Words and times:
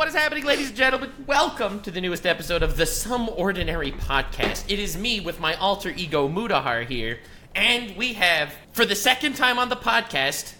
what 0.00 0.08
is 0.08 0.14
happening, 0.14 0.44
ladies 0.44 0.68
and 0.68 0.76
gentlemen? 0.78 1.12
Welcome 1.26 1.82
to 1.82 1.90
the 1.90 2.00
newest 2.00 2.24
episode 2.24 2.62
of 2.62 2.78
the 2.78 2.86
Some 2.86 3.28
Ordinary 3.28 3.92
Podcast. 3.92 4.64
It 4.66 4.78
is 4.78 4.96
me 4.96 5.20
with 5.20 5.38
my 5.40 5.52
alter 5.56 5.90
ego 5.90 6.26
Mutahar 6.26 6.86
here, 6.86 7.18
and 7.54 7.94
we 7.98 8.14
have, 8.14 8.50
for 8.72 8.86
the 8.86 8.94
second 8.94 9.36
time 9.36 9.58
on 9.58 9.68
the 9.68 9.76
podcast, 9.76 10.54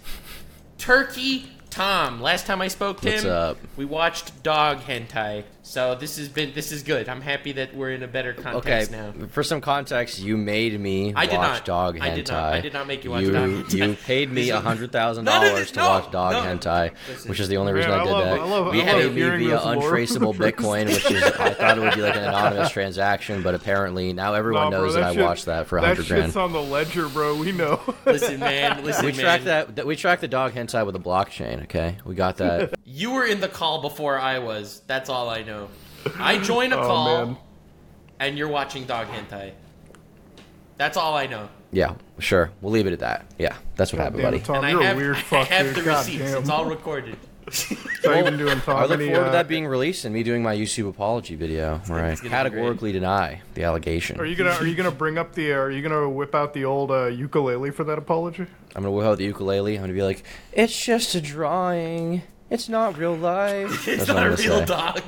Turkey 0.76 1.50
Tom. 1.70 2.20
Last 2.20 2.44
time 2.44 2.60
I 2.60 2.68
spoke 2.68 3.00
to 3.00 3.08
What's 3.08 3.22
him, 3.22 3.30
up? 3.30 3.56
we 3.78 3.86
watched 3.86 4.42
dog 4.42 4.80
hentai. 4.80 5.44
So 5.70 5.94
this 5.94 6.16
has 6.18 6.28
been 6.28 6.52
this 6.52 6.72
is 6.72 6.82
good. 6.82 7.08
I'm 7.08 7.20
happy 7.20 7.52
that 7.52 7.72
we're 7.76 7.92
in 7.92 8.02
a 8.02 8.08
better 8.08 8.30
Okay, 8.32 8.42
context 8.42 8.90
now. 8.90 9.14
for 9.28 9.44
some 9.44 9.60
context, 9.60 10.18
you 10.18 10.36
made 10.36 10.78
me 10.80 11.12
I 11.14 11.26
did 11.26 11.36
watch 11.36 11.58
not. 11.58 11.64
dog 11.64 11.96
hentai. 11.96 12.00
I 12.02 12.14
did 12.16 12.28
not. 12.28 12.52
I 12.54 12.60
did 12.60 12.72
not 12.72 12.86
make 12.88 13.04
you 13.04 13.10
watch 13.12 13.22
you, 13.22 13.30
dog 13.30 13.48
hentai. 13.50 13.72
You 13.90 13.94
paid 13.94 14.32
me 14.32 14.50
a 14.50 14.58
hundred 14.60 14.90
thousand 14.90 15.26
No, 15.26 15.36
no, 15.36 15.42
no, 15.42 15.48
dollars 15.50 15.70
to 15.70 15.78
no, 15.78 15.88
watch 15.88 16.10
dog 16.10 16.32
no. 16.32 16.42
hentai, 16.42 16.92
Listen. 17.08 17.28
which 17.28 17.38
is 17.38 17.46
the 17.48 17.56
only 17.56 17.72
Man, 17.72 17.76
reason 17.82 17.92
I 17.92 18.00
I 18.00 18.04
did 18.04 18.10
love- 18.10 18.24
that. 18.24 18.40
I 18.40 18.44
love- 18.44 18.74
you 18.74 18.82
I 18.82 18.84
paid 18.84 19.12
me 19.14 19.20
via 19.22 19.30
this 19.38 19.40
lore 19.40 19.60
for 19.60 19.62
the 19.62 19.80
untraceable 19.86 20.34
Bitcoin, 20.46 20.86
which 20.86 21.08
is 21.08 21.22
I 21.22 21.54
thought 21.54 21.78
it 21.78 21.80
would 21.82 21.94
be 21.94 22.00
like 22.02 22.16
an 22.16 22.24
anonymous 22.24 22.70
transaction, 22.70 23.42
but 23.44 23.54
apparently 23.54 24.12
now 24.12 24.34
everyone 24.34 24.64
Nah, 24.64 24.70
bro, 24.70 24.80
knows 24.82 24.94
that, 24.94 25.04
I 25.04 25.14
shit- 25.14 25.22
watched 25.22 25.44
that 25.46 25.68
for 25.68 25.78
a 25.78 25.82
hundred 25.86 26.08
grand. 26.08 26.24
shit's 26.24 26.36
on 26.36 26.52
the 26.52 26.60
ledger, 26.60 27.08
bro. 27.08 27.36
We 27.36 27.52
know. 27.52 27.80
Listen, 28.06 28.40
man. 28.40 28.82
Listen, 28.84 29.04
We 29.06 29.12
man. 29.12 29.20
tracked 29.20 29.44
that. 29.44 29.76
that- 29.76 29.86
We 29.86 29.94
tracked 29.94 30.20
the 30.22 30.26
dog 30.28 30.52
hentai 30.52 30.84
with 30.84 30.96
a 30.96 31.00
blockchain. 31.00 31.62
Okay, 31.62 31.96
we 32.04 32.16
got 32.16 32.38
that. 32.38 32.74
You 32.92 33.12
were 33.12 33.24
in 33.24 33.40
the 33.40 33.48
call 33.48 33.80
before 33.82 34.18
I 34.18 34.38
was. 34.40 34.82
That's 34.88 35.08
all 35.08 35.28
I 35.30 35.42
know. 35.42 35.68
I 36.18 36.38
joined 36.38 36.72
a 36.72 36.78
Oh, 36.80 36.86
call, 36.86 37.26
man. 37.26 37.36
and 38.18 38.36
you're 38.36 38.48
watching 38.48 38.84
dog 38.84 39.06
hentai. 39.06 39.52
That's 40.76 40.96
all 40.96 41.14
I 41.16 41.26
know. 41.26 41.48
yeah, 41.72 41.94
sure. 42.18 42.50
We'll 42.60 42.72
leave 42.72 42.86
it 42.86 42.92
at 42.92 42.98
that. 43.00 43.26
Yeah, 43.38 43.54
that's 43.76 43.92
what 43.92 43.98
God 43.98 44.04
happened, 44.04 44.22
damn 44.22 44.30
buddy. 44.32 44.36
it, 44.38 44.44
Tom, 44.44 44.56
and 44.56 44.66
I 44.66 44.70
you're 44.70 44.82
have, 44.82 44.96
a 44.96 44.98
weird 44.98 45.16
I 45.30 45.44
have 45.44 45.66
dude. 45.66 45.74
the 45.76 45.82
God 45.82 46.06
receipts. 46.06 46.30
damn. 46.32 46.40
It's 46.40 46.50
all 46.50 46.64
recorded. 46.64 47.16
How 48.04 48.12
you 48.14 48.24
been 48.24 48.38
doing, 48.38 48.60
Tom? 48.60 48.76
I 48.76 48.82
look 48.86 48.92
Any, 49.00 49.08
forward 49.08 49.24
to 49.24 49.28
uh, 49.30 49.32
that 49.32 49.46
being 49.48 49.66
released 49.66 50.04
and 50.04 50.14
me 50.14 50.22
doing 50.22 50.42
my 50.42 50.56
YouTube 50.56 50.88
apology 50.88 51.34
video 51.34 51.78
where 51.86 52.04
I 52.04 52.10
it's 52.10 52.20
gonna 52.20 52.30
be 52.30 52.34
categorically 52.34 52.92
deny 52.92 53.42
the 53.54 53.64
allegation. 53.64 54.18
Are 54.20 54.24
you 54.24 54.36
gonna 54.36 54.50
Are 54.52 54.66
you 54.66 54.74
gonna 54.74 54.90
bring 54.90 55.18
up 55.18 55.34
the? 55.34 55.52
Uh, 55.52 55.56
are 55.56 55.70
you 55.70 55.82
gonna 55.82 56.08
whip 56.08 56.34
out 56.34 56.54
the 56.54 56.64
old 56.64 56.90
uh, 56.90 57.06
ukulele 57.06 57.70
for 57.70 57.84
that 57.84 57.98
apology? 57.98 58.46
I'm 58.74 58.82
gonna 58.82 58.90
whip 58.92 59.04
out 59.06 59.18
the 59.18 59.24
ukulele. 59.24 59.74
I'm 59.76 59.82
gonna 59.82 59.92
be 59.92 60.02
like, 60.02 60.22
"It's 60.52 60.84
just 60.84 61.14
a 61.14 61.20
drawing. 61.20 62.22
It's 62.50 62.68
not 62.68 62.98
real 62.98 63.14
life." 63.16 63.86
It's 63.88 64.06
That's 64.06 64.08
what 64.08 64.16
not 64.16 64.26
I'm 64.26 64.32
a 64.32 64.36
gonna 64.36 64.48
real 64.48 64.58
say. 64.58 64.64
dog. 64.66 65.02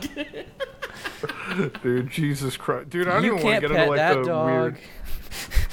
Dude, 1.82 2.10
Jesus 2.10 2.56
Christ, 2.56 2.90
dude, 2.90 3.08
I 3.08 3.14
don't 3.14 3.24
You 3.24 3.34
even 3.34 3.44
want 3.44 3.60
can't 3.60 3.62
to 3.62 3.68
get 3.68 3.74
pet 3.76 3.82
into 3.82 3.90
like 3.90 3.98
that 3.98 4.14
the 4.14 4.22
dog. 4.24 4.46
weird. 4.46 4.78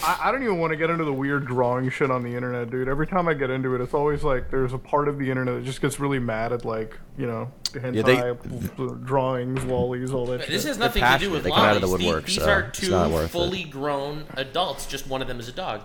I, 0.03 0.19
I 0.23 0.31
don't 0.31 0.43
even 0.43 0.57
want 0.59 0.71
to 0.71 0.77
get 0.77 0.89
into 0.89 1.03
the 1.03 1.13
weird 1.13 1.45
drawing 1.47 1.89
shit 1.89 2.11
on 2.11 2.23
the 2.23 2.35
internet, 2.35 2.69
dude. 2.69 2.87
Every 2.87 3.07
time 3.07 3.27
I 3.27 3.33
get 3.33 3.49
into 3.49 3.75
it, 3.75 3.81
it's 3.81 3.93
always 3.93 4.23
like 4.23 4.49
there's 4.51 4.73
a 4.73 4.77
part 4.77 5.07
of 5.07 5.17
the 5.17 5.29
internet 5.29 5.55
that 5.55 5.65
just 5.65 5.81
gets 5.81 5.99
really 5.99 6.19
mad 6.19 6.53
at 6.53 6.65
like 6.65 6.97
you 7.17 7.27
know 7.27 7.51
hentai, 7.71 8.37
they- 8.77 9.05
drawings, 9.05 9.63
lollies, 9.65 10.11
all 10.11 10.25
that. 10.27 10.39
This 10.47 10.61
shit. 10.61 10.65
has 10.65 10.77
nothing 10.77 11.01
to 11.01 11.07
do 11.07 11.11
passionate. 11.11 11.31
with 11.31 11.43
They 11.43 11.49
come 11.51 11.59
out 11.59 11.75
of 11.75 11.81
the 11.81 11.87
lollies. 11.87 11.99
These- 12.05 12.07
woodwork, 12.07 12.25
These, 12.25 12.35
so 12.35 12.49
are 12.49 12.59
it's 12.61 12.79
two 12.79 12.91
not 12.91 13.11
worth 13.11 13.25
it. 13.25 13.27
fully 13.29 13.63
grown 13.63 14.25
adults. 14.35 14.85
Just 14.85 15.07
one 15.07 15.21
of 15.21 15.27
them 15.27 15.39
is 15.39 15.47
a 15.47 15.51
dog. 15.53 15.81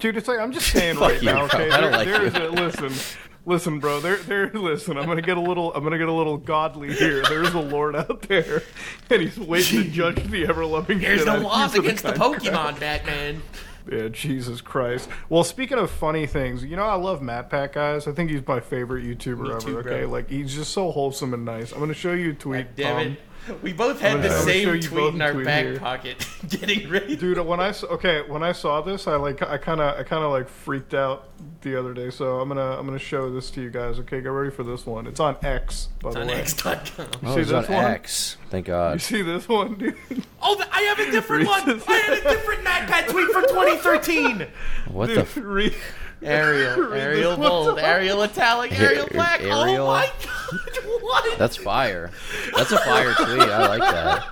Dude, 0.00 0.16
it's 0.16 0.28
like 0.28 0.38
I'm 0.38 0.52
just 0.52 0.66
saying 0.72 0.98
right 0.98 1.20
you, 1.22 1.26
now. 1.30 1.46
bro. 1.46 1.60
Okay, 1.60 1.70
I 1.70 1.80
don't 1.80 1.92
there, 1.92 1.98
like 1.98 2.08
there 2.08 2.24
is 2.26 2.34
a 2.34 2.48
listen, 2.48 3.16
listen, 3.46 3.80
bro. 3.80 4.00
There, 4.00 4.16
there. 4.16 4.50
Listen, 4.52 4.96
I'm 4.98 5.06
gonna 5.06 5.22
get 5.22 5.36
a 5.36 5.40
little. 5.40 5.72
I'm 5.74 5.84
gonna 5.84 5.98
get 5.98 6.08
a 6.08 6.12
little 6.12 6.36
godly 6.38 6.92
here. 6.94 7.22
There's 7.22 7.52
a 7.54 7.60
Lord 7.60 7.94
out 7.96 8.22
there, 8.22 8.62
and 9.10 9.22
he's 9.22 9.38
waiting 9.38 9.84
to 9.84 9.90
judge 9.90 10.22
the 10.30 10.46
ever 10.46 10.64
loving. 10.64 11.00
There's 11.00 11.24
no 11.26 11.38
laws 11.38 11.74
against 11.74 12.02
the 12.02 12.12
crap. 12.12 12.32
Pokemon, 12.32 12.80
Batman. 12.80 13.42
Yeah, 13.90 14.08
Jesus 14.08 14.60
Christ. 14.60 15.08
Well, 15.30 15.42
speaking 15.42 15.78
of 15.78 15.90
funny 15.90 16.26
things, 16.26 16.62
you 16.62 16.76
know 16.76 16.84
I 16.84 16.94
love 16.94 17.22
Matt 17.22 17.48
Pat 17.50 17.72
guys. 17.72 18.06
I 18.06 18.12
think 18.12 18.30
he's 18.30 18.46
my 18.46 18.60
favorite 18.60 19.04
YouTuber 19.04 19.42
Me 19.42 19.50
ever. 19.50 19.60
too, 19.60 19.82
bro. 19.82 19.92
okay, 19.92 20.04
like 20.04 20.28
he's 20.28 20.54
just 20.54 20.72
so 20.72 20.90
wholesome 20.90 21.32
and 21.34 21.44
nice. 21.44 21.72
I'm 21.72 21.78
gonna 21.80 21.94
show 21.94 22.12
you 22.12 22.30
a 22.30 22.34
tweet. 22.34 22.76
Damn 22.76 22.96
Tom. 22.96 23.12
it. 23.12 23.20
We 23.62 23.72
both 23.72 24.00
had 24.00 24.18
the 24.22 24.28
gonna- 24.28 24.34
I'm 24.34 24.40
gonna 24.40 24.52
same 24.52 24.68
you 24.74 24.80
tweet 24.82 24.90
both 25.00 25.14
in 25.14 25.22
our 25.22 25.32
tweet 25.32 25.44
back 25.44 25.64
here. 25.64 25.78
pocket, 25.78 26.26
getting 26.48 26.88
ready. 26.88 27.16
Dude, 27.16 27.38
when 27.40 27.58
I 27.60 27.68
s- 27.68 27.82
okay, 27.84 28.22
when 28.28 28.42
I 28.42 28.52
saw 28.52 28.80
this, 28.80 29.06
I 29.08 29.16
like 29.16 29.42
I 29.42 29.58
kind 29.58 29.80
of 29.80 29.98
I 29.98 30.02
kind 30.02 30.22
of 30.22 30.30
like 30.30 30.48
freaked 30.48 30.94
out 30.94 31.28
the 31.62 31.76
other 31.78 31.92
day. 31.94 32.10
So 32.10 32.40
I'm 32.40 32.48
gonna 32.48 32.78
I'm 32.78 32.86
gonna 32.86 32.98
show 32.98 33.32
this 33.32 33.50
to 33.52 33.60
you 33.62 33.70
guys. 33.70 33.98
Okay, 34.00 34.20
get 34.20 34.28
ready 34.28 34.50
for 34.50 34.62
this 34.62 34.86
one. 34.86 35.06
It's 35.06 35.20
on 35.20 35.36
X, 35.42 35.88
by 36.00 36.08
It's 36.10 36.14
the 36.16 36.20
on 36.22 36.26
way. 36.28 36.34
X.com. 36.40 37.06
Oh, 37.24 37.34
See 37.34 37.40
it's 37.40 37.50
on 37.52 37.62
this 37.62 37.70
one? 37.70 37.84
X. 37.84 38.36
Thank 38.50 38.66
God. 38.66 38.92
You 38.92 38.98
God. 38.98 39.00
see 39.02 39.22
this 39.22 39.48
one, 39.48 39.74
dude? 39.74 39.96
Oh, 40.42 40.54
th- 40.56 40.68
I 40.72 40.82
have 40.82 40.98
a 41.00 41.10
different 41.10 41.46
one. 41.46 41.60
I 41.88 41.92
had 41.94 42.18
a 42.18 42.22
different 42.22 42.62
MatPat 42.64 43.08
tweet 43.08 43.28
from 43.30 43.42
2013. 43.48 44.46
What 44.88 45.06
the? 45.08 45.14
Dude, 45.14 45.18
F- 45.22 45.36
read- 45.38 45.74
Arial, 46.22 46.80
read 46.90 47.00
Arial 47.00 47.36
bold, 47.36 47.78
Arial 47.78 48.22
italic, 48.22 48.78
Arial 48.78 49.06
black. 49.08 49.40
Oh 49.42 49.62
Arial? 49.62 49.86
my 49.86 50.10
god, 50.24 50.84
what? 51.02 51.38
That's 51.38 51.56
fire. 51.56 52.10
That's 52.56 52.72
a 52.72 52.78
fire 52.78 53.14
tweet. 53.14 53.40
I 53.40 53.66
like 53.76 53.80
that. 53.80 54.26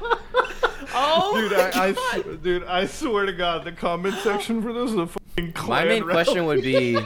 oh 0.95 1.33
Dude, 1.41 1.53
my 1.53 1.59
I, 1.59 1.87
I, 1.89 1.93
god. 1.93 2.19
s- 2.19 2.37
dude, 2.43 2.65
I 2.65 2.87
swear 2.87 3.27
to 3.27 3.33
God, 3.33 3.65
the 3.65 3.73
comment 3.73 4.17
section 4.17 4.63
for 4.63 4.73
this 4.73 4.91
is 4.91 4.97
a 4.97 5.07
fucking 5.07 5.55
My 5.67 5.85
main 5.85 6.05
rally. 6.05 6.13
question 6.25 6.45
would 6.47 6.63
be, 6.63 6.99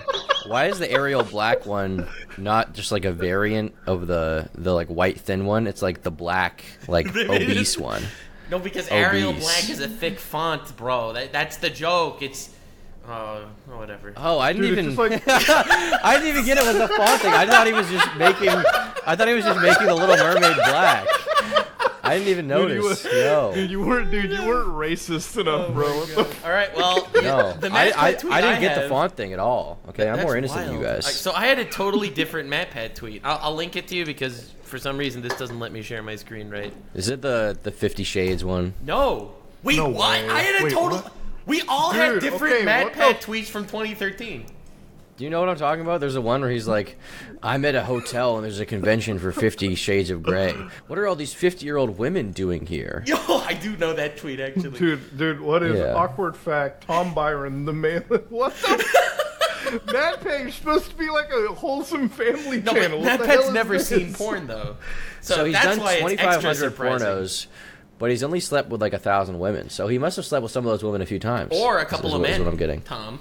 why 0.47 0.67
is 0.67 0.79
the 0.79 0.91
Arial 0.91 1.23
black 1.23 1.65
one 1.67 2.09
not 2.39 2.73
just 2.75 2.91
like 2.91 3.05
a 3.05 3.13
variant 3.13 3.75
of 3.87 4.07
the 4.07 4.49
the 4.55 4.73
like 4.73 4.89
white 4.89 5.21
thin 5.21 5.47
one? 5.47 5.67
It's 5.67 5.83
like 5.83 6.03
the 6.03 6.11
black 6.11 6.65
like 6.89 7.13
They 7.13 7.27
made 7.29 7.43
it- 7.43 7.51
obese 7.51 7.79
one. 7.79 8.03
No, 8.51 8.59
because 8.59 8.87
Arial 8.89 9.31
Obese. 9.31 9.45
black 9.45 9.71
is 9.71 9.81
a 9.81 9.89
thick 9.89 10.19
font, 10.19 10.77
bro. 10.77 11.15
That, 11.15 11.33
that's 11.33 11.57
the 11.57 11.71
joke. 11.71 12.21
It's, 12.21 12.51
uh, 13.09 13.41
whatever. 13.67 14.13
Oh, 14.17 14.39
I 14.39 14.53
didn't 14.53 14.69
Dude, 14.69 14.79
even. 14.79 14.97
like 14.97 15.23
I 15.27 16.15
didn't 16.15 16.29
even 16.29 16.45
get 16.45 16.59
it 16.59 16.65
was 16.67 16.77
a 16.77 16.89
font 16.89 17.21
thing. 17.21 17.33
I 17.33 17.47
thought 17.47 17.67
he 17.67 17.73
was 17.73 17.89
just 17.91 18.17
making. 18.17 18.49
I 18.51 19.17
thought 19.17 19.29
he 19.29 19.35
was 19.35 19.45
just 19.45 19.61
making 19.61 19.87
the 19.87 19.95
Little 19.95 20.17
Mermaid 20.17 20.57
black. 20.57 21.07
I 22.05 22.19
didn't 22.19 22.29
even 22.29 22.49
Dude, 22.49 22.71
you, 22.71 22.79
notice. 22.83 23.05
were- 23.05 23.11
Yo. 23.13 23.53
dude, 23.55 23.71
you 23.71 23.81
weren't, 23.81 24.11
dude, 24.11 24.33
you 24.33 24.45
weren't 24.45 24.69
racist 24.71 25.41
enough, 25.41 25.73
bro. 25.73 25.87
All 26.45 26.51
right, 26.51 26.75
well, 26.77 27.09
No, 27.15 27.53
the 27.53 27.71
I, 27.73 27.93
I, 28.09 28.13
tweet 28.15 28.33
I 28.33 28.41
didn't 28.41 28.61
get 28.61 28.73
have- 28.73 28.83
the 28.85 28.89
font 28.89 29.13
thing 29.17 29.33
at 29.33 29.39
all. 29.39 29.79
Okay, 29.91 30.09
I'm 30.11 30.21
more 30.21 30.37
innocent 30.37 30.67
than 30.67 30.75
you 30.79 30.83
guys. 30.83 31.07
I- 31.07 31.11
so 31.11 31.33
I 31.33 31.47
had 31.47 31.61
a 31.61 31.65
totally 31.65 32.11
different 32.11 32.51
MatPat 32.51 32.97
tweet. 32.97 33.23
I'll, 33.25 33.39
I'll 33.41 33.55
link 33.55 33.77
it 33.77 33.87
to 33.89 33.95
you 33.97 34.05
because 34.05 34.53
for 34.65 34.79
some 34.79 34.99
reason 34.99 35.23
this 35.23 35.37
doesn't 35.37 35.61
let 35.61 35.71
me 35.71 35.81
share 35.81 36.03
my 36.03 36.17
screen 36.17 36.51
right. 36.51 36.73
Is 36.95 37.09
it 37.09 37.23
the 37.23 37.57
the 37.63 37.71
Fifty 37.71 38.03
Shades 38.05 38.45
one? 38.45 38.75
No. 38.85 39.33
Wait, 39.63 39.77
No 39.77 39.89
what? 39.89 40.11
way. 40.11 40.29
I 40.29 40.41
had 40.41 40.61
a 40.61 40.65
Wait, 40.65 40.73
total. 40.73 40.99
what? 40.99 41.13
We 41.47 41.63
all 41.69 41.91
had 41.93 42.13
Dude, 42.15 42.21
different 42.23 42.55
okay, 42.67 42.85
what 42.85 42.93
MatPat 42.95 43.23
tweets 43.23 43.47
from 43.47 43.65
2013. 43.67 44.47
Do 45.19 45.25
you 45.25 45.31
know 45.31 45.41
what 45.41 45.49
I'm 45.51 45.57
talking 45.57 45.83
about? 45.83 46.01
There's 46.01 46.17
a 46.17 46.21
one 46.23 46.41
where 46.41 46.51
he's 46.51 46.67
like, 46.67 46.99
I'm 47.43 47.65
at 47.67 47.75
a 47.75 47.85
hotel 47.85 48.37
and 48.37 48.45
there's 48.45 48.61
a 48.61 48.67
convention 48.67 49.19
for 49.19 49.31
Fifty 49.31 49.75
Shades 49.75 50.09
of 50.11 50.23
Grey. 50.23 50.53
What 50.87 50.99
are 50.99 51.07
all 51.07 51.15
these 51.17 51.35
50 51.35 51.65
year 51.67 51.77
old 51.77 51.99
women 51.99 52.33
doing 52.33 52.67
here? 52.67 53.05
Yo, 53.07 53.17
I 53.29 53.55
do 53.55 53.77
know 53.77 53.93
that 53.93 54.17
tweet 54.17 54.41
actually. 54.41 54.79
Dude, 54.79 55.19
dude, 55.19 55.41
what 55.41 55.63
is 55.63 55.79
Yeah. 55.79 55.95
awkward 55.95 56.37
fact? 56.37 56.87
Tom 56.87 57.13
Byron, 57.15 57.67
the 57.67 57.73
man. 57.75 58.03
What 58.31 58.55
the? 58.57 59.81
That 59.93 60.21
page 60.25 60.55
supposed 60.59 60.91
to 60.91 60.97
be 60.97 61.09
like 61.11 61.31
a 61.31 61.49
wholesome 61.55 62.09
family 62.09 62.61
no, 62.63 62.73
channel. 62.73 63.01
but 63.03 63.07
What 63.21 63.21
the 63.21 63.27
hell 63.27 63.37
MatPat's 63.43 63.47
is 63.49 63.53
never 63.53 63.73
this? 63.75 63.89
seen 63.89 64.15
porn 64.15 64.47
though. 64.47 64.77
So, 65.21 65.37
So 65.37 65.45
he's 65.45 65.55
that's 65.55 65.67
done 65.67 65.79
why 65.81 65.95
it's 65.95 66.03
extra 66.23 66.55
2,500 66.55 66.55
surprising. 66.57 67.07
pornos, 67.07 67.47
but 68.03 68.11
he's 68.11 68.25
only 68.25 68.41
slept 68.41 68.69
with 68.69 68.81
like 68.81 68.93
a 68.95 68.99
thousand 68.99 69.39
women. 69.39 69.71
So 69.71 69.87
he 69.87 69.97
must 69.97 70.17
have 70.17 70.25
slept 70.27 70.43
with 70.43 70.51
some 70.51 70.67
of 70.67 70.73
those 70.73 70.83
women 70.83 71.03
a 71.03 71.07
few 71.07 71.21
times. 71.21 71.53
Or 71.57 71.79
a 71.79 71.85
couple 71.87 72.09
is 72.09 72.15
of 72.15 72.21
what- 72.21 72.31
is 72.31 72.37
men. 72.37 72.45
what 72.47 72.51
I'm 72.53 72.59
getting. 72.59 72.81
Tom. 72.83 73.21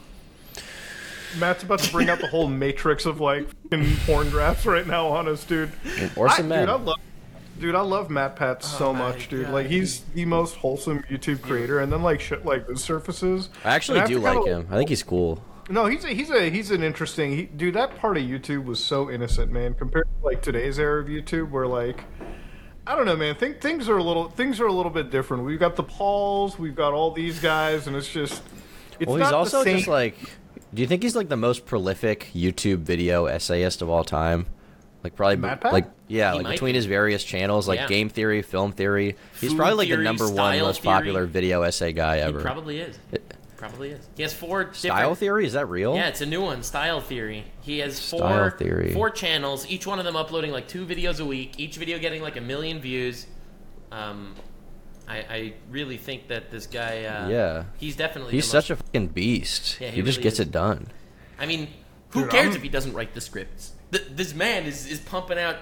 Matt's 1.38 1.62
about 1.62 1.80
to 1.81 1.92
bring 1.92 2.09
out 2.09 2.19
the 2.19 2.28
whole 2.28 2.47
matrix 2.47 3.06
of 3.06 3.22
like 3.22 3.47
fucking 3.70 3.96
porn 4.08 4.30
drafts 4.30 4.66
right 4.66 4.88
now 4.88 5.06
on 5.08 5.28
us, 5.28 5.44
dude. 5.46 5.72
Or 6.16 6.28
I, 6.28 6.36
some 6.38 6.47
men. 6.47 6.62
Dude, 6.62 6.70
I 6.70 6.74
love, 6.74 6.97
dude, 7.59 7.75
I 7.75 7.81
love 7.81 8.09
Matt 8.09 8.36
Pat 8.36 8.62
oh 8.64 8.68
so 8.68 8.88
Oh 8.90 8.94
my 8.94 9.00
much, 9.12 9.30
dude. 9.30 9.46
God. 9.46 9.53
Like 9.53 9.68
he's 9.68 10.00
the 10.16 10.25
most 10.25 10.56
wholesome 10.56 11.03
YouTube 11.12 11.41
creator, 11.44 11.80
and 11.80 11.94
then 11.94 12.02
like 12.02 12.20
shit 12.20 12.44
like 12.44 12.66
this 12.68 12.84
surfaces. 12.84 13.50
I 13.64 13.75
actually 13.75 14.00
And 14.00 14.08
do 14.09 14.16
have 14.16 14.24
like 14.24 14.44
kinda- 14.46 14.59
him. 14.62 14.68
I 14.72 14.78
think 14.78 14.90
he's 14.90 15.03
cool. 15.03 15.44
No, 15.70 15.86
he's 15.86 16.03
a, 16.03 16.09
he's 16.09 16.31
a 16.31 16.50
he's 16.50 16.72
an 16.72 16.84
interesting 16.84 17.31
he, 17.38 17.44
dude. 17.44 17.75
That 17.75 17.96
part 17.97 18.18
of 18.18 18.24
YouTube 18.24 18.66
was 18.66 18.84
so 18.84 19.09
innocent, 19.12 19.52
man, 19.53 19.74
compared 19.75 20.08
to 20.08 20.25
like 20.25 20.41
today's 20.41 20.79
era 20.79 21.00
of 21.02 21.08
YouTube, 21.08 21.52
where 21.52 21.67
like 21.67 22.03
I 22.88 22.96
don't 22.96 23.06
know, 23.06 23.16
man. 23.16 23.36
Think 23.36 23.62
things 23.62 23.88
are 23.90 23.98
a 23.98 24.04
little 24.04 24.30
things 24.30 24.60
are 24.60 24.66
a 24.66 24.74
little 24.74 24.92
bit 24.92 25.12
different. 25.12 25.44
We've 25.44 25.60
got 25.60 25.76
the 25.76 25.84
Pauls, 25.84 26.58
we've 26.58 26.76
got 26.76 26.94
all 26.94 27.12
these 27.12 27.40
guys, 27.40 27.88
and 27.88 27.96
it's 27.96 28.10
just 28.10 28.42
it's 29.00 29.08
Well, 29.08 29.18
not 29.18 29.26
he's 29.26 29.30
the 29.32 29.38
also 29.38 29.64
same. 29.64 29.78
just 29.78 29.88
like. 29.88 30.16
Do 30.74 30.82
you 30.82 30.88
think 30.88 31.04
he's 31.04 31.16
like 31.18 31.28
the 31.28 31.36
most 31.38 31.66
prolific 31.66 32.30
YouTube 32.34 32.80
video 32.80 33.26
essayist 33.26 33.82
of 33.82 33.90
all 33.90 34.04
time? 34.06 34.46
Like 35.04 35.16
probably 35.16 35.36
Matt 35.36 35.60
Pat? 35.62 35.74
like 35.74 35.90
yeah, 36.08 36.32
He 36.34 36.40
like 36.42 36.54
between 36.54 36.74
be. 36.74 36.78
his 36.78 36.86
various 36.86 37.24
channels 37.24 37.68
like 37.68 37.80
Yeah. 37.80 37.88
Game 37.88 38.08
Theory, 38.10 38.42
Film 38.42 38.72
Theory. 38.72 39.16
He's 39.40 39.50
Food 39.52 39.58
probably 39.58 39.76
like 39.88 39.90
the 39.90 39.98
number 40.04 40.30
one 40.30 40.60
most 40.60 40.82
Theory. 40.82 40.94
popular 40.94 41.26
video 41.26 41.64
essay 41.64 41.92
guy 41.92 42.18
He 42.18 42.22
ever. 42.24 42.42
probably 42.42 42.80
is. 42.80 42.98
Probably 43.61 43.91
is. 43.91 44.08
He 44.17 44.23
has 44.23 44.34
four 44.34 44.73
Style 44.73 44.96
different- 44.97 45.17
Theory 45.19 45.46
is 45.46 45.53
that 45.53 45.69
real? 45.69 45.93
Yeah, 45.96 46.08
it's 46.08 46.22
a 46.22 46.25
new 46.25 46.41
one, 46.41 46.63
Style 46.63 46.99
Theory. 46.99 47.46
He 47.61 47.78
has 47.79 47.99
four 47.99 48.19
Style 48.19 48.49
Theory. 48.49 48.91
four 48.91 49.09
channels, 49.11 49.67
each 49.69 49.85
one 49.85 49.99
of 49.99 50.05
them 50.05 50.16
uploading 50.16 50.52
like 50.52 50.67
two 50.67 50.85
videos 50.85 51.19
a 51.19 51.25
week, 51.25 51.59
each 51.59 51.78
video 51.78 51.99
getting 51.99 52.22
like 52.23 52.37
a 52.37 52.41
million 52.41 52.81
views. 52.81 53.28
Um, 53.91 54.35
I, 55.08 55.17
I 55.17 55.53
really 55.69 55.97
think 55.97 56.28
that 56.29 56.49
this 56.49 56.66
guy. 56.66 57.05
Uh, 57.05 57.28
Yeah. 57.29 57.63
he's 57.78 57.96
definitely. 57.96 58.31
He's 58.34 58.46
the 58.46 58.52
such 58.52 58.69
a 58.72 58.75
fucking 58.78 59.08
beast. 59.09 59.78
Yeah, 59.79 59.90
he 59.90 59.97
he 59.97 60.02
just 60.02 60.22
gets 60.22 60.35
is. 60.40 60.47
it 60.47 60.52
done. 60.52 60.87
I 61.37 61.46
mean, 61.46 61.67
who 62.09 62.22
Dude, 62.22 62.31
cares 62.31 62.46
I'm- 62.47 62.55
if 62.55 62.61
he 62.63 62.69
doesn't 62.69 62.93
write 62.93 63.13
the 63.13 63.22
scripts? 63.22 63.73
th- 63.91 64.05
this 64.09 64.34
man 64.34 64.66
is 64.66 64.87
is 64.87 64.99
pumping 64.99 65.37
out, 65.37 65.58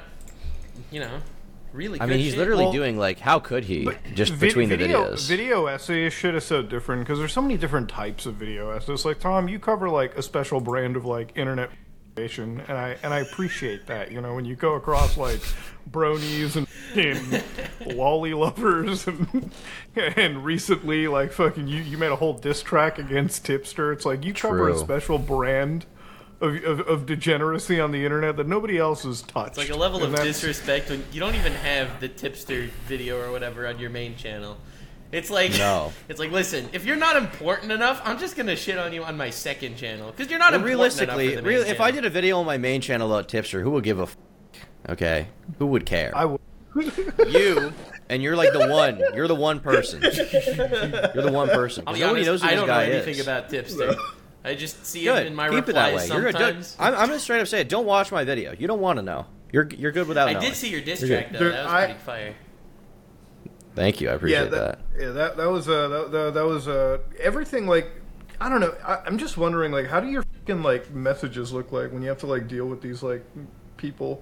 you 0.91 0.99
know, 1.01 1.19
really. 1.73 1.99
I 2.01 2.05
mean, 2.05 2.19
he's 2.19 2.31
shit. 2.31 2.39
literally 2.39 2.65
Well, 2.65 2.73
doing 2.73 2.97
like, 2.97 3.19
how 3.19 3.39
could 3.39 3.65
he? 3.65 3.89
Just 4.13 4.33
Vi- 4.33 4.47
between 4.47 4.69
video, 4.69 4.87
the 4.87 5.15
videos. 5.15 5.27
Video 5.27 5.65
essays 5.67 6.13
shit 6.13 6.35
is 6.35 6.43
so 6.43 6.61
different 6.61 7.03
because 7.03 7.19
there's 7.19 7.33
so 7.33 7.41
many 7.41 7.57
different 7.57 7.89
types 7.89 8.25
of 8.25 8.35
video 8.35 8.71
essays. 8.71 9.05
Like 9.05 9.19
Tom, 9.19 9.47
you 9.47 9.59
cover 9.59 9.89
like 9.89 10.17
a 10.17 10.21
special 10.21 10.59
brand 10.59 10.95
of 10.95 11.05
like 11.05 11.37
internet 11.37 11.69
information, 12.19 12.61
and 12.67 12.77
I 12.77 12.97
and 13.03 13.13
I 13.13 13.19
appreciate 13.19 13.87
that. 13.87 14.11
You 14.11 14.21
know, 14.21 14.35
when 14.35 14.45
you 14.45 14.55
go 14.55 14.73
across 14.73 15.17
like 15.17 15.39
bronies 15.89 16.55
and, 16.55 16.67
and 16.95 17.95
lolly 17.97 18.33
lovers 18.33 19.07
and 19.07 19.51
and 19.95 20.43
recently 20.45 21.07
like 21.07 21.31
fucking 21.31 21.67
you 21.67 21.81
you 21.81 21.97
made 21.97 22.11
a 22.11 22.15
whole 22.15 22.33
diss 22.33 22.61
track 22.61 22.99
against 22.99 23.45
Tipster. 23.45 23.91
It's 23.91 24.05
like 24.05 24.23
you 24.23 24.33
cover 24.33 24.69
a 24.69 24.77
special 24.77 25.17
brand. 25.17 25.85
Of, 26.41 26.55
of, 26.63 26.79
of 26.87 27.05
degeneracy 27.05 27.81
on 27.81 27.91
the 27.91 28.01
internet 28.05 28.37
that 28.37 28.47
nobody 28.47 28.77
else 28.77 29.03
has 29.03 29.21
touched. 29.23 29.49
It's 29.49 29.57
like 29.57 29.69
a 29.71 29.75
level 29.75 29.97
And 29.97 30.05
of 30.05 30.11
that's- 30.11 30.35
disrespect 30.37 30.89
when 30.89 31.03
you 31.11 31.19
don't 31.19 31.35
even 31.35 31.51
have 31.51 31.99
the 31.99 32.07
tipster 32.07 32.69
video 32.87 33.19
or 33.21 33.29
whatever 33.33 33.67
on 33.67 33.77
your 33.77 33.89
main 33.89 34.15
channel. 34.15 34.55
It's 35.11 35.29
like 35.29 35.51
No. 35.57 35.91
It's 36.07 36.17
like 36.19 36.31
listen, 36.31 36.69
if 36.71 36.85
you're 36.85 36.95
not 36.95 37.17
important 37.17 37.73
enough, 37.73 38.01
I'm 38.05 38.17
just 38.19 38.37
gonna 38.37 38.55
shit 38.55 38.77
on 38.77 38.93
you 38.93 39.03
on 39.03 39.17
my 39.17 39.29
second 39.31 39.75
channel 39.75 40.11
because 40.11 40.29
you're 40.29 40.39
not 40.39 40.51
Well, 40.51 40.61
important 40.61 40.79
realistically, 40.79 41.25
enough 41.33 41.35
for 41.39 41.41
the 41.41 41.49
main 41.49 41.59
real, 41.61 41.67
if 41.69 41.81
I 41.81 41.91
did 41.91 42.05
a 42.05 42.09
video 42.09 42.39
on 42.39 42.45
my 42.45 42.57
main 42.57 42.79
channel 42.79 43.11
about 43.13 43.27
Tipster, 43.27 43.61
who 43.61 43.71
would 43.71 43.83
give 43.83 43.99
a 43.99 44.03
f- 44.03 44.15
Okay, 44.87 45.27
who 45.57 45.65
would 45.67 45.85
care? 45.85 46.13
I 46.15 46.23
would. 46.23 46.39
you, 47.27 47.73
and 48.07 48.23
you're 48.23 48.37
like 48.37 48.53
the 48.53 48.67
one. 48.69 49.01
You're 49.13 49.27
the 49.27 49.35
one 49.35 49.59
person. 49.59 50.01
You're 50.03 50.11
the 50.13 51.31
one 51.33 51.49
person. 51.49 51.83
I'll 51.85 51.93
'cause 51.93 51.99
be 51.99 52.05
Nobody 52.05 52.27
honest, 52.27 52.27
knows 52.27 52.41
who 52.43 52.47
I 52.47 52.51
this 52.51 52.59
don't 52.59 52.67
know 52.67 52.73
guy 52.73 52.85
anything 52.85 53.15
is. 53.15 53.19
about 53.19 53.49
tipster. 53.49 53.95
I 54.43 54.55
just 54.55 54.85
see 54.85 55.03
Good. 55.03 55.23
him 55.23 55.27
in 55.27 55.35
my 55.35 55.49
Keep 55.49 55.69
it 55.69 55.73
that 55.73 55.93
way. 55.93 56.01
replies 56.03 56.09
You're 56.09 56.21
good. 56.21 56.31
sometimes. 56.33 56.75
I'm, 56.79 56.93
I'm 56.93 57.07
gonna 57.07 57.19
straight 57.19 57.41
up 57.41 57.47
say 57.47 57.61
it. 57.61 57.69
Don't 57.69 57.85
watch 57.85 58.11
my 58.11 58.23
video. 58.23 58.53
You 58.57 58.67
don't 58.67 58.79
want 58.79 58.97
to 58.97 59.03
know. 59.03 59.25
You're 59.51 59.67
you're 59.75 59.91
good 59.91 60.07
without 60.07 60.27
it. 60.27 60.31
I 60.31 60.33
knowing. 60.33 60.45
did 60.45 60.55
see 60.55 60.69
your 60.69 60.81
diss 60.81 61.05
track 61.05 61.31
though. 61.31 61.39
Dude, 61.39 61.53
that 61.53 61.65
was 61.65 61.73
I- 61.73 61.85
pretty 61.85 61.99
fire. 61.99 62.35
Thank 63.75 64.01
you. 64.01 64.09
I 64.09 64.13
appreciate 64.13 64.43
yeah, 64.45 64.49
that. 64.49 64.79
Yeah, 64.99 65.09
that 65.09 65.37
that 65.37 65.49
was 65.49 65.69
uh 65.69 65.87
that, 65.87 66.11
that, 66.11 66.33
that 66.33 66.45
was 66.45 66.67
uh 66.67 66.99
everything 67.19 67.67
like 67.67 67.89
I 68.41 68.49
don't 68.49 68.61
know. 68.61 68.73
I, 68.85 68.99
I'm 69.05 69.17
just 69.17 69.37
wondering 69.37 69.71
like 69.71 69.87
how 69.87 69.99
do 69.99 70.07
your 70.07 70.23
fucking 70.23 70.63
like 70.63 70.91
messages 70.91 71.53
look 71.53 71.71
like 71.71 71.91
when 71.91 72.01
you 72.01 72.09
have 72.09 72.17
to 72.19 72.27
like 72.27 72.47
deal 72.47 72.65
with 72.65 72.81
these 72.81 73.03
like 73.03 73.25
people 73.77 74.21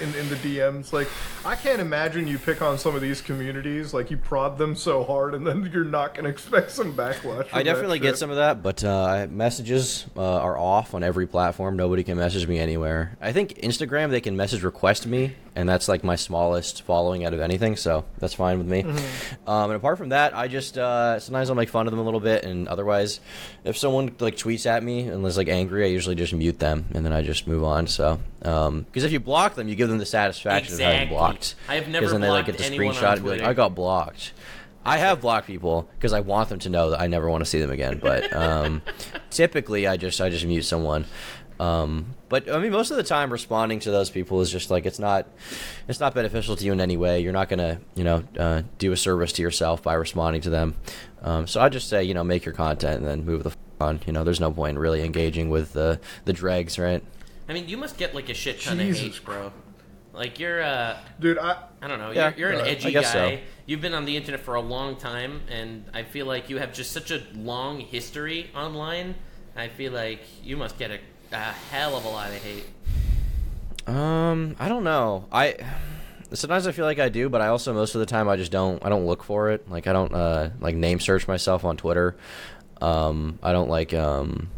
in 0.00 0.14
in 0.14 0.28
the 0.28 0.36
DMs? 0.36 0.92
Like 0.92 1.08
I 1.44 1.56
can't 1.56 1.80
imagine 1.80 2.26
you 2.26 2.38
pick 2.38 2.62
on 2.62 2.78
some 2.78 2.94
of 2.94 3.00
these 3.02 3.20
communities 3.20 3.94
like 3.94 4.10
you 4.10 4.16
prod 4.16 4.58
them 4.58 4.74
so 4.76 5.04
hard 5.04 5.34
and 5.34 5.46
then 5.46 5.70
you're 5.72 5.84
not 5.84 6.14
gonna 6.14 6.28
expect 6.28 6.70
some 6.70 6.94
backlash. 6.94 7.48
I 7.52 7.62
definitely 7.62 7.98
get 7.98 8.18
some 8.18 8.30
of 8.30 8.36
that, 8.36 8.62
but 8.62 8.82
uh, 8.84 9.26
messages 9.30 10.06
uh, 10.16 10.20
are 10.22 10.58
off 10.58 10.94
on 10.94 11.02
every 11.02 11.26
platform. 11.26 11.76
Nobody 11.76 12.04
can 12.04 12.18
message 12.18 12.46
me 12.46 12.58
anywhere. 12.58 13.16
I 13.20 13.32
think 13.32 13.54
Instagram 13.54 14.10
they 14.10 14.20
can 14.20 14.36
message 14.36 14.62
request 14.62 15.06
me, 15.06 15.34
and 15.56 15.68
that's 15.68 15.88
like 15.88 16.02
my 16.02 16.16
smallest 16.16 16.82
following 16.82 17.24
out 17.24 17.32
of 17.32 17.40
anything, 17.40 17.76
so 17.76 18.04
that's 18.18 18.34
fine 18.34 18.58
with 18.58 18.66
me. 18.66 18.82
Mm-hmm. 18.82 19.48
Um, 19.48 19.70
and 19.70 19.76
apart 19.76 19.98
from 19.98 20.10
that, 20.10 20.36
I 20.36 20.48
just 20.48 20.76
uh, 20.76 21.20
sometimes 21.20 21.48
I'll 21.50 21.56
make 21.56 21.68
fun 21.68 21.86
of 21.86 21.92
them 21.92 22.00
a 22.00 22.04
little 22.04 22.20
bit, 22.20 22.44
and 22.44 22.66
otherwise, 22.68 23.20
if 23.64 23.76
someone 23.76 24.14
like 24.18 24.36
tweets 24.36 24.66
at 24.66 24.82
me 24.82 25.08
and 25.08 25.24
is 25.26 25.36
like 25.36 25.48
angry, 25.48 25.84
I 25.84 25.88
usually 25.88 26.16
just 26.16 26.32
mute 26.32 26.58
them, 26.58 26.86
and 26.92 27.04
then 27.04 27.12
I 27.12 27.22
just 27.22 27.46
move 27.46 27.62
on. 27.62 27.86
So 27.86 28.20
because 28.40 29.04
if 29.04 29.12
you 29.12 29.20
block 29.20 29.54
them, 29.54 29.68
you 29.68 29.76
give 29.76 29.88
them 29.88 29.98
the 29.98 30.06
satisfaction 30.06 30.74
of 30.74 30.80
having 30.80 31.08
blocked. 31.08 31.54
I 31.68 31.76
have 31.76 31.88
never 31.88 32.00
because 32.00 32.12
then 32.12 32.20
they 32.20 32.30
like 32.30 32.46
get 32.46 32.58
the 32.58 32.64
screenshot 32.64 33.14
and 33.14 33.24
be 33.24 33.30
like, 33.30 33.42
I 33.42 33.54
got 33.54 33.74
blocked. 33.74 34.32
I 34.86 34.98
have 34.98 35.22
blocked 35.22 35.46
people 35.46 35.88
because 35.96 36.12
I 36.12 36.20
want 36.20 36.50
them 36.50 36.58
to 36.60 36.68
know 36.68 36.90
that 36.90 37.00
I 37.00 37.06
never 37.06 37.30
want 37.30 37.40
to 37.40 37.46
see 37.46 37.58
them 37.58 37.70
again. 37.70 37.98
But 38.02 38.34
um, 38.34 38.82
typically, 39.30 39.86
I 39.86 39.96
just 39.96 40.20
I 40.20 40.28
just 40.28 40.44
mute 40.44 40.64
someone. 40.64 41.06
Um, 41.60 42.14
but 42.28 42.50
I 42.50 42.58
mean, 42.58 42.72
most 42.72 42.90
of 42.90 42.96
the 42.96 43.02
time, 43.02 43.30
responding 43.32 43.80
to 43.80 43.90
those 43.90 44.10
people 44.10 44.40
is 44.40 44.50
just 44.50 44.70
like 44.70 44.86
it's 44.86 44.98
not 44.98 45.28
it's 45.88 46.00
not 46.00 46.14
beneficial 46.14 46.56
to 46.56 46.64
you 46.64 46.72
in 46.72 46.80
any 46.80 46.96
way. 46.96 47.20
You're 47.20 47.32
not 47.32 47.48
gonna 47.48 47.80
you 47.94 48.04
know 48.04 48.24
uh, 48.38 48.62
do 48.78 48.92
a 48.92 48.96
service 48.96 49.32
to 49.34 49.42
yourself 49.42 49.82
by 49.82 49.94
responding 49.94 50.42
to 50.42 50.50
them. 50.50 50.74
Um, 51.22 51.46
so 51.46 51.60
I 51.60 51.68
just 51.68 51.88
say 51.88 52.02
you 52.04 52.14
know 52.14 52.24
make 52.24 52.44
your 52.44 52.54
content 52.54 52.98
and 52.98 53.06
then 53.06 53.24
move 53.24 53.44
the 53.44 53.50
f- 53.50 53.56
on. 53.80 54.00
You 54.06 54.12
know, 54.12 54.24
there's 54.24 54.40
no 54.40 54.50
point 54.50 54.70
in 54.70 54.78
really 54.78 55.02
engaging 55.02 55.48
with 55.48 55.72
the 55.72 56.00
the 56.24 56.32
dregs, 56.32 56.78
right? 56.78 57.02
I 57.48 57.52
mean, 57.52 57.68
you 57.68 57.76
must 57.76 57.98
get 57.98 58.14
like 58.14 58.28
a 58.28 58.34
shit 58.34 58.60
ton 58.60 58.78
Jesus 58.78 59.00
of 59.00 59.12
hate, 59.12 59.24
bro. 59.24 59.52
Like 60.12 60.38
you're 60.38 60.62
uh 60.62 60.96
dude. 61.20 61.38
I 61.38 61.56
I 61.80 61.88
don't 61.88 61.98
know. 61.98 62.10
Yeah, 62.10 62.32
you're, 62.36 62.50
you're 62.50 62.60
uh, 62.60 62.64
an 62.64 62.68
edgy 62.68 62.92
guess 62.92 63.12
so. 63.12 63.18
guy. 63.18 63.40
You've 63.66 63.80
been 63.80 63.94
on 63.94 64.04
the 64.04 64.16
internet 64.16 64.40
for 64.40 64.54
a 64.54 64.60
long 64.60 64.96
time, 64.96 65.42
and 65.48 65.84
I 65.94 66.02
feel 66.02 66.26
like 66.26 66.50
you 66.50 66.58
have 66.58 66.72
just 66.72 66.92
such 66.92 67.10
a 67.10 67.22
long 67.34 67.80
history 67.80 68.50
online. 68.54 69.14
I 69.56 69.68
feel 69.68 69.92
like 69.92 70.20
you 70.42 70.56
must 70.56 70.78
get 70.78 70.90
a, 70.90 70.98
a 71.34 71.52
hell 71.70 71.96
of 71.96 72.04
a 72.04 72.08
lot 72.08 72.30
of 72.30 72.36
hate. 72.36 72.64
Um, 73.86 74.56
I 74.58 74.68
don't 74.68 74.84
know. 74.84 75.26
I 75.30 75.56
sometimes 76.32 76.66
I 76.66 76.72
feel 76.72 76.84
like 76.84 76.98
I 76.98 77.08
do, 77.08 77.28
but 77.28 77.40
I 77.40 77.48
also 77.48 77.74
most 77.74 77.94
of 77.94 78.00
the 78.00 78.06
time 78.06 78.28
I 78.28 78.36
just 78.36 78.52
don't. 78.52 78.84
I 78.84 78.88
don't 78.88 79.06
look 79.06 79.22
for 79.22 79.50
it. 79.50 79.68
Like 79.70 79.86
I 79.86 79.92
don't 79.92 80.14
uh 80.14 80.50
like 80.60 80.74
name 80.74 81.00
search 81.00 81.28
myself 81.28 81.64
on 81.64 81.76
Twitter. 81.76 82.16
Um, 82.80 83.38
I 83.42 83.52
don't 83.52 83.68
like 83.68 83.92
um. 83.92 84.48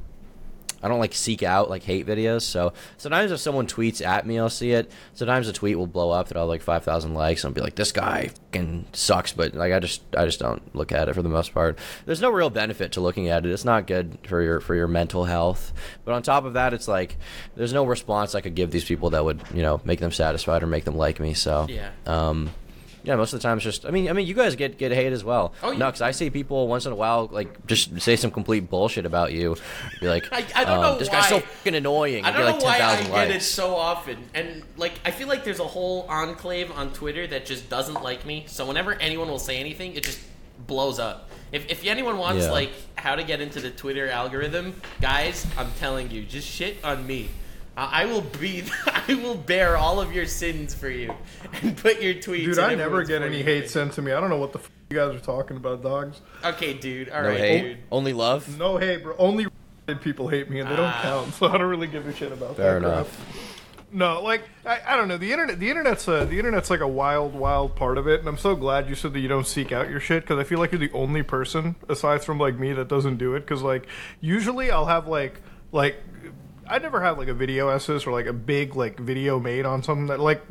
I 0.86 0.88
don't 0.88 1.00
like 1.00 1.12
seek 1.14 1.42
out 1.42 1.68
like 1.68 1.82
hate 1.82 2.06
videos. 2.06 2.42
So 2.42 2.72
sometimes 2.96 3.32
if 3.32 3.40
someone 3.40 3.66
tweets 3.66 4.04
at 4.04 4.24
me, 4.26 4.38
I'll 4.38 4.48
see 4.48 4.70
it. 4.70 4.90
Sometimes 5.14 5.48
a 5.48 5.52
tweet 5.52 5.76
will 5.76 5.86
blow 5.86 6.10
up 6.12 6.28
that 6.28 6.36
I'll 6.36 6.44
have 6.44 6.48
like 6.48 6.62
five 6.62 6.84
thousand 6.84 7.14
likes 7.14 7.44
and 7.44 7.50
I'll 7.50 7.54
be 7.54 7.60
like, 7.60 7.74
"This 7.74 7.92
guy 7.92 8.28
fucking 8.52 8.86
sucks." 8.92 9.32
But 9.32 9.54
like, 9.54 9.72
I 9.72 9.80
just 9.80 10.02
I 10.16 10.24
just 10.24 10.38
don't 10.40 10.74
look 10.74 10.92
at 10.92 11.08
it 11.08 11.14
for 11.14 11.22
the 11.22 11.28
most 11.28 11.52
part. 11.52 11.78
There's 12.06 12.20
no 12.22 12.30
real 12.30 12.48
benefit 12.50 12.92
to 12.92 13.00
looking 13.00 13.28
at 13.28 13.44
it. 13.44 13.50
It's 13.52 13.64
not 13.64 13.86
good 13.86 14.16
for 14.26 14.40
your 14.40 14.60
for 14.60 14.74
your 14.74 14.88
mental 14.88 15.24
health. 15.24 15.72
But 16.04 16.14
on 16.14 16.22
top 16.22 16.44
of 16.44 16.54
that, 16.54 16.72
it's 16.72 16.88
like 16.88 17.16
there's 17.56 17.72
no 17.72 17.84
response 17.84 18.34
I 18.34 18.40
could 18.40 18.54
give 18.54 18.70
these 18.70 18.84
people 18.84 19.10
that 19.10 19.24
would 19.24 19.42
you 19.52 19.62
know 19.62 19.80
make 19.84 19.98
them 20.00 20.12
satisfied 20.12 20.62
or 20.62 20.66
make 20.68 20.84
them 20.84 20.96
like 20.96 21.18
me. 21.20 21.34
So 21.34 21.66
Yeah. 21.68 21.90
um, 22.06 22.50
yeah, 23.06 23.16
most 23.16 23.32
of 23.32 23.38
the 23.40 23.42
time 23.44 23.56
it's 23.56 23.64
just. 23.64 23.86
I 23.86 23.90
mean, 23.90 24.08
I 24.10 24.12
mean, 24.12 24.26
you 24.26 24.34
guys 24.34 24.56
get 24.56 24.76
get 24.76 24.92
hate 24.92 25.12
as 25.12 25.24
well. 25.24 25.54
Oh, 25.62 25.70
yeah. 25.70 25.78
No, 25.78 25.86
because 25.86 26.02
I 26.02 26.10
see 26.10 26.28
people 26.28 26.66
once 26.68 26.84
in 26.86 26.92
a 26.92 26.96
while 26.96 27.28
like 27.32 27.66
just 27.66 27.98
say 28.00 28.16
some 28.16 28.30
complete 28.30 28.68
bullshit 28.68 29.06
about 29.06 29.32
you. 29.32 29.56
Be 30.00 30.08
like, 30.08 30.26
I- 30.32 30.44
I 30.54 30.64
don't 30.64 30.76
um, 30.78 30.82
know 30.82 30.98
this 30.98 31.08
guy's 31.08 31.28
so 31.28 31.40
fucking 31.40 31.74
annoying. 31.76 32.24
I 32.24 32.32
don't 32.32 32.40
get 32.40 32.46
know 32.48 32.56
like 32.56 32.62
why 32.64 32.74
I 32.74 32.96
10,000 32.96 33.12
get 33.12 33.28
it 33.28 33.32
likes. 33.34 33.46
so 33.46 33.74
often, 33.76 34.18
and 34.34 34.62
like 34.76 34.94
I 35.04 35.10
feel 35.12 35.28
like 35.28 35.44
there's 35.44 35.60
a 35.60 35.64
whole 35.66 36.04
enclave 36.08 36.70
on 36.72 36.92
Twitter 36.92 37.26
that 37.28 37.46
just 37.46 37.70
doesn't 37.70 38.02
like 38.02 38.26
me. 38.26 38.44
So 38.48 38.66
whenever 38.66 38.92
anyone 38.94 39.28
will 39.28 39.38
say 39.38 39.58
anything, 39.58 39.94
it 39.94 40.02
just 40.02 40.20
blows 40.66 40.98
up. 40.98 41.30
If, 41.52 41.70
if 41.70 41.86
anyone 41.86 42.18
wants 42.18 42.44
Yeah. 42.46 42.50
like 42.50 42.70
how 42.96 43.14
to 43.14 43.22
get 43.22 43.40
into 43.40 43.60
the 43.60 43.70
Twitter 43.70 44.08
algorithm, 44.08 44.80
guys, 45.00 45.46
I'm 45.56 45.70
telling 45.78 46.10
you, 46.10 46.24
just 46.24 46.48
shit 46.48 46.78
on 46.84 47.06
me. 47.06 47.28
I 47.76 48.02
I 48.02 48.04
will 48.06 48.22
be, 48.22 48.64
I 48.86 49.14
will 49.14 49.34
bear 49.34 49.76
all 49.76 50.00
of 50.00 50.12
your 50.14 50.26
sins 50.26 50.74
for 50.74 50.88
you, 50.88 51.14
and 51.62 51.76
put 51.76 52.00
your 52.00 52.14
tweets. 52.14 52.44
dude, 52.44 52.58
I 52.58 52.74
never 52.74 53.04
get 53.04 53.22
any 53.22 53.42
hate 53.42 53.62
page. 53.64 53.70
sent 53.70 53.92
to 53.94 54.02
me. 54.02 54.12
I 54.12 54.20
don't 54.20 54.30
know 54.30 54.38
what 54.38 54.52
the 54.52 54.58
f- 54.60 54.70
you 54.90 54.96
guys 54.96 55.14
are 55.14 55.20
talking 55.20 55.56
about, 55.56 55.82
dogs. 55.82 56.20
Okay, 56.44 56.72
dude. 56.74 57.08
All 57.10 57.22
No 57.22 57.28
right, 57.30 57.38
hate, 57.38 57.62
dude. 57.62 57.78
only 57.90 58.12
love. 58.12 58.58
No 58.58 58.78
hate, 58.78 59.02
bro. 59.02 59.14
Only 59.18 59.46
people 60.02 60.28
hate 60.28 60.48
me, 60.50 60.60
and 60.60 60.70
they 60.70 60.76
don't 60.76 60.86
Ah. 60.86 61.00
count. 61.02 61.34
So 61.34 61.46
I 61.48 61.58
don't 61.58 61.68
really 61.68 61.86
give 61.88 62.06
a 62.06 62.14
shit 62.14 62.32
about 62.32 62.56
Fair 62.56 62.74
that. 62.74 62.80
crap. 62.82 62.92
enough. 62.94 63.52
No, 63.92 64.20
like 64.20 64.42
I, 64.64 64.80
I 64.88 64.96
don't 64.96 65.06
know. 65.08 65.16
The 65.16 65.30
internet, 65.32 65.60
the 65.60 65.70
internet's 65.70 66.08
a, 66.08 66.24
the 66.26 66.38
internet's 66.38 66.70
like 66.70 66.80
a 66.80 66.88
wild, 66.88 67.34
wild 67.34 67.76
part 67.76 67.98
of 67.98 68.08
it, 68.08 68.18
and 68.20 68.28
I'm 68.28 68.36
so 68.36 68.56
glad 68.56 68.88
you 68.88 68.94
said 68.96 69.12
that 69.12 69.20
you 69.20 69.28
don't 69.28 69.46
seek 69.46 69.70
out 69.70 69.88
your 69.88 70.00
shit 70.00 70.24
because 70.24 70.38
I 70.38 70.44
feel 70.44 70.58
like 70.58 70.72
you're 70.72 70.80
the 70.80 70.90
only 70.92 71.22
person 71.22 71.76
aside 71.88 72.24
from 72.24 72.38
like 72.38 72.58
me 72.58 72.72
that 72.72 72.88
doesn't 72.88 73.16
do 73.16 73.34
it. 73.36 73.40
Because 73.40 73.62
like 73.62 73.86
usually 74.20 74.70
I'll 74.72 74.86
have 74.86 75.06
like 75.06 75.40
like 75.72 76.02
I 76.68 76.78
never 76.78 77.00
had 77.00 77.18
like 77.18 77.28
a 77.28 77.34
video 77.34 77.68
essay 77.68 77.98
or 78.06 78.12
like 78.12 78.26
a 78.26 78.32
big 78.32 78.76
like 78.76 78.98
video 78.98 79.38
made 79.38 79.66
on 79.66 79.82
something 79.82 80.06
that 80.06 80.20
like 80.20 80.42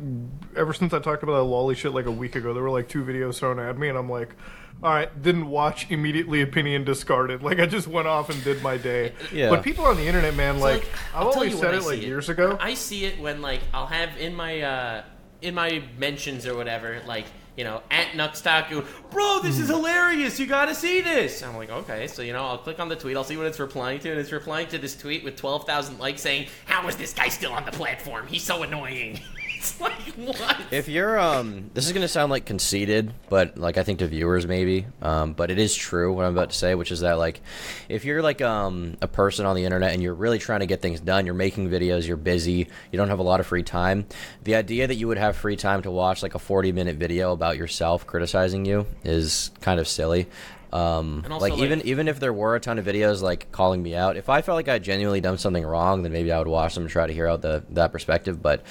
ever 0.56 0.72
since 0.72 0.92
I 0.92 0.98
talked 0.98 1.22
about 1.22 1.36
that 1.38 1.44
lolly 1.44 1.74
shit 1.74 1.92
like 1.92 2.06
a 2.06 2.10
week 2.10 2.36
ago, 2.36 2.54
there 2.54 2.62
were 2.62 2.70
like 2.70 2.88
two 2.88 3.04
videos 3.04 3.38
thrown 3.38 3.58
at 3.58 3.78
me, 3.78 3.88
and 3.88 3.98
I'm 3.98 4.10
like. 4.10 4.34
All 4.82 4.92
right, 4.92 5.22
didn't 5.22 5.48
watch 5.48 5.90
immediately. 5.90 6.42
Opinion 6.42 6.84
discarded. 6.84 7.42
Like 7.42 7.60
I 7.60 7.64
just 7.64 7.88
went 7.88 8.08
off 8.08 8.28
and 8.28 8.44
did 8.44 8.62
my 8.62 8.76
day. 8.76 9.14
Yeah. 9.32 9.48
But 9.48 9.62
people 9.62 9.86
on 9.86 9.96
the 9.96 10.06
internet, 10.06 10.34
man, 10.34 10.58
So, 10.58 10.64
like, 10.64 10.86
I'll 11.14 11.30
I've 11.30 11.34
always 11.34 11.58
said 11.58 11.74
it 11.74 11.82
like 11.82 12.00
see 12.00 12.06
years 12.06 12.28
ago. 12.28 12.58
I 12.60 12.74
see 12.74 13.06
it 13.06 13.18
when 13.18 13.40
like 13.40 13.62
I'll 13.72 13.86
have 13.86 14.18
in 14.18 14.34
my 14.34 14.60
uh 14.60 15.02
in 15.40 15.54
my 15.54 15.82
mentions 15.96 16.46
or 16.46 16.54
whatever, 16.56 17.00
like 17.06 17.24
you 17.56 17.64
know, 17.64 17.82
at 17.90 18.08
Nuxtaku, 18.08 18.84
bro, 19.10 19.40
this 19.42 19.56
Hmm. 19.56 19.62
is 19.62 19.68
hilarious. 19.68 20.38
You 20.38 20.46
gotta 20.46 20.74
see 20.74 21.00
this. 21.00 21.42
I'm 21.42 21.56
like, 21.56 21.70
okay, 21.70 22.06
so 22.06 22.22
you 22.22 22.32
know, 22.32 22.44
I'll 22.44 22.58
click 22.58 22.78
on 22.80 22.88
the 22.88 22.96
tweet, 22.96 23.16
I'll 23.16 23.24
see 23.24 23.36
what 23.36 23.46
it's 23.46 23.58
replying 23.58 23.98
to, 24.00 24.10
and 24.10 24.20
it's 24.20 24.32
replying 24.32 24.66
to 24.68 24.78
this 24.78 24.94
tweet 24.96 25.24
with 25.24 25.36
twelve 25.36 25.66
thousand 25.66 25.98
likes 25.98 26.20
saying, 26.22 26.48
"How 26.66 26.86
is 26.88 26.96
this 26.96 27.12
guy 27.14 27.28
still 27.28 27.52
on 27.52 27.64
the 27.64 27.72
platform? 27.72 28.26
He's 28.26 28.42
so 28.44 28.62
annoying." 28.62 29.20
it's 29.70 29.80
like 29.80 29.92
what? 30.38 30.56
If 30.70 30.88
you're 30.88 31.18
um, 31.18 31.70
this 31.74 31.86
is 31.86 31.92
gonna 31.92 32.08
sound 32.08 32.30
like 32.30 32.44
conceited, 32.46 33.12
but 33.28 33.56
like 33.58 33.78
I 33.78 33.82
think 33.82 33.98
to 34.00 34.06
viewers 34.06 34.46
maybe, 34.46 34.86
um, 35.02 35.32
but 35.32 35.50
it 35.50 35.58
is 35.58 35.74
true 35.74 36.12
what 36.12 36.24
I'm 36.24 36.32
about 36.32 36.50
to 36.50 36.56
say, 36.56 36.74
which 36.74 36.90
is 36.92 37.00
that 37.00 37.14
like, 37.18 37.40
if 37.88 38.04
you're 38.04 38.22
like 38.22 38.40
um 38.42 38.96
a 39.02 39.08
person 39.08 39.46
on 39.46 39.56
the 39.56 39.64
internet 39.64 39.92
and 39.92 40.02
you're 40.02 40.14
really 40.14 40.38
trying 40.38 40.60
to 40.60 40.66
get 40.66 40.82
things 40.82 41.00
done, 41.00 41.26
you're 41.26 41.34
making 41.34 41.68
videos, 41.68 42.06
you're 42.06 42.16
busy, 42.16 42.68
you 42.90 42.96
don't 42.96 43.08
have 43.08 43.18
a 43.18 43.24
lot 43.24 43.40
of 43.40 43.46
free 43.46 43.62
time. 43.62 44.06
The 44.44 44.54
idea 44.56 44.86
that 44.86 44.94
you 44.96 45.08
would 45.08 45.18
have 45.18 45.36
free 45.36 45.56
time 45.56 45.82
to 45.82 45.90
watch 45.90 46.22
like 46.22 46.34
a 46.34 46.38
40 46.38 46.72
minute 46.72 46.96
video 46.96 47.32
about 47.32 47.56
yourself 47.56 48.06
criticizing 48.06 48.64
you 48.64 48.86
is 49.04 49.50
kind 49.60 49.80
of 49.80 49.88
silly. 49.88 50.26
Um, 50.72 51.24
also, 51.30 51.38
like, 51.38 51.52
like- 51.52 51.62
even 51.62 51.80
even 51.82 52.08
if 52.08 52.20
there 52.20 52.32
were 52.32 52.56
a 52.56 52.60
ton 52.60 52.78
of 52.78 52.84
videos 52.84 53.22
like 53.22 53.50
calling 53.52 53.82
me 53.82 53.94
out, 53.94 54.16
if 54.16 54.28
I 54.28 54.42
felt 54.42 54.56
like 54.56 54.68
I 54.68 54.78
genuinely 54.78 55.20
done 55.20 55.38
something 55.38 55.64
wrong, 55.64 56.02
then 56.02 56.12
maybe 56.12 56.32
I 56.32 56.38
would 56.38 56.48
watch 56.48 56.74
them 56.74 56.82
and 56.84 56.90
try 56.90 57.06
to 57.06 57.12
hear 57.12 57.26
out 57.28 57.40
the 57.40 57.64
that 57.70 57.92
perspective. 57.92 58.42
But 58.42 58.62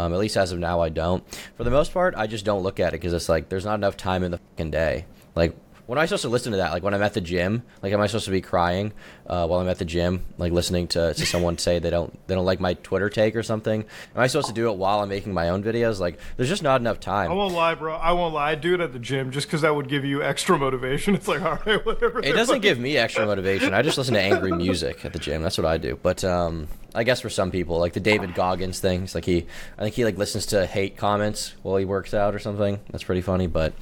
um, 0.00 0.12
at 0.12 0.18
least 0.18 0.36
as 0.36 0.52
of 0.52 0.58
now, 0.58 0.80
I 0.80 0.88
don't. 0.88 1.22
For 1.56 1.64
the 1.64 1.70
most 1.70 1.92
part, 1.92 2.14
I 2.16 2.26
just 2.26 2.44
don't 2.44 2.62
look 2.62 2.80
at 2.80 2.88
it 2.88 3.00
because 3.00 3.12
it's 3.12 3.28
like 3.28 3.48
there's 3.48 3.64
not 3.64 3.74
enough 3.74 3.96
time 3.96 4.24
in 4.24 4.30
the 4.30 4.38
fucking 4.38 4.70
day. 4.70 5.04
Like 5.34 5.54
when 5.90 5.98
am 5.98 6.02
I 6.04 6.06
supposed 6.06 6.22
to 6.22 6.28
listen 6.28 6.52
to 6.52 6.58
that? 6.58 6.70
Like 6.70 6.84
when 6.84 6.94
I'm 6.94 7.02
at 7.02 7.14
the 7.14 7.20
gym? 7.20 7.64
Like 7.82 7.92
am 7.92 8.00
I 8.00 8.06
supposed 8.06 8.26
to 8.26 8.30
be 8.30 8.40
crying 8.40 8.92
uh, 9.26 9.48
while 9.48 9.58
I'm 9.58 9.68
at 9.68 9.78
the 9.78 9.84
gym, 9.84 10.24
like 10.38 10.52
listening 10.52 10.86
to, 10.88 11.12
to 11.12 11.26
someone 11.26 11.58
say 11.58 11.80
they 11.80 11.90
don't 11.90 12.16
they 12.28 12.36
don't 12.36 12.44
like 12.44 12.60
my 12.60 12.74
Twitter 12.74 13.10
take 13.10 13.34
or 13.34 13.42
something? 13.42 13.84
Am 14.14 14.20
I 14.20 14.28
supposed 14.28 14.46
to 14.46 14.54
do 14.54 14.70
it 14.70 14.76
while 14.76 15.00
I'm 15.00 15.08
making 15.08 15.34
my 15.34 15.48
own 15.48 15.64
videos? 15.64 15.98
Like 15.98 16.20
there's 16.36 16.48
just 16.48 16.62
not 16.62 16.80
enough 16.80 17.00
time. 17.00 17.32
I 17.32 17.34
won't 17.34 17.54
lie, 17.54 17.74
bro. 17.74 17.96
I 17.96 18.12
won't 18.12 18.34
lie. 18.34 18.52
I 18.52 18.54
do 18.54 18.74
it 18.74 18.80
at 18.80 18.92
the 18.92 19.00
gym 19.00 19.32
just 19.32 19.48
because 19.48 19.62
that 19.62 19.74
would 19.74 19.88
give 19.88 20.04
you 20.04 20.22
extra 20.22 20.56
motivation. 20.56 21.14
It's 21.20 21.26
like, 21.26 21.42
all 21.42 21.58
right, 21.66 21.84
whatever. 21.84 22.20
It 22.20 22.34
doesn't 22.34 22.60
give 22.60 22.78
me 22.78 22.96
extra 22.96 23.26
motivation. 23.26 23.74
I 23.74 23.82
just 23.82 23.98
listen 23.98 24.14
to 24.14 24.20
angry 24.20 24.52
music 24.52 25.04
at 25.04 25.12
the 25.12 25.18
gym. 25.18 25.42
That's 25.42 25.58
what 25.58 25.66
I 25.66 25.76
do. 25.76 25.98
But 26.00 26.22
um, 26.22 26.68
I 26.94 27.04
guess 27.04 27.20
for 27.20 27.30
some 27.30 27.50
people, 27.50 27.78
like 27.78 27.92
the 27.92 28.00
David 28.00 28.34
Goggins 28.34 28.80
thing, 28.80 29.04
it's 29.04 29.14
like 29.14 29.24
he, 29.24 29.46
I 29.78 29.82
think 29.82 29.94
he 29.94 30.04
like 30.04 30.18
listens 30.18 30.46
to 30.46 30.66
hate 30.66 30.96
comments 30.96 31.54
while 31.62 31.76
he 31.76 31.84
works 31.84 32.14
out 32.14 32.34
or 32.34 32.38
something. 32.38 32.80
That's 32.90 33.04
pretty 33.04 33.22
funny, 33.22 33.46
but 33.46 33.72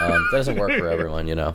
um, 0.00 0.10
that 0.10 0.28
doesn't 0.32 0.58
work 0.58 0.72
for 0.72 0.88
everyone, 0.90 1.28
you 1.28 1.34
know. 1.34 1.54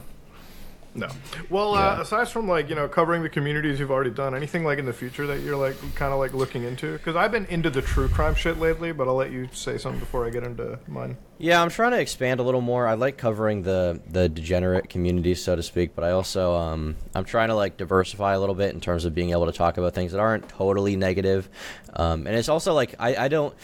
No. 0.93 1.07
Well, 1.49 1.73
Yeah. 1.73 1.87
uh, 1.91 2.01
aside 2.01 2.27
from 2.27 2.49
like 2.49 2.67
you 2.67 2.75
know 2.75 2.87
covering 2.89 3.23
the 3.23 3.29
communities 3.29 3.79
you've 3.79 3.91
already 3.91 4.09
done, 4.09 4.35
anything 4.35 4.65
like 4.65 4.77
in 4.77 4.85
the 4.85 4.91
future 4.93 5.25
that 5.27 5.39
you're 5.39 5.55
like 5.55 5.75
kind 5.95 6.11
of 6.11 6.19
like 6.19 6.33
looking 6.33 6.63
into? 6.63 6.91
Because 6.93 7.15
I've 7.15 7.31
been 7.31 7.45
into 7.45 7.69
the 7.69 7.81
true 7.81 8.09
crime 8.09 8.35
shit 8.35 8.59
lately, 8.59 8.91
but 8.91 9.07
I'll 9.07 9.15
let 9.15 9.31
you 9.31 9.47
say 9.53 9.77
something 9.77 10.01
before 10.01 10.25
I 10.27 10.31
get 10.31 10.43
into 10.43 10.79
mine. 10.87 11.15
Yeah, 11.37 11.61
I'm 11.61 11.69
trying 11.69 11.91
to 11.91 11.99
expand 11.99 12.39
a 12.41 12.43
little 12.43 12.59
more. 12.61 12.87
I 12.87 12.95
like 12.95 13.17
covering 13.17 13.61
the 13.61 14.01
the 14.09 14.27
degenerate 14.27 14.89
community, 14.89 15.33
so 15.35 15.55
to 15.55 15.63
speak, 15.63 15.95
but 15.95 16.03
I 16.03 16.11
also 16.11 16.55
um, 16.55 16.97
I'm 17.15 17.23
trying 17.25 17.47
to 17.47 17.55
like 17.55 17.77
diversify 17.77 18.33
a 18.33 18.39
little 18.39 18.55
bit 18.55 18.73
in 18.73 18.81
terms 18.81 19.05
of 19.05 19.15
being 19.15 19.29
able 19.31 19.45
to 19.45 19.53
talk 19.53 19.77
about 19.77 19.93
things 19.93 20.11
that 20.11 20.19
aren't 20.19 20.49
totally 20.49 20.97
negative. 20.97 21.47
Um, 21.93 22.27
and 22.27 22.35
it's 22.35 22.49
also 22.49 22.73
like 22.73 22.95
I, 22.99 23.15
I 23.15 23.27
don't. 23.29 23.55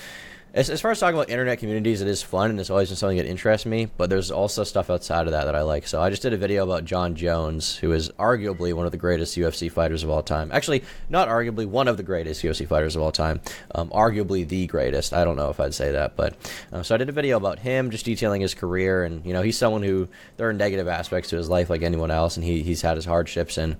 As, 0.57 0.71
as 0.71 0.81
far 0.81 0.89
as 0.89 0.99
talking 0.99 1.15
about 1.15 1.29
internet 1.29 1.59
communities, 1.59 2.01
it 2.01 2.07
is 2.07 2.23
fun 2.23 2.49
and 2.49 2.59
it's 2.59 2.71
always 2.71 2.89
been 2.89 2.97
something 2.97 3.17
that 3.17 3.27
interests 3.27 3.67
me. 3.67 3.91
But 3.95 4.09
there's 4.09 4.31
also 4.31 4.63
stuff 4.63 4.89
outside 4.89 5.27
of 5.27 5.31
that 5.33 5.45
that 5.45 5.53
I 5.53 5.61
like. 5.61 5.85
So 5.85 6.01
I 6.01 6.09
just 6.09 6.23
did 6.23 6.33
a 6.33 6.37
video 6.37 6.63
about 6.63 6.83
Jon 6.83 7.13
Jones, 7.13 7.75
who 7.75 7.91
is 7.91 8.09
arguably 8.17 8.73
one 8.73 8.87
of 8.87 8.91
the 8.91 8.97
greatest 8.97 9.37
UFC 9.37 9.71
fighters 9.71 10.01
of 10.01 10.09
all 10.09 10.23
time. 10.23 10.51
Actually, 10.51 10.83
not 11.09 11.27
arguably 11.27 11.67
one 11.67 11.87
of 11.87 11.95
the 11.95 12.01
greatest 12.01 12.41
UFC 12.41 12.67
fighters 12.67 12.95
of 12.95 13.03
all 13.03 13.11
time. 13.11 13.39
Um, 13.75 13.89
arguably 13.89 14.47
the 14.47 14.65
greatest. 14.65 15.13
I 15.13 15.25
don't 15.25 15.35
know 15.35 15.51
if 15.51 15.59
I'd 15.59 15.75
say 15.75 15.91
that, 15.91 16.15
but 16.15 16.35
uh, 16.73 16.81
so 16.81 16.95
I 16.95 16.97
did 16.97 17.09
a 17.09 17.11
video 17.11 17.37
about 17.37 17.59
him, 17.59 17.91
just 17.91 18.05
detailing 18.05 18.41
his 18.41 18.55
career, 18.55 19.03
and 19.03 19.23
you 19.27 19.33
know 19.33 19.43
he's 19.43 19.59
someone 19.59 19.83
who 19.83 20.07
there 20.37 20.49
are 20.49 20.53
negative 20.53 20.87
aspects 20.87 21.29
to 21.29 21.37
his 21.37 21.49
life 21.49 21.69
like 21.69 21.83
anyone 21.83 22.09
else, 22.09 22.35
and 22.35 22.43
he 22.43 22.63
he's 22.63 22.81
had 22.81 22.95
his 22.95 23.05
hardships. 23.05 23.59
And 23.59 23.75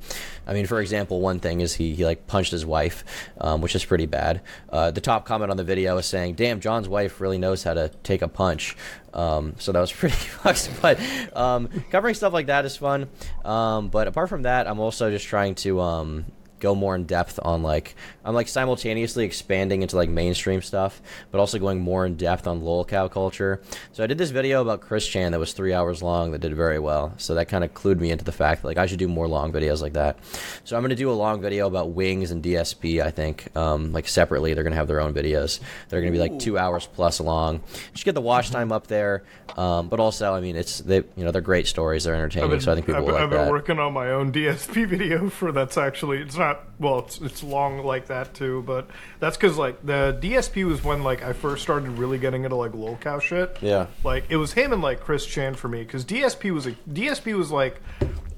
I 0.46 0.53
mean, 0.53 0.67
for 0.67 0.79
example, 0.79 1.22
one 1.22 1.39
thing 1.39 1.62
is 1.62 1.74
he 1.74 1.96
he 1.96 2.05
like 2.05 2.27
punched 2.27 2.51
his 2.51 2.67
wife, 2.67 3.03
um, 3.41 3.62
which 3.62 3.74
is 3.74 3.84
pretty 3.84 4.05
bad. 4.05 4.41
Uh, 4.69 4.91
the 4.91 5.01
top 5.01 5.25
comment 5.25 5.50
on 5.50 5.57
the 5.57 5.63
video 5.63 5.98
is 5.98 6.05
saying, 6.05 6.36
"Damn, 6.36 6.60
Jon's 6.67 6.89
wife 6.89 7.21
really 7.21 7.38
knows 7.38 7.63
how 7.63 7.74
to 7.74 7.88
take 8.03 8.21
a 8.21 8.27
punch." 8.27 8.75
Um, 9.13 9.55
so 9.57 9.71
that 9.71 9.79
was 9.79 9.91
pretty 10.01 10.15
fucked. 10.15 10.69
But 10.81 11.00
um, 11.33 11.69
covering 11.91 12.13
stuff 12.13 12.33
like 12.33 12.47
that 12.47 12.65
is 12.65 12.75
fun. 12.75 13.07
Um, 13.45 13.88
but 13.88 14.09
apart 14.09 14.27
from 14.27 14.41
that, 14.41 14.67
I'm 14.67 14.79
also 14.81 15.09
just 15.09 15.25
trying 15.27 15.55
to 15.55 15.79
um, 15.79 16.25
go 16.59 16.73
more 16.75 16.95
in 16.95 17.05
depth 17.05 17.39
on 17.43 17.63
like 17.63 17.95
I'm 18.25 18.33
like 18.33 18.47
simultaneously 18.47 19.23
expanding 19.25 19.81
into 19.81 19.95
like 19.95 20.09
mainstream 20.09 20.61
stuff, 20.61 21.01
but 21.31 21.39
also 21.39 21.59
going 21.59 21.79
more 21.81 22.05
in 22.05 22.15
depth 22.15 22.47
on 22.47 22.61
lolcow 22.61 23.09
culture. 23.09 23.61
So 23.93 24.03
I 24.03 24.07
did 24.07 24.17
this 24.17 24.31
video 24.31 24.61
about 24.61 24.81
Chris 24.81 25.07
Chan 25.07 25.31
that 25.31 25.39
was 25.39 25.53
three 25.53 25.73
hours 25.73 26.01
long 26.03 26.31
that 26.31 26.39
did 26.39 26.55
very 26.55 26.79
well. 26.79 27.13
So 27.17 27.35
that 27.35 27.47
kind 27.47 27.63
of 27.63 27.73
clued 27.73 27.99
me 27.99 28.11
into 28.11 28.25
the 28.25 28.31
fact 28.31 28.61
that 28.61 28.67
like 28.67 28.77
I 28.77 28.85
should 28.85 28.99
do 28.99 29.07
more 29.07 29.27
long 29.27 29.51
videos 29.53 29.81
like 29.81 29.93
that. 29.93 30.17
So 30.63 30.75
I'm 30.75 30.81
gonna 30.83 30.95
do 30.95 31.09
a 31.09 31.13
long 31.13 31.41
video 31.41 31.67
about 31.67 31.91
Wings 31.91 32.31
and 32.31 32.43
DSP. 32.43 33.01
I 33.01 33.11
think 33.11 33.55
um, 33.55 33.93
like 33.93 34.07
separately 34.07 34.53
they're 34.53 34.63
gonna 34.63 34.75
have 34.75 34.87
their 34.87 34.99
own 35.01 35.13
videos. 35.13 35.59
They're 35.89 36.01
gonna 36.01 36.11
be 36.11 36.19
like 36.19 36.39
two 36.39 36.57
hours 36.57 36.87
plus 36.87 37.19
long. 37.19 37.61
Just 37.93 38.05
get 38.05 38.15
the 38.15 38.21
watch 38.21 38.49
time 38.51 38.71
up 38.71 38.87
there, 38.87 39.23
um, 39.57 39.87
but 39.89 39.99
also 39.99 40.33
I 40.33 40.41
mean 40.41 40.55
it's 40.55 40.79
they 40.79 40.97
you 40.97 41.23
know 41.25 41.31
they're 41.31 41.41
great 41.41 41.67
stories. 41.67 42.03
They're 42.03 42.15
entertaining. 42.15 42.59
so 42.59 42.71
I 42.71 42.75
think 42.75 42.87
people 42.87 43.01
I've, 43.01 43.03
will 43.03 43.07
been- 43.09 43.13
like 43.15 43.23
I've 43.23 43.29
been 43.29 43.45
that. 43.45 43.51
working 43.51 43.79
on 43.79 43.93
my 43.93 44.11
own 44.11 44.31
DSP 44.31 44.87
video 44.89 45.29
for 45.29 45.51
that's 45.51 45.77
actually 45.77 46.19
it's 46.19 46.37
not 46.37 46.46
well 46.79 46.99
it's 46.99 47.19
it's 47.21 47.43
long 47.43 47.83
like 47.83 48.07
that 48.07 48.33
too, 48.33 48.63
but 48.67 48.89
that's 49.19 49.37
because 49.37 49.57
like 49.57 49.85
the 49.85 50.17
DSP 50.21 50.65
was 50.65 50.83
when 50.83 51.03
like 51.03 51.23
I 51.23 51.33
first 51.33 51.63
started 51.63 51.89
really 51.91 52.17
getting 52.17 52.43
into 52.43 52.55
like 52.55 52.71
lolcow 52.71 53.21
shit. 53.21 53.57
Yeah. 53.61 53.87
like 54.03 54.25
it 54.29 54.37
was 54.37 54.53
him 54.53 54.73
and 54.73 54.81
like 54.81 54.99
Chris 54.99 55.25
Chan 55.25 55.55
for 55.55 55.67
me 55.67 55.79
because 55.83 56.05
DSP 56.05 56.51
was 56.51 56.65
a 56.67 56.71
DSP 56.89 57.35
was 57.37 57.51
like. 57.51 57.81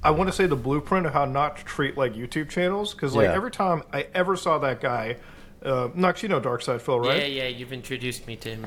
I 0.02 0.12
want 0.12 0.30
to 0.30 0.32
say 0.32 0.46
the 0.46 0.56
blueprint 0.56 1.04
of 1.04 1.12
how 1.12 1.26
not 1.26 1.58
to 1.58 1.64
treat 1.66 1.94
like 1.98 2.14
YouTube 2.14 2.48
channels 2.48 2.94
because 2.94 3.14
like 3.14 3.24
Yeah. 3.26 3.34
every 3.34 3.50
time 3.50 3.82
I 3.92 4.06
ever 4.14 4.34
saw 4.34 4.56
that 4.60 4.80
guy, 4.80 5.16
uh, 5.62 5.88
Nux, 5.94 6.14
you 6.22 6.30
know 6.30 6.40
DarksydePhil, 6.40 7.04
right? 7.04 7.18
Yeah, 7.30 7.42
yeah, 7.42 7.48
you've 7.48 7.70
introduced 7.74 8.26
me 8.26 8.34
to 8.36 8.48
him. 8.48 8.66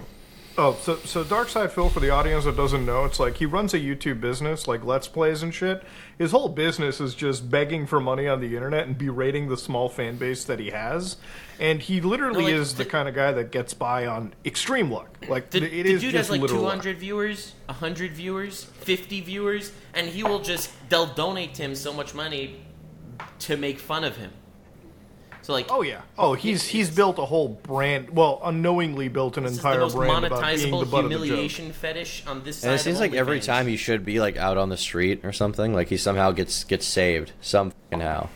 Oh, 0.56 0.78
so 0.84 0.98
so 0.98 1.24
DarksydePhil 1.24 1.92
for 1.92 2.00
the 2.00 2.12
audience 2.12 2.46
that 2.46 2.56
doesn't 2.56 2.86
know, 2.86 3.06
it's 3.06 3.20
like 3.20 3.38
he 3.38 3.46
runs 3.48 3.74
a 3.74 3.80
YouTube 3.80 4.22
business, 4.22 4.68
like 4.68 4.84
Let's 4.86 5.08
Plays 5.08 5.42
and 5.42 5.52
shit. 5.52 5.82
His 6.20 6.30
whole 6.30 6.48
business 6.48 7.02
is 7.02 7.16
just 7.16 7.50
begging 7.50 7.88
for 7.88 8.00
money 8.00 8.28
on 8.28 8.40
the 8.40 8.56
internet 8.56 8.86
and 8.86 8.96
berating 8.96 9.50
the 9.50 9.58
small 9.58 9.90
fan 9.90 10.18
base 10.18 10.44
that 10.44 10.60
he 10.60 10.70
has. 10.70 11.18
And 11.60 11.82
he 11.82 12.02
literally 12.02 12.42
No, 12.42 12.46
like, 12.52 12.54
is 12.54 12.76
the 12.76 12.84
the- 12.84 12.90
kind 12.92 13.10
of 13.10 13.16
guy 13.16 13.32
that 13.32 13.52
gets 13.52 13.74
by 13.74 14.06
on 14.06 14.36
extreme 14.46 14.92
luck. 14.92 15.18
Like 15.28 15.50
The, 15.50 15.58
it 15.66 15.84
the 15.84 15.94
is 15.94 16.02
dude 16.02 16.12
just 16.12 16.30
has 16.30 16.30
like 16.30 16.42
literal 16.42 16.62
200 16.62 16.90
luck. 16.92 16.98
viewers, 17.00 17.54
100 17.66 18.12
viewers, 18.12 18.64
50 18.66 19.22
viewers, 19.22 19.72
and 19.96 20.08
he 20.08 20.24
will 20.24 20.40
just, 20.40 20.70
they'll 20.90 21.12
donate 21.16 21.56
to 21.56 21.64
him 21.64 21.74
so 21.74 21.92
much 21.92 22.14
money 22.14 22.64
to 23.40 23.58
make 23.58 23.80
fun 23.80 24.04
of 24.04 24.18
him. 24.18 24.32
So, 25.44 25.54
like, 25.54 25.68
Oh 25.70 25.82
yeah. 25.82 26.02
Oh, 26.18 26.34
he's 26.34 26.64
he's 26.64 26.90
built 26.90 27.20
a 27.20 27.26
whole 27.26 27.50
brand. 27.50 28.10
Well, 28.10 28.40
unknowingly 28.44 29.10
built 29.10 29.38
an 29.38 29.44
this 29.44 29.54
is 29.54 29.62
the 29.62 29.68
entire 29.68 29.82
most 29.82 29.96
brand 29.96 30.26
about 30.26 30.42
being 30.44 30.58
the 30.58 30.78
monetizable 30.78 30.92
butt 30.92 31.06
of 31.06 31.10
the 31.12 31.16
joke. 31.18 31.22
humiliation 31.22 31.72
fetish 31.74 32.24
on 32.26 32.44
this 32.44 32.58
side. 32.60 32.70
And 32.72 32.80
it 32.80 32.84
seems 32.84 33.00
like 33.00 33.14
every 33.14 33.40
OnlyFans. 33.40 33.46
time 33.46 33.68
he 33.68 33.78
should 33.78 34.06
be 34.06 34.20
like 34.20 34.38
out 34.38 34.58
on 34.58 34.70
the 34.70 34.78
street 34.78 35.22
or 35.24 35.32
something, 35.34 35.74
like 35.74 35.90
he 35.90 35.98
somehow 35.98 36.32
gets 36.32 36.64
gets 36.64 36.86
saved 36.86 37.34
some 37.42 37.72
fucking 37.72 38.00
how. 38.02 38.30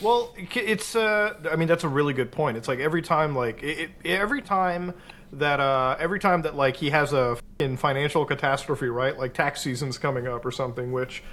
Well, 0.00 0.34
it's. 0.54 0.96
Uh, 0.96 1.34
I 1.50 1.56
mean, 1.56 1.68
that's 1.68 1.84
a 1.84 1.88
really 1.88 2.14
good 2.14 2.32
point. 2.32 2.56
It's 2.56 2.68
like 2.68 2.78
every 2.78 3.02
time, 3.02 3.36
like 3.36 3.62
it, 3.62 3.90
it, 4.02 4.06
every 4.08 4.40
time 4.40 4.94
that 5.34 5.60
uh, 5.60 5.96
every 5.98 6.18
time 6.18 6.42
that 6.42 6.56
like 6.56 6.76
he 6.76 6.88
has 6.90 7.12
a 7.12 7.36
in 7.58 7.76
financial 7.76 8.24
catastrophe, 8.24 8.86
right? 8.88 9.16
Like 9.18 9.34
tax 9.34 9.60
season's 9.60 9.98
coming 9.98 10.26
up 10.26 10.46
or 10.46 10.50
something, 10.50 10.90
which 10.92 11.22
y- 11.22 11.28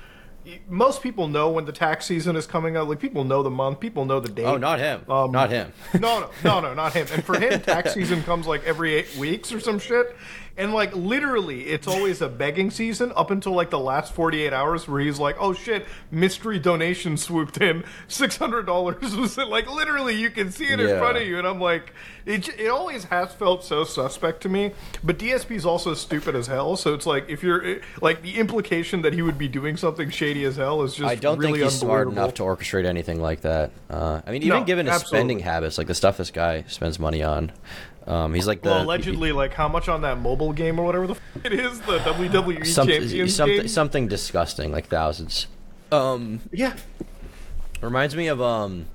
most 0.69 1.01
people 1.01 1.27
know 1.27 1.49
when 1.49 1.65
the 1.65 1.71
tax 1.71 2.05
season 2.05 2.35
is 2.35 2.45
coming 2.45 2.77
up. 2.77 2.87
Like 2.87 2.99
people 2.99 3.23
know 3.23 3.43
the 3.43 3.49
month, 3.49 3.79
people 3.79 4.05
know 4.05 4.19
the 4.19 4.29
date. 4.29 4.45
Oh, 4.45 4.57
not 4.57 4.79
him. 4.79 5.03
Um, 5.09 5.31
not 5.31 5.49
him. 5.49 5.71
no, 5.99 6.19
no, 6.19 6.29
no, 6.43 6.59
no, 6.61 6.73
not 6.73 6.93
him. 6.93 7.07
And 7.11 7.23
for 7.23 7.39
him, 7.39 7.61
tax 7.61 7.93
season 7.95 8.23
comes 8.23 8.47
like 8.47 8.63
every 8.63 8.93
eight 8.93 9.15
weeks 9.17 9.51
or 9.51 9.59
some 9.59 9.79
shit. 9.79 10.15
And 10.57 10.73
like 10.73 10.95
literally, 10.95 11.67
it's 11.67 11.87
always 11.87 12.21
a 12.21 12.27
begging 12.27 12.71
season 12.71 13.11
up 13.15 13.29
until 13.29 13.51
like 13.53 13.69
the 13.69 13.79
last 13.79 14.11
48 14.13 14.51
hours 14.53 14.87
where 14.87 14.99
he's 14.99 15.19
like, 15.19 15.35
oh 15.39 15.53
shit, 15.53 15.85
mystery 16.09 16.57
donation 16.57 17.15
swooped 17.15 17.61
in. 17.61 17.83
$600 18.09 19.17
was 19.19 19.37
it. 19.37 19.47
Like 19.47 19.69
literally, 19.71 20.15
you 20.15 20.29
can 20.29 20.51
see 20.51 20.65
it 20.65 20.79
in 20.79 20.87
Yeah. 20.89 20.99
front 20.99 21.17
of 21.17 21.23
you. 21.27 21.37
And 21.37 21.47
I'm 21.47 21.59
like, 21.61 21.93
it, 22.25 22.49
it 22.59 22.67
always 22.69 23.05
has 23.05 23.33
felt 23.33 23.63
so 23.63 23.83
suspect 23.83 24.41
to 24.41 24.49
me. 24.49 24.71
But 25.03 25.17
DSP's 25.19 25.65
also 25.65 25.93
stupid 25.93 26.35
as 26.35 26.47
hell. 26.47 26.75
So 26.75 26.93
it's 26.93 27.05
like, 27.05 27.29
if 27.29 27.43
you're 27.43 27.63
eh, 27.65 27.79
like, 28.01 28.21
the 28.21 28.37
implication 28.37 29.01
that 29.03 29.13
he 29.13 29.21
would 29.21 29.37
be 29.37 29.47
doing 29.47 29.77
something 29.77 30.09
shady 30.09 30.43
as 30.43 30.55
hell 30.57 30.81
is 30.81 30.95
just 30.95 31.07
I 31.09 31.15
don't 31.15 31.37
really 31.37 31.59
think 31.59 31.65
he's 31.71 31.79
smart 31.79 32.07
unbelievable. 32.07 32.23
enough 32.23 32.33
to 32.35 32.43
orchestrate 32.43 32.85
anything 32.85 33.21
like 33.21 33.41
that. 33.41 33.71
Uh, 33.89 34.21
I 34.25 34.31
mean, 34.31 34.41
even 34.43 34.59
No, 34.59 34.65
given 34.65 34.87
his 34.87 35.01
spending 35.03 35.39
habits, 35.39 35.77
like 35.77 35.87
the 35.87 35.95
stuff 35.95 36.17
this 36.17 36.31
guy 36.31 36.63
spends 36.67 36.99
money 36.99 37.21
on, 37.23 37.51
um, 38.07 38.33
he's 38.33 38.47
like 38.47 38.61
the 38.61 38.69
Well, 38.69 38.83
allegedly, 38.83 39.31
like 39.31 39.53
how 39.53 39.67
much 39.67 39.87
on 39.89 40.01
that 40.01 40.17
mobile 40.19 40.53
game 40.53 40.79
or 40.79 40.85
whatever 40.85 41.07
the 41.07 41.13
f- 41.13 41.21
it 41.45 41.53
is, 41.53 41.79
the 41.81 41.99
WWE 41.99 42.65
some, 42.65 42.87
Champions 42.87 43.35
something 43.35 43.57
game. 43.57 43.67
something 43.67 44.07
disgusting, 44.07 44.71
like 44.71 44.87
thousands. 44.87 45.47
Um, 45.91 46.41
yeah, 46.51 46.75
reminds 47.81 48.15
me 48.15 48.27
of 48.27 48.41
um, 48.41 48.85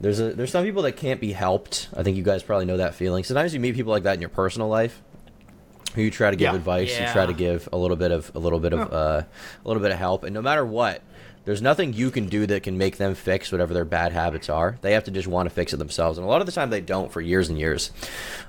there's 0.00 0.20
a 0.20 0.32
there's 0.34 0.50
some 0.50 0.64
people 0.64 0.82
that 0.82 0.92
can't 0.92 1.20
be 1.20 1.32
helped. 1.32 1.88
I 1.96 2.02
think 2.02 2.16
you 2.16 2.22
guys 2.22 2.42
probably 2.42 2.66
know 2.66 2.76
that 2.78 2.94
feeling. 2.94 3.24
Sometimes 3.24 3.54
you 3.54 3.60
meet 3.60 3.74
people 3.74 3.92
like 3.92 4.02
that 4.04 4.14
in 4.14 4.20
your 4.20 4.30
personal 4.30 4.68
life. 4.68 5.02
Who 5.94 6.02
you 6.02 6.10
try 6.10 6.30
to 6.30 6.36
give 6.36 6.52
Yeah. 6.52 6.56
advice, 6.56 6.98
you 7.00 7.06
try 7.06 7.24
to 7.24 7.32
give 7.32 7.68
a 7.72 7.76
little 7.78 7.96
bit 7.96 8.10
of 8.10 8.30
a 8.34 8.38
little 8.38 8.60
bit 8.60 8.74
of 8.74 8.92
uh, 8.92 9.22
a 9.64 9.68
little 9.68 9.82
bit 9.82 9.92
of 9.92 9.98
help, 9.98 10.24
and 10.24 10.34
no 10.34 10.42
matter 10.42 10.64
what, 10.64 11.00
there's 11.46 11.62
nothing 11.62 11.94
you 11.94 12.10
can 12.10 12.26
do 12.26 12.46
that 12.46 12.62
can 12.62 12.76
make 12.76 12.98
them 12.98 13.14
fix 13.14 13.50
whatever 13.50 13.72
their 13.72 13.86
bad 13.86 14.12
habits 14.12 14.50
are. 14.50 14.76
They 14.82 14.92
have 14.92 15.04
to 15.04 15.10
just 15.10 15.26
want 15.26 15.48
to 15.48 15.54
fix 15.54 15.72
it 15.72 15.78
themselves, 15.78 16.18
and 16.18 16.26
a 16.26 16.28
lot 16.28 16.40
of 16.42 16.46
the 16.46 16.52
time 16.52 16.68
they 16.68 16.82
don't 16.82 17.10
for 17.10 17.22
years 17.22 17.48
and 17.48 17.58
years. 17.58 17.90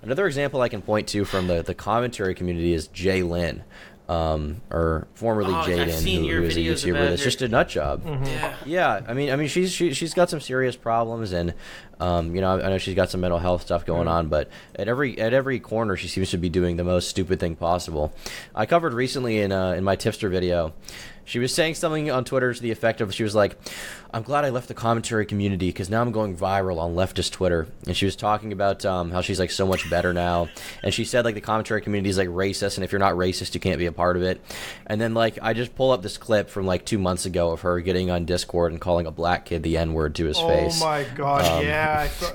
Another 0.01 0.27
example 0.27 0.59
I 0.61 0.67
can 0.67 0.81
point 0.81 1.07
to 1.09 1.23
from 1.23 1.47
the 1.47 1.63
the 1.63 1.73
commentary 1.73 2.35
community 2.35 2.73
is 2.73 2.87
Jay 2.87 3.23
Lynn. 3.23 3.63
um, 4.09 4.61
or 4.71 5.05
formerly 5.15 5.53
Oh, 5.53 5.57
I've 5.57 5.67
Jaden, 5.67 6.25
who, 6.25 6.37
who 6.37 6.43
is 6.43 6.55
a 6.55 6.59
YouTuber 6.61 7.09
that's 7.09 7.23
just 7.23 7.41
a 7.41 7.47
nut 7.49 7.67
job. 7.67 8.01
Yeah. 8.05 8.55
Yeah, 8.65 9.01
I 9.07 9.13
mean, 9.13 9.31
I 9.31 9.35
mean, 9.35 9.49
she's 9.49 9.71
she, 9.71 9.93
she's 9.93 10.13
got 10.13 10.29
some 10.29 10.39
serious 10.39 10.75
problems, 10.77 11.33
and 11.33 11.53
um, 11.99 12.35
you 12.35 12.41
know, 12.41 12.59
I 12.59 12.69
know 12.69 12.77
she's 12.77 12.95
got 12.95 13.09
some 13.09 13.21
mental 13.21 13.39
health 13.39 13.63
stuff 13.63 13.85
going 13.85 14.07
on. 14.07 14.27
But 14.27 14.49
at 14.75 14.87
every 14.87 15.19
at 15.19 15.33
every 15.33 15.59
corner, 15.59 15.95
she 15.95 16.07
seems 16.07 16.31
to 16.31 16.37
be 16.37 16.49
doing 16.49 16.77
the 16.77 16.83
most 16.83 17.09
stupid 17.09 17.39
thing 17.39 17.55
possible. 17.55 18.13
I 18.55 18.65
covered 18.65 18.93
recently 18.93 19.39
in 19.39 19.51
uh, 19.51 19.71
in 19.71 19.83
my 19.83 19.95
tipster 19.95 20.29
video. 20.29 20.73
She 21.25 21.39
was 21.39 21.53
saying 21.53 21.75
something 21.75 22.09
on 22.09 22.23
Twitter 22.23 22.53
to 22.53 22.61
the 22.61 22.71
effect 22.71 23.01
of, 23.01 23.13
she 23.13 23.23
was 23.23 23.35
like, 23.35 23.57
"I'm 24.13 24.23
glad 24.23 24.45
I 24.45 24.49
left 24.49 24.69
the 24.69 24.73
commentary 24.73 25.25
community 25.25 25.67
because 25.67 25.89
now 25.89 26.01
I'm 26.01 26.13
going 26.13 26.37
viral 26.37 26.79
on 26.79 26.95
leftist 26.95 27.33
Twitter." 27.33 27.67
And 27.85 27.97
she 27.97 28.05
was 28.05 28.15
talking 28.15 28.53
about 28.53 28.85
um, 28.85 29.11
how 29.11 29.19
she's 29.19 29.37
like 29.37 29.51
so 29.51 29.67
much 29.67 29.89
better 29.89 30.13
now, 30.13 30.47
and 30.83 30.93
she 30.93 31.03
said 31.03 31.25
like 31.25 31.35
the 31.35 31.41
commentary 31.41 31.81
community 31.81 32.09
is 32.09 32.17
like 32.17 32.29
racist, 32.29 32.77
and 32.77 32.85
if 32.85 32.93
you're 32.93 32.99
not 32.99 33.15
racist, 33.15 33.53
you 33.55 33.59
can't 33.59 33.77
be 33.77 33.87
a 33.87 33.91
part 33.91 34.15
of 34.15 34.23
it. 34.23 34.39
And 34.85 35.01
then 35.01 35.13
like 35.13 35.37
I 35.41 35.51
just 35.51 35.75
pull 35.75 35.91
up 35.91 36.01
this 36.01 36.17
clip 36.17 36.49
from 36.49 36.65
like 36.65 36.85
two 36.85 36.97
months 36.97 37.25
ago 37.25 37.51
of 37.51 37.59
her 37.59 37.81
getting 37.81 38.09
on 38.09 38.23
Discord 38.23 38.71
and 38.71 38.79
calling 38.79 39.05
a 39.05 39.11
black 39.11 39.43
kid 39.43 39.63
the 39.63 39.75
N 39.77 39.91
word 39.91 40.15
to 40.15 40.27
his 40.27 40.37
Oh 40.39 40.47
face. 40.47 40.81
Oh 40.81 40.85
my 40.85 41.03
god, 41.13 41.61
yeah. 41.61 41.86
I 41.87 42.07
saw, 42.07 42.31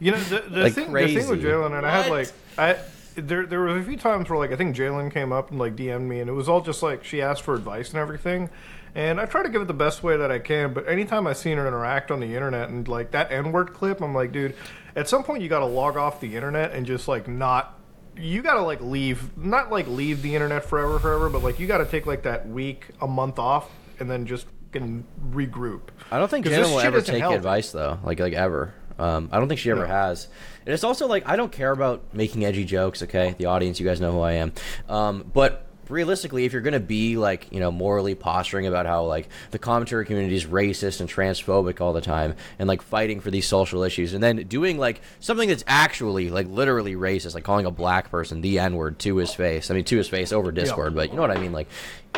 you 0.00 0.12
know 0.12 0.18
the, 0.18 0.40
the 0.40 0.60
Like 0.62 0.72
thing. 0.74 0.92
The 0.92 1.06
thing 1.06 1.28
with. 1.28 1.42
Jalen 1.42 1.76
and 1.76 1.86
I 1.86 2.02
had 2.02 2.10
like 2.10 2.32
I. 2.58 2.76
There, 3.14 3.46
there 3.46 3.60
were 3.60 3.78
a 3.78 3.82
few 3.82 3.96
times 3.96 4.28
where 4.28 4.38
like 4.38 4.52
I 4.52 4.56
think 4.56 4.76
Jalen 4.76 5.10
came 5.12 5.32
up 5.32 5.50
and 5.50 5.58
like 5.58 5.74
DM'd 5.74 6.02
me, 6.08 6.20
and 6.20 6.28
it 6.28 6.34
was 6.34 6.48
all 6.48 6.60
just 6.60 6.82
like 6.82 7.02
she 7.02 7.22
asked 7.22 7.42
for 7.42 7.54
advice 7.54 7.90
and 7.90 7.98
everything, 7.98 8.50
and 8.94 9.18
I 9.18 9.24
try 9.24 9.42
to 9.42 9.48
give 9.48 9.62
it 9.62 9.68
the 9.68 9.74
best 9.74 10.02
way 10.02 10.18
that 10.18 10.30
I 10.30 10.38
can. 10.38 10.74
But 10.74 10.86
anytime 10.86 11.26
I've 11.26 11.38
seen 11.38 11.56
her 11.56 11.66
interact 11.66 12.10
on 12.10 12.20
the 12.20 12.34
internet 12.34 12.68
and 12.68 12.86
like 12.86 13.12
that 13.12 13.32
N 13.32 13.52
word 13.52 13.72
clip, 13.72 14.02
I'm 14.02 14.14
like, 14.14 14.32
dude, 14.32 14.54
at 14.94 15.08
some 15.08 15.24
point 15.24 15.42
you 15.42 15.48
got 15.48 15.60
to 15.60 15.66
log 15.66 15.96
off 15.96 16.20
the 16.20 16.36
internet 16.36 16.72
and 16.72 16.84
just 16.84 17.08
like 17.08 17.26
not. 17.26 17.72
You 18.18 18.40
gotta 18.40 18.62
like 18.62 18.80
leave, 18.80 19.36
not 19.36 19.70
like 19.70 19.86
leave 19.88 20.22
the 20.22 20.34
internet 20.34 20.64
forever, 20.64 20.98
forever, 20.98 21.28
but 21.28 21.42
like 21.42 21.58
you 21.60 21.66
gotta 21.66 21.84
take 21.84 22.06
like 22.06 22.22
that 22.22 22.48
week, 22.48 22.86
a 23.02 23.06
month 23.06 23.38
off, 23.38 23.70
and 23.98 24.10
then 24.10 24.26
just 24.26 24.46
fucking 24.76 25.04
regroup. 25.30 25.82
I 26.10 26.18
don't 26.18 26.30
think 26.30 26.46
Jenna 26.46 26.62
this 26.62 26.70
will 26.70 26.78
shit 26.78 26.86
ever 26.86 27.00
take 27.00 27.20
healthy. 27.20 27.36
advice 27.36 27.72
though, 27.72 27.98
like 28.04 28.20
like 28.20 28.34
ever. 28.34 28.74
Um, 28.98 29.28
I 29.32 29.38
don't 29.38 29.48
think 29.48 29.60
she 29.60 29.70
ever 29.70 29.82
No. 29.82 29.86
has. 29.88 30.28
And 30.64 30.72
it's 30.72 30.84
also 30.84 31.06
like 31.06 31.28
I 31.28 31.36
don't 31.36 31.52
care 31.52 31.70
about 31.70 32.02
making 32.14 32.44
edgy 32.44 32.64
jokes. 32.64 33.02
Okay, 33.02 33.34
the 33.38 33.46
audience, 33.46 33.78
you 33.80 33.86
guys 33.86 34.00
know 34.00 34.12
who 34.12 34.20
I 34.20 34.32
am. 34.32 34.52
Um, 34.88 35.30
but 35.32 35.62
realistically, 35.88 36.44
if 36.44 36.52
you're 36.52 36.62
gonna 36.62 36.80
be 36.80 37.16
like 37.16 37.46
you 37.52 37.60
know 37.60 37.70
morally 37.70 38.16
posturing 38.16 38.66
about 38.66 38.86
how 38.86 39.04
like 39.04 39.28
the 39.52 39.58
commentary 39.60 40.04
community 40.04 40.34
is 40.34 40.44
racist 40.46 40.98
and 41.00 41.08
transphobic 41.08 41.80
all 41.80 41.92
the 41.92 42.00
time, 42.00 42.34
and 42.58 42.66
like 42.68 42.82
fighting 42.82 43.20
for 43.20 43.30
these 43.30 43.46
social 43.46 43.84
issues, 43.84 44.12
and 44.12 44.20
then 44.22 44.38
doing 44.48 44.78
like 44.78 45.00
something 45.20 45.48
that's 45.48 45.62
actually 45.68 46.28
like 46.30 46.48
literally 46.48 46.94
racist, 46.96 47.34
like 47.34 47.44
calling 47.44 47.66
a 47.66 47.70
black 47.70 48.10
person 48.10 48.40
the 48.40 48.58
N 48.58 48.74
word 48.74 48.98
to 49.00 49.16
his 49.18 49.32
face. 49.34 49.70
I 49.70 49.74
mean, 49.74 49.84
to 49.84 49.96
his 49.96 50.08
face 50.08 50.32
over 50.32 50.50
Discord, 50.50 50.94
but 50.96 51.10
you 51.10 51.14
know 51.16 51.22
what 51.22 51.30
I 51.30 51.38
mean. 51.38 51.52
Like, 51.52 51.68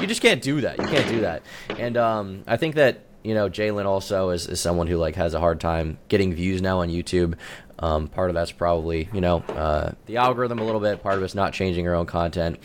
you 0.00 0.06
just 0.06 0.22
can't 0.22 0.40
do 0.40 0.62
that. 0.62 0.78
You 0.78 0.86
can't 0.86 1.08
do 1.08 1.20
that. 1.20 1.42
And 1.76 1.98
um, 1.98 2.44
I 2.46 2.56
think 2.56 2.76
that 2.76 3.00
you 3.28 3.34
know, 3.34 3.50
Jalen 3.50 3.84
also 3.84 4.30
is, 4.30 4.46
is 4.46 4.58
someone 4.58 4.86
who 4.86 4.96
like 4.96 5.14
has 5.16 5.34
a 5.34 5.38
hard 5.38 5.60
time 5.60 5.98
getting 6.08 6.32
views 6.32 6.62
now 6.62 6.80
on 6.80 6.88
YouTube. 6.88 7.34
Um, 7.80 8.08
part 8.08 8.30
of 8.30 8.34
that's 8.34 8.52
probably 8.52 9.08
you 9.12 9.20
know 9.20 9.38
uh, 9.48 9.92
the 10.06 10.16
algorithm 10.16 10.58
a 10.58 10.64
little 10.64 10.80
bit. 10.80 11.02
Part 11.02 11.16
of 11.16 11.22
it's 11.22 11.34
not 11.34 11.52
changing 11.52 11.84
her 11.84 11.94
own 11.94 12.06
content, 12.06 12.58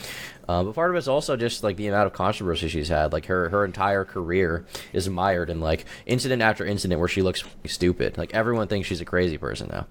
uh, 0.47 0.63
but 0.63 0.75
part 0.75 0.89
of 0.89 0.97
it's 0.97 1.07
also 1.07 1.37
just 1.37 1.63
like 1.63 1.77
the 1.77 1.87
amount 1.87 2.07
of 2.07 2.13
controversy 2.13 2.67
she's 2.67 2.89
had. 2.89 3.13
Like 3.13 3.27
her 3.27 3.49
her 3.49 3.63
entire 3.63 4.05
career 4.05 4.65
is 4.91 5.09
mired 5.09 5.49
in 5.49 5.61
like 5.61 5.85
incident 6.05 6.41
after 6.41 6.65
incident 6.65 6.99
where 6.99 7.07
she 7.07 7.21
looks 7.21 7.43
stupid. 7.65 8.17
Like 8.17 8.33
everyone 8.33 8.67
thinks 8.67 8.87
she's 8.87 9.01
a 9.01 9.05
crazy 9.05 9.37
person 9.37 9.69
now. 9.71 9.87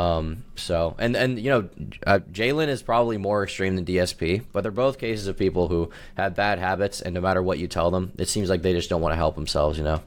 Um, 0.00 0.44
so 0.56 0.96
and 0.98 1.16
and 1.16 1.38
you 1.38 1.50
know 1.50 1.68
uh, 2.06 2.18
Jalen 2.30 2.68
is 2.68 2.82
probably 2.82 3.16
more 3.16 3.44
extreme 3.44 3.76
than 3.76 3.84
DSP, 3.84 4.44
but 4.52 4.62
they're 4.62 4.72
both 4.72 4.98
cases 4.98 5.26
of 5.28 5.38
people 5.38 5.68
who 5.68 5.90
have 6.16 6.34
bad 6.34 6.58
habits, 6.58 7.00
and 7.00 7.14
no 7.14 7.20
matter 7.20 7.42
what 7.42 7.58
you 7.58 7.68
tell 7.68 7.90
them, 7.90 8.12
it 8.18 8.28
seems 8.28 8.50
like 8.50 8.62
they 8.62 8.72
just 8.72 8.90
don't 8.90 9.00
want 9.00 9.12
to 9.12 9.16
help 9.16 9.34
themselves. 9.34 9.78
You 9.78 9.84
know. 9.84 10.02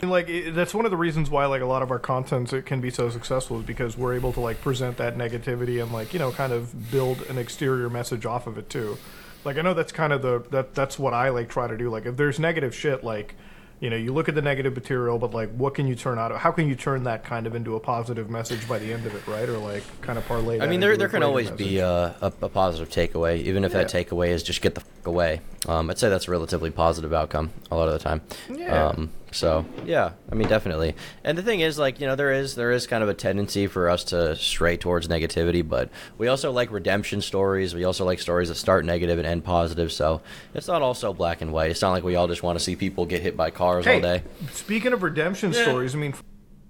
And 0.00 0.10
like 0.10 0.28
it, 0.28 0.54
that's 0.54 0.74
one 0.74 0.84
of 0.84 0.90
the 0.90 0.96
reasons 0.96 1.30
why 1.30 1.46
like 1.46 1.62
a 1.62 1.66
lot 1.66 1.82
of 1.82 1.90
our 1.90 1.98
contents 1.98 2.52
it 2.52 2.66
can 2.66 2.80
be 2.80 2.90
so 2.90 3.08
successful 3.08 3.60
is 3.60 3.64
because 3.64 3.96
we're 3.96 4.14
able 4.14 4.32
to 4.34 4.40
like 4.40 4.60
present 4.60 4.98
that 4.98 5.16
negativity 5.16 5.82
and 5.82 5.92
like 5.92 6.12
you 6.12 6.18
know 6.18 6.32
kind 6.32 6.52
of 6.52 6.90
build 6.90 7.22
an 7.22 7.38
exterior 7.38 7.88
message 7.88 8.26
off 8.26 8.46
of 8.46 8.58
it 8.58 8.68
too. 8.68 8.98
Like 9.44 9.58
I 9.58 9.62
know 9.62 9.74
that's 9.74 9.92
kind 9.92 10.12
of 10.12 10.22
the 10.22 10.44
that 10.50 10.74
that's 10.74 10.98
what 10.98 11.14
I 11.14 11.30
like 11.30 11.48
try 11.48 11.66
to 11.66 11.76
do. 11.76 11.88
Like 11.88 12.04
if 12.04 12.16
there's 12.16 12.38
negative 12.38 12.74
shit, 12.74 13.04
like 13.04 13.36
you 13.80 13.88
know 13.88 13.96
you 13.96 14.12
look 14.12 14.28
at 14.28 14.34
the 14.34 14.42
negative 14.42 14.74
material, 14.74 15.18
but 15.18 15.32
like 15.32 15.50
what 15.50 15.74
can 15.74 15.86
you 15.86 15.94
turn 15.94 16.18
out 16.18 16.32
of? 16.32 16.38
How 16.38 16.50
can 16.50 16.68
you 16.68 16.74
turn 16.74 17.04
that 17.04 17.24
kind 17.24 17.46
of 17.46 17.54
into 17.54 17.76
a 17.76 17.80
positive 17.80 18.28
message 18.28 18.68
by 18.68 18.78
the 18.78 18.92
end 18.92 19.06
of 19.06 19.14
it, 19.14 19.26
right? 19.26 19.48
Or 19.48 19.58
like 19.58 19.82
kind 20.02 20.18
of 20.18 20.26
parlay. 20.26 20.60
I 20.60 20.66
mean, 20.66 20.80
there 20.80 20.96
there 20.96 21.08
can 21.08 21.22
always 21.22 21.50
message. 21.50 21.66
be 21.66 21.78
a, 21.78 22.14
a, 22.20 22.32
a 22.42 22.48
positive 22.48 22.90
takeaway, 22.90 23.38
even 23.38 23.64
if 23.64 23.72
that 23.72 23.86
takeaway 23.86 24.28
is 24.28 24.42
just 24.42 24.60
get 24.60 24.74
the 24.74 24.80
fuck 24.80 25.06
away. 25.06 25.40
Um, 25.66 25.88
I'd 25.90 25.98
say 25.98 26.08
that's 26.10 26.28
a 26.28 26.30
relatively 26.32 26.70
positive 26.70 27.14
outcome 27.14 27.50
a 27.70 27.76
lot 27.76 27.88
of 27.88 27.94
the 27.94 28.00
time. 28.00 28.20
Yeah. 28.50 28.88
Um, 28.88 29.10
so 29.36 29.64
yeah, 29.84 30.12
I 30.30 30.34
mean, 30.34 30.48
definitely. 30.48 30.94
And 31.22 31.36
the 31.36 31.42
thing 31.42 31.60
is, 31.60 31.78
like 31.78 32.00
you 32.00 32.06
know, 32.06 32.16
there 32.16 32.32
is 32.32 32.54
there 32.54 32.72
is 32.72 32.86
kind 32.86 33.02
of 33.02 33.08
a 33.08 33.14
tendency 33.14 33.66
for 33.66 33.88
us 33.90 34.04
to 34.04 34.34
stray 34.36 34.76
towards 34.76 35.08
negativity, 35.08 35.66
but 35.66 35.90
we 36.18 36.28
also 36.28 36.50
like 36.52 36.72
redemption 36.72 37.20
stories. 37.20 37.74
We 37.74 37.84
also 37.84 38.04
like 38.04 38.18
stories 38.18 38.48
that 38.48 38.54
start 38.56 38.84
negative 38.84 39.18
and 39.18 39.26
end 39.26 39.44
positive. 39.44 39.92
So 39.92 40.22
it's 40.54 40.68
not 40.68 40.82
all 40.82 40.94
so 40.94 41.12
black 41.12 41.40
and 41.42 41.52
white. 41.52 41.70
It's 41.70 41.82
not 41.82 41.90
like 41.90 42.04
we 42.04 42.16
all 42.16 42.28
just 42.28 42.42
want 42.42 42.58
to 42.58 42.64
see 42.64 42.76
people 42.76 43.06
get 43.06 43.22
hit 43.22 43.36
by 43.36 43.50
cars 43.50 43.86
all 43.86 44.00
day. 44.00 44.22
speaking 44.52 44.92
of 44.92 45.02
redemption 45.02 45.52
Yeah. 45.52 45.62
stories, 45.62 45.94
I 45.94 45.98
mean, 45.98 46.12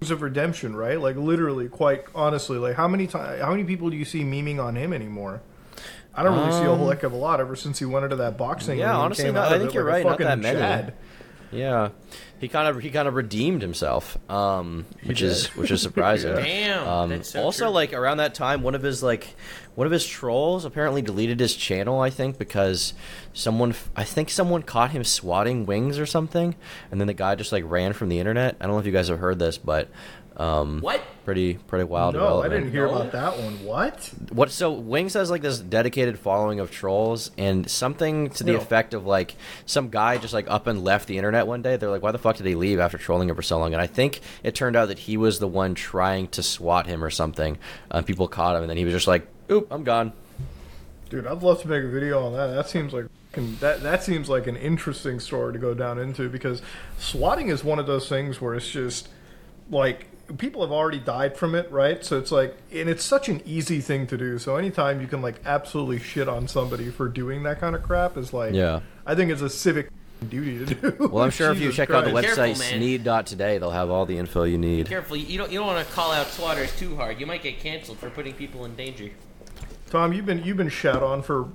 f- 0.01 0.11
of 0.11 0.21
redemption, 0.21 0.75
right? 0.75 0.99
Like 1.01 1.15
literally, 1.15 1.69
quite 1.69 2.03
honestly, 2.13 2.57
like 2.57 2.75
how 2.75 2.87
many 2.87 3.07
times, 3.07 3.41
how 3.41 3.51
many 3.51 3.63
people 3.63 3.89
do 3.89 3.97
you 3.97 4.05
see 4.05 4.21
memeing 4.23 4.63
on 4.63 4.75
him 4.75 4.93
anymore? 4.93 5.41
I 6.13 6.23
don't 6.23 6.35
really 6.37 6.51
see 6.51 6.65
a 6.65 6.73
whole 6.75 6.89
heck 6.89 7.03
of 7.03 7.13
a 7.13 7.15
lot 7.15 7.39
ever 7.39 7.55
since 7.55 7.77
he 7.79 7.85
went 7.85 8.03
into 8.03 8.15
that 8.17 8.37
boxing. 8.39 8.73
Um, 8.73 8.79
yeah, 8.79 8.97
honestly, 8.97 9.25
came 9.25 9.35
not- 9.35 9.51
I 9.51 9.57
think 9.59 9.69
it 9.69 9.75
you're 9.75 9.83
like 9.83 10.03
right, 10.03 10.05
not 10.05 10.17
that 10.19 10.39
many. 10.39 10.57
Chad. 10.59 10.93
Yeah, 11.51 11.89
he 12.39 12.47
kind 12.47 12.67
of 12.67 12.81
he 12.81 12.89
kind 12.91 13.07
of 13.07 13.15
redeemed 13.15 13.61
himself, 13.61 14.17
um, 14.29 14.85
which 15.03 15.21
is 15.21 15.47
which 15.55 15.71
is 15.71 15.81
surprising. 15.81 16.35
Damn, 16.35 16.87
Um, 16.87 17.23
so 17.23 17.41
also, 17.43 17.65
true. 17.65 17.73
like 17.73 17.93
around 17.93 18.17
that 18.17 18.33
time, 18.35 18.61
one 18.63 18.75
of 18.75 18.83
his 18.83 19.01
like 19.01 19.35
one 19.75 19.85
of 19.87 19.91
his 19.91 20.05
trolls 20.05 20.63
apparently 20.65 21.01
deleted 21.01 21.39
his 21.39 21.55
channel. 21.55 21.99
I 21.99 22.09
think 22.09 22.37
because 22.37 22.93
someone 23.33 23.73
I 23.95 24.03
think 24.03 24.29
someone 24.29 24.61
caught 24.63 24.91
him 24.91 25.03
swatting 25.03 25.65
wings 25.65 25.97
or 25.99 26.05
something, 26.05 26.55
and 26.91 26.99
then 27.01 27.07
the 27.07 27.13
guy 27.13 27.35
just 27.35 27.51
like 27.51 27.63
ran 27.65 27.93
from 27.93 28.09
the 28.09 28.19
internet. 28.19 28.55
I 28.59 28.65
don't 28.65 28.73
know 28.75 28.79
if 28.79 28.85
you 28.85 28.91
guys 28.91 29.07
have 29.07 29.19
heard 29.19 29.39
this, 29.39 29.57
but 29.57 29.89
um, 30.37 30.81
What? 30.81 31.01
Pretty 31.25 31.55
pretty 31.55 31.83
wild. 31.83 32.15
No, 32.15 32.41
I 32.41 32.47
didn't 32.47 32.71
hear 32.71 32.85
No. 32.87 32.95
about 32.95 33.11
that 33.11 33.37
one. 33.37 33.63
What? 33.65 34.11
What 34.31 34.49
so 34.51 34.71
Wings 34.71 35.13
has 35.15 35.29
like 35.29 35.41
this 35.41 35.59
dedicated 35.59 36.17
following 36.17 36.59
of 36.59 36.71
trolls 36.71 37.31
and 37.37 37.69
something 37.69 38.29
to 38.29 38.43
the 38.45 38.53
No. 38.53 38.57
effect 38.59 38.93
of 38.93 39.05
like 39.05 39.35
some 39.65 39.89
guy 39.89 40.17
just 40.17 40.33
like 40.33 40.49
up 40.49 40.67
and 40.67 40.83
left 40.85 41.07
the 41.07 41.17
internet 41.17 41.47
one 41.47 41.61
day. 41.61 41.75
They're 41.75 41.89
like, 41.89 42.01
why 42.03 42.11
the 42.11 42.17
fuck 42.17 42.37
did 42.37 42.45
he 42.45 42.55
leave 42.55 42.79
after 42.79 42.97
trolling 42.97 43.29
him 43.29 43.35
for 43.35 43.41
so 43.41 43.57
long? 43.59 43.73
And 43.73 43.81
I 43.81 43.87
think 43.87 44.21
it 44.43 44.55
turned 44.55 44.75
out 44.77 44.87
that 44.87 44.99
he 44.99 45.17
was 45.17 45.39
the 45.39 45.47
one 45.49 45.75
trying 45.75 46.27
to 46.29 46.41
swat 46.43 46.85
him 46.87 47.03
or 47.03 47.09
something. 47.09 47.57
Um, 47.91 48.03
people 48.05 48.27
caught 48.29 48.55
him 48.55 48.61
and 48.61 48.69
then 48.69 48.77
he 48.77 48.85
was 48.85 48.93
just 48.93 49.07
like, 49.07 49.27
oop, 49.51 49.67
I'm 49.71 49.83
gone. 49.83 50.13
Dude, 51.09 51.25
I'd 51.27 51.41
love 51.41 51.61
to 51.63 51.67
make 51.67 51.83
a 51.83 51.87
video 51.89 52.25
on 52.25 52.33
that. 52.33 52.47
That 52.47 52.69
seems 52.69 52.93
like 52.93 53.05
fucking- 53.31 53.57
that 53.59 53.81
that 53.83 54.03
seems 54.03 54.29
like 54.29 54.45
an 54.47 54.55
interesting 54.55 55.19
story 55.19 55.53
to 55.53 55.59
go 55.59 55.73
down 55.73 55.99
into 55.99 56.29
because 56.29 56.61
swatting 56.99 57.49
is 57.49 57.63
one 57.63 57.79
of 57.79 57.87
those 57.87 58.07
things 58.07 58.39
where 58.39 58.55
it's 58.55 58.69
just 58.69 59.07
like 59.69 60.07
people 60.37 60.61
have 60.61 60.71
already 60.71 60.99
died 60.99 61.37
from 61.37 61.55
it, 61.55 61.71
right? 61.71 62.03
So 62.03 62.17
it's 62.17 62.31
like 62.31 62.55
and 62.71 62.89
it's 62.89 63.03
such 63.03 63.29
an 63.29 63.41
easy 63.45 63.81
thing 63.81 64.07
to 64.07 64.17
do. 64.17 64.39
So 64.39 64.55
anytime 64.57 65.01
you 65.01 65.07
can 65.07 65.21
like 65.21 65.41
absolutely 65.45 65.99
shit 65.99 66.27
on 66.27 66.47
somebody 66.47 66.89
for 66.89 67.07
doing 67.07 67.43
that 67.43 67.59
kind 67.59 67.75
of 67.75 67.83
crap 67.83 68.17
is 68.17 68.33
like 68.33 68.53
Yeah. 68.53 68.81
I 69.05 69.15
think 69.15 69.31
it's 69.31 69.41
a 69.41 69.49
civic 69.49 69.89
duty 70.29 70.65
to 70.65 70.73
do. 70.73 71.09
Well, 71.09 71.23
I'm 71.23 71.29
sure 71.29 71.51
if 71.51 71.59
you 71.59 71.67
Jesus 71.67 71.75
check 71.77 71.91
out 71.91 72.05
the 72.05 72.11
Christ. 72.11 72.35
Careful, 72.35 72.43
website 72.45 72.59
man. 72.59 72.79
sneed.today, 72.79 73.57
they'll 73.59 73.71
have 73.71 73.89
all 73.89 74.05
the 74.05 74.17
info 74.17 74.43
you 74.43 74.57
need. 74.57 74.87
Careful, 74.87 75.15
you 75.15 75.37
don't 75.37 75.51
you 75.51 75.59
don't 75.59 75.67
want 75.67 75.87
to 75.87 75.93
call 75.93 76.11
out 76.11 76.27
swatters 76.27 76.75
too 76.77 76.95
hard. 76.95 77.19
You 77.19 77.25
might 77.25 77.43
get 77.43 77.59
canceled 77.59 77.99
for 77.99 78.09
putting 78.09 78.33
people 78.33 78.65
in 78.65 78.75
danger. 78.75 79.11
Tom, 79.89 80.13
you've 80.13 80.25
been 80.25 80.43
you've 80.43 80.57
been 80.57 80.69
shat 80.69 81.01
on 81.01 81.21
for 81.21 81.49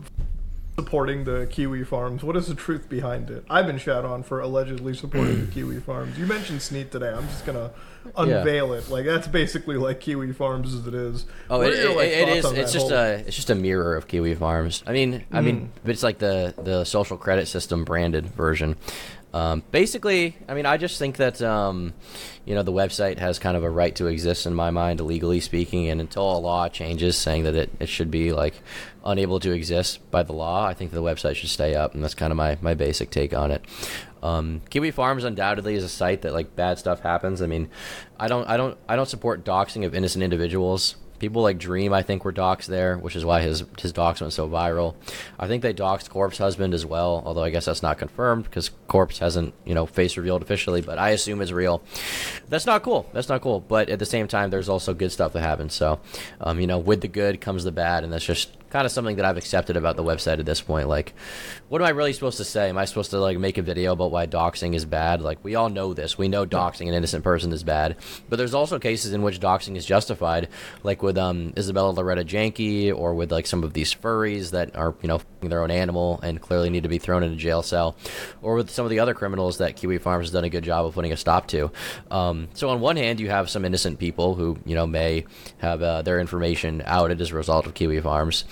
supporting 0.77 1.25
the 1.25 1.47
kiwi 1.51 1.85
farms. 1.85 2.23
What 2.23 2.37
is 2.37 2.47
the 2.47 2.55
truth 2.55 2.89
behind 2.89 3.31
it? 3.31 3.45
I've 3.51 3.67
been 3.67 3.79
shat 3.79 4.05
on 4.05 4.23
for 4.23 4.41
allegedly 4.41 4.95
supporting 4.95 5.47
the 5.47 5.53
kiwi 5.53 5.81
farms. 5.87 6.19
You 6.19 6.27
mentioned 6.27 6.63
Sneed 6.63 6.91
today. 6.91 7.11
I'm 7.13 7.27
just 7.29 7.45
gonna 7.45 7.71
unveil 8.17 8.73
it. 8.73 8.89
Like 8.89 9.05
that's 9.05 9.29
basically 9.29 9.77
like 9.77 10.01
kiwi 10.01 10.33
farms 10.33 10.75
as 10.75 10.87
it 10.87 10.95
is. 10.95 11.27
Oh, 11.51 11.61
it, 11.61 11.77
your, 11.79 11.95
like, 11.95 12.09
it 12.09 12.43
thoughts 12.43 12.53
is. 12.57 12.59
It's 12.59 12.73
just 12.73 12.89
whole- 12.89 12.99
a. 12.99 13.13
It's 13.17 13.37
just 13.37 13.51
a 13.51 13.55
mirror 13.55 13.97
of 13.97 14.09
Kiwi 14.09 14.35
Farms. 14.35 14.83
I 14.87 14.93
mean, 14.93 15.25
I 15.31 15.41
mean, 15.43 15.71
Hmm. 15.85 15.91
it's 15.91 16.03
like 16.03 16.19
the 16.19 16.55
the 16.63 16.85
social 16.85 17.17
credit 17.17 17.47
system 17.49 17.85
branded 17.85 18.27
version. 18.27 18.77
Um, 19.35 19.63
basically, 19.71 20.37
I 20.47 20.55
mean, 20.55 20.67
I 20.67 20.77
just 20.77 20.99
think 20.99 21.17
that 21.17 21.41
um, 21.41 21.95
you 22.45 22.55
know 22.55 22.63
the 22.63 22.73
website 22.73 23.19
has 23.19 23.39
kind 23.39 23.57
of 23.57 23.65
a 23.65 23.71
right 23.71 23.95
to 23.97 24.07
exist 24.07 24.47
in 24.47 24.55
my 24.55 24.71
mind, 24.71 25.01
legally 25.01 25.41
speaking, 25.41 25.89
and 25.89 26.01
until 26.01 26.37
a 26.37 26.39
law 26.39 26.69
changes 26.69 27.17
saying 27.17 27.45
that 27.45 27.55
it, 27.55 27.71
it 27.81 27.89
should 27.89 28.11
be 28.11 28.33
like 28.33 28.55
unable 29.05 29.41
to 29.41 29.53
exist 29.53 30.11
by 30.11 30.23
the 30.23 30.33
law, 30.33 30.67
I 30.67 30.75
think 30.75 30.91
the 30.91 31.03
website 31.03 31.37
should 31.37 31.49
stay 31.49 31.75
up, 31.75 31.95
and 31.95 32.03
that's 32.03 32.15
kind 32.15 32.31
of 32.31 32.37
my 32.37 32.59
my 32.61 32.75
basic 32.75 33.11
take 33.11 33.35
on 33.35 33.51
it. 33.51 33.65
Um, 34.23 34.61
Kiwi 34.71 34.91
Farms 34.91 35.25
undoubtedly 35.25 35.75
is 35.75 35.85
a 35.85 35.89
site 35.89 36.23
that 36.23 36.33
like 36.33 36.55
bad 36.55 36.79
stuff 36.79 37.01
happens. 37.01 37.41
I 37.41 37.47
mean, 37.47 37.71
I 38.21 38.29
don't 38.29 38.47
I 38.49 38.57
don't 38.57 38.77
I 38.89 38.97
don't 38.97 39.09
support 39.09 39.45
doxing 39.45 39.87
of 39.87 39.95
innocent 39.95 40.23
individuals 40.23 40.97
people 41.23 41.41
like 41.41 41.57
Dream, 41.57 41.93
I 41.93 42.03
think, 42.03 42.25
were 42.25 42.33
doxxed 42.33 42.67
there, 42.67 42.99
which 42.99 43.15
is 43.15 43.25
why 43.25 43.43
his 43.43 43.63
his 43.79 43.93
dox 43.93 44.21
went 44.21 44.33
so 44.33 44.49
viral. 44.49 44.97
I 45.39 45.47
think 45.47 45.63
they 45.63 45.73
doxed 45.73 46.11
Corpse 46.11 46.37
husband 46.37 46.75
as 46.75 46.85
well, 46.85 47.23
although 47.25 47.45
I 47.45 47.51
guess 47.51 47.67
that's 47.67 47.83
not 47.83 47.97
confirmed 47.97 48.43
because 48.45 48.73
Corpse 48.89 49.21
hasn't 49.21 49.55
you 49.65 49.73
know 49.73 49.87
face 49.87 50.17
revealed 50.17 50.43
officially, 50.43 50.81
but 50.81 50.99
I 50.99 51.11
assume 51.11 51.41
it's 51.41 51.53
real. 51.53 51.81
That's 52.49 52.67
not 52.67 52.83
cool. 52.83 53.09
That's 53.13 53.29
not 53.29 53.41
cool. 53.41 53.61
But 53.61 53.89
at 53.89 54.01
the 54.01 54.05
same 54.05 54.27
time, 54.27 54.51
there's 54.51 54.69
also 54.69 54.95
good 54.95 55.13
stuff 55.13 55.33
that 55.35 55.43
happens. 55.43 55.75
So, 55.75 56.01
um, 56.41 56.59
you 56.59 56.67
know, 56.67 56.79
with 56.79 57.01
the 57.03 57.09
good 57.09 57.41
comes 57.41 57.63
the 57.63 57.71
bad, 57.71 58.03
and 58.03 58.13
that's 58.13 58.25
just 58.25 58.51
kind 58.73 58.87
of 58.87 58.91
something 58.91 59.17
that 59.17 59.27
I've 59.27 59.37
accepted 59.37 59.77
about 59.77 59.97
the 59.97 60.03
website 60.03 60.39
at 60.39 60.47
this 60.47 60.63
point. 60.63 60.89
Like, 60.89 61.13
what 61.69 61.83
am 61.83 61.87
I 61.87 61.91
really 61.91 62.15
supposed 62.15 62.39
to 62.39 62.45
say? 62.45 62.71
Am 62.71 62.79
I 62.79 62.87
supposed 62.87 63.11
to 63.11 63.21
like 63.21 63.39
make 63.39 63.59
a 63.59 63.63
video 63.63 63.93
about 63.93 64.11
why 64.11 64.27
doxing 64.27 64.75
is 64.75 64.87
bad? 64.87 65.21
Like, 65.21 65.45
we 65.45 65.55
all 65.55 65.69
know 65.69 65.93
this. 65.93 66.17
We 66.17 66.29
know 66.29 66.47
doxing 66.47 66.89
an 66.89 66.95
innocent 66.95 67.23
person 67.23 67.53
is 67.53 67.63
bad, 67.63 67.97
but 68.31 68.37
there's 68.37 68.55
also 68.55 68.79
cases 68.79 69.13
in 69.13 69.23
which 69.23 69.41
doxing 69.41 69.77
is 69.77 69.85
justified, 69.85 70.49
like 70.83 71.03
with 71.03 71.19
um, 71.19 71.53
Isabella 71.57 71.91
Loretta 71.91 72.25
Janke 72.25 72.97
or 72.97 73.15
with 73.15 73.31
like 73.31 73.47
some 73.47 73.63
of 73.63 73.75
these 73.75 73.95
furries 73.95 74.53
that 74.53 74.75
are 74.75 74.95
you 75.03 75.09
know 75.09 75.21
their 75.43 75.63
own 75.63 75.71
animal 75.71 76.19
and 76.23 76.41
clearly 76.41 76.71
need 76.71 76.85
to 76.85 76.89
be 76.89 76.99
thrown 76.99 77.23
in 77.23 77.33
a 77.33 77.37
jail 77.37 77.63
cell, 77.63 77.95
or 78.41 78.55
with 78.55 78.71
some 78.71 78.87
of 78.87 78.91
the 78.91 79.01
other 79.01 79.13
criminals 79.13 79.59
that 79.59 79.77
Kiwi 79.77 79.99
Farms 79.99 80.29
has 80.29 80.33
done 80.33 80.45
a 80.45 80.51
good 80.51 80.65
job 80.65 80.87
of 80.87 80.95
putting 80.95 81.13
a 81.13 81.17
stop 81.17 81.47
to. 81.49 81.71
Um, 82.11 82.49
so 82.55 82.71
on 82.71 82.81
one 82.81 82.97
hand, 82.97 83.21
you 83.21 83.29
have 83.29 83.51
some 83.51 83.67
innocent 83.67 83.99
people 83.99 84.35
who 84.35 84.59
you 84.65 84.75
know 84.75 84.87
may 84.87 85.27
have 85.59 85.83
uh, 85.83 86.01
their 86.01 86.21
information 86.21 86.83
outed 86.87 87.21
as 87.21 87.33
a 87.33 87.35
result 87.35 87.67
of 87.67 87.75
Kiwi 87.75 88.01
Farms. 88.01 88.45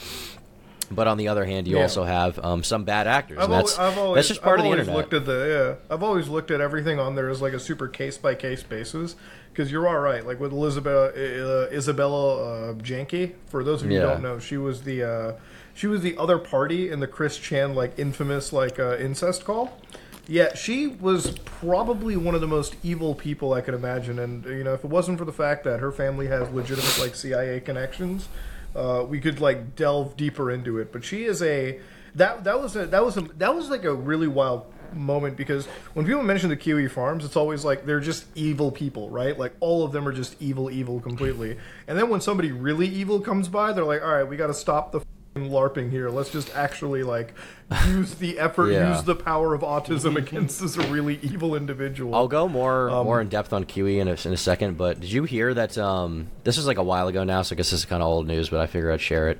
But 0.92 1.06
on 1.06 1.18
the 1.18 1.28
other 1.28 1.44
hand, 1.44 1.68
you 1.68 1.76
Yeah. 1.76 1.82
also 1.82 2.02
have 2.04 2.38
um, 2.44 2.64
some 2.64 2.84
bad 2.84 3.06
actors. 3.06 3.38
I've 3.38 3.44
and 3.44 3.52
that's, 3.52 3.78
always, 3.78 3.96
always, 3.98 4.14
that's 4.16 4.28
just 4.28 4.42
part 4.42 4.58
I've 4.58 4.60
of 4.60 4.64
the 4.64 4.70
always 4.70 4.80
internet. 4.88 4.96
looked 4.96 5.14
at 5.14 5.24
the 5.26 5.76
yeah. 5.88 5.94
I've 5.94 6.02
always 6.02 6.28
looked 6.28 6.50
at 6.50 6.60
everything 6.60 6.98
on 6.98 7.14
there 7.14 7.28
as 7.28 7.40
like 7.40 7.52
a 7.52 7.60
super 7.60 7.86
case 7.86 8.18
by 8.18 8.34
case 8.34 8.62
basis 8.64 9.14
because 9.52 9.70
you're 9.70 9.86
all 9.86 10.00
right. 10.00 10.26
Like 10.26 10.40
with 10.40 10.52
Elizabeth 10.52 11.16
uh, 11.16 11.74
Isabella 11.74 12.70
uh, 12.70 12.74
Janke. 12.74 13.32
For 13.46 13.62
those 13.62 13.82
of 13.82 13.90
you 13.90 14.00
who 14.00 14.06
don't 14.06 14.22
know, 14.22 14.38
she 14.40 14.56
was 14.56 14.82
the 14.82 15.02
uh, 15.04 15.32
she 15.74 15.86
was 15.86 16.02
the 16.02 16.16
other 16.18 16.38
party 16.38 16.90
in 16.90 16.98
the 17.00 17.06
Chris 17.06 17.38
Chan 17.38 17.74
like 17.74 17.96
infamous 17.98 18.52
like 18.52 18.78
uh, 18.80 18.96
incest 18.96 19.44
call. 19.44 19.78
Yeah, 20.26 20.54
she 20.54 20.86
was 20.86 21.38
probably 21.44 22.16
one 22.16 22.34
of 22.36 22.40
the 22.40 22.46
most 22.46 22.76
evil 22.84 23.14
people 23.16 23.52
I 23.52 23.62
could 23.62 23.74
imagine, 23.74 24.18
and 24.20 24.44
you 24.44 24.62
know, 24.62 24.74
if 24.74 24.84
it 24.84 24.90
wasn't 24.90 25.18
for 25.18 25.24
the 25.24 25.32
fact 25.32 25.64
that 25.64 25.80
her 25.80 25.90
family 25.90 26.28
has 26.28 26.48
legitimate 26.50 26.98
like 27.00 27.16
CIA 27.16 27.58
connections, 27.60 28.28
uh, 28.74 29.04
we 29.08 29.20
could 29.20 29.40
like 29.40 29.76
delve 29.76 30.16
deeper 30.16 30.50
into 30.50 30.78
it. 30.78 30.92
But 30.92 31.04
she 31.04 31.24
is 31.24 31.42
a 31.42 31.80
that 32.14 32.44
that 32.44 32.60
was 32.60 32.76
a 32.76 32.86
that 32.86 33.04
was 33.04 33.16
a 33.16 33.22
that 33.38 33.54
was 33.54 33.70
like 33.70 33.84
a 33.84 33.94
really 33.94 34.28
wild 34.28 34.72
moment 34.92 35.36
because 35.36 35.66
when 35.94 36.04
people 36.04 36.22
mention 36.22 36.48
the 36.48 36.56
Kiwi 36.56 36.88
farms, 36.88 37.24
it's 37.24 37.36
always 37.36 37.64
like 37.64 37.86
they're 37.86 38.00
just 38.00 38.26
evil 38.34 38.70
people, 38.70 39.08
right? 39.10 39.38
Like 39.38 39.54
all 39.60 39.84
of 39.84 39.92
them 39.92 40.06
are 40.06 40.12
just 40.12 40.40
evil, 40.40 40.70
evil 40.70 41.00
completely. 41.00 41.56
And 41.86 41.98
then 41.98 42.08
when 42.08 42.20
somebody 42.20 42.52
really 42.52 42.88
evil 42.88 43.20
comes 43.20 43.48
by, 43.48 43.72
they're 43.72 43.84
like, 43.84 44.02
all 44.02 44.12
right, 44.12 44.24
we 44.24 44.36
got 44.36 44.48
to 44.48 44.54
stop 44.54 44.92
the 44.92 45.02
larping 45.36 45.90
here. 45.90 46.10
Let's 46.10 46.30
just 46.30 46.54
actually 46.56 47.02
like 47.02 47.34
use 47.88 48.14
the 48.16 48.38
effort, 48.38 48.70
Yeah. 48.72 48.94
use 48.94 49.04
the 49.04 49.14
power 49.14 49.54
of 49.54 49.60
autism 49.62 50.16
against 50.16 50.60
this 50.60 50.76
really 50.76 51.18
evil 51.22 51.54
individual. 51.54 52.14
I'll 52.14 52.28
go 52.28 52.48
more 52.48 52.90
Um, 52.90 53.04
more 53.06 53.20
in 53.20 53.28
depth 53.28 53.52
on 53.52 53.64
Kiwi 53.64 54.00
in 54.00 54.08
a, 54.08 54.16
in 54.24 54.32
a 54.32 54.36
second, 54.36 54.76
but 54.76 55.00
did 55.00 55.12
you 55.12 55.24
hear 55.24 55.54
that? 55.54 55.78
Um, 55.78 56.28
this 56.44 56.56
was 56.56 56.66
like 56.66 56.78
a 56.78 56.82
while 56.82 57.06
ago 57.08 57.22
now, 57.24 57.42
so 57.42 57.54
I 57.54 57.56
guess 57.56 57.70
this 57.70 57.80
is 57.80 57.84
kind 57.84 58.02
of 58.02 58.08
old 58.08 58.26
news, 58.26 58.48
but 58.48 58.60
I 58.60 58.66
figure 58.66 58.90
I'd 58.90 59.00
share 59.00 59.28
it. 59.28 59.38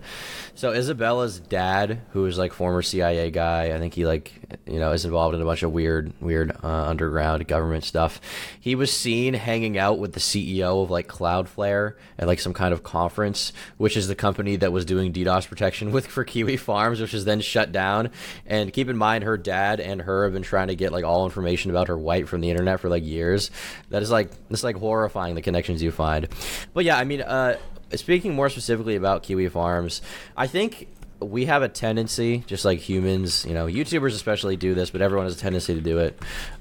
So 0.54 0.72
Isabella's 0.72 1.40
dad, 1.40 2.00
who 2.12 2.26
is 2.26 2.36
like 2.38 2.52
former 2.52 2.82
CIA 2.82 3.30
guy, 3.30 3.72
I 3.74 3.78
think 3.78 3.94
he 3.94 4.06
like 4.06 4.32
you 4.66 4.78
know 4.78 4.92
is 4.92 5.04
involved 5.04 5.34
in 5.34 5.40
a 5.40 5.44
bunch 5.44 5.62
of 5.62 5.72
weird 5.72 6.12
weird 6.20 6.52
uh, 6.62 6.66
underground 6.84 7.46
government 7.48 7.82
stuff. 7.84 8.20
He 8.60 8.74
was 8.74 8.92
seen 8.92 9.34
hanging 9.34 9.78
out 9.78 9.98
with 9.98 10.12
the 10.12 10.20
CEO 10.20 10.82
of 10.82 10.90
like 10.90 11.08
Cloudflare 11.08 11.94
at 12.18 12.26
like 12.26 12.40
some 12.40 12.52
kind 12.52 12.74
of 12.74 12.82
conference, 12.82 13.52
which 13.78 13.96
is 13.96 14.06
the 14.08 14.14
company 14.14 14.56
that 14.56 14.70
was 14.72 14.84
doing 14.84 15.12
DDoS 15.12 15.48
protection 15.48 15.92
with 15.92 16.06
for 16.06 16.24
Kiwi 16.24 16.56
Farms, 16.58 17.00
which 17.00 17.14
is 17.14 17.24
then 17.24 17.40
shut 17.40 17.72
down. 17.72 18.10
And 18.46 18.72
keep 18.72 18.88
in 18.88 18.96
mind, 18.96 19.24
her 19.24 19.36
dad 19.36 19.80
and 19.80 20.02
her 20.02 20.24
have 20.24 20.32
been 20.32 20.42
trying 20.42 20.68
to 20.68 20.76
get 20.76 20.92
like 20.92 21.04
all 21.04 21.24
information 21.24 21.70
about 21.70 21.88
her 21.88 21.98
white 21.98 22.28
from 22.28 22.40
the 22.40 22.50
internet 22.50 22.80
for 22.80 22.88
like 22.88 23.04
years. 23.04 23.50
That 23.90 24.02
is 24.02 24.10
like 24.10 24.30
it's 24.50 24.64
like 24.64 24.76
horrifying 24.76 25.34
the 25.34 25.42
connections 25.42 25.82
you 25.82 25.90
find. 25.90 26.28
But 26.74 26.84
yeah, 26.84 26.98
I 26.98 27.04
mean, 27.04 27.22
uh, 27.22 27.56
speaking 27.94 28.34
more 28.34 28.48
specifically 28.48 28.96
about 28.96 29.22
Kiwi 29.22 29.48
Farms, 29.48 30.02
I 30.36 30.46
think 30.46 30.88
we 31.20 31.44
have 31.46 31.62
a 31.62 31.68
tendency, 31.68 32.44
just 32.46 32.64
like 32.64 32.78
humans, 32.78 33.44
you 33.46 33.54
know, 33.54 33.66
YouTubers 33.66 34.14
especially 34.14 34.56
do 34.56 34.74
this, 34.74 34.90
but 34.90 35.02
everyone 35.02 35.26
has 35.26 35.36
a 35.36 35.38
tendency 35.38 35.74
to 35.74 35.80
do 35.80 35.98
it. 35.98 36.18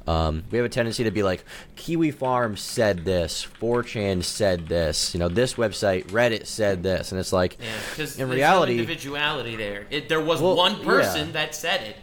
Um, 0.08 0.44
we 0.52 0.58
have 0.58 0.66
a 0.66 0.70
tendency 0.70 1.04
to 1.06 1.12
be 1.12 1.24
like, 1.24 1.44
Kiwi 1.76 2.12
Farm 2.12 2.58
said 2.58 3.06
this, 3.06 3.48
4chan 3.62 4.24
said 4.24 4.68
this, 4.68 5.14
you 5.14 5.20
know, 5.20 5.30
this 5.30 5.54
website, 5.54 6.06
Reddit 6.08 6.46
said 6.46 6.84
this, 6.84 7.12
and 7.12 7.20
it's 7.20 7.32
like, 7.32 7.58
Yeah, 7.98 8.06
in 8.18 8.30
reality, 8.30 8.76
no 8.76 8.82
individuality 8.82 9.56
there. 9.56 9.88
It, 9.90 10.10
there 10.10 10.22
was 10.22 10.42
Well, 10.42 10.56
one 10.56 10.84
person 10.84 11.28
yeah. 11.28 11.34
that 11.34 11.56
said 11.56 11.82
it. 11.82 11.96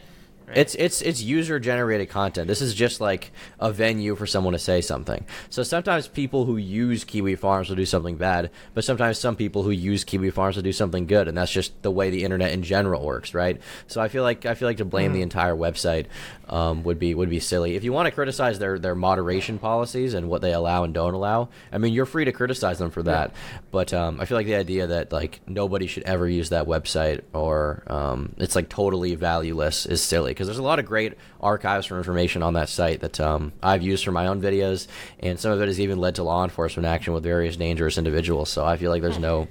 Right? 0.46 0.58
It's 0.58 0.74
it's 0.76 1.02
it's 1.02 1.22
user 1.22 1.58
generated 1.58 2.08
content. 2.08 2.46
This 2.46 2.62
is 2.62 2.74
just 2.74 3.00
like 3.00 3.32
a 3.58 3.72
venue 3.72 4.14
for 4.14 4.26
someone 4.26 4.52
to 4.52 4.58
say 4.58 4.80
something. 4.80 5.24
So 5.50 5.62
sometimes 5.62 6.06
people 6.06 6.44
who 6.44 6.56
use 6.56 7.02
Kiwi 7.02 7.34
Farms 7.34 7.68
will 7.68 7.76
do 7.76 7.86
something 7.86 8.16
bad, 8.16 8.50
but 8.72 8.84
sometimes 8.84 9.18
some 9.18 9.34
people 9.34 9.64
who 9.64 9.70
use 9.70 10.04
Kiwi 10.04 10.30
Farms 10.30 10.54
will 10.54 10.62
do 10.62 10.72
something 10.72 11.06
good, 11.06 11.26
and 11.26 11.36
that's 11.36 11.50
just 11.50 11.82
the 11.82 11.90
way 11.90 12.10
the 12.10 12.22
internet 12.22 12.52
in 12.52 12.62
general 12.62 13.04
works, 13.04 13.34
right? 13.34 13.60
So 13.88 14.00
I 14.00 14.08
feel 14.08 14.22
like 14.22 14.46
I 14.46 14.54
feel 14.54 14.68
like 14.68 14.76
to 14.76 14.84
blame 14.84 15.12
the 15.12 15.22
entire 15.22 15.54
website 15.54 16.06
um, 16.48 16.84
would 16.84 16.98
be 16.98 17.14
would 17.14 17.30
be 17.30 17.40
silly. 17.40 17.74
If 17.74 17.82
you 17.82 17.92
want 17.92 18.06
to 18.06 18.12
criticize 18.12 18.58
their 18.58 18.78
their 18.78 18.94
moderation 18.94 19.58
policies 19.58 20.14
and 20.14 20.28
what 20.28 20.42
they 20.42 20.52
allow 20.52 20.84
and 20.84 20.94
don't 20.94 21.14
allow, 21.14 21.48
I 21.72 21.78
mean 21.78 21.92
you're 21.92 22.06
free 22.06 22.24
to 22.24 22.32
criticize 22.32 22.78
them 22.78 22.90
for 22.90 23.02
that. 23.04 23.32
But 23.72 23.92
um, 23.92 24.20
I 24.20 24.26
feel 24.26 24.36
like 24.36 24.46
the 24.46 24.54
idea 24.54 24.86
that 24.86 25.12
like 25.12 25.40
nobody 25.48 25.86
should 25.86 26.04
ever 26.04 26.28
use 26.28 26.50
that 26.50 26.66
website 26.66 27.22
or 27.32 27.82
um, 27.88 28.34
it's 28.38 28.54
like 28.54 28.68
totally 28.68 29.14
valueless 29.16 29.86
is 29.86 30.02
silly 30.02 30.35
because 30.36 30.46
there's 30.46 30.58
a 30.58 30.62
lot 30.62 30.78
of 30.78 30.84
great 30.86 31.14
archives 31.40 31.86
for 31.86 31.96
information 31.98 32.42
on 32.42 32.52
that 32.54 32.68
site 32.68 33.00
that 33.00 33.18
um, 33.20 33.52
I've 33.62 33.82
used 33.82 34.04
for 34.04 34.12
my 34.12 34.26
own 34.26 34.40
videos, 34.42 34.86
and 35.20 35.40
some 35.40 35.50
of 35.52 35.60
it 35.62 35.66
has 35.66 35.80
even 35.80 35.98
led 35.98 36.14
to 36.16 36.22
law 36.22 36.44
enforcement 36.44 36.86
action 36.86 37.12
with 37.14 37.22
various 37.24 37.56
dangerous 37.56 37.98
individuals. 37.98 38.50
So 38.50 38.64
I 38.64 38.76
feel 38.76 38.90
like 38.90 39.02
there's 39.02 39.18
no 39.18 39.48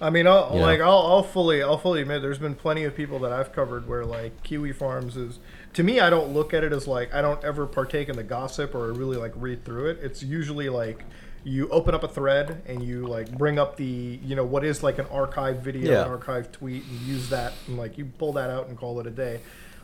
I 0.00 0.10
mean, 0.10 0.26
I'll, 0.26 0.50
Yeah. 0.54 0.60
like 0.62 0.80
I'll, 0.80 1.06
I'll 1.06 1.22
fully, 1.22 1.62
I'll 1.62 1.78
fully 1.78 2.02
admit, 2.02 2.20
there's 2.20 2.38
been 2.38 2.54
plenty 2.54 2.84
of 2.84 2.94
people 2.94 3.18
that 3.20 3.32
I've 3.32 3.52
covered 3.52 3.88
where 3.88 4.04
like 4.04 4.42
Kiwi 4.42 4.72
Farms 4.72 5.16
is. 5.16 5.38
To 5.74 5.82
me, 5.82 6.00
I 6.00 6.10
don't 6.10 6.34
look 6.34 6.52
at 6.52 6.64
it 6.64 6.72
as 6.72 6.86
like 6.86 7.14
I 7.14 7.22
don't 7.22 7.42
ever 7.44 7.66
partake 7.66 8.08
in 8.08 8.16
the 8.16 8.22
gossip 8.24 8.74
or 8.74 8.92
really 8.92 9.16
like 9.16 9.32
read 9.36 9.64
through 9.64 9.86
it. 9.90 9.98
It's 10.02 10.22
usually 10.22 10.68
like 10.68 11.04
you 11.44 11.68
open 11.70 11.94
up 11.94 12.02
a 12.02 12.08
thread 12.08 12.60
and 12.66 12.82
you 12.82 13.06
like 13.06 13.30
bring 13.38 13.58
up 13.58 13.76
the 13.76 14.18
you 14.22 14.34
know 14.36 14.44
what 14.44 14.64
is 14.64 14.82
like 14.82 14.98
an 14.98 15.06
archive 15.06 15.60
video, 15.60 15.92
Yeah. 15.92 16.04
an 16.04 16.10
archive 16.10 16.50
tweet, 16.52 16.82
and 16.84 17.00
use 17.02 17.30
that 17.30 17.52
and 17.66 17.78
like 17.78 17.96
you 17.96 18.04
pull 18.18 18.32
that 18.34 18.50
out 18.50 18.66
and 18.68 18.76
call 18.76 19.00
it 19.00 19.06
a 19.06 19.10
day. 19.10 19.40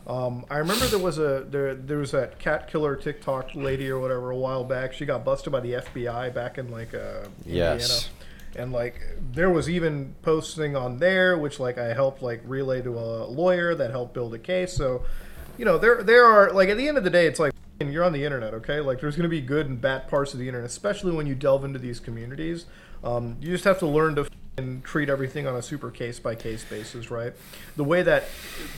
Um, 0.07 0.45
I 0.49 0.57
remember 0.59 0.85
there 0.87 0.99
was 0.99 1.17
a 1.19 1.45
there 1.49 1.75
there 1.75 1.97
was 1.97 2.11
that 2.11 2.39
cat 2.39 2.69
killer 2.71 2.95
TikTok 2.95 3.53
lady 3.55 3.89
or 3.89 3.99
whatever 3.99 4.31
a 4.31 4.37
while 4.37 4.63
back. 4.63 4.93
She 4.93 5.05
got 5.05 5.25
busted 5.25 5.51
by 5.51 5.59
the 5.59 5.73
FBI 5.73 6.33
back 6.33 6.57
in 6.57 6.71
like 6.71 6.93
uh, 6.93 7.27
Indiana 7.45 7.75
Yes. 7.75 8.09
and 8.55 8.71
like 8.71 9.01
there 9.33 9.49
was 9.49 9.69
even 9.69 10.15
posting 10.21 10.77
on 10.77 10.97
there 10.99 11.37
which 11.37 11.59
like 11.59 11.77
i 11.77 11.93
helped 11.93 12.21
like 12.21 12.41
relay 12.45 12.81
to 12.81 12.97
a 12.97 13.25
lawyer 13.25 13.75
that 13.75 13.91
helped 13.91 14.13
build 14.13 14.33
a 14.33 14.39
case 14.39 14.71
so 14.71 15.03
you 15.57 15.65
know 15.65 15.77
there 15.77 16.01
there 16.01 16.23
are 16.25 16.51
like 16.53 16.69
at 16.69 16.77
the 16.77 16.87
end 16.87 16.97
of 16.97 17.03
the 17.03 17.09
day 17.09 17.27
it's 17.27 17.39
like 17.39 17.51
you're 17.81 18.05
on 18.05 18.13
the 18.13 18.23
internet 18.23 18.53
okay 18.53 18.79
like 18.79 19.01
there's 19.01 19.15
going 19.17 19.29
to 19.29 19.29
be 19.29 19.41
good 19.41 19.67
and 19.67 19.81
bad 19.81 20.07
parts 20.07 20.31
of 20.33 20.39
the 20.39 20.47
internet 20.47 20.67
especially 20.69 21.11
when 21.11 21.27
you 21.27 21.35
delve 21.35 21.65
into 21.65 21.77
these 21.77 21.99
communities 21.99 22.65
um, 23.03 23.35
you 23.41 23.49
just 23.51 23.65
have 23.65 23.77
to 23.79 23.85
learn 23.85 24.15
to 24.15 24.25
f***ing 24.57 24.81
treat 24.81 25.09
everything 25.09 25.45
on 25.47 25.55
a 25.55 25.61
super 25.61 25.91
case 25.91 26.19
by 26.19 26.33
case 26.35 26.65
basis 26.65 27.11
right 27.11 27.33
the 27.75 27.83
way 27.83 28.01
that 28.01 28.23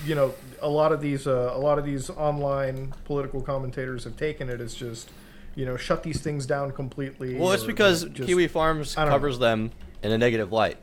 you 0.06 0.14
know 0.16 0.34
a 0.62 0.70
lot 0.70 0.92
of 0.92 1.02
these 1.02 1.26
uh, 1.28 1.52
a 1.54 1.58
lot 1.58 1.80
of 1.80 1.86
these 1.86 2.10
online 2.10 2.94
political 3.06 3.42
commentators 3.42 4.04
have 4.04 4.18
taken 4.18 4.50
it 4.50 4.60
is 4.60 4.76
just 4.76 5.10
you 5.56 5.66
know 5.66 5.78
shut 5.78 6.04
these 6.04 6.22
things 6.22 6.46
down 6.46 6.72
completely 6.72 7.36
Well, 7.36 7.52
it's 7.54 7.64
because 7.64 8.04
just- 8.06 8.28
Kiwi 8.28 8.48
Farms 8.48 8.98
I 8.98 9.04
don't 9.04 9.12
covers 9.12 9.40
them 9.40 9.72
in 10.04 10.12
a 10.12 10.18
negative 10.18 10.52
light. 10.52 10.78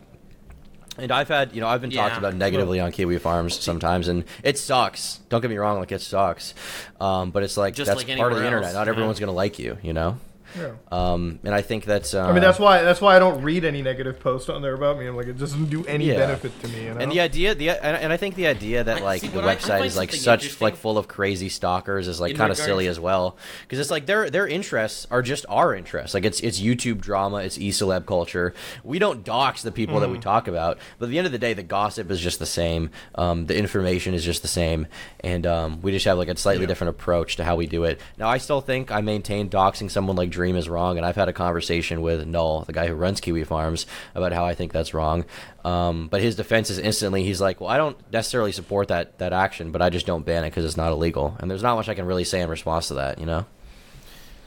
And 0.98 1.12
I've 1.12 1.28
had, 1.28 1.54
you 1.54 1.61
know, 1.61 1.68
I've 1.68 1.82
been 1.82 1.90
talked 1.90 2.16
about 2.16 2.35
negatively 2.35 2.80
on 2.80 2.90
Kiwi 2.90 3.18
Farms 3.18 3.61
sometimes, 3.61 4.09
and 4.09 4.24
it 4.42 4.56
sucks. 4.56 5.18
Don't 5.28 5.42
get 5.42 5.50
me 5.50 5.59
wrong, 5.59 5.78
like 5.78 5.92
it 5.92 6.00
sucks. 6.00 6.54
Um, 6.98 7.32
but 7.32 7.42
it's 7.42 7.59
like 7.59 7.74
Just 7.74 7.88
that's 7.88 8.09
like 8.09 8.16
part 8.16 8.32
of 8.32 8.38
the 8.38 8.44
anywhere 8.46 8.61
internet. 8.62 8.72
Not 8.72 8.87
yeah. 8.87 8.92
everyone's 8.92 9.20
gonna 9.20 9.32
like 9.32 9.59
you, 9.59 9.76
you 9.82 9.92
know. 9.92 10.16
Yeah. 10.58 10.72
Um, 10.90 11.38
and 11.44 11.54
I 11.54 11.62
think 11.62 11.84
that's. 11.84 12.14
Uh, 12.14 12.24
I 12.24 12.32
mean, 12.32 12.40
that's 12.42 12.58
why 12.58 12.82
that's 12.82 13.00
why 13.00 13.16
I 13.16 13.18
don't 13.18 13.42
read 13.42 13.64
any 13.64 13.82
negative 13.82 14.20
posts 14.20 14.48
on 14.48 14.62
there 14.62 14.74
about 14.74 14.98
me. 14.98 15.06
I'm 15.06 15.16
like, 15.16 15.26
it 15.26 15.38
doesn't 15.38 15.66
do 15.66 15.84
any 15.86 16.06
Yeah. 16.06 16.18
benefit 16.18 16.58
to 16.62 16.68
me. 16.68 16.84
You 16.84 16.94
know? 16.94 17.00
And 17.00 17.12
the 17.12 17.20
idea, 17.20 17.54
the 17.54 17.70
and, 17.70 17.96
and 17.96 18.12
I 18.12 18.16
think 18.16 18.34
the 18.34 18.46
idea 18.46 18.84
that 18.84 19.02
like 19.02 19.20
see, 19.22 19.28
the 19.28 19.36
what 19.40 19.44
I- 19.44 19.52
I 19.52 19.56
website 19.56 19.84
is 19.86 19.96
like 19.96 20.12
such 20.12 20.60
like 20.60 20.76
full 20.76 20.98
of 20.98 21.08
crazy 21.08 21.48
stalkers 21.48 22.08
is 22.08 22.20
like 22.20 22.36
kind 22.36 22.50
of 22.50 22.56
silly 22.56 22.86
as 22.86 22.98
well 23.00 23.36
because 23.62 23.78
it's 23.78 23.90
like 23.90 24.06
their 24.06 24.30
their 24.30 24.46
interests 24.46 25.06
are 25.10 25.22
just 25.22 25.44
our 25.48 25.74
interests. 25.74 26.14
Like 26.14 26.24
it's 26.24 26.40
it's 26.40 26.60
YouTube 26.60 27.00
drama, 27.00 27.38
it's 27.38 27.58
e 27.58 27.70
celeb 27.70 28.06
culture. 28.06 28.54
We 28.84 28.98
don't 28.98 29.24
dox 29.24 29.62
the 29.62 29.72
people 29.72 29.96
Mm. 29.96 30.00
that 30.00 30.10
we 30.10 30.18
talk 30.18 30.46
about, 30.48 30.78
but 30.98 31.06
at 31.06 31.10
the 31.10 31.18
end 31.18 31.26
of 31.26 31.32
the 31.32 31.38
day, 31.38 31.54
the 31.54 31.62
gossip 31.62 32.10
is 32.10 32.20
just 32.20 32.38
the 32.38 32.46
same. 32.46 32.90
Um, 33.14 33.46
the 33.46 33.56
information 33.56 34.14
is 34.14 34.24
just 34.24 34.42
the 34.42 34.48
same, 34.48 34.86
and 35.20 35.46
um, 35.46 35.80
we 35.82 35.90
just 35.92 36.04
have 36.04 36.18
like 36.18 36.28
a 36.28 36.36
slightly 36.36 36.62
Yeah. 36.62 36.68
different 36.68 36.90
approach 36.90 37.36
to 37.36 37.44
how 37.44 37.56
we 37.56 37.66
do 37.66 37.84
it. 37.84 38.00
Now, 38.18 38.28
I 38.28 38.38
still 38.38 38.60
think 38.60 38.90
I 38.90 39.00
maintain 39.00 39.48
doxing 39.48 39.90
someone 39.90 40.16
like 40.16 40.30
Dream 40.30 40.45
stream 40.46 40.56
is 40.56 40.68
wrong, 40.68 40.96
and 40.96 41.04
I've 41.04 41.16
had 41.16 41.28
a 41.28 41.32
conversation 41.32 42.02
with 42.02 42.24
Null, 42.24 42.61
the 42.62 42.72
guy 42.72 42.87
who 42.87 42.94
runs 42.94 43.20
Kiwi 43.20 43.42
Farms, 43.42 43.85
about 44.14 44.32
how 44.32 44.44
I 44.46 44.54
think 44.54 44.72
that's 44.72 44.94
wrong. 44.94 45.24
Um, 45.64 46.06
but 46.06 46.22
his 46.22 46.37
defense 46.37 46.70
is 46.70 46.78
instantly 46.78 47.24
he's 47.24 47.40
like, 47.40 47.61
well, 47.61 47.68
I 47.68 47.76
don't 47.76 47.96
necessarily 48.12 48.52
support 48.52 48.87
that 48.88 49.18
that 49.18 49.32
action, 49.32 49.72
but 49.72 49.82
I 49.82 49.90
just 49.90 50.06
don't 50.06 50.24
ban 50.24 50.44
it 50.44 50.50
because 50.50 50.64
it's 50.64 50.76
not 50.76 50.92
illegal, 50.92 51.37
and 51.40 51.50
there's 51.50 51.64
not 51.64 51.74
much 51.74 51.88
I 51.88 51.94
can 51.94 52.06
really 52.06 52.22
say 52.22 52.40
in 52.42 52.48
response 52.48 52.87
to 52.88 52.94
that, 52.94 53.18
you 53.18 53.26
know. 53.26 53.44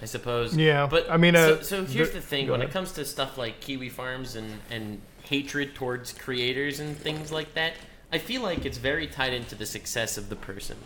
I 0.02 0.06
suppose. 0.06 0.56
Yeah, 0.56 0.88
but 0.90 1.12
I 1.12 1.18
mean, 1.18 1.34
so, 1.34 1.56
uh, 1.56 1.62
so 1.64 1.84
here's 1.84 2.12
the- 2.12 2.16
the 2.20 2.22
thing: 2.22 2.46
go 2.46 2.54
when 2.54 2.62
it 2.62 2.72
comes 2.72 2.94
to 2.94 3.04
stuff 3.04 3.38
like 3.38 3.60
Kiwi 3.60 3.90
Farms 3.90 4.38
and 4.38 4.62
and 4.72 5.02
hatred 5.24 5.76
towards 5.76 6.14
creators 6.14 6.80
and 6.80 6.98
things 6.98 7.30
like 7.30 7.54
that, 7.56 7.74
I 8.14 8.20
feel 8.20 8.42
like 8.42 8.66
it's 8.66 8.78
very 8.78 9.06
tied 9.08 9.34
into 9.34 9.54
the 9.56 9.66
success 9.66 10.18
of 10.18 10.30
the 10.30 10.38
person. 10.38 10.78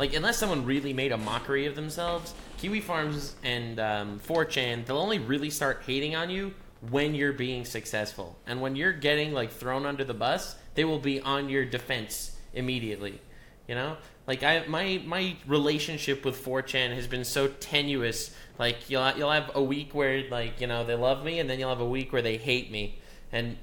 Like, 0.00 0.14
unless 0.14 0.38
someone 0.38 0.64
really 0.64 0.94
made 0.94 1.12
a 1.12 1.18
mockery 1.18 1.66
of 1.66 1.76
themselves, 1.76 2.32
Kiwi 2.56 2.80
Farms 2.80 3.34
and 3.42 3.78
um, 3.78 4.18
4chan, 4.26 4.86
they'll 4.86 4.96
only 4.96 5.18
really 5.18 5.50
start 5.50 5.82
hating 5.86 6.16
on 6.16 6.30
you 6.30 6.54
when 6.88 7.14
you're 7.14 7.34
being 7.34 7.66
successful. 7.66 8.38
And 8.46 8.62
when 8.62 8.76
you're 8.76 8.94
getting 8.94 9.34
like 9.34 9.52
thrown 9.52 9.84
under 9.84 10.02
the 10.02 10.14
bus, 10.14 10.56
they 10.74 10.86
will 10.86 11.00
be 11.00 11.20
on 11.20 11.50
your 11.50 11.66
defense 11.66 12.34
immediately. 12.54 13.20
You 13.68 13.74
know, 13.74 13.98
like 14.26 14.42
I 14.42 14.64
my 14.66 15.02
my 15.04 15.36
relationship 15.46 16.24
with 16.24 16.42
4chan 16.42 16.94
has 16.94 17.06
been 17.06 17.26
so 17.26 17.48
tenuous. 17.48 18.34
Like 18.58 18.88
you'll 18.88 19.06
you'll 19.18 19.30
have 19.30 19.50
a 19.54 19.62
week 19.62 19.94
where 19.94 20.26
like 20.30 20.62
you 20.62 20.66
know 20.66 20.82
they 20.82 20.94
love 20.94 21.22
me, 21.26 21.40
and 21.40 21.50
then 21.50 21.58
you'll 21.58 21.68
have 21.68 21.78
a 21.78 21.88
week 21.88 22.10
where 22.10 22.22
they 22.22 22.38
hate 22.38 22.70
me, 22.70 22.98
and 23.30 23.58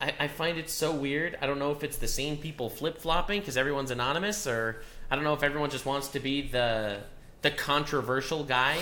I, 0.00 0.14
I 0.20 0.28
find 0.28 0.56
it 0.56 0.70
so 0.70 0.92
weird. 0.92 1.36
I 1.42 1.46
don't 1.46 1.58
know 1.58 1.72
if 1.72 1.84
it's 1.84 1.98
the 1.98 2.08
same 2.08 2.36
people 2.36 2.70
flip 2.70 2.98
flopping 2.98 3.40
because 3.40 3.56
everyone's 3.56 3.90
anonymous, 3.90 4.46
or 4.46 4.82
I 5.10 5.16
don't 5.16 5.24
know 5.24 5.34
if 5.34 5.42
everyone 5.42 5.70
just 5.70 5.86
wants 5.86 6.08
to 6.08 6.20
be 6.20 6.42
the 6.42 7.00
the 7.42 7.50
controversial 7.50 8.44
guy 8.44 8.78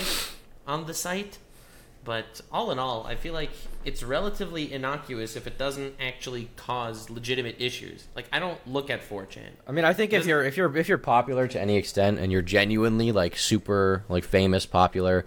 on 0.67 0.85
the 0.85 0.93
site. 0.93 1.37
But 2.05 2.41
all 2.51 2.71
in 2.71 2.79
all, 2.79 3.05
I 3.05 3.15
feel 3.15 3.33
like 3.33 3.49
it's 3.83 4.03
relatively 4.03 4.71
innocuous 4.71 5.35
if 5.35 5.45
it 5.45 5.57
doesn't 5.57 5.95
actually 5.99 6.49
cause 6.55 7.09
legitimate 7.09 7.57
issues. 7.59 8.07
Like 8.15 8.25
I 8.31 8.39
don't 8.39 8.57
look 8.65 8.89
at 8.89 9.07
4chan. 9.07 9.49
I 9.67 9.71
mean, 9.73 9.83
I 9.83 9.93
think 9.93 10.13
if 10.13 10.25
you're 10.25 10.43
if 10.43 10.55
you're 10.55 10.75
if 10.77 10.87
you're 10.87 10.97
popular 10.97 11.47
to 11.47 11.59
any 11.59 11.75
extent 11.75 12.19
and 12.19 12.31
you're 12.31 12.41
genuinely 12.41 13.11
like 13.11 13.35
super 13.37 14.05
like 14.07 14.23
famous, 14.23 14.65
popular, 14.65 15.25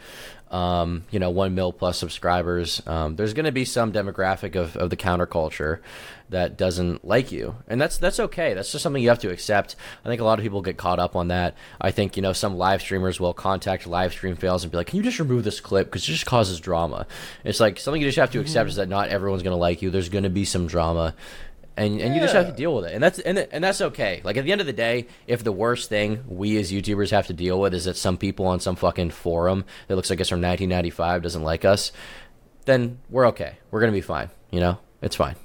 um, 0.52 1.04
you 1.10 1.18
know, 1.18 1.30
one 1.30 1.54
mil 1.54 1.72
plus 1.72 1.98
subscribers, 1.98 2.82
um, 2.86 3.16
there's 3.16 3.32
going 3.32 3.46
to 3.46 3.52
be 3.52 3.64
some 3.64 3.90
demographic 3.90 4.54
of, 4.54 4.76
of 4.76 4.90
the 4.90 4.96
counterculture 4.98 5.80
that 6.28 6.58
doesn't 6.58 7.06
like 7.06 7.32
you, 7.32 7.56
and 7.68 7.80
that's 7.80 7.96
that's 7.96 8.20
okay. 8.20 8.52
That's 8.52 8.70
just 8.70 8.82
something 8.82 9.02
you 9.02 9.08
have 9.08 9.18
to 9.20 9.30
accept. 9.30 9.76
I 10.04 10.08
think 10.08 10.20
a 10.20 10.24
lot 10.24 10.38
of 10.38 10.42
people 10.42 10.60
get 10.60 10.76
caught 10.76 10.98
up 10.98 11.16
on 11.16 11.28
that. 11.28 11.56
I 11.80 11.90
think 11.90 12.16
you 12.16 12.22
know 12.22 12.34
some 12.34 12.56
live 12.58 12.82
streamers 12.82 13.18
will 13.18 13.32
contact 13.32 13.86
live 13.86 14.12
stream 14.12 14.36
fails 14.36 14.62
and 14.62 14.70
be 14.70 14.76
like, 14.76 14.88
"Can 14.88 14.98
you 14.98 15.02
just 15.02 15.18
remove 15.18 15.44
this 15.44 15.60
clip 15.60 15.86
because 15.86 16.02
it 16.02 16.12
just 16.12 16.26
causes 16.26 16.60
drama?" 16.60 17.06
It's 17.44 17.60
like 17.60 17.80
something 17.80 18.00
you 18.00 18.08
just 18.08 18.18
have 18.18 18.32
to 18.32 18.40
accept 18.40 18.68
is 18.68 18.76
that 18.76 18.88
not 18.88 19.08
everyone's 19.08 19.42
going 19.42 19.54
to 19.54 19.60
like 19.60 19.80
you. 19.80 19.90
There's 19.90 20.10
going 20.10 20.24
to 20.24 20.30
be 20.30 20.44
some 20.44 20.66
drama 20.66 21.14
and 21.76 22.00
and 22.00 22.14
you 22.14 22.20
just 22.20 22.34
have 22.34 22.46
to 22.46 22.52
deal 22.52 22.74
with 22.74 22.84
it 22.84 22.92
and 22.92 23.02
that's 23.02 23.18
and, 23.20 23.38
and 23.38 23.64
that's 23.64 23.80
okay 23.80 24.20
like 24.24 24.36
at 24.36 24.44
the 24.44 24.52
end 24.52 24.60
of 24.60 24.66
the 24.66 24.72
day 24.72 25.06
if 25.26 25.42
the 25.42 25.52
worst 25.52 25.88
thing 25.88 26.22
we 26.28 26.56
as 26.58 26.70
youtubers 26.70 27.10
have 27.10 27.26
to 27.26 27.32
deal 27.32 27.58
with 27.60 27.72
is 27.72 27.86
that 27.86 27.96
some 27.96 28.16
people 28.16 28.46
on 28.46 28.60
some 28.60 28.76
fucking 28.76 29.10
forum 29.10 29.64
that 29.88 29.96
looks 29.96 30.10
like 30.10 30.20
it's 30.20 30.28
from 30.28 30.40
1995 30.40 31.22
doesn't 31.22 31.42
like 31.42 31.64
us 31.64 31.92
then 32.66 32.98
we're 33.08 33.26
okay 33.26 33.56
we're 33.70 33.80
gonna 33.80 33.92
be 33.92 34.00
fine 34.02 34.28
you 34.50 34.60
know 34.60 34.78
it's 35.00 35.16
fine 35.16 35.36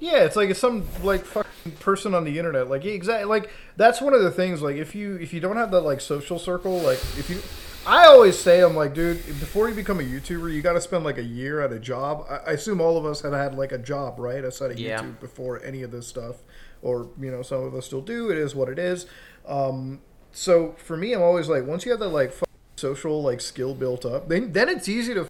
Yeah, 0.00 0.18
it's 0.18 0.36
like 0.36 0.50
it's 0.50 0.60
some 0.60 0.86
like 1.02 1.24
fucking 1.24 1.72
person 1.80 2.14
on 2.14 2.22
the 2.24 2.38
internet. 2.38 2.70
Like 2.70 2.84
exactly 2.84 3.24
like 3.24 3.50
that's 3.76 4.00
one 4.00 4.14
of 4.14 4.22
the 4.22 4.30
things. 4.30 4.62
Like 4.62 4.76
if 4.76 4.94
you 4.94 5.16
if 5.16 5.32
you 5.32 5.40
don't 5.40 5.56
have 5.56 5.72
that 5.72 5.80
like 5.80 6.00
social 6.00 6.38
circle, 6.38 6.78
like 6.78 6.98
if 7.18 7.28
you, 7.28 7.40
I 7.88 8.04
always 8.04 8.38
say 8.38 8.60
I'm 8.62 8.76
like, 8.76 8.92
dude, 8.92 9.24
before 9.40 9.66
you 9.70 9.74
become 9.74 9.98
a 9.98 10.02
YouTuber, 10.02 10.52
you 10.52 10.60
got 10.60 10.74
to 10.74 10.80
spend 10.80 11.04
like 11.04 11.16
a 11.16 11.22
year 11.22 11.62
at 11.62 11.72
a 11.72 11.78
job. 11.78 12.26
I, 12.28 12.50
I 12.50 12.52
assume 12.52 12.82
all 12.82 12.98
of 12.98 13.06
us 13.06 13.22
have 13.22 13.32
had 13.32 13.54
like 13.54 13.72
a 13.72 13.78
job, 13.78 14.18
right? 14.18 14.44
Outside 14.44 14.72
of 14.72 14.78
Yeah. 14.78 15.00
YouTube 15.02 15.20
before 15.20 15.64
any 15.64 15.82
of 15.82 15.90
this 15.90 16.06
stuff, 16.06 16.36
or 16.82 17.08
you 17.18 17.30
know, 17.30 17.40
some 17.40 17.62
of 17.64 17.74
us 17.74 17.86
still 17.86 18.02
do. 18.02 18.30
It 18.30 18.36
is 18.36 18.54
what 18.54 18.68
it 18.68 18.78
is. 18.78 19.06
Um, 19.46 20.00
so 20.32 20.74
for 20.76 20.98
me, 20.98 21.14
I'm 21.14 21.22
always 21.22 21.48
like, 21.48 21.64
once 21.66 21.86
you 21.86 21.90
have 21.92 22.00
that 22.00 22.10
like 22.10 22.34
social 22.76 23.22
like 23.22 23.40
skill 23.40 23.74
built 23.74 24.04
up, 24.04 24.28
then 24.28 24.52
then 24.52 24.68
it's 24.68 24.86
easy 24.88 25.14
to 25.14 25.26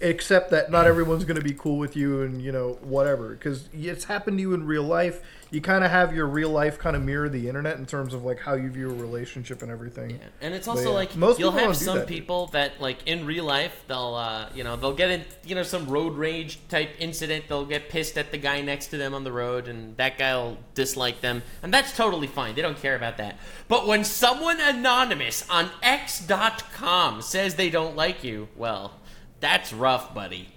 except 0.00 0.50
that 0.50 0.70
not 0.70 0.86
everyone's 0.86 1.24
going 1.24 1.38
to 1.38 1.44
be 1.44 1.54
cool 1.54 1.78
with 1.78 1.96
you 1.96 2.22
and 2.22 2.42
you 2.42 2.52
know 2.52 2.78
whatever. 2.82 3.30
Because 3.30 3.68
it's 3.72 4.04
happened 4.04 4.38
to 4.38 4.42
you 4.42 4.54
in 4.54 4.66
real 4.66 4.82
life. 4.82 5.22
You 5.50 5.60
kind 5.60 5.84
of 5.84 5.92
have 5.92 6.12
your 6.14 6.26
real 6.26 6.50
life 6.50 6.76
kind 6.76 6.96
of 6.96 7.02
mirror 7.02 7.28
the 7.28 7.48
internet 7.48 7.78
in 7.78 7.86
terms 7.86 8.12
of 8.12 8.24
like 8.24 8.40
how 8.40 8.54
you 8.54 8.68
view 8.68 8.90
a 8.90 8.94
relationship 8.94 9.62
and 9.62 9.70
everything. 9.70 10.18
And 10.40 10.52
it's 10.52 10.66
But 10.66 10.72
also 10.72 10.88
yeah, 10.88 10.94
like 10.96 11.16
most 11.16 11.38
you'll 11.38 11.52
have 11.52 11.76
some 11.76 11.98
that. 11.98 12.08
people 12.08 12.48
that 12.48 12.80
like 12.80 13.06
in 13.06 13.24
real 13.26 13.44
life 13.44 13.84
they'll 13.86 14.14
uh, 14.14 14.48
you 14.54 14.64
know 14.64 14.74
they'll 14.76 14.92
get 14.94 15.10
in 15.10 15.24
you 15.44 15.54
know 15.54 15.62
some 15.62 15.86
road 15.88 16.14
rage 16.16 16.58
type 16.68 16.90
incident. 16.98 17.44
They'll 17.48 17.64
get 17.64 17.88
pissed 17.88 18.18
at 18.18 18.32
the 18.32 18.38
guy 18.38 18.60
next 18.60 18.88
to 18.88 18.96
them 18.98 19.14
on 19.14 19.22
the 19.24 19.32
road 19.32 19.68
and 19.68 19.96
that 19.96 20.18
guy'll 20.18 20.58
dislike 20.74 21.20
them. 21.20 21.42
And 21.62 21.72
that's 21.72 21.96
totally 21.96 22.26
fine. 22.26 22.54
They 22.56 22.62
don't 22.62 22.78
care 22.78 22.96
about 22.96 23.16
that. 23.18 23.38
But 23.68 23.86
when 23.86 24.02
someone 24.04 24.60
anonymous 24.60 25.48
on 25.48 25.70
x.com 25.82 27.22
says 27.22 27.54
they 27.54 27.70
don't 27.70 27.96
like 27.96 28.24
you 28.24 28.48
well 28.56 28.94
that's 29.40 29.72
rough 29.72 30.14
buddy 30.14 30.48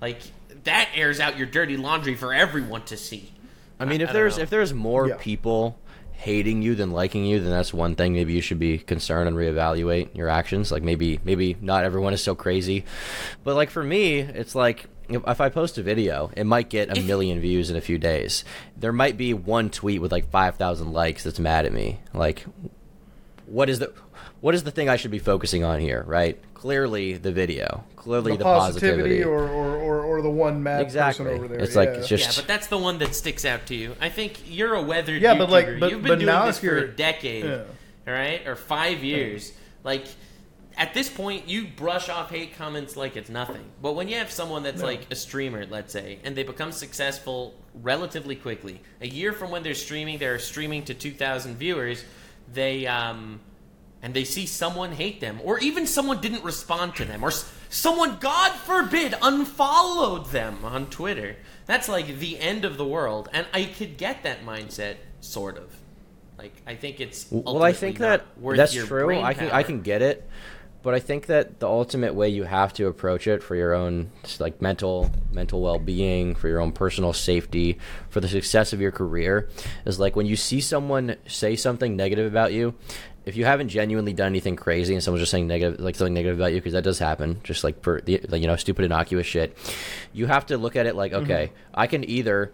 like 0.00 0.18
that 0.64 0.88
airs 0.94 1.20
out 1.20 1.36
your 1.38 1.46
dirty 1.46 1.76
laundry 1.76 2.14
for 2.14 2.32
everyone 2.34 2.82
to 2.82 2.96
see 2.96 3.32
i 3.80 3.84
mean 3.84 4.00
I 4.00 4.04
if 4.04 4.08
don't 4.08 4.14
there's 4.14 4.36
know. 4.36 4.42
if 4.42 4.50
there's 4.50 4.72
more 4.74 5.08
Yeah. 5.08 5.16
people 5.18 5.78
hating 6.12 6.62
you 6.62 6.74
than 6.74 6.90
liking 6.92 7.24
you 7.24 7.40
then 7.40 7.50
that's 7.50 7.74
one 7.74 7.96
thing 7.96 8.12
maybe 8.14 8.32
you 8.32 8.40
should 8.40 8.58
be 8.58 8.78
concerned 8.78 9.28
and 9.28 9.36
reevaluate 9.36 10.14
your 10.16 10.28
actions 10.28 10.70
like 10.72 10.82
maybe 10.82 11.20
maybe 11.24 11.56
not 11.60 11.84
everyone 11.84 12.12
is 12.14 12.22
so 12.22 12.34
crazy 12.34 12.84
but 13.42 13.54
like 13.56 13.68
for 13.70 13.82
me 13.82 14.20
it's 14.20 14.54
like 14.54 14.86
if, 15.08 15.22
if 15.26 15.40
i 15.40 15.48
post 15.48 15.76
a 15.76 15.82
video 15.82 16.30
it 16.36 16.44
might 16.44 16.70
get 16.70 16.88
a 16.88 16.98
If- 17.00 17.04
million 17.04 17.40
views 17.40 17.68
in 17.70 17.76
a 17.76 17.80
few 17.80 17.98
days 17.98 18.44
there 18.76 18.92
might 18.92 19.16
be 19.16 19.34
one 19.34 19.70
tweet 19.70 20.00
with 20.00 20.12
like 20.12 20.30
5000 20.30 20.92
likes 20.92 21.24
that's 21.24 21.38
mad 21.40 21.66
at 21.66 21.72
me 21.72 21.98
like 22.14 22.46
what 23.46 23.68
is 23.68 23.80
the 23.80 23.92
what 24.40 24.54
is 24.54 24.62
the 24.62 24.70
thing 24.70 24.88
I 24.90 24.96
should 24.96 25.10
be 25.10 25.18
focusing 25.18 25.64
on 25.64 25.80
here, 25.80 26.04
right? 26.06 26.38
Clearly 26.68 27.12
the 27.18 27.30
video, 27.30 27.84
clearly 27.94 28.32
the, 28.32 28.38
the, 28.38 28.44
positivity, 28.44 29.22
positivity. 29.22 29.22
or, 29.22 29.42
or, 29.46 29.76
or, 29.76 30.02
or 30.02 30.22
the 30.22 30.30
one 30.30 30.62
mad 30.62 30.80
Exactly. 30.80 31.26
person 31.26 31.36
over 31.36 31.46
there 31.46 31.58
It's 31.62 31.74
yeah. 31.74 31.78
like, 31.80 31.88
it's 31.90 32.08
just- 32.08 32.24
Yeah, 32.24 32.40
but 32.42 32.48
that's 32.48 32.68
the 32.68 32.78
one 32.78 32.96
that 33.00 33.14
sticks 33.14 33.44
out 33.44 33.66
to 33.66 33.74
you. 33.74 33.94
I 34.00 34.08
think 34.08 34.40
you're 34.46 34.72
a 34.72 34.80
weathered 34.80 35.20
Yeah, 35.20 35.34
YouTuber. 35.34 35.38
but 35.40 35.50
like- 35.50 35.78
but- 35.78 35.90
You've 35.90 36.00
been 36.00 36.08
but 36.12 36.14
doing 36.20 36.24
now 36.26 36.46
this 36.46 36.56
if 36.56 36.70
for 36.70 36.76
a 36.78 36.80
you're- 36.80 36.92
decade, 36.96 37.44
Yeah. 37.44 37.64
all 38.08 38.14
right, 38.14 38.46
or 38.46 38.56
five 38.56 39.04
years. 39.04 39.52
Like 39.82 40.06
at 40.78 40.94
this 40.94 41.10
point, 41.10 41.46
you 41.48 41.66
brush 41.66 42.08
off 42.08 42.30
hate 42.30 42.56
comments 42.56 42.96
like 42.96 43.14
it's 43.18 43.28
nothing. 43.28 43.66
But 43.82 43.92
when 43.92 44.08
you 44.08 44.16
have 44.16 44.30
someone 44.30 44.62
that's 44.62 44.80
No. 44.80 44.86
like 44.86 45.02
a 45.10 45.16
streamer, 45.16 45.66
let's 45.66 45.92
say, 45.92 46.18
and 46.24 46.34
they 46.34 46.44
become 46.44 46.72
successful 46.72 47.52
relatively 47.82 48.36
quickly, 48.36 48.80
a 49.02 49.06
year 49.06 49.34
from 49.34 49.50
when 49.50 49.62
they're 49.62 49.74
streaming, 49.74 50.16
they're 50.16 50.38
streaming 50.38 50.82
to 50.86 50.94
2,000 50.94 51.58
viewers. 51.58 52.02
They 52.54 52.86
um, 52.86 53.40
and 54.04 54.12
they 54.12 54.22
see 54.24 54.44
someone 54.44 54.92
hate 54.92 55.18
them, 55.22 55.40
or 55.42 55.58
even 55.60 55.86
someone 55.86 56.20
didn't 56.20 56.44
respond 56.44 56.94
to 56.94 57.06
them, 57.06 57.24
or 57.24 57.28
s- 57.28 57.50
someone, 57.70 58.18
God 58.20 58.52
forbid, 58.52 59.14
unfollowed 59.22 60.26
them 60.26 60.62
on 60.62 60.86
Twitter. 60.90 61.36
That's 61.64 61.88
like 61.88 62.18
the 62.18 62.38
end 62.38 62.66
of 62.66 62.76
the 62.76 62.84
world, 62.84 63.30
and 63.32 63.46
I 63.54 63.64
could 63.64 63.96
get 63.96 64.22
that 64.24 64.44
mindset, 64.44 64.96
sort 65.22 65.56
of. 65.56 65.74
Like 66.36 66.52
I 66.66 66.74
think 66.74 67.00
it's 67.00 67.26
Well, 67.30 67.62
I 67.62 67.72
think 67.72 67.96
that 67.98 68.26
that's 68.58 68.74
true. 68.86 69.06
I 69.22 69.32
can 69.32 69.50
I 69.50 69.62
can 69.62 69.80
get 69.80 70.02
it, 70.02 70.28
but 70.82 70.92
I 70.92 70.98
think 70.98 71.26
that 71.26 71.60
the 71.60 71.66
ultimate 71.68 72.14
way 72.14 72.28
you 72.28 72.42
have 72.44 72.74
to 72.74 72.88
approach 72.88 73.26
it 73.26 73.42
for 73.42 73.56
your 73.56 73.72
own 73.72 74.10
like 74.38 74.60
mental 74.60 75.10
mental 75.32 75.62
well 75.62 75.78
being, 75.78 76.34
for 76.34 76.48
your 76.48 76.60
own 76.60 76.72
personal 76.72 77.14
safety, 77.14 77.78
for 78.10 78.20
the 78.20 78.28
success 78.28 78.74
of 78.74 78.80
your 78.82 78.90
career, 78.92 79.48
is 79.86 79.98
like 79.98 80.14
when 80.14 80.26
you 80.26 80.36
see 80.36 80.60
someone 80.60 81.16
say 81.26 81.56
something 81.56 81.96
negative 81.96 82.26
about 82.30 82.52
you. 82.52 82.74
If 83.26 83.36
you 83.36 83.44
haven't 83.44 83.68
genuinely 83.68 84.12
done 84.12 84.26
anything 84.26 84.56
crazy 84.56 84.94
and 84.94 85.02
someone's 85.02 85.22
just 85.22 85.30
saying 85.32 85.46
negative, 85.46 85.80
like 85.80 85.94
something 85.96 86.14
negative 86.14 86.38
about 86.38 86.52
you, 86.52 86.58
because 86.58 86.74
that 86.74 86.84
does 86.84 86.98
happen, 86.98 87.40
just 87.42 87.64
like 87.64 87.82
for 87.82 88.00
the 88.00 88.20
like, 88.28 88.40
you 88.42 88.46
know 88.46 88.56
stupid 88.56 88.84
innocuous 88.84 89.26
shit, 89.26 89.56
you 90.12 90.26
have 90.26 90.46
to 90.46 90.58
look 90.58 90.76
at 90.76 90.86
it 90.86 90.94
like, 90.94 91.12
Mm-hmm. 91.12 91.24
okay, 91.24 91.52
I 91.72 91.86
can 91.86 92.08
either, 92.08 92.52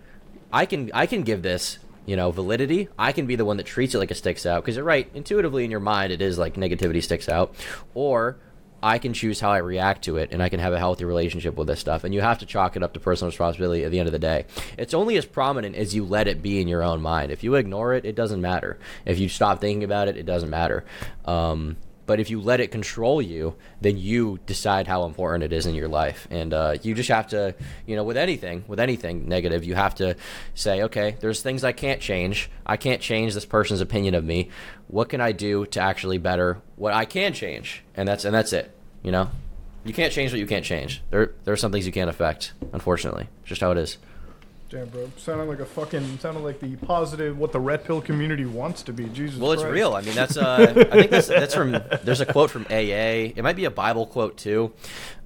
I 0.53 0.67
can 0.67 0.91
I 0.95 1.07
can 1.07 1.23
give 1.23 1.43
this 1.43 1.79
you 2.07 2.17
know 2.17 2.31
validity 2.31 2.89
i 2.99 3.13
can 3.13 3.27
be 3.27 3.37
the 3.37 3.45
one 3.45 3.59
that 3.59 3.67
treats 3.67 3.95
it 3.95 3.99
like 3.99 4.11
it 4.11 4.15
sticks 4.17 4.47
out 4.47 4.63
because 4.65 4.75
you're 4.75 4.85
right 4.85 5.11
intuitively 5.15 5.65
in 5.67 5.71
your 5.71 5.81
mind 5.81 6.11
it 6.11 6.23
is 6.23 6.39
like 6.39 6.55
negativity 6.55 7.03
sticks 7.03 7.29
out 7.29 7.55
or 7.93 8.39
i 8.83 8.99
can 8.99 9.13
choose 9.13 9.41
how 9.41 9.51
i 9.51 9.59
react 9.59 10.05
to 10.05 10.17
it 10.17 10.31
and 10.33 10.43
i 10.43 10.49
can 10.49 10.61
have 10.61 10.73
a 10.73 10.79
healthy 10.79 11.05
relationship 11.05 11.57
with 11.57 11.67
this 11.67 11.81
stuff 11.81 12.05
and 12.05 12.15
you 12.15 12.21
have 12.21 12.39
to 12.39 12.47
chalk 12.47 12.77
it 12.77 12.83
up 12.83 12.93
to 12.93 13.01
personal 13.01 13.31
responsibility 13.31 13.85
at 13.85 13.91
the 13.91 13.99
end 13.99 14.09
of 14.09 14.13
the 14.13 14.19
day. 14.19 14.45
It's 14.77 14.95
only 14.95 15.17
as 15.17 15.25
prominent 15.25 15.77
as 15.77 15.95
you 15.95 16.05
let 16.05 16.29
it 16.29 16.43
be 16.43 16.61
in 16.61 16.69
your 16.69 16.83
own 16.83 17.01
mind. 17.01 17.33
If 17.33 17.45
you 17.45 17.55
ignore 17.55 17.95
it 17.95 18.05
it 18.05 18.15
doesn't 18.15 18.41
matter. 18.41 18.79
If 19.05 19.19
you 19.19 19.29
stop 19.29 19.61
thinking 19.61 19.85
about 19.85 20.09
it 20.09 20.17
it 20.17 20.27
doesn't 20.27 20.51
matter. 20.51 20.85
Um, 21.25 21.77
but 22.11 22.19
if 22.19 22.29
you 22.29 22.41
let 22.41 22.59
it 22.59 22.73
control 22.73 23.23
you, 23.23 23.55
then 23.81 23.97
you 23.97 24.41
decide 24.45 24.89
how 24.89 25.05
important 25.05 25.45
it 25.45 25.53
is 25.53 25.65
in 25.65 25.77
your 25.77 25.87
life. 25.87 26.27
And 26.29 26.53
uh, 26.53 26.77
you 26.83 26.93
just 26.93 27.09
have 27.09 27.29
to, 27.29 27.55
you 27.87 27.95
know, 27.95 28.03
with 28.03 28.17
anything, 28.17 28.65
with 28.67 28.81
anything 28.81 29.29
negative, 29.29 29.63
you 29.63 29.77
have 29.77 29.95
to 29.95 30.17
say, 30.57 30.83
okay, 30.83 31.15
there's 31.21 31.41
things 31.41 31.63
I 31.63 31.71
can't 31.71 32.01
change. 32.01 32.51
I 32.67 32.77
can't 32.77 33.01
change 33.01 33.35
this 33.35 33.45
person's 33.45 33.81
opinion 33.81 34.17
of 34.17 34.25
me. 34.25 34.49
What 34.89 35.09
can 35.09 35.21
I 35.21 35.31
do 35.31 35.67
to 35.67 35.81
actually 35.81 36.19
better 36.19 36.61
what 36.75 36.93
I 36.95 37.05
can 37.05 37.33
change? 37.33 37.85
And 37.95 38.09
that's 38.09 38.25
and 38.25 38.35
that's 38.35 38.53
it. 38.53 38.77
You 39.05 39.13
know. 39.13 39.31
You 39.85 39.95
can't 39.95 40.13
change 40.13 40.33
what 40.33 40.41
you 40.41 40.49
can't 40.49 40.65
change. 40.65 41.05
There, 41.11 41.31
there 41.45 41.55
are 41.55 41.57
some 41.57 41.71
things 41.71 41.87
you 41.87 41.93
can't 41.93 42.11
affect. 42.11 42.55
Unfortunately, 42.73 43.29
it's 43.43 43.51
just 43.51 43.61
how 43.61 43.71
it 43.71 43.79
is. 43.79 43.99
Damn, 44.71 44.87
bro. 44.87 45.11
Sounded 45.17 45.49
like 45.49 45.59
a 45.59 45.67
fucking. 45.67 46.21
Sounded 46.21 46.45
like 46.45 46.61
the 46.61 46.77
positive, 46.77 47.37
what 47.37 47.51
the 47.51 47.59
red 47.59 47.85
pill 47.85 48.01
community 48.01 48.45
wants 48.45 48.83
to 48.85 48.93
be. 48.93 49.07
Jesus. 49.07 49.41
Well, 49.41 49.51
it's 49.51 49.63
Christ. 49.63 49.75
real. 49.75 49.95
I 49.95 50.03
mean, 50.03 50.15
that's. 50.15 50.37
Uh, 50.37 50.73
I 50.93 50.97
think 50.97 51.11
that's 51.11 51.27
that's 51.27 51.55
from. 51.57 51.73
There's 52.05 52.21
a 52.21 52.27
quote 52.27 52.51
from 52.51 52.67
AA. 52.71 53.35
It 53.35 53.43
might 53.43 53.57
be 53.57 53.65
a 53.65 53.71
Bible 53.71 54.07
quote 54.07 54.37
too, 54.37 54.73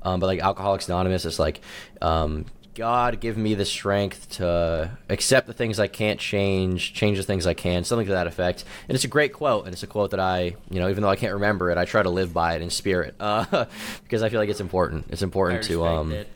um, 0.03 0.19
but 0.19 0.29
like 0.29 0.41
Alcoholics 0.41 0.89
Anonymous, 0.89 1.27
it's 1.27 1.39
like, 1.39 1.61
um, 2.01 2.47
God, 2.75 3.21
give 3.21 3.37
me 3.37 3.55
the 3.55 3.67
strength 3.67 4.31
to 4.31 4.91
accept 5.11 5.47
the 5.47 5.53
things 5.53 5.79
I 5.79 5.89
can't 5.89 6.19
change, 6.19 6.95
change 6.95 7.19
the 7.19 7.23
things 7.23 7.47
I 7.47 7.53
can, 7.53 7.85
something 7.85 8.07
to 8.07 8.13
that 8.15 8.27
effect. 8.27 8.65
And 8.89 8.97
it's 8.97 9.05
a 9.05 9.09
great 9.09 9.35
quote, 9.35 9.67
and 9.67 9.75
it's 9.75 9.83
a 9.83 9.87
quote 9.87 10.13
that 10.13 10.21
I, 10.21 10.57
you 10.71 10.81
know, 10.81 10.89
even 10.89 11.03
though 11.03 11.11
I 11.11 11.17
can't 11.17 11.35
remember 11.35 11.71
it, 11.71 11.77
I 11.77 11.85
try 11.85 12.03
to 12.03 12.11
live 12.11 12.33
by 12.33 12.55
it 12.55 12.63
in 12.63 12.71
spirit, 12.71 13.15
uh, 13.21 13.67
because 14.03 14.23
I 14.23 14.31
feel 14.31 14.41
like 14.41 14.49
it's 14.49 14.61
important. 14.61 15.07
It's 15.11 15.23
I 15.23 15.27
important 15.27 15.65
to 15.65 15.85
um, 15.85 16.13
it. 16.13 16.29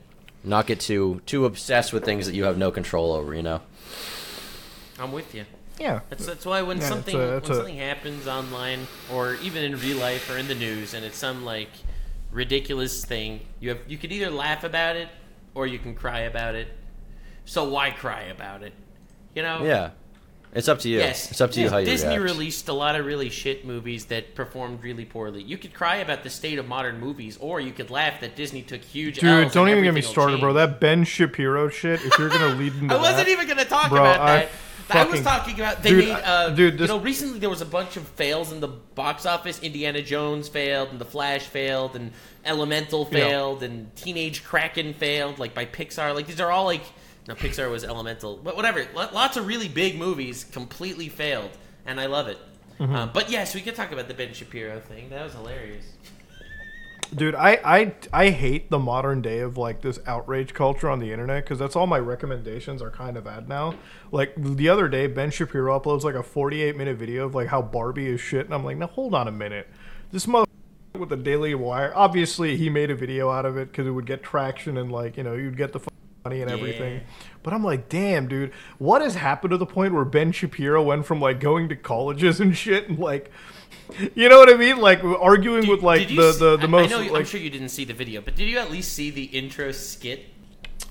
Not 0.48 0.66
get 0.66 0.80
too 0.80 1.20
too 1.26 1.44
obsessed 1.44 1.92
with 1.92 2.04
things 2.04 2.26
that 2.26 2.34
you 2.34 2.44
have 2.44 2.58
no 2.58 2.70
control 2.70 3.12
over. 3.12 3.34
You 3.34 3.42
know. 3.42 3.60
I'm 4.98 5.12
with 5.12 5.34
you. 5.34 5.44
Yeah. 5.78 6.00
That's 6.08 6.26
that's 6.26 6.44
why 6.44 6.62
when 6.62 6.78
Yeah, 6.78 6.82
it's 6.82 6.88
something 6.88 7.14
a- 7.16 7.40
when 7.40 7.52
a- 7.52 7.54
something 7.54 7.76
happens 7.76 8.26
online 8.26 8.86
or 9.12 9.34
even 9.42 9.62
in 9.62 9.78
real 9.78 9.98
life 9.98 10.28
or 10.30 10.36
in 10.36 10.48
the 10.48 10.54
news 10.56 10.92
and 10.94 11.04
it's 11.04 11.16
some 11.18 11.44
like 11.44 11.68
ridiculous 12.32 13.04
thing, 13.04 13.40
you 13.60 13.68
have 13.70 13.78
you 13.86 13.96
could 13.96 14.10
either 14.12 14.30
laugh 14.30 14.64
about 14.64 14.96
it 14.96 15.08
or 15.54 15.66
you 15.66 15.78
can 15.78 15.94
cry 15.94 16.20
about 16.20 16.54
it. 16.54 16.68
So 17.44 17.68
why 17.68 17.90
cry 17.90 18.22
about 18.22 18.62
it? 18.62 18.72
You 19.34 19.42
know? 19.42 19.64
Yeah. 19.64 19.90
It's 20.58 20.68
up 20.68 20.80
to 20.80 20.88
you. 20.88 20.98
Yes. 20.98 21.30
It's 21.30 21.40
up 21.40 21.52
to 21.52 21.60
you 21.60 21.70
how 21.70 21.78
you 21.78 21.86
Disney 21.86 22.18
react. 22.18 22.22
released 22.24 22.68
a 22.68 22.72
lot 22.72 22.96
of 22.96 23.06
really 23.06 23.30
shit 23.30 23.64
movies 23.64 24.06
that 24.06 24.34
performed 24.34 24.82
really 24.82 25.04
poorly. 25.04 25.42
You 25.42 25.56
could 25.56 25.72
cry 25.72 25.96
about 25.96 26.24
the 26.24 26.30
state 26.30 26.58
of 26.58 26.66
modern 26.66 26.98
movies, 26.98 27.36
or 27.40 27.60
you 27.60 27.72
could 27.72 27.90
laugh 27.90 28.20
that 28.20 28.34
Disney 28.34 28.62
took 28.62 28.82
huge. 28.82 29.20
Dude, 29.20 29.44
L's 29.44 29.52
don't 29.54 29.68
even 29.68 29.84
get 29.84 29.94
me 29.94 30.00
everything 30.00 30.08
will 30.08 30.12
started, 30.12 30.40
bro. 30.40 30.52
That 30.54 30.80
Ben 30.80 31.04
Shapiro 31.04 31.68
shit. 31.68 32.04
If 32.04 32.18
you're 32.18 32.28
gonna 32.28 32.56
lead 32.56 32.74
into 32.74 32.94
I 32.94 32.98
wasn't 32.98 33.18
that, 33.18 33.28
even 33.28 33.46
going 33.46 33.58
to 33.58 33.64
talk 33.64 33.88
Bro, 33.90 34.00
about 34.00 34.20
I 34.20 34.36
that. 34.36 34.50
I 34.90 35.04
was 35.04 35.20
talking 35.22 35.54
about 35.54 35.82
they 35.82 35.90
Dude, 35.90 36.04
made. 36.06 36.12
I- 36.12 36.20
Uh, 36.22 36.48
dude, 36.50 36.74
this- 36.78 36.88
you 36.90 36.96
know, 36.96 36.98
recently 37.02 37.38
there 37.38 37.50
was 37.50 37.60
a 37.60 37.66
bunch 37.66 37.96
of 37.96 38.08
fails 38.08 38.50
in 38.52 38.58
the 38.60 38.68
box 38.68 39.26
office. 39.26 39.60
Indiana 39.62 40.02
Jones 40.02 40.48
failed, 40.48 40.88
and 40.90 40.98
The 40.98 41.04
Flash 41.04 41.42
failed, 41.42 41.94
and 41.94 42.10
Elemental 42.44 43.06
Yeah. 43.12 43.18
failed, 43.20 43.62
and 43.62 43.94
Teenage 43.94 44.42
Kraken 44.44 44.94
failed, 44.94 45.38
like 45.38 45.54
by 45.54 45.66
Pixar. 45.66 46.14
Like 46.14 46.26
these 46.26 46.40
are 46.40 46.50
all 46.50 46.64
like. 46.64 46.82
No, 47.28 47.34
Pixar 47.34 47.70
was 47.70 47.84
Elemental, 47.84 48.40
but 48.42 48.56
whatever. 48.56 48.86
Lo- 48.94 49.10
Lots 49.12 49.36
of 49.36 49.46
really 49.46 49.68
big 49.68 49.98
movies 49.98 50.44
completely 50.44 51.10
failed, 51.10 51.50
and 51.84 52.00
I 52.00 52.06
love 52.06 52.26
it. 52.26 52.38
Mm-hmm. 52.80 52.94
Uh, 52.94 53.06
but 53.06 53.30
yes, 53.30 53.54
we 53.54 53.60
could 53.60 53.74
talk 53.74 53.92
about 53.92 54.08
the 54.08 54.14
Ben 54.14 54.32
Shapiro 54.32 54.80
thing. 54.80 55.10
That 55.10 55.24
was 55.24 55.34
hilarious. 55.34 55.84
Dude, 57.14 57.34
I, 57.34 57.58
I 57.64 57.94
I 58.12 58.30
hate 58.30 58.70
the 58.70 58.78
modern 58.78 59.22
day 59.22 59.40
of 59.40 59.56
like 59.56 59.80
this 59.82 59.98
outrage 60.06 60.52
culture 60.52 60.90
on 60.90 61.00
the 61.00 61.10
internet 61.10 61.44
because 61.44 61.58
that's 61.58 61.74
all 61.74 61.86
my 61.86 61.98
recommendations 61.98 62.82
are 62.82 62.90
kind 62.90 63.16
of 63.16 63.26
at 63.26 63.48
now. 63.48 63.74
Like 64.10 64.34
the 64.36 64.68
other 64.68 64.88
day, 64.88 65.06
Ben 65.06 65.30
Shapiro 65.30 65.78
uploads 65.78 66.04
like 66.04 66.14
a 66.14 66.22
48 66.22 66.76
minute 66.76 66.96
video 66.96 67.26
of 67.26 67.34
like 67.34 67.48
how 67.48 67.62
Barbie 67.62 68.08
is 68.08 68.20
shit, 68.20 68.44
and 68.46 68.54
I'm 68.54 68.64
like, 68.64 68.76
now 68.76 68.88
hold 68.88 69.14
on 69.14 69.26
a 69.26 69.32
minute, 69.32 69.68
this 70.12 70.26
mother 70.26 70.46
with 70.94 71.08
the 71.08 71.16
Daily 71.16 71.54
Wire. 71.54 71.92
Obviously, 71.94 72.56
he 72.56 72.68
made 72.68 72.90
a 72.90 72.94
video 72.94 73.30
out 73.30 73.46
of 73.46 73.56
it 73.56 73.70
because 73.70 73.86
it 73.86 73.90
would 73.90 74.06
get 74.06 74.22
traction 74.22 74.76
and 74.76 74.92
like 74.92 75.16
you 75.16 75.22
know 75.22 75.34
you'd 75.34 75.56
get 75.56 75.72
the 75.72 75.80
money 76.28 76.42
and 76.42 76.50
everything. 76.50 76.94
Yeah. 76.94 77.00
But 77.42 77.54
I'm 77.54 77.64
like, 77.64 77.88
damn, 77.88 78.28
dude, 78.28 78.52
what 78.78 79.00
has 79.02 79.14
happened 79.14 79.52
to 79.52 79.56
the 79.56 79.66
point 79.66 79.94
where 79.94 80.04
Ben 80.04 80.32
Shapiro 80.32 80.82
went 80.82 81.06
from 81.06 81.20
like 81.20 81.40
going 81.40 81.68
to 81.70 81.76
colleges 81.76 82.40
and 82.40 82.56
shit 82.56 82.88
and 82.88 82.98
like. 82.98 83.30
You 84.14 84.28
know 84.28 84.38
what 84.38 84.50
I 84.52 84.56
mean? 84.56 84.78
Like 84.78 85.02
arguing 85.02 85.66
with 85.66 85.82
like 85.82 86.08
the, 86.08 86.32
see- 86.32 86.38
the, 86.40 86.56
the 86.58 86.64
I- 86.64 86.66
most. 86.66 86.92
I 86.92 87.04
know, 87.06 87.12
like, 87.12 87.20
I'm 87.20 87.24
sure 87.24 87.40
you 87.40 87.48
didn't 87.48 87.70
see 87.70 87.84
the 87.84 87.94
video, 87.94 88.20
but 88.20 88.34
did 88.36 88.46
you 88.48 88.58
at 88.58 88.70
least 88.70 88.92
see 88.92 89.10
the 89.10 89.24
intro 89.24 89.72
skit? 89.72 90.26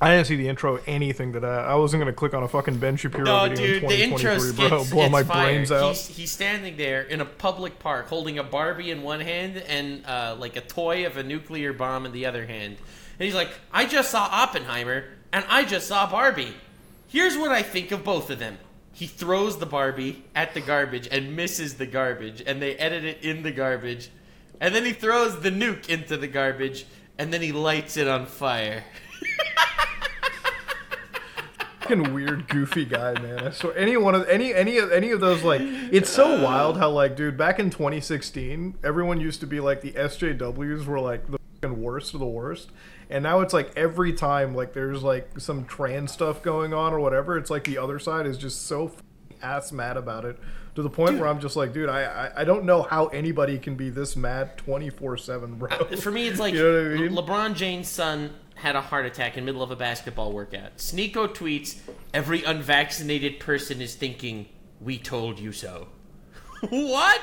I 0.01 0.11
didn't 0.15 0.25
see 0.27 0.35
the 0.35 0.47
intro 0.47 0.79
anything 0.87 1.31
that. 1.33 1.43
I 1.43 1.75
wasn't 1.75 2.01
gonna 2.01 2.13
click 2.13 2.33
on 2.33 2.41
a 2.43 2.47
fucking 2.47 2.77
Ben 2.77 2.95
Shapiro 2.97 3.23
No, 3.23 3.49
video 3.49 3.65
dude, 3.67 3.83
in 3.83 3.89
the 3.89 4.03
intro 4.03 4.35
2023, 4.35 4.69
bro. 4.69 4.83
Blow 4.89 5.09
my 5.09 5.23
fire. 5.23 5.45
brains 5.45 5.71
out. 5.71 5.89
He's, 5.89 6.07
he's 6.07 6.31
standing 6.31 6.75
there 6.77 7.03
in 7.03 7.21
a 7.21 7.25
public 7.25 7.77
park 7.77 8.07
holding 8.07 8.39
a 8.39 8.43
Barbie 8.43 8.89
in 8.89 9.03
one 9.03 9.19
hand 9.21 9.57
and 9.57 10.03
uh, 10.05 10.35
like 10.39 10.55
a 10.55 10.61
toy 10.61 11.05
of 11.05 11.17
a 11.17 11.23
nuclear 11.23 11.73
bomb 11.73 12.05
in 12.07 12.11
the 12.11 12.25
other 12.25 12.45
hand. 12.47 12.77
And 13.19 13.25
he's 13.25 13.35
like, 13.35 13.49
I 13.71 13.85
just 13.85 14.09
saw 14.11 14.27
Oppenheimer 14.31 15.05
and 15.33 15.45
I 15.49 15.63
just 15.63 15.87
saw 15.87 16.09
Barbie. 16.09 16.53
Here's 17.07 17.37
what 17.37 17.51
I 17.51 17.61
think 17.61 17.91
of 17.91 18.03
both 18.03 18.29
of 18.29 18.39
them. 18.39 18.57
He 18.93 19.07
throws 19.07 19.59
the 19.59 19.65
Barbie 19.65 20.23
at 20.35 20.53
the 20.53 20.61
garbage 20.61 21.07
and 21.11 21.35
misses 21.35 21.75
the 21.75 21.85
garbage, 21.85 22.41
and 22.45 22.61
they 22.61 22.75
edit 22.75 23.03
it 23.03 23.23
in 23.23 23.43
the 23.43 23.51
garbage. 23.51 24.09
And 24.59 24.73
then 24.73 24.85
he 24.85 24.93
throws 24.93 25.39
the 25.39 25.51
nuke 25.51 25.89
into 25.89 26.17
the 26.17 26.27
garbage, 26.27 26.85
and 27.17 27.31
then 27.31 27.41
he 27.41 27.51
lights 27.51 27.95
it 27.97 28.07
on 28.07 28.25
fire. 28.25 28.83
fucking 31.87 32.13
weird, 32.13 32.47
goofy 32.47 32.85
guy, 32.85 33.13
man. 33.13 33.53
I 33.53 33.69
any 33.75 33.97
one 33.97 34.15
of 34.15 34.27
any 34.27 34.53
any 34.53 34.77
of 34.77 34.91
any 34.91 35.11
of 35.11 35.19
those 35.19 35.43
like, 35.43 35.61
it's 35.61 36.09
so 36.09 36.41
wild 36.41 36.77
how 36.77 36.89
like, 36.89 37.15
dude, 37.15 37.37
back 37.37 37.59
in 37.59 37.69
2016, 37.69 38.75
everyone 38.83 39.19
used 39.19 39.39
to 39.41 39.47
be 39.47 39.59
like 39.59 39.81
the 39.81 39.91
SJWs 39.93 40.85
were 40.85 40.99
like 40.99 41.23
the 41.61 41.73
worst 41.73 42.13
of 42.13 42.19
the 42.19 42.25
worst, 42.25 42.71
and 43.09 43.23
now 43.23 43.41
it's 43.41 43.53
like 43.53 43.71
every 43.75 44.13
time 44.13 44.55
like 44.55 44.73
there's 44.73 45.03
like 45.03 45.39
some 45.39 45.65
trans 45.65 46.11
stuff 46.11 46.41
going 46.41 46.73
on 46.73 46.93
or 46.93 46.99
whatever, 46.99 47.37
it's 47.37 47.49
like 47.49 47.63
the 47.63 47.77
other 47.77 47.99
side 47.99 48.25
is 48.25 48.37
just 48.37 48.65
so 48.67 48.91
ass 49.41 49.71
mad 49.71 49.97
about 49.97 50.25
it 50.25 50.37
to 50.75 50.81
the 50.81 50.89
point 50.89 51.19
where 51.19 51.27
I'm 51.27 51.39
just 51.39 51.55
like, 51.55 51.73
dude, 51.73 51.89
I, 51.89 52.03
I 52.03 52.41
I 52.41 52.43
don't 52.43 52.65
know 52.65 52.81
how 52.83 53.07
anybody 53.07 53.57
can 53.59 53.75
be 53.75 53.89
this 53.89 54.15
mad 54.15 54.57
24 54.57 55.17
seven, 55.17 55.55
bro. 55.55 55.69
Uh, 55.69 55.95
for 55.95 56.11
me, 56.11 56.27
it's 56.27 56.39
like 56.45 56.53
You 56.53 56.63
know 56.63 56.83
what 56.89 56.91
I 56.99 57.01
mean? 57.01 57.15
Le- 57.15 57.23
LeBron 57.23 57.55
James' 57.55 57.87
son 57.87 58.33
had 58.55 58.75
a 58.75 58.81
heart 58.81 59.05
attack 59.05 59.37
in 59.37 59.43
the 59.43 59.45
middle 59.45 59.61
of 59.63 59.69
a 59.71 59.75
basketball 59.75 60.31
workout. 60.31 60.77
Sneako 60.77 61.27
tweets, 61.33 61.77
"Every 62.13 62.43
unvaccinated 62.43 63.39
person 63.39 63.81
is 63.81 63.95
thinking, 63.95 64.47
we 64.81 64.97
told 64.97 65.39
you 65.39 65.51
so." 65.51 65.87
what? 66.69 67.21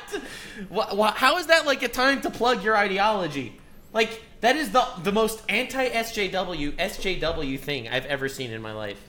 Wha- 0.70 0.94
wha- 0.94 1.12
How 1.12 1.38
is 1.38 1.48
that 1.48 1.66
like 1.66 1.82
a 1.82 1.88
time 1.88 2.20
to 2.22 2.30
plug 2.30 2.62
your 2.62 2.76
ideology? 2.76 3.60
Like 3.92 4.22
that 4.44 4.56
is 4.56 4.72
the 4.72 4.86
the 5.02 5.10
most 5.10 5.42
anti 5.48 5.88
SJW 5.88 6.72
SJW 6.72 7.58
thing 7.58 7.88
I've 7.88 8.04
ever 8.04 8.28
seen 8.28 8.50
in 8.50 8.60
my 8.60 8.72
life. 8.72 9.00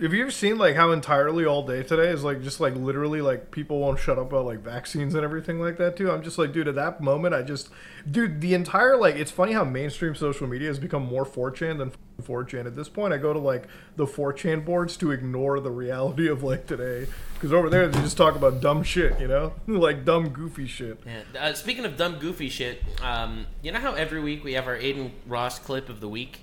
Have 0.00 0.14
you 0.14 0.22
ever 0.22 0.30
seen 0.30 0.58
like 0.58 0.76
how 0.76 0.92
entirely 0.92 1.44
all 1.44 1.66
day 1.66 1.82
today 1.82 2.10
is 2.10 2.22
like 2.22 2.40
just 2.40 2.60
like 2.60 2.76
literally 2.76 3.20
like 3.20 3.50
people 3.50 3.80
won't 3.80 3.98
shut 3.98 4.16
up 4.16 4.28
about 4.28 4.44
like 4.44 4.60
vaccines 4.60 5.16
and 5.16 5.24
everything 5.24 5.58
like 5.60 5.76
that 5.78 5.96
too? 5.96 6.08
I'm 6.08 6.22
just 6.22 6.38
like, 6.38 6.52
dude, 6.52 6.68
at 6.68 6.76
that 6.76 7.00
moment, 7.00 7.34
I 7.34 7.42
just, 7.42 7.70
dude, 8.08 8.40
the 8.40 8.54
entire 8.54 8.96
like, 8.96 9.16
it's 9.16 9.32
funny 9.32 9.54
how 9.54 9.64
mainstream 9.64 10.14
social 10.14 10.46
media 10.46 10.68
has 10.68 10.78
become 10.78 11.04
more 11.04 11.26
4chan 11.26 11.78
than 11.78 11.90
4chan. 12.22 12.66
At 12.66 12.76
this 12.76 12.88
point, 12.88 13.12
I 13.12 13.18
go 13.18 13.32
to 13.32 13.40
like 13.40 13.64
the 13.96 14.06
4chan 14.06 14.64
boards 14.64 14.96
to 14.98 15.10
ignore 15.10 15.58
the 15.58 15.72
reality 15.72 16.28
of 16.28 16.44
like 16.44 16.68
today 16.68 17.08
because 17.34 17.52
over 17.52 17.68
there 17.68 17.88
they 17.88 18.00
just 18.00 18.16
talk 18.16 18.36
about 18.36 18.60
dumb 18.60 18.84
shit, 18.84 19.18
you 19.18 19.26
know, 19.26 19.52
like 19.66 20.04
dumb 20.04 20.28
goofy 20.28 20.68
shit. 20.68 21.00
Yeah. 21.04 21.22
Uh, 21.40 21.54
speaking 21.54 21.84
of 21.84 21.96
dumb, 21.96 22.20
goofy 22.20 22.50
shit, 22.50 22.84
um, 23.02 23.46
you 23.62 23.72
know 23.72 23.80
how 23.80 23.94
every 23.94 24.20
week 24.20 24.44
we 24.44 24.52
have 24.52 24.68
our 24.68 24.76
Adin 24.76 25.10
Ross 25.26 25.58
clip 25.58 25.88
of 25.88 25.98
the 25.98 26.08
week. 26.08 26.42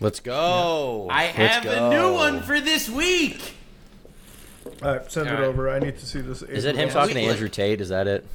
Let's 0.00 0.20
go. 0.20 1.08
I 1.10 1.24
Let's 1.26 1.36
have 1.36 1.64
a 1.66 1.68
go. 1.68 1.90
new 1.90 2.14
one 2.14 2.42
for 2.42 2.60
this 2.60 2.88
week. 2.88 3.54
All 4.82 4.96
right, 4.96 5.10
send 5.10 5.28
All 5.28 5.34
it 5.34 5.38
right. 5.38 5.46
over. 5.46 5.70
I 5.70 5.78
need 5.78 5.98
to 5.98 6.06
see 6.06 6.20
this. 6.20 6.42
Is 6.42 6.64
it 6.64 6.76
him 6.76 6.88
Yeah, 6.88 6.94
talking 6.94 7.14
to 7.14 7.20
Andrew 7.20 7.48
Tate? 7.48 7.80
Is 7.80 7.88
that 7.88 8.06
it? 8.06 8.26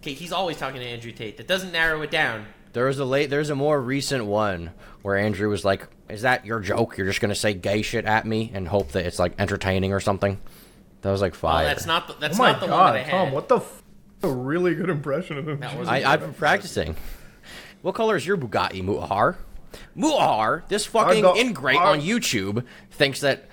Okay, 0.00 0.14
he's 0.14 0.32
always 0.32 0.56
talking 0.56 0.80
to 0.80 0.86
Andrew 0.86 1.12
Tate. 1.12 1.36
That 1.36 1.46
doesn't 1.46 1.72
narrow 1.72 2.00
it 2.02 2.10
down. 2.10 2.46
There 2.72 2.86
was 2.86 2.98
a 2.98 3.04
late. 3.04 3.28
There's 3.28 3.50
a 3.50 3.54
more 3.54 3.80
recent 3.80 4.24
one 4.24 4.70
where 5.02 5.16
Andrew 5.18 5.50
was 5.50 5.64
like, 5.64 5.86
"Is 6.08 6.22
that 6.22 6.46
your 6.46 6.60
joke? 6.60 6.96
You're 6.96 7.06
just 7.06 7.20
gonna 7.20 7.34
say 7.34 7.52
gay 7.52 7.82
shit 7.82 8.06
at 8.06 8.26
me 8.26 8.50
and 8.54 8.66
hope 8.66 8.92
that 8.92 9.04
it's 9.04 9.18
like 9.18 9.34
entertaining 9.38 9.92
or 9.92 10.00
something." 10.00 10.40
That 11.02 11.10
was 11.10 11.20
like 11.20 11.34
Oh, 11.44 11.48
that's 11.64 11.84
not 11.84 12.06
the, 12.06 12.14
that's 12.20 12.38
Oh 12.38 12.42
my 12.42 12.52
not 12.52 12.60
the 12.60 12.66
one 12.68 12.70
that 12.70 12.94
I 12.94 12.98
god, 13.02 13.06
had. 13.06 13.10
Tom! 13.10 13.32
What 13.32 13.48
the? 13.48 13.56
F- 13.56 13.82
a 14.22 14.28
really 14.28 14.74
good 14.76 14.88
impression 14.88 15.36
of 15.36 15.48
him. 15.48 15.58
That 15.60 15.76
was- 15.76 15.88
I, 15.88 16.10
I've 16.10 16.20
been 16.20 16.32
practicing. 16.32 16.94
What 17.82 17.96
color 17.96 18.14
is 18.16 18.24
your 18.24 18.36
Bugatti, 18.36 18.82
Mutahar? 18.84 19.34
Mutahar, 19.96 20.66
this 20.68 20.86
fucking 20.86 21.22
got- 21.22 21.36
ingrate 21.36 21.78
I- 21.78 21.90
on 21.92 22.00
YouTube 22.00 22.64
thinks 22.90 23.20
that 23.20 23.48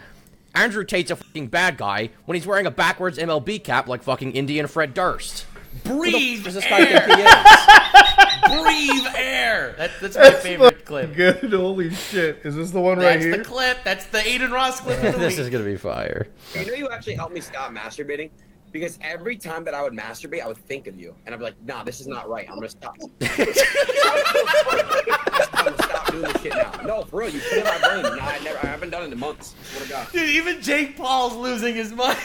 Andrew 0.56 0.84
Tate's 0.84 1.12
a 1.12 1.16
fucking 1.16 1.48
bad 1.48 1.78
guy 1.78 2.10
when 2.26 2.36
he's 2.36 2.48
wearing 2.48 2.66
a 2.66 2.72
backwards 2.72 3.18
MLB 3.18 3.64
cap 3.64 3.88
like 3.88 4.04
fucking 4.04 4.34
Indian 4.34 4.68
Fred 4.68 4.94
Durst. 4.94 5.46
breathe 5.84 6.44
Does 6.44 6.56
this 6.56 6.66
guy 6.66 6.80
air. 6.80 7.02
think 7.02 7.20
he 7.20 7.24
is? 7.24 8.52
breathe 8.64 9.06
air. 9.16 9.76
That, 9.78 9.92
that's 10.02 10.18
my 10.18 10.32
favorite 10.32 10.86
clip. 10.86 11.14
Good. 11.16 11.54
Holy 11.54 11.94
shit! 11.94 12.40
Is 12.44 12.56
this 12.56 12.72
the 12.72 12.80
one 12.82 12.98
right 12.98 13.20
here? 13.20 13.32
That's 13.38 13.48
the 13.48 13.54
clip. 13.54 13.78
That's 13.84 14.06
the 14.08 14.20
Adin 14.28 14.50
Ross 14.52 14.82
clip 14.82 14.98
of 15.04 15.14
the 15.14 15.20
this 15.20 15.38
week. 15.38 15.46
is 15.46 15.50
gonna 15.52 15.64
be 15.64 15.78
fire. 15.78 16.28
You 16.56 16.66
know, 16.66 16.74
you 16.74 16.90
actually 16.90 17.14
helped 17.14 17.36
me 17.36 17.42
stop 17.42 17.72
masturbating 17.72 18.32
because 18.72 18.98
every 19.02 19.38
time 19.38 19.64
that 19.66 19.76
I 19.76 19.84
would 19.84 19.94
masturbate, 19.94 20.42
I 20.42 20.48
would 20.48 20.58
think 20.58 20.88
of 20.88 21.00
you, 21.00 21.14
and 21.28 21.36
I'd 21.36 21.38
be 21.38 21.44
like, 21.46 21.62
"Nah, 21.64 21.84
this 21.84 22.02
is 22.02 22.08
not 22.08 22.28
right. 22.28 22.48
I'm 22.50 22.56
gonna 22.56 22.70
stop. 22.70 22.98
I'm 26.10 26.22
doing 26.22 26.34
this 26.34 26.42
shit 26.42 26.54
now." 26.54 26.72
No, 26.86 27.04
for 27.04 27.20
real, 27.20 27.30
you 27.30 27.40
put 27.40 27.54
it 27.54 27.58
in 27.60 27.64
my 27.66 27.78
brain. 27.88 28.04
Nah, 28.18 28.26
I 28.26 28.40
never, 28.40 28.58
I 28.60 28.66
haven't 28.70 28.90
done 28.90 29.04
it 29.04 29.12
in 29.14 29.20
months. 29.20 29.56
Swear 29.64 29.84
to 29.84 29.90
God. 29.90 30.08
Dude, 30.12 30.30
even 30.30 30.62
Jake 30.62 30.98
Paul's 30.98 31.36
losing 31.36 31.76
his 31.76 31.92
mind. 31.92 32.18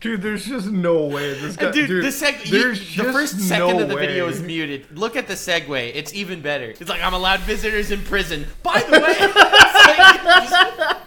Dude, 0.00 0.20
there's 0.20 0.44
just 0.44 0.66
no 0.66 1.04
way 1.06 1.32
this 1.34 1.54
guy. 1.56 1.66
Uh, 1.68 1.70
dude, 1.70 1.86
dude, 1.86 2.04
the, 2.04 2.08
seg- 2.08 2.44
you, 2.50 2.70
the 2.70 2.74
just 2.74 3.10
first 3.12 3.38
second 3.40 3.76
no 3.76 3.82
of 3.84 3.88
the 3.88 3.94
video 3.94 4.26
is 4.26 4.42
muted. 4.42 4.86
Look 4.98 5.14
at 5.14 5.28
the 5.28 5.34
segue. 5.34 5.92
It's 5.94 6.12
even 6.12 6.40
better. 6.42 6.70
It's 6.70 6.88
like, 6.90 7.00
I'm 7.02 7.14
allowed 7.14 7.38
visitors 7.40 7.92
in 7.92 8.02
prison. 8.02 8.46
By 8.64 8.80
the 8.80 8.98
way, 8.98 9.14
just- 10.48 10.98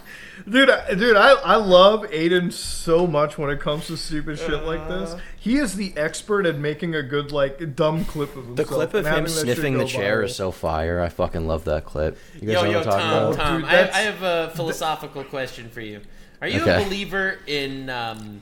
Dude, 0.47 0.69
I, 0.69 0.93
dude, 0.93 1.15
I, 1.17 1.31
I 1.33 1.55
love 1.55 2.03
Adin 2.13 2.51
so 2.51 3.07
much 3.07 3.35
when 3.37 3.49
it 3.49 3.59
comes 3.59 3.87
to 3.87 3.97
stupid 3.97 4.37
shit 4.37 4.63
like 4.63 4.81
Uh. 4.81 4.99
this. 4.99 5.15
He 5.39 5.57
is 5.57 5.75
the 5.75 5.93
expert 5.97 6.45
at 6.45 6.57
making 6.59 6.93
a 6.93 7.01
good 7.01 7.31
like 7.31 7.75
dumb 7.75 8.05
clip 8.05 8.29
of 8.35 8.45
himself. 8.45 8.55
The 8.57 8.65
clip 8.65 8.93
of 8.93 9.05
him 9.05 9.11
having 9.11 9.23
that 9.25 9.29
shit 9.31 9.41
sniffing 9.57 9.77
the 9.79 9.85
chair 9.85 10.21
viral. 10.21 10.25
is 10.25 10.35
so 10.35 10.51
fire. 10.51 11.01
I 11.01 11.09
fucking 11.09 11.47
love 11.47 11.63
that 11.65 11.85
clip. 11.85 12.17
You 12.35 12.41
guys 12.47 12.53
yo, 12.53 12.61
know 12.63 12.69
yo, 12.71 12.77
what 12.79 12.87
I'm 12.87 12.91
talking 12.93 13.07
Tom, 13.09 13.33
about? 13.33 13.35
Tom, 13.43 13.61
Dude, 13.61 13.69
I, 13.69 13.79
I 13.89 14.01
have 14.01 14.21
a 14.23 14.51
philosophical 14.55 15.23
question 15.23 15.69
for 15.69 15.81
you. 15.81 16.01
Are 16.41 16.47
you 16.47 16.61
a 16.63 16.83
believer 16.83 17.39
in 17.47 17.89
um, 17.89 18.41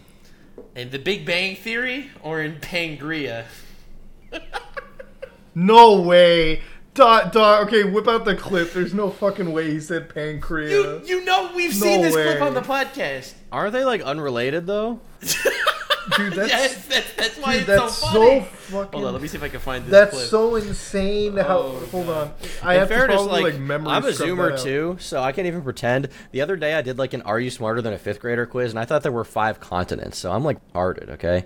in 0.76 0.90
the 0.90 1.00
Big 1.00 1.26
Bang 1.26 1.56
Theory 1.56 2.10
or 2.22 2.42
in 2.42 2.56
Pangria? 2.60 3.46
No 5.56 6.02
way. 6.02 6.62
Dot 6.94 7.32
dot. 7.34 7.68
Okay, 7.68 7.84
whip 7.84 8.08
out 8.08 8.24
the 8.26 8.36
clip. 8.36 8.72
There's 8.74 8.94
no 8.94 9.10
fucking 9.10 9.52
way 9.52 9.72
he 9.72 9.80
said 9.80 10.14
pancreas. 10.14 11.08
you 11.10 11.24
know 11.26 11.52
we've 11.56 11.72
No 11.80 11.86
seen 11.86 12.02
this 12.04 12.14
clip 12.14 12.42
on 12.42 12.54
the 12.54 12.62
podcast. 12.62 13.34
Are 13.52 13.72
they 13.72 13.84
like 13.84 14.02
unrelated 14.02 14.66
though? 14.68 15.00
Dude, 16.18 16.34
that's 16.34 16.50
Yes, 16.52 16.86
that's, 16.88 17.14
that's 17.14 17.38
why 17.38 17.54
dude, 17.54 17.60
it's 17.62 17.68
that's 17.68 17.94
so 17.96 18.08
so 18.12 18.20
funny. 18.28 18.42
fucking. 18.42 18.92
Hold 18.92 19.06
on, 19.06 19.14
let 19.14 19.22
me 19.22 19.28
see 19.30 19.38
if 19.38 19.44
I 19.44 19.48
can 19.48 19.62
find 19.62 19.86
this 19.86 19.92
That's 19.92 20.12
clip. 20.12 20.28
so 20.28 20.56
insane. 20.58 21.38
How? 21.38 21.60
Oh, 21.60 21.88
hold 21.94 22.10
on. 22.10 22.34
I 22.62 22.74
In 22.74 22.80
have 22.82 22.90
to 22.90 22.94
fairness, 22.94 23.16
probably 23.16 23.42
like, 23.44 23.54
like, 23.54 23.62
memory 23.62 23.90
I'm 23.94 24.04
a 24.04 24.12
scrub 24.14 24.30
Zoomer 24.30 24.52
out. 24.52 24.60
too, 24.60 24.98
so 25.00 25.22
I 25.24 25.32
can't 25.32 25.48
even 25.48 25.62
pretend. 25.62 26.10
The 26.32 26.42
other 26.42 26.58
day 26.58 26.74
I 26.74 26.82
did 26.82 26.98
like 27.00 27.14
an 27.14 27.22
"Are 27.22 27.40
you 27.40 27.50
smarter 27.50 27.82
than 27.82 27.94
a 27.94 27.98
fifth 27.98 28.20
grader?" 28.20 28.46
quiz, 28.46 28.72
and 28.72 28.80
I 28.80 28.84
thought 28.84 29.02
there 29.04 29.14
were 29.14 29.24
five 29.24 29.62
continents. 29.62 30.18
So 30.18 30.30
I'm 30.30 30.44
like 30.44 30.58
retarded. 30.74 31.10
Okay, 31.12 31.46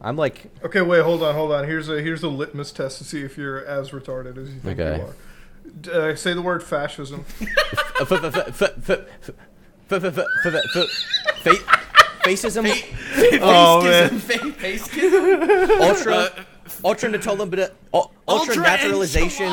I'm 0.00 0.16
like 0.16 0.46
Okay, 0.64 0.80
wait, 0.80 1.02
hold 1.02 1.22
on, 1.22 1.34
hold 1.34 1.52
on. 1.52 1.64
Here's 1.64 1.88
a 1.88 2.00
here's 2.02 2.22
a 2.22 2.28
litmus 2.28 2.72
test 2.72 2.98
to 2.98 3.04
see 3.04 3.22
if 3.22 3.36
you're 3.36 3.64
as 3.64 3.90
retarded 3.90 4.36
as 4.38 4.48
you 4.50 4.60
think 4.60 4.78
Okay. 4.78 4.98
you 4.98 5.92
are. 5.94 6.10
Uh, 6.12 6.16
say 6.16 6.32
the 6.34 6.42
word 6.42 6.62
fascism. 6.62 7.24
Fascism, 12.22 12.66
Oh, 13.40 13.82
man. 13.84 14.10
Faceism. 14.20 15.80
ultra, 15.80 16.46
Ultra 16.84 17.08
Natal. 17.10 18.10
ultra 18.28 18.56
naturalization, 18.56 19.46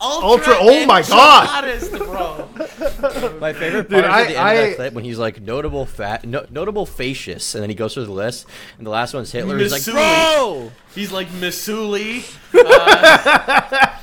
ultra 0.00 0.54
Ultra 0.54 0.86
naturalization. 0.86 1.18
enchiladist. 1.18 1.92
Ultra- 1.92 2.06
oh 2.08 2.48
my 2.56 2.62
God. 2.62 3.28
bro. 3.28 3.38
My 3.40 3.52
favorite 3.52 3.88
Dude, 3.88 4.02
part 4.04 4.12
I- 4.14 4.22
at 4.22 4.28
the 4.28 4.36
end 4.38 4.58
of 4.58 4.66
that 4.70 4.76
clip 4.76 4.94
when 4.94 5.04
he's 5.04 5.18
like 5.18 5.40
notable 5.40 5.86
fat, 5.86 6.24
no, 6.26 6.46
notable 6.50 6.86
fascists, 6.86 7.54
and 7.54 7.62
then 7.62 7.70
he 7.70 7.74
goes 7.76 7.94
through 7.94 8.06
the 8.06 8.12
list, 8.12 8.46
and 8.78 8.86
the 8.86 8.90
last 8.90 9.14
one's 9.14 9.30
Hitler. 9.32 9.58
He's 9.58 9.72
like, 9.72 9.80
Missouri. 9.80 9.94
bro, 10.36 10.72
He's 10.94 11.12
like 11.12 11.28
Missouli. 11.28 12.36
yeah, 12.54 13.98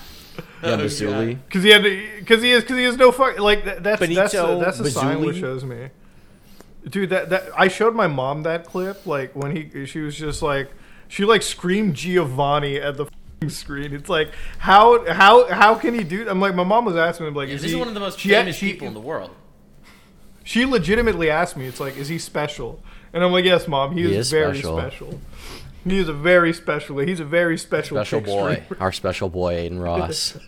Oh, 0.64 0.78
Missouli. 0.78 1.38
Because 1.46 1.64
he 1.64 1.70
had, 1.70 1.84
because 1.84 2.41
he 2.41 2.52
is, 2.52 2.64
because 2.64 2.78
he 2.78 2.84
has 2.84 2.98
no 2.98 3.12
fuck. 3.12 3.38
Like 3.39 3.66
that, 3.66 3.84
that's 3.84 4.00
that's 4.00 4.34
a, 4.34 4.38
Benito 4.43 4.60
that's 4.60 4.80
a 4.80 4.89
sign 4.91 5.20
what 5.24 5.36
Mazzulli? 5.36 5.39
shows 5.39 5.64
me. 5.64 5.89
Dude, 6.89 7.10
that 7.12 7.30
that 7.30 7.50
I 7.58 7.68
showed 7.68 7.93
my 7.96 8.08
mom 8.08 8.43
that 8.43 8.66
clip. 8.66 9.06
Like 9.06 9.36
when 9.36 9.56
he, 9.56 9.86
she 9.86 10.00
was 10.00 10.16
just 10.16 10.41
like, 10.41 10.72
she 11.08 11.26
like 11.26 11.41
screamed 11.41 11.96
Giovanni 11.96 12.78
at 12.78 12.98
the 12.98 13.04
f***ing 13.06 13.20
screen. 13.50 13.94
It's 13.94 14.10
like 14.10 14.32
how 14.58 15.12
how 15.12 15.48
how 15.52 15.76
can 15.76 15.94
he 15.94 16.04
do? 16.04 16.28
I'm 16.30 16.40
like, 16.40 16.56
my 16.56 16.64
mom 16.64 16.86
was 16.86 16.96
asking 16.96 17.28
me 17.28 17.32
like, 17.34 17.50
This 17.50 17.60
is 17.62 17.66
is 17.66 17.72
he 17.72 17.78
one 17.78 17.88
of 17.88 17.94
the 17.94 18.00
most 18.00 18.20
famous 18.20 18.56
she- 18.56 18.74
people 18.74 18.88
in 18.88 18.94
the 18.94 19.00
world. 19.02 19.32
She 20.44 20.64
legitimately 20.66 21.30
asked 21.32 21.58
me, 21.58 21.66
it's 21.66 21.80
like, 21.80 21.98
is 21.98 22.08
he 22.08 22.20
special? 22.20 22.80
And 23.14 23.24
I'm 23.24 23.32
like, 23.32 23.46
yes, 23.46 23.68
mom, 23.68 23.94
he, 23.98 24.04
He 24.04 24.12
is, 24.14 24.28
is 24.28 24.32
very 24.32 24.58
special. 24.60 24.78
special. 24.80 25.20
He 25.84 25.98
is 25.98 26.08
a 26.08 26.14
very 26.14 26.54
special. 26.54 26.98
He's 27.00 27.20
a 27.20 27.26
very 27.26 27.58
special, 27.58 27.98
Special 27.98 28.22
boy, 28.22 28.54
streamer. 28.62 28.78
our 28.82 28.92
special 28.92 29.30
boy 29.30 29.56
Adin 29.66 29.80
Ross. 29.80 30.38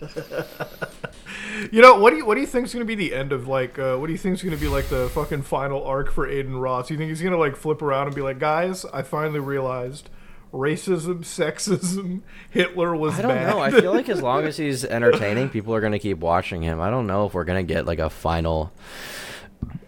You 1.72 1.82
know 1.82 1.98
what 1.98 2.10
do 2.10 2.16
you 2.18 2.24
what 2.24 2.36
do 2.36 2.40
you 2.40 2.46
think 2.46 2.66
is 2.66 2.72
gonna 2.72 2.84
be 2.84 2.94
the 2.94 3.12
end 3.12 3.32
of 3.32 3.48
like 3.48 3.78
uh, 3.80 3.96
what 3.96 4.06
do 4.06 4.12
you 4.12 4.18
think 4.18 4.34
is 4.34 4.42
gonna 4.44 4.56
be 4.56 4.68
like 4.68 4.88
the 4.88 5.08
fucking 5.08 5.42
final 5.42 5.82
arc 5.84 6.12
for 6.12 6.24
Adin 6.26 6.56
Ross? 6.56 6.88
You 6.90 6.96
think 6.96 7.08
he's 7.08 7.20
gonna 7.20 7.36
like 7.36 7.56
flip 7.56 7.82
around 7.82 8.06
and 8.06 8.14
be 8.14 8.20
like, 8.22 8.38
guys, 8.38 8.84
I 8.84 9.02
finally 9.02 9.40
realized 9.40 10.08
racism, 10.52 11.20
sexism, 11.20 12.22
Hitler 12.50 12.94
was 12.96 13.18
I 13.18 13.22
don't 13.22 13.30
bad. 13.34 13.50
know. 13.50 13.60
I 13.60 13.70
feel 13.70 13.92
like 13.92 14.08
as 14.08 14.22
long 14.22 14.44
as 14.44 14.56
he's 14.58 14.84
entertaining, 14.84 15.48
people 15.50 15.74
are 15.74 15.80
gonna 15.80 15.98
keep 15.98 16.18
watching 16.18 16.62
him. 16.62 16.80
I 16.80 16.90
don't 16.90 17.06
know 17.06 17.26
if 17.26 17.34
we're 17.34 17.44
gonna 17.44 17.62
get 17.62 17.86
like 17.86 17.98
a 17.98 18.10
final, 18.10 18.72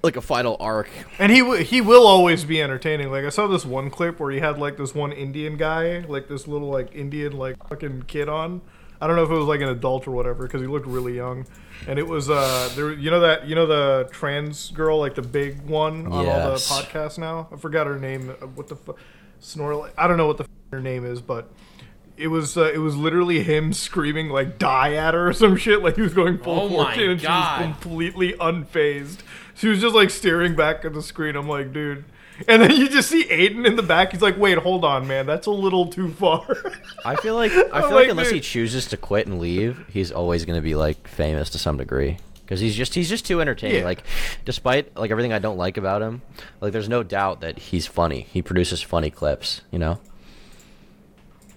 like 0.02 0.16
a 0.16 0.20
final 0.20 0.56
arc. 0.60 0.88
and 1.18 1.30
he 1.32 1.40
w- 1.40 1.62
he 1.64 1.80
will 1.80 2.06
always 2.06 2.44
be 2.44 2.60
entertaining. 2.62 3.10
Like 3.10 3.24
I 3.24 3.28
saw 3.30 3.46
this 3.46 3.64
one 3.64 3.90
clip 3.90 4.20
where 4.20 4.30
he 4.30 4.40
had 4.40 4.58
like 4.58 4.76
this 4.76 4.94
one 4.94 5.12
Indian 5.12 5.56
guy, 5.56 6.00
like 6.00 6.28
this 6.28 6.46
little 6.46 6.68
like 6.70 6.94
Indian 6.94 7.32
like 7.36 7.56
fucking 7.68 8.04
kid 8.06 8.28
on. 8.28 8.60
I 9.02 9.06
don't 9.06 9.16
know 9.16 9.24
if 9.24 9.30
it 9.30 9.34
was 9.34 9.46
like 9.46 9.62
an 9.62 9.68
adult 9.68 10.06
or 10.06 10.10
whatever 10.10 10.42
because 10.42 10.60
he 10.60 10.66
looked 10.66 10.86
really 10.86 11.16
young. 11.16 11.46
And 11.88 11.98
it 11.98 12.06
was 12.06 12.28
uh 12.28 12.68
there 12.76 12.92
you 12.92 13.10
know 13.10 13.20
that 13.20 13.48
you 13.48 13.54
know 13.54 13.64
the 13.66 14.06
trans 14.12 14.70
girl 14.72 14.98
like 14.98 15.14
the 15.14 15.22
big 15.22 15.62
one 15.62 16.06
on 16.06 16.12
all 16.12 16.22
the 16.50 16.56
podcasts 16.56 17.16
now. 17.16 17.48
I 17.50 17.56
forgot 17.56 17.86
her 17.86 17.98
name. 17.98 18.28
What 18.54 18.68
the 18.68 18.76
fu- 18.76 18.96
Snorl? 19.40 19.90
I 19.96 20.06
don't 20.06 20.16
know 20.16 20.26
what 20.26 20.38
the 20.38 20.44
f- 20.44 20.50
her 20.72 20.80
name 20.80 21.04
is, 21.04 21.20
but 21.20 21.50
it 22.16 22.28
was 22.28 22.56
uh, 22.56 22.70
it 22.72 22.78
was 22.78 22.96
literally 22.96 23.42
him 23.42 23.72
screaming 23.72 24.28
like 24.28 24.58
die 24.58 24.94
at 24.94 25.14
her 25.14 25.28
or 25.28 25.32
some 25.32 25.56
shit 25.56 25.82
like 25.82 25.96
he 25.96 26.02
was 26.02 26.12
going 26.14 26.38
full 26.38 26.60
Oh 26.60 26.68
my 26.68 26.84
fortune 26.84 27.10
and 27.10 27.20
God. 27.22 27.58
she 27.58 27.66
was 27.66 27.74
completely 27.76 28.32
unfazed. 28.34 29.18
She 29.54 29.68
was 29.68 29.80
just 29.80 29.94
like 29.94 30.10
staring 30.10 30.54
back 30.54 30.84
at 30.84 30.92
the 30.92 31.02
screen. 31.02 31.36
I'm 31.36 31.48
like, 31.48 31.72
dude. 31.72 32.04
And 32.48 32.62
then 32.62 32.70
you 32.70 32.88
just 32.88 33.10
see 33.10 33.28
Adin 33.28 33.66
in 33.66 33.76
the 33.76 33.82
back. 33.82 34.12
He's 34.12 34.22
like, 34.22 34.38
wait, 34.38 34.56
hold 34.56 34.82
on, 34.82 35.06
man. 35.06 35.26
That's 35.26 35.46
a 35.46 35.50
little 35.50 35.88
too 35.88 36.10
far. 36.12 36.46
I 37.04 37.16
feel 37.16 37.34
like 37.34 37.52
I 37.52 37.80
feel 37.82 37.90
like, 37.90 37.92
like, 37.92 38.08
unless 38.08 38.30
he 38.30 38.40
chooses 38.40 38.86
to 38.86 38.96
quit 38.96 39.26
and 39.26 39.38
leave, 39.40 39.84
he's 39.90 40.10
always 40.12 40.44
gonna 40.44 40.62
be 40.62 40.74
like 40.74 41.06
famous 41.08 41.50
to 41.50 41.58
some 41.58 41.76
degree. 41.76 42.18
Because 42.50 42.58
he's 42.58 42.74
just 42.74 42.94
he's 42.94 43.08
just 43.08 43.24
too 43.24 43.40
entertaining. 43.40 43.78
Yeah. 43.78 43.84
Like, 43.84 44.02
despite 44.44 44.96
like 44.98 45.12
everything 45.12 45.32
I 45.32 45.38
don't 45.38 45.56
like 45.56 45.76
about 45.76 46.02
him, 46.02 46.20
like 46.60 46.72
there's 46.72 46.88
no 46.88 47.04
doubt 47.04 47.42
that 47.42 47.60
he's 47.60 47.86
funny. 47.86 48.26
He 48.32 48.42
produces 48.42 48.82
funny 48.82 49.08
clips. 49.08 49.60
You 49.70 49.78
know? 49.78 50.00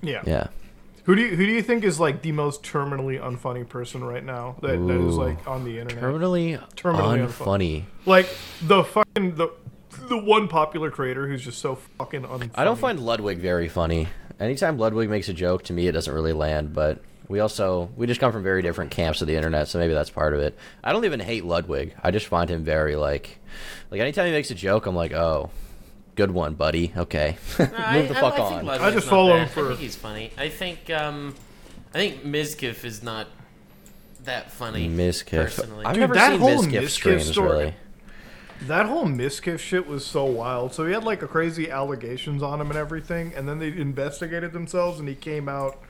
yeah. 0.04 0.22
Yeah. 0.24 0.48
Who 1.06 1.16
do 1.16 1.24
you 1.24 1.36
who 1.36 1.48
do 1.48 1.52
you 1.52 1.64
think 1.64 1.84
is 1.84 2.00
like 2.00 2.22
the 2.22 2.32
most 2.32 2.62
terminally 2.62 3.20
unfunny 3.20 3.68
person 3.68 4.04
right 4.04 4.24
now 4.24 4.56
that, 4.62 4.78
that 4.78 5.08
is 5.08 5.16
like 5.16 5.48
on 5.48 5.66
the 5.66 5.80
internet? 5.80 6.04
Terminally, 6.04 6.62
Terminally 6.76 7.28
unfunny. 7.28 7.86
like 8.06 8.30
the 8.62 8.84
fucking 8.84 9.34
the 9.34 9.50
the 10.10 10.18
one 10.18 10.48
popular 10.48 10.92
creator 10.92 11.28
who's 11.28 11.42
just 11.42 11.58
so 11.58 11.80
fucking 11.98 12.22
unfunny. 12.22 12.52
I 12.54 12.64
don't 12.64 12.78
find 12.78 13.00
Ludwig 13.00 13.40
very 13.40 13.68
funny. 13.68 14.10
Anytime 14.40 14.78
Ludwig 14.78 15.10
makes 15.10 15.28
a 15.28 15.34
joke, 15.34 15.64
to 15.64 15.74
me, 15.74 15.88
it 15.88 15.94
doesn't 15.94 16.14
really 16.14 16.34
land. 16.34 16.72
But 16.72 17.02
we 17.28 17.40
also 17.40 17.90
we 17.96 18.08
just 18.08 18.20
come 18.20 18.32
from 18.32 18.44
very 18.44 18.62
different 18.62 18.92
camps 18.92 19.22
of 19.22 19.28
the 19.28 19.36
internet, 19.36 19.68
so 19.68 19.80
maybe 19.80 19.94
that's 19.94 20.10
part 20.10 20.34
of 20.34 20.40
it. 20.42 20.58
I 20.84 20.92
don't 20.92 21.06
even 21.06 21.20
hate 21.20 21.46
Ludwig. 21.46 21.96
I 22.04 22.12
just 22.12 22.28
find 22.28 22.50
him 22.50 22.64
very 22.64 22.96
like, 22.96 23.40
like 23.92 24.02
anytime 24.02 24.26
he 24.28 24.32
makes 24.32 24.52
a 24.52 24.56
joke, 24.56 24.86
I'm 24.86 24.96
like, 24.96 25.14
oh, 25.14 25.50
good 26.16 26.32
one, 26.32 26.54
buddy. 26.56 26.92
Okay, 26.96 27.38
move 27.60 27.72
I- 27.78 28.02
the 28.02 28.18
I- 28.18 28.22
fuck 28.22 28.34
I 28.40 28.50
think 28.50 28.64
on. 28.64 28.70
I 28.70 28.92
just 28.92 29.08
follow 29.08 29.36
him 29.38 29.48
for- 29.48 29.66
I 29.66 29.68
think 29.70 29.80
he's 29.80 29.96
funny. 29.96 30.32
I 30.38 30.50
think 30.50 30.90
um, 30.90 31.36
I 31.94 31.98
think 31.98 32.24
Mizkif 32.24 32.84
is 32.86 33.02
not 33.04 33.28
that 34.26 34.52
funny. 34.52 34.88
Mizkif. 34.90 35.44
Personally, 35.44 35.86
I've 35.86 35.94
Dude, 35.96 36.02
never 36.02 36.14
that 36.16 36.32
seen 36.32 36.40
whole 36.40 36.64
Mizkif 36.64 36.82
Mizkif 36.82 36.90
streams 36.90 37.32
story- 37.32 37.50
really. 37.50 37.74
That 38.68 38.86
whole 38.86 39.06
Mizkif 39.06 39.60
shit 39.60 39.88
was 39.88 40.06
so 40.06 40.24
wild. 40.24 40.74
So 40.74 40.86
he 40.86 40.94
had 40.94 41.04
like 41.04 41.22
a 41.22 41.28
crazy 41.28 41.70
allegations 41.70 42.42
on 42.42 42.62
him 42.62 42.70
and 42.70 42.78
everything, 42.80 43.34
and 43.36 43.48
then 43.48 43.60
they 43.60 43.68
investigated 43.68 44.54
themselves, 44.54 45.00
and 45.02 45.10
he 45.10 45.16
came 45.16 45.50
out 45.50 45.82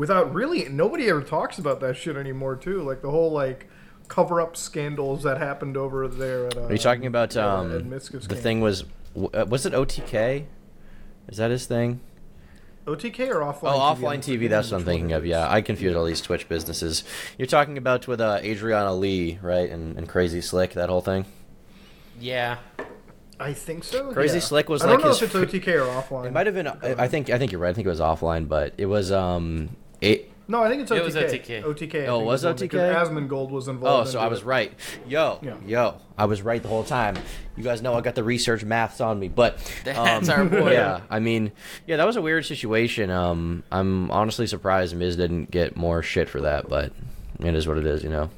without 0.00 0.32
really 0.32 0.66
nobody 0.70 1.10
ever 1.10 1.20
talks 1.20 1.58
about 1.58 1.78
that 1.80 1.94
shit 1.94 2.16
anymore 2.16 2.56
too. 2.56 2.80
Like 2.80 3.02
the 3.02 3.10
whole 3.10 3.30
like 3.30 3.68
cover 4.08 4.40
up 4.40 4.56
scandals 4.56 5.24
that 5.24 5.36
happened 5.36 5.76
over 5.76 6.08
there. 6.08 6.46
At, 6.46 6.56
uh, 6.56 6.62
Are 6.62 6.72
you 6.72 6.78
talking 6.78 7.04
about 7.04 7.36
at 7.36 7.44
um, 7.44 7.90
the 7.90 8.00
thing 8.34 8.62
was 8.62 8.84
uh, 9.14 9.44
was 9.46 9.66
it 9.66 9.74
OTK? 9.74 10.46
Is 11.28 11.36
that 11.36 11.50
his 11.50 11.66
thing? 11.66 12.00
OTK 12.86 13.28
or 13.28 13.40
offline? 13.40 13.74
Oh, 13.74 13.78
TV? 13.78 13.98
offline 13.98 14.18
TV. 14.20 14.48
That's 14.48 14.70
what 14.70 14.78
I'm 14.78 14.86
thinking 14.86 15.12
of. 15.12 15.26
Yeah, 15.26 15.46
I 15.52 15.60
confuse 15.60 15.94
all 15.94 16.06
these 16.06 16.22
Twitch 16.22 16.48
businesses. 16.48 17.04
You're 17.36 17.46
talking 17.46 17.76
about 17.76 18.08
with 18.08 18.22
uh, 18.22 18.40
Adrianah 18.40 18.98
Lee, 18.98 19.38
right? 19.42 19.68
And, 19.68 19.98
and 19.98 20.08
Crazy 20.08 20.40
Slick, 20.40 20.72
that 20.72 20.88
whole 20.88 21.02
thing. 21.02 21.26
yeah. 22.18 22.56
I 23.38 23.54
think 23.54 23.84
so. 23.84 24.12
Crazy 24.12 24.34
yeah. 24.34 24.40
Slick 24.40 24.68
was 24.68 24.82
I 24.82 24.86
like 24.86 24.98
don't 24.98 25.04
know 25.04 25.08
his 25.16 25.22
if 25.22 25.34
it's 25.34 25.52
OTK 25.52 25.68
or 25.76 25.86
offline. 26.02 26.26
It 26.26 26.32
might 26.32 26.44
have 26.46 26.54
been. 26.54 26.68
I 26.68 27.04
I 27.04 27.08
think. 27.08 27.30
I 27.30 27.38
think 27.38 27.52
you're 27.52 27.60
right. 27.60 27.70
I 27.70 27.72
think 27.72 27.86
it 27.86 27.90
was 27.90 28.00
offline, 28.00 28.48
but 28.48 28.74
it 28.76 28.84
was. 28.84 29.10
Um. 29.10 29.76
It. 30.00 30.26
No, 30.48 30.62
I 30.64 30.68
think 30.68 30.82
it's 30.82 30.90
OTK. 30.90 30.96
It 30.98 31.04
was 31.04 31.14
OTK. 31.14 31.62
OTK. 31.62 32.02
I 32.04 32.06
Oh, 32.08 32.22
it 32.22 32.24
was 32.24 32.40
is 32.40 32.46
one, 32.46 32.56
because 32.56 32.80
OTK? 32.80 33.08
Asmongold 33.28 33.50
was 33.50 33.68
involved. 33.68 34.08
Oh, 34.08 34.10
so 34.10 34.18
into 34.18 34.26
I 34.26 34.28
was 34.28 34.40
it. 34.40 34.46
right. 34.46 34.72
Yo, 35.06 35.38
Yeah. 35.42 35.54
yo, 35.64 35.94
I 36.18 36.24
was 36.24 36.42
right 36.42 36.60
the 36.60 36.68
whole 36.68 36.82
time. 36.82 37.16
You 37.56 37.62
guys 37.62 37.82
know 37.82 37.94
I 37.94 38.00
got 38.00 38.16
the 38.16 38.24
research 38.24 38.64
maths 38.64 39.00
on 39.00 39.20
me, 39.20 39.28
but 39.28 39.58
That's 39.84 40.28
um, 40.28 40.34
our 40.38 40.44
boy. 40.44 40.72
Yeah, 40.72 41.02
I 41.08 41.20
mean, 41.20 41.52
yeah, 41.86 41.98
that 41.98 42.06
was 42.06 42.16
a 42.16 42.22
weird 42.22 42.44
situation. 42.46 43.10
Um, 43.10 43.62
I'm 43.70 44.10
honestly 44.10 44.48
surprised 44.48 44.96
Miz 44.96 45.14
didn't 45.16 45.52
get 45.52 45.76
more 45.76 46.02
shit 46.02 46.28
for 46.28 46.40
that, 46.40 46.68
but 46.68 46.92
it 47.38 47.54
is 47.54 47.68
what 47.68 47.78
it 47.78 47.86
is, 47.86 48.02
you 48.02 48.10
know. 48.10 48.30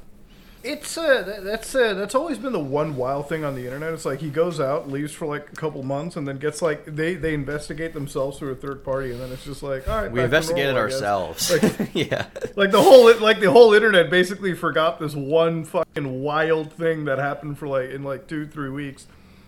It's 0.63 0.97
uh, 0.97 1.41
that's 1.43 1.75
uh, 1.75 1.93
that's 1.93 2.15
always 2.15 2.37
been 2.37 2.53
the 2.53 2.59
one 2.59 2.95
wild 2.95 3.27
thing 3.27 3.43
on 3.43 3.53
the 3.53 3.65
internet. 3.65 3.93
It's 3.93 4.05
like 4.05 4.21
he 4.21 4.29
goes 4.29 4.61
out, 4.61 4.89
leaves 4.89 5.11
for 5.11 5.25
like 5.25 5.51
a 5.51 5.55
couple 5.55 5.83
months, 5.83 6.15
and 6.15 6.25
then 6.25 6.37
gets 6.37 6.61
like 6.61 6.85
they 6.85 7.15
they 7.15 7.33
investigate 7.33 7.93
themselves 7.93 8.39
through 8.39 8.53
a 8.53 8.55
third 8.55 8.81
party, 8.81 9.11
and 9.11 9.19
then 9.19 9.33
it's 9.33 9.43
just 9.43 9.61
like 9.61 9.87
all 9.89 10.01
right, 10.01 10.11
We 10.11 10.21
investigated 10.21 10.75
normal, 10.75 10.93
ourselves. 10.93 11.51
Like, 11.51 11.89
yeah. 11.93 12.27
like 12.55 12.71
the 12.71 12.81
whole 12.81 13.13
like 13.19 13.41
the 13.41 13.51
whole 13.51 13.73
internet 13.73 14.09
basically 14.09 14.53
forgot 14.53 15.01
this 15.01 15.13
one 15.13 15.65
fucking 15.65 16.21
wild 16.21 16.71
thing 16.71 17.05
that 17.05 17.19
happened 17.19 17.57
for 17.57 17.67
like 17.67 17.89
in 17.89 18.03
like 18.03 18.27
two 18.27 18.47
three 18.47 18.69
weeks, 18.69 19.05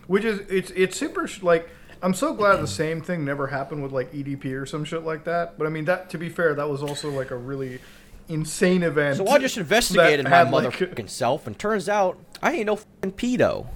which 0.08 0.26
is 0.26 0.42
it's 0.50 0.72
it's 0.72 0.98
super 0.98 1.30
like 1.42 1.70
I'm 2.02 2.14
so 2.14 2.34
glad 2.34 2.58
the 2.58 2.68
same 2.68 3.02
thing 3.02 3.24
never 3.24 3.48
happened 3.48 3.82
with 3.82 3.92
like 3.92 4.12
EDP 4.12 4.62
or 4.62 4.66
some 4.66 4.84
shit 4.84 5.04
like 5.04 5.24
that. 5.24 5.58
But 5.58 5.66
I 5.66 5.70
mean 5.70 5.86
that 5.86 6.10
to 6.10 6.18
be 6.18 6.28
fair, 6.28 6.54
that 6.56 6.70
was 6.70 6.84
also 6.84 7.10
like 7.10 7.32
a 7.32 7.38
really 7.38 7.80
insane 8.28 8.84
event. 8.84 9.18
So 9.18 9.28
I 9.28 9.40
just 9.40 9.58
investigated 9.58 10.24
my 10.26 10.30
had, 10.30 10.52
like- 10.52 10.66
motherfucking 10.74 11.10
self, 11.10 11.48
and 11.48 11.58
turns 11.58 11.88
out 11.90 12.18
I 12.42 12.54
ain't 12.54 12.66
no 12.68 12.76
fucking 12.78 13.14
pedo. 13.14 13.68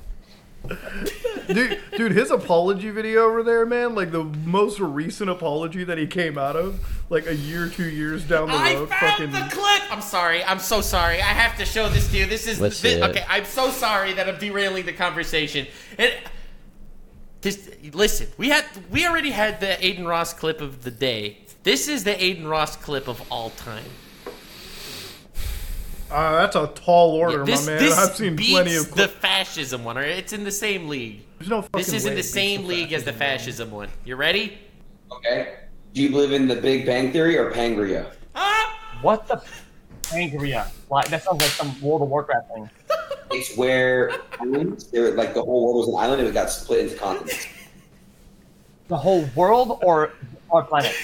dude, 1.47 1.80
dude, 1.95 2.12
his 2.12 2.32
apology 2.32 2.89
video 2.89 3.22
over 3.24 3.43
there, 3.43 3.66
man, 3.66 3.95
like 3.95 4.12
the 4.12 4.26
most 4.26 4.80
recent 4.82 5.30
apology 5.30 5.86
that 5.86 5.97
he 5.97 6.06
came 6.06 6.38
out 6.38 6.58
of, 6.58 6.86
like 7.10 7.26
a 7.28 7.36
year, 7.36 7.70
two 7.70 7.89
years 7.89 8.26
down 8.26 8.50
the 8.50 8.54
I 8.56 8.74
road, 8.74 8.89
found 8.89 9.00
fucking. 9.00 9.32
the 9.32 9.47
clip. 9.50 9.91
I'm 9.91 10.02
sorry. 10.02 10.43
I'm 10.43 10.60
so 10.60 10.82
sorry. 10.82 11.16
I 11.22 11.32
have 11.32 11.58
to 11.60 11.66
show 11.66 11.88
this 11.88 12.10
to 12.12 12.18
you. 12.18 12.26
This 12.26 12.45
is 12.45 12.60
Let's 12.60 12.80
thi- 12.82 12.89
see 12.95 12.95
it. 13.00 13.04
okay. 13.10 13.26
I'm 13.30 13.45
so 13.45 13.70
sorry 13.72 14.12
that 14.14 14.28
I'm 14.28 14.38
derailing 14.38 14.86
the 14.86 14.93
conversation. 14.93 15.66
And 15.97 16.12
this, 17.41 17.70
listen, 17.93 18.28
we 18.38 18.50
had 18.50 18.66
we 18.91 19.08
already 19.08 19.32
had 19.32 19.62
the 19.62 19.78
Adin 19.78 20.06
Ross 20.06 20.34
clip 20.34 20.60
of 20.60 20.84
the 20.84 20.91
day. 20.91 21.38
This 21.64 21.88
is 21.88 22.04
the 22.04 22.16
Adin 22.16 22.45
Ross 22.47 22.76
clip 22.76 23.08
of 23.08 23.24
all 23.32 23.52
time. 23.52 23.86
Uh, 26.12 26.41
that's 26.41 26.55
a 26.55 26.68
tall 26.74 27.12
order, 27.12 27.45
this 27.45 27.66
my 27.66 27.74
man. 27.74 27.84
this 27.84 27.97
I've 27.97 28.16
seen 28.16 28.36
beats 28.36 28.49
plenty 28.49 28.76
of. 28.76 28.91
the 28.95 29.07
fascism 29.07 29.84
one. 29.84 29.97
Or 29.97 30.01
it's 30.01 30.34
in 30.34 30.43
the 30.43 30.51
same 30.51 30.88
league. 30.88 31.22
There's 31.38 31.49
no 31.49 31.62
fucking 31.62 31.78
This 31.78 31.93
is 31.93 32.05
way 32.05 32.12
in 32.12 32.18
the 32.18 32.24
same 32.24 32.66
league 32.66 32.93
as 32.93 33.03
the 33.03 33.14
fascism 33.14 33.70
one. 33.70 33.89
You 34.05 34.16
ready? 34.16 34.57
Okay. 35.12 35.55
Do 35.93 36.01
you 36.01 36.10
believe 36.10 36.32
in 36.32 36.47
the 36.47 36.55
Big 36.55 36.86
Bang 36.86 37.12
Theory 37.12 37.38
or 37.38 37.51
Pangria? 37.51 38.12
Ah! 38.36 38.97
What 39.01 39.28
the 39.28 39.41
Angria? 40.10 40.68
Like 40.89 41.07
that 41.10 41.24
sounds 41.24 41.41
like 41.41 41.51
some 41.51 41.80
World 41.82 42.01
of 42.01 42.10
Warcraft 42.10 42.53
thing. 42.53 42.70
It's 43.32 43.55
where 43.55 44.12
islands, 44.39 44.88
they 44.88 44.99
were, 44.99 45.12
like 45.12 45.36
the 45.36 45.43
whole 45.43 45.66
world 45.66 45.86
was 45.86 45.88
an 45.89 46.03
island 46.03 46.22
and 46.22 46.30
it 46.30 46.34
got 46.34 46.49
split 46.49 46.80
into 46.80 46.95
continents. 46.95 47.45
The 48.88 48.97
whole 48.97 49.30
world 49.36 49.78
or 49.84 50.14
our 50.49 50.64
planet? 50.64 50.95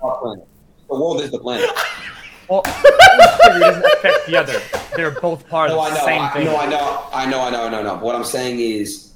Our 0.00 0.16
planet. 0.20 0.46
The 0.88 0.94
world 0.94 1.20
is 1.20 1.32
the 1.32 1.40
planet. 1.40 1.68
Well, 2.48 2.62
each 2.66 2.72
theory 2.74 3.60
doesn't 3.60 3.84
affect 3.84 4.26
the 4.26 4.36
other. 4.36 4.60
They're 4.96 5.10
both 5.12 5.48
part 5.48 5.70
No, 5.70 5.80
of 5.80 5.86
I 5.86 5.90
the 5.90 5.96
know. 5.98 6.04
same 6.04 6.20
I, 6.22 6.28
thing. 6.30 6.44
no, 6.46 6.56
I 6.56 6.66
know. 6.68 7.06
I 7.12 7.26
know. 7.26 7.40
I 7.40 7.50
know. 7.50 7.66
I 7.66 7.70
know. 7.70 7.82
No. 7.82 7.94
What 7.96 8.14
I'm 8.14 8.24
saying 8.24 8.60
is, 8.60 9.12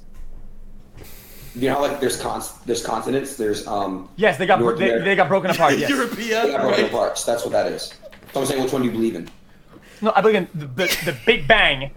you 1.55 1.69
know, 1.69 1.75
how, 1.75 1.81
like 1.81 1.99
there's 1.99 2.19
con- 2.21 2.41
there's 2.65 2.85
continents. 2.85 3.35
There's 3.35 3.65
um. 3.67 4.09
Yes, 4.15 4.37
they 4.37 4.45
got 4.45 4.59
North 4.59 4.77
they, 4.79 4.99
they 4.99 5.15
got 5.15 5.27
broken 5.27 5.51
apart. 5.51 5.73
Yes. 5.77 5.89
They 5.89 6.29
got 6.51 6.61
broken 6.61 6.83
right? 6.83 6.91
apart. 6.91 7.17
So 7.17 7.31
that's 7.31 7.43
what 7.43 7.51
that 7.51 7.71
is. 7.71 7.93
So 8.33 8.41
I'm 8.41 8.45
saying, 8.45 8.61
which 8.63 8.71
one 8.73 8.81
do 8.81 8.87
you 8.87 8.93
believe 8.93 9.15
in? 9.15 9.29
No, 10.01 10.13
I 10.15 10.21
believe 10.21 10.35
in 10.35 10.47
the, 10.53 10.67
the, 10.67 10.97
the 11.05 11.17
Big 11.25 11.47
Bang 11.47 11.91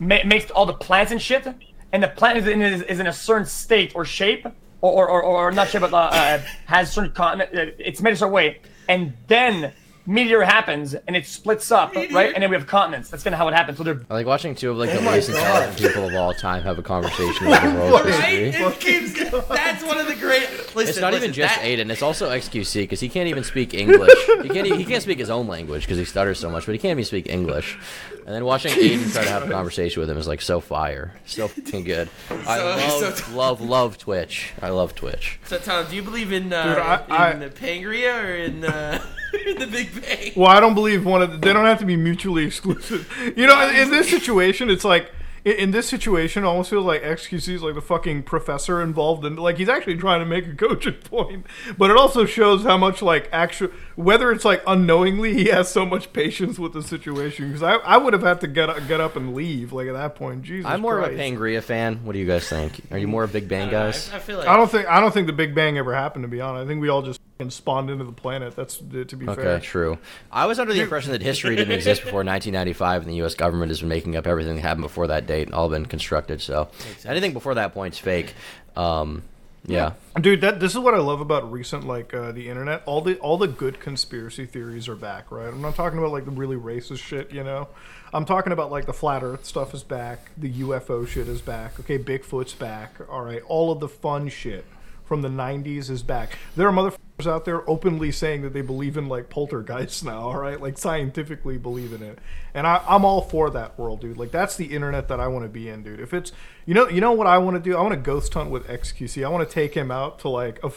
ma- 0.00 0.24
makes 0.24 0.50
all 0.50 0.66
the 0.66 0.72
plants 0.74 1.12
and 1.12 1.22
shit, 1.22 1.46
and 1.92 2.02
the 2.02 2.08
plant 2.08 2.38
is 2.38 2.48
in, 2.48 2.60
is, 2.62 2.82
is 2.82 2.98
in 2.98 3.06
a 3.06 3.12
certain 3.12 3.46
state 3.46 3.92
or 3.94 4.04
shape, 4.04 4.44
or, 4.80 5.08
or, 5.08 5.22
or, 5.22 5.22
or 5.22 5.52
not 5.52 5.68
shape, 5.68 5.82
but 5.82 5.92
uh, 5.92 5.96
uh, 5.98 6.38
has 6.66 6.92
certain 6.92 7.12
continent. 7.12 7.50
Uh, 7.54 7.72
it's 7.78 8.00
made 8.02 8.14
a 8.14 8.16
certain 8.16 8.32
way, 8.34 8.60
and 8.88 9.12
then 9.28 9.72
meteor 10.06 10.42
happens 10.42 10.94
and 10.94 11.16
it 11.16 11.26
splits 11.26 11.70
up, 11.72 11.94
right? 11.94 12.32
And 12.34 12.42
then 12.42 12.50
we 12.50 12.56
have 12.56 12.66
continents. 12.66 13.08
That's 13.10 13.22
kind 13.22 13.34
of 13.34 13.38
how 13.38 13.48
it 13.48 13.54
happens. 13.54 13.78
So 13.78 13.84
they're 13.84 14.00
I 14.10 14.14
like 14.14 14.26
watching 14.26 14.54
two 14.54 14.70
of 14.70 14.76
like 14.76 14.90
oh 14.90 14.96
the 14.96 15.02
my 15.02 15.14
least 15.14 15.30
intelligent 15.30 15.78
people 15.78 16.06
of 16.08 16.14
all 16.14 16.34
time 16.34 16.62
have 16.62 16.78
a 16.78 16.82
conversation 16.82 17.48
with 17.48 17.62
the 17.62 17.68
world's 17.90 18.04
Right? 18.18 18.52
history. 18.54 18.64
It 18.66 18.80
keeps, 18.80 19.30
that's 19.48 19.82
one 19.84 19.98
of 19.98 20.06
the 20.06 20.14
great. 20.14 20.48
Listen, 20.74 20.90
It's 20.90 21.00
not 21.00 21.12
listen, 21.12 21.24
even 21.30 21.34
just 21.34 21.54
that- 21.56 21.64
Adin. 21.64 21.90
It's 21.90 22.02
also 22.02 22.30
XQC 22.30 22.82
because 22.82 23.00
he 23.00 23.08
can't 23.08 23.28
even 23.28 23.44
speak 23.44 23.74
English. 23.74 24.12
he 24.42 24.48
can't. 24.48 24.66
Even, 24.66 24.78
he 24.78 24.84
can't 24.84 25.02
speak 25.02 25.18
his 25.18 25.30
own 25.30 25.46
language 25.46 25.82
because 25.82 25.98
he 25.98 26.04
stutters 26.04 26.38
so 26.38 26.50
much. 26.50 26.66
But 26.66 26.72
he 26.72 26.78
can't 26.78 26.92
even 26.92 27.04
speak 27.04 27.28
English. 27.28 27.78
And 28.26 28.34
then 28.34 28.44
watching 28.44 28.72
Adin 28.72 29.10
try 29.10 29.22
to 29.24 29.28
have 29.30 29.42
a 29.42 29.50
conversation 29.50 30.00
with 30.00 30.08
him 30.10 30.16
is 30.16 30.26
like 30.26 30.40
so 30.40 30.58
fire, 30.60 31.12
so 31.26 31.46
fucking 31.48 31.84
good. 31.84 32.08
I 32.30 32.58
love, 32.62 33.18
so- 33.18 33.36
love, 33.36 33.60
love 33.60 33.98
Twitch. 33.98 34.52
I 34.62 34.70
love 34.70 34.94
Twitch. 34.94 35.38
So 35.44 35.58
Tom, 35.58 35.86
do 35.90 35.94
you 35.96 36.02
believe 36.02 36.32
in 36.32 36.52
uh, 36.52 36.64
Dude, 36.74 36.78
I- 36.78 37.30
I- 37.30 37.32
the 37.34 37.50
Pangria 37.50 38.24
or 38.24 38.34
in, 38.34 38.64
uh, 38.64 39.04
in 39.46 39.58
the 39.58 39.66
Big 39.66 40.00
Bang? 40.00 40.32
Well, 40.36 40.48
I 40.50 40.58
don't 40.60 40.74
believe 40.74 41.04
one 41.04 41.20
of 41.22 41.32
the, 41.32 41.36
they 41.38 41.52
don't 41.52 41.66
have 41.66 41.80
to 41.80 41.84
be 41.86 41.96
mutually 41.96 42.44
exclusive. 42.46 43.12
You 43.36 43.46
know, 43.46 43.68
in, 43.68 43.76
in 43.76 43.90
this 43.90 44.08
situation, 44.08 44.70
it's 44.70 44.84
like 44.84 45.10
in, 45.44 45.52
in 45.56 45.70
this 45.70 45.88
situation, 45.88 46.44
it 46.44 46.46
almost 46.46 46.70
feels 46.70 46.84
like 46.84 47.02
XQC 47.02 47.54
is 47.54 47.62
like 47.62 47.74
the 47.74 47.82
fucking 47.82 48.22
professor 48.24 48.82
involved 48.82 49.24
in 49.24 49.36
like 49.36 49.58
he's 49.58 49.68
actually 49.68 49.96
trying 49.96 50.20
to 50.20 50.26
make 50.26 50.46
a 50.46 50.54
cogent 50.54 51.04
point, 51.10 51.46
but 51.78 51.90
it 51.90 51.96
also 51.96 52.24
shows 52.24 52.62
how 52.64 52.76
much 52.76 53.02
like 53.02 53.28
actual 53.32 53.68
whether 53.96 54.32
it's 54.32 54.44
like 54.44 54.62
unknowingly 54.66 55.34
he 55.34 55.46
has 55.46 55.70
so 55.70 55.84
much 55.86 56.12
patience 56.12 56.58
with 56.58 56.72
the 56.72 56.82
situation 56.82 57.48
because 57.48 57.62
I, 57.62 57.74
I 57.74 57.96
would 57.96 58.12
have 58.12 58.22
had 58.22 58.40
to 58.40 58.46
get 58.46 58.70
up, 58.70 58.86
get 58.88 59.00
up 59.00 59.16
and 59.16 59.34
leave 59.34 59.72
like 59.72 59.88
at 59.88 59.94
that 59.94 60.14
point. 60.14 60.42
Jesus, 60.42 60.70
I'm 60.70 60.80
more 60.80 60.98
Christ. 60.98 61.12
of 61.12 61.18
a 61.18 61.22
Pangria 61.22 61.62
fan. 61.62 62.04
What 62.04 62.12
do 62.12 62.18
you 62.18 62.26
guys 62.26 62.48
think? 62.48 62.80
Are 62.90 62.98
you 62.98 63.08
more 63.08 63.24
a 63.24 63.28
Big 63.28 63.48
Bang 63.48 63.70
guys? 63.70 64.10
I, 64.12 64.16
I 64.16 64.18
feel 64.18 64.38
like 64.38 64.48
I 64.48 64.56
don't 64.56 64.70
think 64.70 64.86
I 64.88 65.00
don't 65.00 65.12
think 65.12 65.26
the 65.26 65.32
Big 65.32 65.54
Bang 65.54 65.78
ever 65.78 65.94
happened. 65.94 66.24
To 66.24 66.28
be 66.28 66.40
honest, 66.40 66.64
I 66.64 66.68
think 66.68 66.80
we 66.80 66.88
all 66.88 67.02
just 67.02 67.20
fucking 67.38 67.50
spawned 67.50 67.90
into 67.90 68.04
the 68.04 68.12
planet. 68.12 68.54
That's 68.56 68.76
to 68.76 68.84
be 68.84 69.28
Okay, 69.28 69.42
fair. 69.42 69.52
Okay, 69.52 69.64
true. 69.64 69.98
I 70.30 70.46
was 70.46 70.58
under 70.58 70.72
the 70.72 70.80
impression 70.80 71.12
that 71.12 71.22
history 71.22 71.56
didn't 71.56 71.74
exist 71.74 72.02
before 72.02 72.24
1995, 72.24 73.02
and 73.02 73.10
the 73.10 73.16
U.S. 73.16 73.34
government 73.34 73.70
has 73.70 73.80
been 73.80 73.88
making 73.88 74.16
up 74.16 74.26
everything 74.26 74.56
that 74.56 74.62
happened 74.62 74.82
before 74.82 75.08
that 75.08 75.26
date, 75.26 75.48
and 75.48 75.54
all 75.54 75.68
been 75.68 75.86
constructed. 75.86 76.40
So 76.40 76.68
anything 77.04 77.32
before 77.32 77.54
that 77.54 77.74
point's 77.74 77.98
fake. 77.98 78.34
Um, 78.76 79.22
yeah. 79.66 79.94
Dude, 80.20 80.42
that 80.42 80.60
this 80.60 80.72
is 80.72 80.78
what 80.78 80.92
I 80.92 80.98
love 80.98 81.22
about 81.22 81.50
recent 81.50 81.86
like 81.86 82.12
uh, 82.12 82.32
the 82.32 82.50
internet. 82.50 82.82
All 82.84 83.00
the 83.00 83.16
all 83.18 83.38
the 83.38 83.48
good 83.48 83.80
conspiracy 83.80 84.44
theories 84.44 84.88
are 84.88 84.94
back, 84.94 85.30
right? 85.30 85.48
I'm 85.48 85.62
not 85.62 85.74
talking 85.74 85.98
about 85.98 86.12
like 86.12 86.26
the 86.26 86.32
really 86.32 86.56
racist 86.56 86.98
shit, 86.98 87.32
you 87.32 87.42
know. 87.42 87.68
I'm 88.12 88.26
talking 88.26 88.52
about 88.52 88.70
like 88.70 88.84
the 88.84 88.92
flat 88.92 89.22
Earth 89.22 89.46
stuff 89.46 89.72
is 89.72 89.82
back, 89.82 90.30
the 90.36 90.52
UFO 90.60 91.08
shit 91.08 91.28
is 91.28 91.40
back. 91.40 91.80
Okay, 91.80 91.98
Bigfoot's 91.98 92.52
back. 92.52 92.92
All 93.08 93.22
right, 93.22 93.42
all 93.46 93.72
of 93.72 93.80
the 93.80 93.88
fun 93.88 94.28
shit 94.28 94.66
from 95.04 95.22
the 95.22 95.28
90s 95.28 95.90
is 95.90 96.02
back. 96.02 96.38
There 96.56 96.68
are 96.68 96.72
motherfuckers 96.72 97.26
out 97.26 97.44
there 97.44 97.68
openly 97.68 98.10
saying 98.10 98.42
that 98.42 98.52
they 98.52 98.62
believe 98.62 98.96
in 98.96 99.08
like 99.08 99.30
poltergeists 99.30 100.02
now. 100.02 100.20
All 100.20 100.38
right, 100.38 100.60
like 100.60 100.78
scientifically 100.78 101.58
believe 101.58 101.92
in 101.92 102.02
it, 102.02 102.18
and 102.54 102.66
I, 102.66 102.82
I'm 102.88 103.04
all 103.04 103.22
for 103.22 103.50
that 103.50 103.78
world, 103.78 104.00
dude. 104.00 104.16
Like 104.16 104.30
that's 104.30 104.56
the 104.56 104.66
internet 104.66 105.08
that 105.08 105.20
I 105.20 105.28
want 105.28 105.44
to 105.44 105.48
be 105.48 105.68
in, 105.68 105.82
dude. 105.82 106.00
If 106.00 106.14
it's 106.14 106.32
you 106.66 106.74
know 106.74 106.88
you 106.88 107.00
know 107.00 107.12
what 107.12 107.26
I 107.26 107.38
want 107.38 107.56
to 107.56 107.60
do, 107.60 107.76
I 107.76 107.82
want 107.82 107.94
to 107.94 108.00
ghost 108.00 108.32
hunt 108.34 108.50
with 108.50 108.66
XQC. 108.66 109.24
I 109.24 109.28
want 109.28 109.48
to 109.48 109.52
take 109.52 109.74
him 109.74 109.90
out 109.90 110.18
to 110.20 110.28
like 110.28 110.62
a 110.64 110.72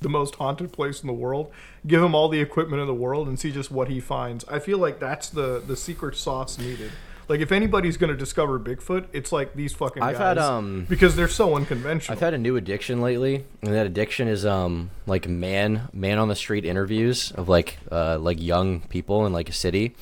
the 0.00 0.08
most 0.08 0.36
haunted 0.36 0.72
place 0.72 1.00
in 1.00 1.06
the 1.06 1.12
world, 1.12 1.50
give 1.86 2.02
him 2.02 2.14
all 2.14 2.28
the 2.28 2.40
equipment 2.40 2.80
in 2.80 2.86
the 2.86 2.94
world, 2.94 3.26
and 3.28 3.38
see 3.38 3.50
just 3.50 3.70
what 3.70 3.88
he 3.88 4.00
finds. 4.00 4.44
I 4.46 4.58
feel 4.58 4.78
like 4.78 5.00
that's 5.00 5.28
the 5.28 5.62
the 5.64 5.76
secret 5.76 6.16
sauce 6.16 6.58
needed. 6.58 6.92
Like 7.28 7.40
if 7.40 7.52
anybody's 7.52 7.98
gonna 7.98 8.16
discover 8.16 8.58
Bigfoot, 8.58 9.06
it's 9.12 9.32
like 9.32 9.54
these 9.54 9.74
fucking 9.74 10.02
I've 10.02 10.14
guys 10.16 10.36
had, 10.36 10.38
um, 10.38 10.86
because 10.88 11.14
they're 11.14 11.28
so 11.28 11.54
unconventional. 11.56 12.16
I've 12.16 12.20
had 12.20 12.32
a 12.32 12.38
new 12.38 12.56
addiction 12.56 13.02
lately, 13.02 13.44
and 13.62 13.74
that 13.74 13.86
addiction 13.86 14.28
is 14.28 14.46
um 14.46 14.90
like 15.06 15.28
man 15.28 15.88
man 15.92 16.18
on 16.18 16.28
the 16.28 16.36
street 16.36 16.64
interviews 16.64 17.30
of 17.32 17.48
like 17.48 17.78
uh 17.92 18.18
like 18.18 18.40
young 18.40 18.80
people 18.80 19.26
in 19.26 19.32
like 19.34 19.48
a 19.50 19.52
city. 19.52 19.94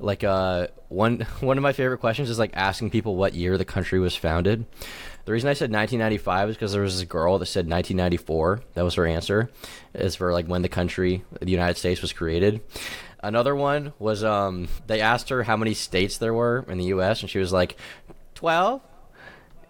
Like 0.00 0.24
uh 0.24 0.66
one 0.88 1.20
one 1.40 1.58
of 1.58 1.62
my 1.62 1.72
favorite 1.72 1.98
questions 1.98 2.28
is 2.28 2.38
like 2.38 2.50
asking 2.54 2.90
people 2.90 3.14
what 3.14 3.34
year 3.34 3.56
the 3.56 3.64
country 3.64 4.00
was 4.00 4.16
founded. 4.16 4.66
The 5.26 5.32
reason 5.32 5.50
I 5.50 5.52
said 5.52 5.70
1995 5.70 6.48
is 6.48 6.56
because 6.56 6.72
there 6.72 6.80
was 6.80 6.98
this 6.98 7.06
girl 7.06 7.38
that 7.38 7.44
said 7.46 7.68
1994. 7.68 8.62
That 8.72 8.82
was 8.82 8.94
her 8.94 9.06
answer, 9.06 9.50
is 9.94 10.16
for 10.16 10.32
like 10.32 10.46
when 10.46 10.62
the 10.62 10.70
country, 10.70 11.22
the 11.38 11.50
United 11.50 11.76
States, 11.76 12.00
was 12.00 12.14
created. 12.14 12.62
Another 13.20 13.54
one 13.54 13.92
was 13.98 14.22
um 14.22 14.68
they 14.86 15.00
asked 15.00 15.28
her 15.30 15.42
how 15.42 15.56
many 15.56 15.74
states 15.74 16.18
there 16.18 16.32
were 16.32 16.64
in 16.68 16.78
the 16.78 16.86
U.S. 16.86 17.20
and 17.20 17.30
she 17.30 17.38
was 17.38 17.52
like 17.52 17.76
12. 18.34 18.80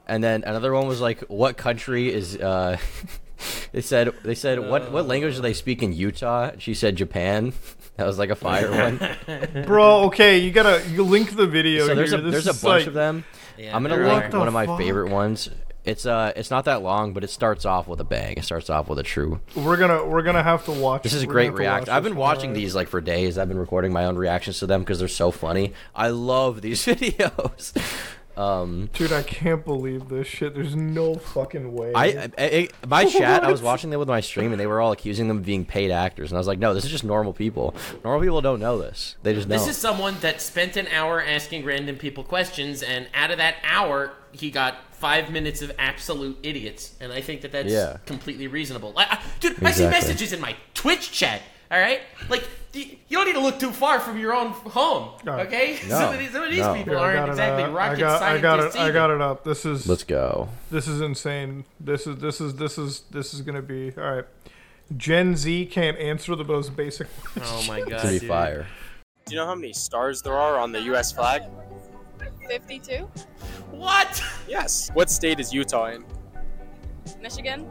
And 0.07 0.24
then 0.24 0.42
another 0.44 0.72
one 0.72 0.86
was 0.86 1.01
like, 1.01 1.20
"What 1.28 1.57
country 1.59 2.12
is?" 2.12 2.36
Uh, 2.36 2.78
they 3.72 3.82
said 3.82 4.14
they 4.24 4.34
said 4.34 4.59
what 4.59 4.90
what 4.90 5.07
language 5.07 5.36
do 5.36 5.42
they 5.42 5.53
speak 5.53 5.82
in 5.82 5.92
Utah? 5.92 6.53
She 6.59 6.74
said 6.74 6.96
Japan. 6.96 7.53
That 7.99 8.07
was 8.07 8.16
like 8.16 8.30
a 8.30 8.36
fire 8.36 8.70
one. 8.70 9.64
Bro, 9.66 10.05
okay, 10.05 10.38
you 10.38 10.53
gotta 10.53 10.88
you 10.88 11.03
link 11.03 11.34
the 11.34 11.49
video. 11.49 11.84
so 11.84 11.96
there's 11.96 12.12
a 12.12 12.18
here. 12.18 12.30
This 12.30 12.44
there's 12.44 12.62
a 12.62 12.64
bunch 12.64 12.82
like- 12.82 12.86
of 12.86 12.94
them. 12.94 13.24
Yeah, 13.57 13.74
I'm 13.74 13.82
gonna 13.82 13.96
link 13.96 14.32
one 14.32 14.46
of 14.46 14.55
my 14.55 14.66
the 14.66 14.76
favorite 14.76 15.11
ones. 15.11 15.51
It's 15.89 16.05
uh 16.05 16.32
it's 16.36 16.51
not 16.51 16.66
that 16.66 16.82
long, 16.82 17.14
but 17.14 17.24
it 17.24 17.30
starts 17.30 17.64
off 17.64 17.89
with 17.89 17.99
a 17.99 18.05
bang. 18.05 18.34
It 18.36 18.45
starts 18.45 18.68
off 18.68 18.89
with 18.89 18.99
a 18.99 19.03
true. 19.03 19.41
We're 19.57 19.78
gonna 19.78 20.05
we're 20.05 20.22
gonna 20.22 20.43
have 20.43 20.66
to 20.66 20.72
watch. 20.72 21.03
This 21.03 21.14
is 21.14 21.22
a 21.22 21.26
great 21.26 21.47
gonna 21.47 21.51
have 21.51 21.57
to 21.57 21.61
react. 21.61 21.89
I've 21.89 22.05
been 22.05 22.16
watching 22.16 22.53
these 22.53 22.74
like 22.74 22.89
for 22.89 23.01
days. 23.01 23.39
I've 23.39 23.49
been 23.49 23.59
recording 23.59 23.91
my 23.93 24.05
own 24.05 24.16
reactions 24.16 24.59
to 24.59 24.66
them 24.66 24.80
because 24.80 24.99
they're 24.99 25.09
so 25.09 25.30
funny. 25.30 25.72
I 25.95 26.09
love 26.09 26.61
these 26.61 26.84
videos. 26.86 27.74
Um, 28.36 28.89
Dude, 28.93 29.12
I 29.12 29.22
can't 29.24 29.64
believe 29.64 30.09
this 30.09 30.28
shit. 30.28 30.55
There's 30.55 30.76
no 30.76 31.16
fucking 31.16 31.74
way. 31.74 31.93
I, 31.93 32.05
I, 32.07 32.30
I 32.39 32.68
my 32.86 33.05
chat, 33.11 33.43
I 33.43 33.51
was 33.51 33.61
watching 33.61 33.91
them 33.91 33.99
with 33.99 34.09
my 34.09 34.20
stream, 34.20 34.53
and 34.53 34.61
they 34.61 34.66
were 34.66 34.80
all 34.80 34.93
accusing 34.93 35.26
them 35.26 35.39
of 35.39 35.45
being 35.45 35.64
paid 35.64 35.91
actors, 35.91 36.30
and 36.30 36.36
I 36.36 36.39
was 36.39 36.47
like, 36.47 36.61
no, 36.61 36.72
this 36.72 36.84
is 36.84 36.91
just 36.91 37.03
normal 37.03 37.32
people. 37.32 37.74
Normal 38.05 38.20
people 38.20 38.41
don't 38.41 38.61
know 38.61 38.78
this. 38.78 39.16
They 39.24 39.34
just 39.34 39.49
know. 39.49 39.59
This 39.59 39.66
is 39.66 39.76
someone 39.76 40.16
that 40.20 40.41
spent 40.41 40.76
an 40.76 40.86
hour 40.89 41.20
asking 41.20 41.64
random 41.64 41.97
people 41.97 42.22
questions, 42.22 42.82
and 42.82 43.09
out 43.12 43.32
of 43.32 43.39
that 43.39 43.57
hour, 43.64 44.12
he 44.30 44.53
got 44.53 44.76
five 45.01 45.30
minutes 45.30 45.62
of 45.62 45.72
absolute 45.78 46.36
idiots. 46.42 46.94
And 47.01 47.12
I 47.12 47.20
think 47.20 47.40
that 47.42 47.53
that's 47.53 47.68
Yeah. 47.72 47.99
completely 48.07 48.46
reasonable. 48.46 48.92
I, 48.96 49.05
I, 49.05 49.18
dude, 49.40 49.62
I 49.64 49.70
see 49.72 49.86
messages 49.86 50.32
in 50.32 50.40
my 50.40 50.55
Twitch 50.74 51.12
chat. 51.12 51.42
All 51.70 51.78
right, 51.78 52.01
like 52.30 52.44
you 52.72 52.96
don't 53.11 53.26
need 53.26 53.34
to 53.34 53.40
look 53.40 53.59
too 53.59 53.72
far 53.72 54.01
from 54.01 54.18
your 54.18 54.32
own 54.34 54.53
home. 54.53 55.11
Okay, 55.26 55.78
No. 55.88 55.99
some 55.99 56.14
of 56.14 56.18
these, 56.18 56.30
some 56.30 56.42
of 56.44 56.51
these 56.51 56.61
No. 56.61 56.72
people 56.74 56.94
Here, 56.94 57.03
I 57.03 57.16
aren't 57.18 57.28
exactly 57.30 57.64
uh, 57.64 57.70
rocket 57.70 57.96
I 57.99 58.01
got, 58.01 58.14
I 58.16 58.18
scientists 58.40 58.42
got 58.42 58.61
it. 58.61 58.76
I 58.88 58.90
got 58.90 59.11
it 59.11 59.20
up. 59.20 59.44
This 59.44 59.66
is 59.66 59.86
Let's 59.86 60.03
go. 60.05 60.49
this 60.70 60.88
is 60.88 61.03
insane. 61.03 61.64
This 61.78 62.07
is 62.07 62.16
this 62.16 62.40
is 62.40 62.55
this 62.55 62.78
is 62.78 63.01
this 63.11 63.34
is 63.34 63.42
gonna 63.42 63.61
be 63.61 63.92
all 63.99 64.14
right. 64.14 64.24
Gen 64.96 65.36
Z 65.36 65.66
can't 65.66 65.99
answer 65.99 66.34
the 66.34 66.44
most 66.44 66.74
basic. 66.74 67.07
Questions. 67.22 67.46
Oh 67.46 67.64
my 67.68 67.80
god, 67.82 68.01
To 68.01 68.09
be 68.09 68.18
dude. 68.18 68.28
fire. 68.28 68.66
Do 69.26 69.34
you 69.34 69.40
know 69.40 69.46
how 69.46 69.55
many 69.55 69.74
stars 69.74 70.22
there 70.22 70.32
are 70.38 70.57
on 70.59 70.72
the 70.72 70.80
U.S. 70.84 71.12
flag? 71.12 71.42
52? 72.49 73.09
What? 73.70 74.22
Yes. 74.49 74.90
What 74.94 75.11
state 75.11 75.38
is 75.38 75.53
Utah 75.53 75.86
in? 75.90 76.05
Michigan? 77.20 77.66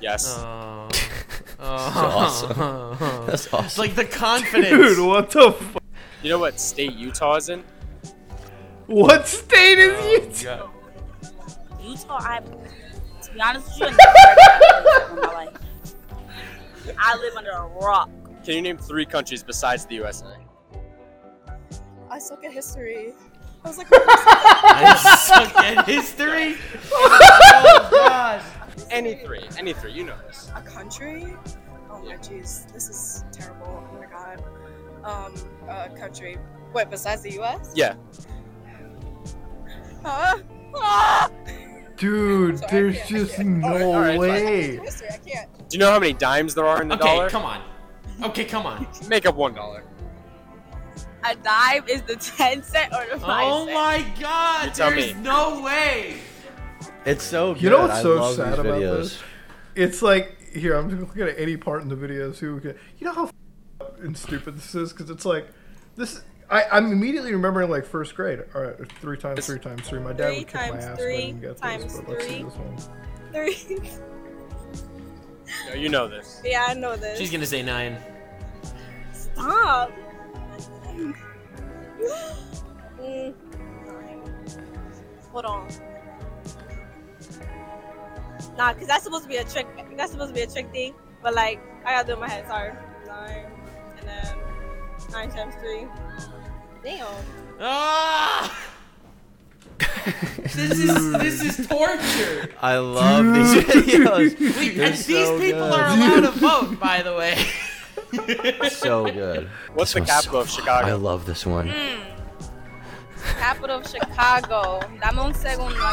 Yes. 0.00 0.36
Oh, 0.38 0.88
oh. 1.60 1.64
awesome. 1.66 2.60
oh. 2.60 3.24
That's 3.26 3.44
It's 3.46 3.54
awesome. 3.54 3.80
like 3.80 3.94
the 3.94 4.04
confidence. 4.04 4.68
Dude, 4.96 5.06
what 5.06 5.30
the? 5.30 5.48
F- 5.48 5.76
You 6.22 6.30
know 6.30 6.38
what 6.38 6.58
state 6.60 6.94
Utah 6.94 7.36
is 7.36 7.48
in? 7.48 7.64
what 8.86 9.26
state 9.28 9.78
is 9.78 9.92
oh, 9.96 10.12
Utah? 10.12 10.66
God. 10.66 11.82
Utah, 11.82 12.18
I, 12.20 12.40
to 12.40 13.32
be 13.32 13.40
honest 13.40 13.68
with 13.68 13.78
you, 13.80 13.86
I've 13.86 13.96
never 13.96 14.90
heard 14.90 15.18
of 15.18 15.24
my 15.24 15.32
life. 15.34 15.58
I 16.98 17.16
live 17.16 17.36
under 17.36 17.50
a 17.50 17.66
rock. 17.66 18.10
Can 18.44 18.54
you 18.54 18.62
name 18.62 18.76
three 18.78 19.06
countries 19.06 19.42
besides 19.42 19.86
the 19.86 19.94
USA? 19.96 20.26
I 22.10 22.18
suck 22.18 22.44
at 22.44 22.52
history. 22.52 23.14
I 23.64 23.68
was 23.68 23.78
like, 23.78 23.86
I 23.92 24.96
suck 25.24 25.56
at 25.64 25.86
history. 25.86 26.56
Oh 26.92 27.88
god. 27.90 28.42
Any 28.90 29.14
three. 29.16 29.44
Any 29.58 29.72
three. 29.72 29.92
You 29.92 30.04
know 30.04 30.16
this. 30.26 30.50
a 30.54 30.60
country? 30.62 31.34
Oh 31.90 31.98
my 32.02 32.16
jeez, 32.16 32.70
this 32.72 32.88
is 32.88 33.24
terrible. 33.32 33.84
Oh 33.92 33.98
my 33.98 34.06
god. 34.06 34.42
Um, 35.04 35.34
a 35.68 35.88
country. 35.96 36.36
Wait, 36.72 36.90
besides 36.90 37.22
the 37.22 37.32
U.S.? 37.32 37.72
Yeah. 37.74 37.94
Huh? 40.02 40.38
Ah! 40.74 41.30
Dude, 41.96 42.58
Sorry, 42.58 42.68
I 42.68 42.70
there's 42.70 42.96
can't, 42.96 43.10
I 43.12 43.18
just 43.18 43.36
can't. 43.36 43.48
no 43.58 43.68
Alright, 43.68 43.84
alright, 44.16 44.18
way. 44.18 44.76
History, 44.78 45.08
I 45.12 45.16
can't. 45.18 45.68
Do 45.68 45.76
you 45.76 45.78
know 45.78 45.90
how 45.92 45.98
many 46.00 46.12
dimes 46.14 46.54
there 46.54 46.66
are 46.66 46.82
in 46.82 46.88
the 46.88 46.94
Okay, 46.96 47.04
dollar? 47.04 47.30
come 47.30 47.44
on. 47.44 47.62
Okay, 48.24 48.44
come 48.44 48.66
on. 48.66 48.86
Make 49.08 49.26
up 49.26 49.36
one 49.36 49.54
dollar. 49.54 49.84
A 51.24 51.36
dime 51.36 51.84
is 51.88 52.02
the 52.02 52.16
10 52.36 52.62
cent 52.62 52.92
or 52.92 53.06
the 53.12 53.20
5 53.20 53.22
Oh 53.52 53.64
cent. 53.66 53.74
my 53.76 54.20
god, 54.20 54.74
tell 54.74 54.90
there's 54.90 55.14
me. 55.14 55.20
no 55.22 55.62
way. 55.62 56.16
It's 57.04 57.24
so 57.24 57.54
good. 57.54 57.62
You 57.62 57.70
know 57.70 57.80
what's 57.80 57.94
I 57.94 58.02
so 58.02 58.32
sad 58.34 58.58
about 58.58 58.78
this? 58.80 59.20
It's 59.74 60.02
like 60.02 60.36
here. 60.52 60.74
I'm 60.76 60.88
looking 61.00 61.22
at 61.22 61.38
any 61.38 61.56
part 61.56 61.82
in 61.82 61.88
the 61.88 61.96
videos. 61.96 62.38
Who 62.38 62.60
can- 62.60 62.76
you 62.98 63.06
know 63.06 63.12
how 63.12 63.24
f- 63.24 63.32
up 63.80 64.00
and 64.00 64.16
stupid 64.16 64.56
this 64.56 64.74
is? 64.74 64.92
Because 64.92 65.10
it's 65.10 65.24
like 65.24 65.48
this. 65.96 66.22
I, 66.50 66.64
I'm 66.70 66.92
immediately 66.92 67.32
remembering 67.32 67.70
like 67.70 67.86
first 67.86 68.14
grade. 68.14 68.40
All 68.54 68.60
right, 68.62 68.92
three 69.00 69.16
times 69.16 69.46
three 69.46 69.58
times 69.58 69.88
three. 69.88 70.00
My 70.00 70.12
dad 70.12 70.28
Three 70.28 70.38
would 70.40 70.48
kick 70.48 70.54
my 70.72 70.76
ass 70.78 70.98
three 70.98 71.14
if 71.16 71.34
I 71.36 71.38
get 71.40 71.56
times 71.58 71.84
this. 71.84 71.96
But 72.00 72.08
let's 72.10 72.24
see 72.26 72.30
three. 72.40 72.42
this 72.44 72.54
one. 72.54 72.78
Three. 73.32 73.90
No, 75.68 75.74
you 75.74 75.88
know 75.88 76.08
this. 76.08 76.40
yeah, 76.44 76.66
I 76.68 76.74
know 76.74 76.96
this. 76.96 77.18
She's 77.18 77.30
gonna 77.30 77.46
say 77.46 77.62
nine. 77.62 77.96
Stop. 79.12 79.92
Mm. 83.00 83.34
Hold 85.32 85.44
on. 85.44 85.68
Nah, 88.56 88.72
because 88.72 88.88
that's 88.88 89.04
supposed 89.04 89.22
to 89.22 89.28
be 89.28 89.36
a 89.36 89.44
trick. 89.44 89.66
That's 89.96 90.12
supposed 90.12 90.28
to 90.30 90.34
be 90.34 90.42
a 90.42 90.46
trick 90.46 90.70
thing. 90.72 90.94
But, 91.22 91.34
like, 91.34 91.60
I 91.86 91.92
gotta 91.92 92.06
do 92.06 92.12
it 92.12 92.14
in 92.16 92.20
my 92.20 92.28
head. 92.28 92.46
Sorry. 92.46 92.72
Nine. 93.06 93.46
And 93.98 94.08
then 94.08 94.36
nine 95.10 95.30
times 95.30 95.54
three. 95.56 95.86
Damn. 96.82 97.06
Ah! 97.60 98.58
this 100.42 100.56
is 100.56 101.12
this 101.12 101.58
is 101.58 101.66
torture. 101.66 102.50
I 102.60 102.76
love 102.78 103.24
these 103.34 103.64
videos. 103.64 104.56
Wait, 104.56 104.76
They're 104.76 104.86
and 104.86 104.94
these 104.94 105.06
people 105.06 105.38
good. 105.38 105.72
are 105.72 105.88
allowed 105.94 106.20
to 106.20 106.30
vote, 106.32 106.80
by 106.80 107.02
the 107.02 107.14
way. 107.14 107.44
so 108.70 109.04
good. 109.12 109.48
What's 109.74 109.92
This 109.92 109.94
the 109.94 110.00
one's 110.00 110.10
capital 110.10 110.40
of 110.40 110.50
Chicago? 110.50 110.86
I 110.86 110.92
love 110.92 111.26
this 111.26 111.44
one. 111.46 111.68
Mm. 111.68 112.00
Capital 113.38 113.78
of 113.78 113.88
Chicago. 113.88 114.80
Dame 115.00 115.18
un 115.18 115.32
segundo. 115.34 115.74
I 115.78 115.92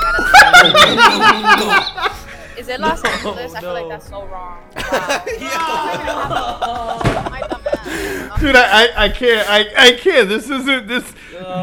gotta. 2.01 2.25
Is 2.59 2.67
it 2.67 2.79
Los 2.81 3.01
Angeles? 3.05 3.53
I 3.55 3.61
feel 3.61 3.73
like 3.73 3.87
that's 3.87 4.09
so 4.09 4.25
wrong. 4.27 4.63
Wow. 5.39 6.99
My 7.29 7.41
dumb. 7.47 7.61
Dude, 8.39 8.55
I, 8.55 8.85
I, 8.85 9.05
I 9.05 9.09
can't. 9.09 9.49
I, 9.49 9.65
I 9.77 9.91
can't. 9.93 10.27
This 10.27 10.49
isn't 10.49 10.87
this. 10.87 11.13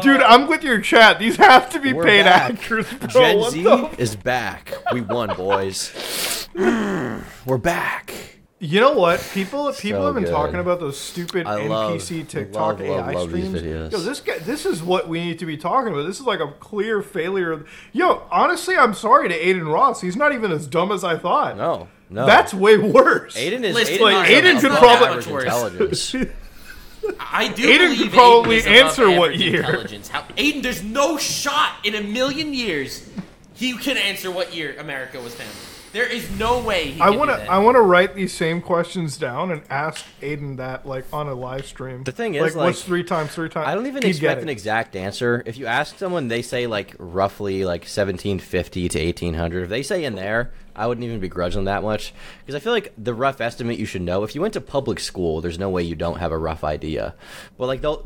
Dude, 0.01 0.21
I'm 0.21 0.47
with 0.47 0.63
your 0.63 0.81
chat. 0.81 1.19
These 1.19 1.35
have 1.37 1.69
to 1.71 1.79
be 1.79 1.93
paid 1.93 2.23
back. 2.23 2.51
actors, 2.53 2.91
bro. 2.93 3.07
Gen 3.09 3.37
what 3.39 3.51
Z 3.53 3.63
the 3.63 3.89
is 3.97 4.15
back. 4.15 4.73
We 4.91 5.01
won, 5.01 5.35
boys. 5.35 6.47
We're 6.55 7.57
back. 7.59 8.13
You 8.59 8.79
know 8.79 8.93
what? 8.93 9.19
People 9.33 9.71
people 9.79 9.99
So 10.01 10.05
have 10.05 10.15
been 10.15 10.23
good. 10.23 10.31
talking 10.31 10.55
about 10.59 10.79
those 10.79 10.97
stupid 10.99 11.45
I 11.45 11.67
love- 11.67 11.93
NPC 11.93 12.27
TikTok 12.27 12.79
love, 12.79 12.87
love, 12.87 13.07
AI 13.09 13.11
love 13.13 13.31
these 13.31 13.47
streams. 13.55 13.91
Yo, 13.93 13.99
this 13.99 14.19
guy, 14.19 14.39
this 14.39 14.65
is 14.65 14.81
what 14.81 15.07
we 15.07 15.23
need 15.23 15.39
to 15.39 15.45
be 15.45 15.57
talking 15.57 15.93
about. 15.93 16.07
This 16.07 16.19
is 16.19 16.25
like 16.25 16.39
a 16.39 16.51
clear 16.59 17.01
failure. 17.03 17.65
Yo, 17.93 18.23
honestly, 18.31 18.75
I'm 18.75 18.93
sorry 18.95 19.29
to 19.29 19.35
Adin 19.35 19.67
Ross. 19.67 20.01
He's 20.01 20.15
not 20.15 20.33
even 20.33 20.51
as 20.51 20.65
dumb 20.67 20.91
as 20.91 21.03
I 21.03 21.17
thought. 21.17 21.55
No, 21.57 21.87
no. 22.09 22.25
That's 22.25 22.53
way 22.53 22.77
worse. 22.77 23.37
Adin 23.37 23.63
is 23.63 23.75
Listen, 23.75 23.93
Adin, 23.95 24.03
like, 24.05 24.29
Adin 24.31 24.57
above 24.57 24.61
could 24.61 24.79
probably- 24.79 25.33
Worse. 25.33 25.43
intelligence. 25.43 26.15
I 27.19 27.47
do 27.49 27.63
Adin 27.63 27.77
believe 27.91 28.01
could 28.01 28.11
probably 28.11 28.57
Adin 28.59 28.73
answer 28.73 29.11
what 29.19 29.37
year. 29.37 29.59
Intelligence. 29.61 30.07
How, 30.09 30.23
Adin, 30.37 30.61
there's 30.63 30.83
no 30.83 31.17
shot 31.17 31.75
in 31.85 31.93
a 31.95 32.01
million 32.01 32.53
years 32.55 33.07
he 33.53 33.77
can 33.77 33.97
answer 33.97 34.29
what 34.31 34.53
year 34.55 34.75
America 34.79 35.21
was 35.21 35.33
founded. 35.35 35.55
There 35.93 36.05
is 36.05 36.29
no 36.37 36.61
way 36.61 36.91
he 36.91 37.01
I 37.01 37.09
want 37.09 37.29
to. 37.29 37.35
I 37.49 37.59
want 37.59 37.75
to 37.75 37.81
write 37.81 38.15
these 38.15 38.33
same 38.33 38.61
questions 38.61 39.17
down 39.17 39.51
and 39.51 39.61
ask 39.69 40.05
Adin 40.21 40.57
that 40.57 40.85
like 40.85 41.05
on 41.13 41.27
a 41.27 41.33
live 41.33 41.65
stream. 41.65 42.03
The 42.03 42.11
thing 42.11 42.35
is, 42.35 42.55
like, 42.55 42.67
what's 42.67 42.83
three 42.83 43.03
times 43.03 43.33
three 43.33 43.49
times? 43.49 43.67
I 43.67 43.75
don't 43.75 43.87
even 43.87 44.03
He'd 44.03 44.09
expect 44.09 44.41
an 44.41 44.49
exact 44.49 44.95
answer. 44.95 45.43
If 45.45 45.57
you 45.57 45.65
ask 45.65 45.97
someone, 45.97 46.27
they 46.27 46.41
say 46.41 46.67
like 46.67 46.95
roughly 46.99 47.65
like 47.65 47.81
1750 47.81 48.89
to 48.89 49.05
1800. 49.05 49.63
If 49.63 49.69
they 49.69 49.83
say 49.83 50.03
in 50.03 50.15
there, 50.15 50.51
I 50.75 50.87
wouldn't 50.87 51.05
even 51.05 51.19
begrudge 51.19 51.55
them 51.55 51.65
that 51.65 51.83
much 51.83 52.13
because 52.41 52.55
I 52.55 52.59
feel 52.59 52.73
like 52.73 52.93
the 52.97 53.13
rough 53.13 53.41
estimate 53.41 53.79
you 53.79 53.85
should 53.85 54.03
know. 54.03 54.23
If 54.23 54.35
you 54.35 54.41
went 54.41 54.53
to 54.53 54.61
public 54.61 54.99
school, 54.99 55.41
there's 55.41 55.57
no 55.57 55.69
way 55.69 55.83
you 55.83 55.95
don't 55.95 56.19
have 56.19 56.31
a 56.31 56.37
rough 56.37 56.63
idea. 56.63 57.15
But 57.57 57.67
like 57.67 57.81
they'll 57.81 58.05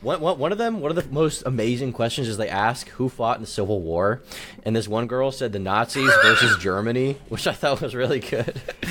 one, 0.00 0.20
one, 0.20 0.38
one 0.38 0.52
of 0.52 0.58
them, 0.58 0.80
one 0.80 0.90
of 0.90 0.96
the 0.96 1.12
most 1.12 1.42
amazing 1.46 1.92
questions 1.92 2.28
is 2.28 2.36
they 2.36 2.48
ask 2.48 2.88
who 2.90 3.08
fought 3.08 3.36
in 3.36 3.42
the 3.42 3.46
Civil 3.48 3.80
War, 3.80 4.22
and 4.64 4.74
this 4.74 4.88
one 4.88 5.06
girl 5.06 5.30
said 5.32 5.52
the 5.52 5.58
Nazis 5.58 6.10
versus 6.22 6.56
Germany, 6.60 7.16
which 7.28 7.46
I 7.46 7.52
thought 7.52 7.80
was 7.80 7.94
really 7.94 8.20
good. 8.20 8.60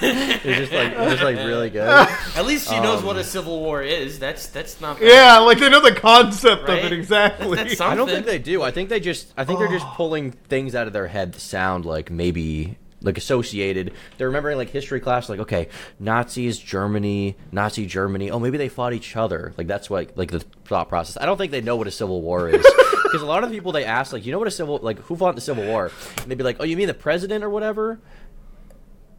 it 0.00 0.44
was 0.44 0.56
just 0.56 0.72
like 0.72 0.92
it 0.92 0.98
was 0.98 1.22
like 1.22 1.36
really 1.36 1.70
good. 1.70 1.88
At 2.36 2.44
least 2.46 2.68
she 2.68 2.78
knows 2.80 3.00
Um, 3.00 3.06
what 3.06 3.16
a 3.16 3.24
civil 3.24 3.60
war 3.60 3.82
is. 3.82 4.18
That's 4.18 4.46
that's 4.48 4.80
not 4.80 4.98
bad. 5.00 5.08
Yeah, 5.08 5.38
like 5.38 5.58
they 5.58 5.68
know 5.68 5.80
the 5.80 5.94
concept 5.94 6.68
Right? 6.68 6.78
of 6.78 6.84
it 6.86 6.92
exactly. 6.92 7.56
That's 7.56 7.80
I 7.80 7.94
don't 7.94 8.08
think 8.08 8.26
they 8.26 8.38
do. 8.38 8.62
I 8.62 8.70
think 8.70 8.88
they 8.88 9.00
just. 9.00 9.32
I 9.36 9.44
think 9.44 9.58
they're 9.58 9.68
just 9.68 9.86
pulling 9.88 10.32
things 10.32 10.74
out 10.74 10.86
of 10.86 10.92
their 10.92 11.06
head 11.08 11.32
that 11.32 11.40
sound 11.40 11.84
like 11.84 12.10
maybe 12.10 12.76
like 13.02 13.18
associated. 13.18 13.92
They're 14.16 14.28
remembering 14.28 14.58
like 14.58 14.70
history 14.70 15.00
class, 15.00 15.28
like 15.28 15.40
okay, 15.40 15.68
Nazis, 15.98 16.58
Germany, 16.58 17.36
Nazi 17.50 17.86
Germany. 17.86 18.30
Oh, 18.30 18.38
maybe 18.38 18.58
they 18.58 18.68
fought 18.68 18.92
each 18.92 19.16
other. 19.16 19.52
Like 19.56 19.66
that's 19.66 19.90
what 19.90 20.16
like 20.16 20.30
the 20.30 20.40
thought 20.40 20.88
process. 20.88 21.16
I 21.20 21.26
don't 21.26 21.36
think 21.36 21.52
they 21.52 21.60
know 21.60 21.76
what 21.76 21.86
a 21.86 21.90
civil 21.92 22.22
war 22.22 22.48
is 22.48 22.66
because 23.02 23.22
a 23.22 23.26
lot 23.26 23.44
of 23.44 23.50
the 23.50 23.56
people 23.56 23.72
they 23.72 23.84
ask 23.84 24.12
like, 24.12 24.24
you 24.24 24.32
know 24.32 24.38
what 24.38 24.48
a 24.48 24.52
civil 24.52 24.78
like 24.78 24.98
who 25.00 25.16
fought 25.16 25.30
in 25.30 25.34
the 25.34 25.40
Civil 25.40 25.64
War, 25.64 25.90
and 26.18 26.30
they'd 26.30 26.38
be 26.38 26.44
like, 26.44 26.56
oh, 26.60 26.64
you 26.64 26.76
mean 26.76 26.86
the 26.86 26.94
president 26.94 27.44
or 27.44 27.50
whatever. 27.50 28.00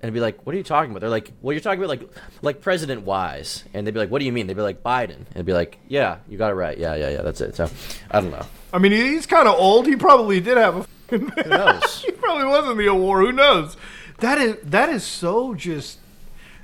And 0.04 0.10
it'd 0.10 0.16
be 0.16 0.20
like, 0.20 0.46
what 0.46 0.54
are 0.54 0.58
you 0.58 0.66
talking 0.66 0.92
about? 0.92 1.00
They're 1.00 1.10
like, 1.10 1.32
well, 1.42 1.54
you're 1.54 1.62
talking 1.62 1.80
about 1.82 1.88
like, 1.88 2.10
like 2.42 2.60
president 2.60 3.04
wise. 3.04 3.64
And 3.74 3.88
they'd 3.88 3.94
be 3.94 4.02
like, 4.02 4.12
what 4.12 4.20
do 4.20 4.26
you 4.26 4.34
mean? 4.34 4.48
They'd 4.48 4.54
be 4.58 4.62
like, 4.62 4.84
Biden. 4.84 5.16
And 5.16 5.28
it'd 5.32 5.46
be 5.46 5.54
like, 5.54 5.80
yeah, 5.88 6.18
you 6.28 6.38
got 6.38 6.52
it 6.52 6.56
right. 6.56 6.78
Yeah, 6.78 6.96
yeah, 6.96 7.12
yeah. 7.12 7.22
That's 7.22 7.40
it. 7.40 7.56
So, 7.56 7.70
I 8.12 8.20
don't 8.20 8.32
know. 8.32 8.46
I 8.74 8.80
mean, 8.80 8.92
he's 8.92 9.26
kind 9.26 9.48
of 9.48 9.58
old. 9.58 9.88
He 9.88 9.96
probably 9.96 10.42
did 10.42 10.58
have 10.58 10.76
a. 10.76 10.86
Who 11.44 11.50
knows? 11.50 12.04
he 12.04 12.12
probably 12.12 12.46
wasn't 12.46 12.78
the 12.78 12.88
award. 12.88 13.26
Who 13.26 13.32
knows? 13.32 13.78
That 14.20 14.38
is 14.38 14.58
that 14.64 14.90
is 14.90 15.04
so 15.04 15.54
just. 15.54 16.00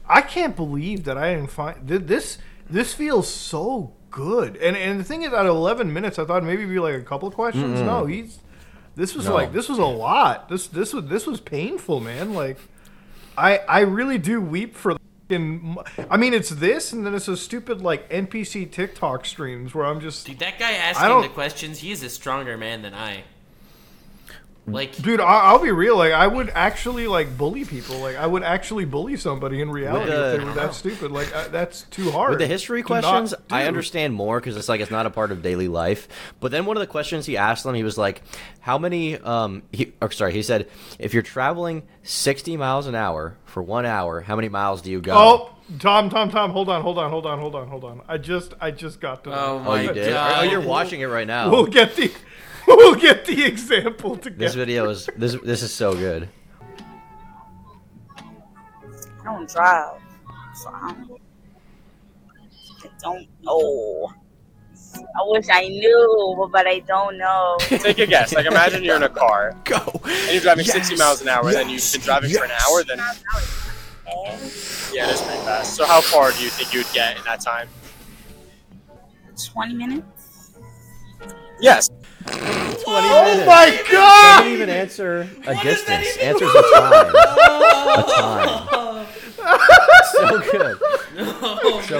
I 0.08 0.22
can't 0.22 0.56
believe 0.56 1.04
that 1.04 1.18
I 1.18 1.36
didn't 1.36 1.52
find 1.52 1.88
this. 1.88 2.38
This 2.70 2.94
feels 2.94 3.28
so 3.28 3.94
good. 4.12 4.56
And 4.58 4.76
and 4.76 5.00
the 5.00 5.04
thing 5.04 5.22
is, 5.24 5.34
at 5.34 5.46
11 5.46 5.92
minutes, 5.94 6.18
I 6.20 6.26
thought 6.26 6.44
maybe 6.44 6.64
it'd 6.64 6.74
be 6.74 6.80
like 6.80 6.96
a 6.96 7.02
couple 7.02 7.28
of 7.28 7.34
questions. 7.36 7.82
No, 7.82 8.06
he's. 8.06 8.40
This 8.96 9.16
was 9.16 9.26
No. 9.28 9.34
like 9.34 9.54
this 9.54 9.70
was 9.70 9.78
a 9.78 9.86
lot. 9.86 10.50
This 10.50 10.68
this 10.68 10.94
was 10.94 11.06
this 11.06 11.26
was 11.28 11.40
painful, 11.40 12.00
man. 12.00 12.34
Like, 12.34 12.58
I 13.38 13.60
I 13.60 13.80
really 13.82 14.18
do 14.18 14.42
weep 14.42 14.76
for. 14.76 14.94
the 14.96 15.00
fucking- 15.30 15.78
I 16.10 16.18
mean, 16.18 16.34
it's 16.34 16.50
this, 16.50 16.92
and 16.92 17.06
then 17.06 17.14
it's 17.14 17.28
those 17.28 17.42
stupid 17.42 17.82
like 17.82 18.10
NPC 18.10 18.66
TikTok 18.72 19.26
streams 19.26 19.76
where 19.76 19.86
I'm 19.86 20.02
just, 20.02 20.26
Dude, 20.26 20.40
that 20.40 20.58
guy 20.58 20.72
I 20.72 20.74
asking 20.74 21.22
the 21.22 21.30
questions, 21.30 21.80
he 21.80 21.92
is 21.92 22.02
a 22.04 22.10
stronger 22.10 22.58
man 22.58 22.82
than 22.82 22.94
I. 22.96 23.24
Like, 24.72 24.96
dude. 24.98 25.20
I, 25.20 25.24
I'll 25.42 25.60
be 25.62 25.72
real. 25.72 25.98
Like, 25.98 26.12
I 26.14 26.28
would 26.28 26.50
actually 26.50 27.08
like 27.08 27.38
bully 27.38 27.66
people. 27.66 27.98
Like, 28.00 28.16
I 28.16 28.26
would 28.28 28.44
actually 28.44 28.86
bully 28.86 29.18
somebody 29.18 29.62
in 29.62 29.70
reality 29.72 30.12
the- 30.12 30.34
if 30.34 30.40
they 30.40 30.46
were 30.46 30.54
that 30.54 30.74
stupid. 30.74 31.12
Like, 31.12 31.34
uh, 31.36 31.48
that's 31.50 31.84
too 31.84 32.12
hard. 32.12 32.32
With 32.32 32.40
the 32.40 32.48
history 32.48 32.84
questions, 32.84 33.34
I 33.52 33.66
understand 33.66 34.14
more 34.14 34.40
because 34.40 34.58
it's 34.58 34.70
like 34.70 34.82
it's 34.82 34.92
not 34.92 35.06
a 35.06 35.10
part 35.10 35.32
of 35.32 35.42
daily 35.42 35.68
life. 35.68 36.08
But 36.40 36.52
then 36.52 36.66
one 36.66 36.78
of 36.78 36.82
the 36.82 36.88
questions 36.88 37.26
he 37.26 37.38
asked 37.38 37.64
them, 37.64 37.76
he 37.76 37.84
was 37.84 37.98
like, 37.98 38.22
"How 38.62 38.78
many?" 38.78 39.18
Um, 39.18 39.64
he, 39.72 39.94
or 40.02 40.12
sorry, 40.12 40.34
he 40.34 40.44
said, 40.44 40.68
"If 41.00 41.14
you're 41.14 41.24
traveling 41.24 41.84
60 42.04 42.58
miles 42.58 42.88
an 42.88 42.96
hour 42.96 43.38
for 43.46 43.62
one 43.64 43.86
hour, 43.86 44.22
how 44.22 44.36
many 44.36 44.50
miles 44.50 44.82
do 44.82 44.92
you 44.92 45.02
go?" 45.02 45.14
Oh, 45.16 45.56
Tom, 45.78 46.10
Tom, 46.10 46.32
Tom, 46.32 46.50
hold 46.52 46.68
on, 46.68 46.82
hold 46.82 46.98
on, 46.98 47.10
hold 47.12 47.26
on, 47.28 47.38
hold 47.40 47.54
on, 47.56 47.68
hold 47.68 47.84
on. 47.84 48.02
I 48.08 48.18
just, 48.18 48.56
I 48.60 48.72
just 48.72 49.00
got 49.00 49.24
to. 49.26 49.32
Oh 49.32 49.58
Oh, 49.58 49.60
my 49.60 49.82
you 49.84 49.94
did? 49.94 50.10
God. 50.14 50.40
Oh, 50.40 50.50
you're 50.50 50.62
watching 50.62 51.02
it 51.02 51.06
right 51.06 51.28
now. 51.28 51.52
We'll 51.52 51.68
get 51.68 51.96
the, 51.96 52.12
we'll 52.78 52.94
get 52.94 53.26
the 53.26 53.46
example 53.46 54.16
together. 54.16 54.46
This 54.46 54.54
video 54.54 54.90
is 54.90 55.10
this 55.18 55.36
this 55.44 55.64
is 55.64 55.74
so 55.74 55.94
good. 55.96 56.30
I 58.16 59.24
don't 59.24 59.50
drive, 59.50 60.00
so 60.54 60.70
I 60.70 60.94
don't, 60.94 61.22
I 62.84 62.90
don't 63.02 63.28
know. 63.42 64.14
I 64.96 65.22
wish 65.26 65.46
I 65.52 65.68
knew, 65.68 66.50
but 66.52 66.68
I 66.68 66.80
don't 66.80 67.18
know. 67.18 67.58
Take 67.60 67.98
a 67.98 68.06
guess. 68.06 68.34
Like 68.34 68.46
imagine 68.46 68.84
you're 68.84 68.98
in 68.98 69.04
a 69.04 69.10
car 69.10 69.56
Go. 69.64 70.02
and 70.06 70.32
you're 70.32 70.42
driving 70.42 70.66
60 70.66 70.96
miles 70.96 71.22
an 71.24 71.30
hour, 71.30 71.48
and 71.48 71.56
then 71.56 71.70
you've 71.70 71.92
been 71.92 72.02
driving 72.02 72.32
for 72.32 72.44
an 72.44 72.52
hour. 72.52 72.84
Then 72.84 73.00
yeah, 74.94 75.08
that's 75.08 75.24
pretty 75.24 75.42
fast. 75.42 75.76
So 75.76 75.86
how 75.86 76.02
far 76.02 76.32
do 76.34 76.44
you 76.44 76.50
think 76.50 76.72
you'd 76.72 76.92
get 76.94 77.18
in 77.18 77.24
that 77.24 77.42
time? 77.42 77.68
20 79.44 79.74
minutes? 79.74 80.19
Yes. 81.62 81.90
20 82.26 82.38
Oh 82.88 83.24
minutes. 83.26 83.46
my 83.48 83.84
god! 83.92 84.38
Doesn't 84.40 84.54
even 84.54 84.70
answer 84.70 85.22
a 85.22 85.26
What 85.26 85.64
does 85.64 85.64
distance. 85.64 86.08
even 86.18 86.28
Answers 86.28 86.50
a 86.50 86.62
time. 86.74 87.16
a 87.16 87.18
time. 88.16 89.08
so 90.12 90.52
good. 90.52 90.78
Oh, 91.42 91.84
So 91.88 92.00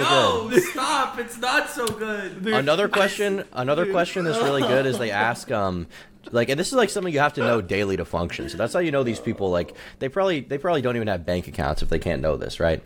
no, 0.50 0.58
stop. 0.60 1.20
It's 1.20 1.38
not 1.38 1.70
so 1.70 1.88
good. 1.88 2.46
Another 2.48 2.88
question. 2.88 3.44
Another 3.54 3.86
question 3.92 4.26
that's 4.26 4.38
really 4.40 4.62
good 4.62 4.86
is 4.86 4.98
they 4.98 5.12
ask 5.12 5.52
um 5.52 5.88
like 6.32 6.50
and 6.50 6.60
this 6.60 6.68
is 6.68 6.74
like 6.74 6.90
something 6.90 7.14
you 7.14 7.20
have 7.20 7.34
to 7.34 7.42
know 7.42 7.62
daily 7.62 7.98
to 7.98 8.06
function. 8.06 8.50
So 8.50 8.58
that's 8.58 8.74
how 8.74 8.80
you 8.80 8.92
know 8.92 9.04
these 9.04 9.20
people 9.20 9.50
like 9.52 9.74
they 10.00 10.10
probably 10.10 10.42
they 10.42 10.58
probably 10.58 10.82
don't 10.82 10.96
even 10.96 11.08
have 11.08 11.26
bank 11.26 11.48
accounts 11.48 11.82
if 11.82 11.90
they 11.90 12.00
can't 12.00 12.22
know 12.22 12.38
this, 12.38 12.60
right? 12.60 12.82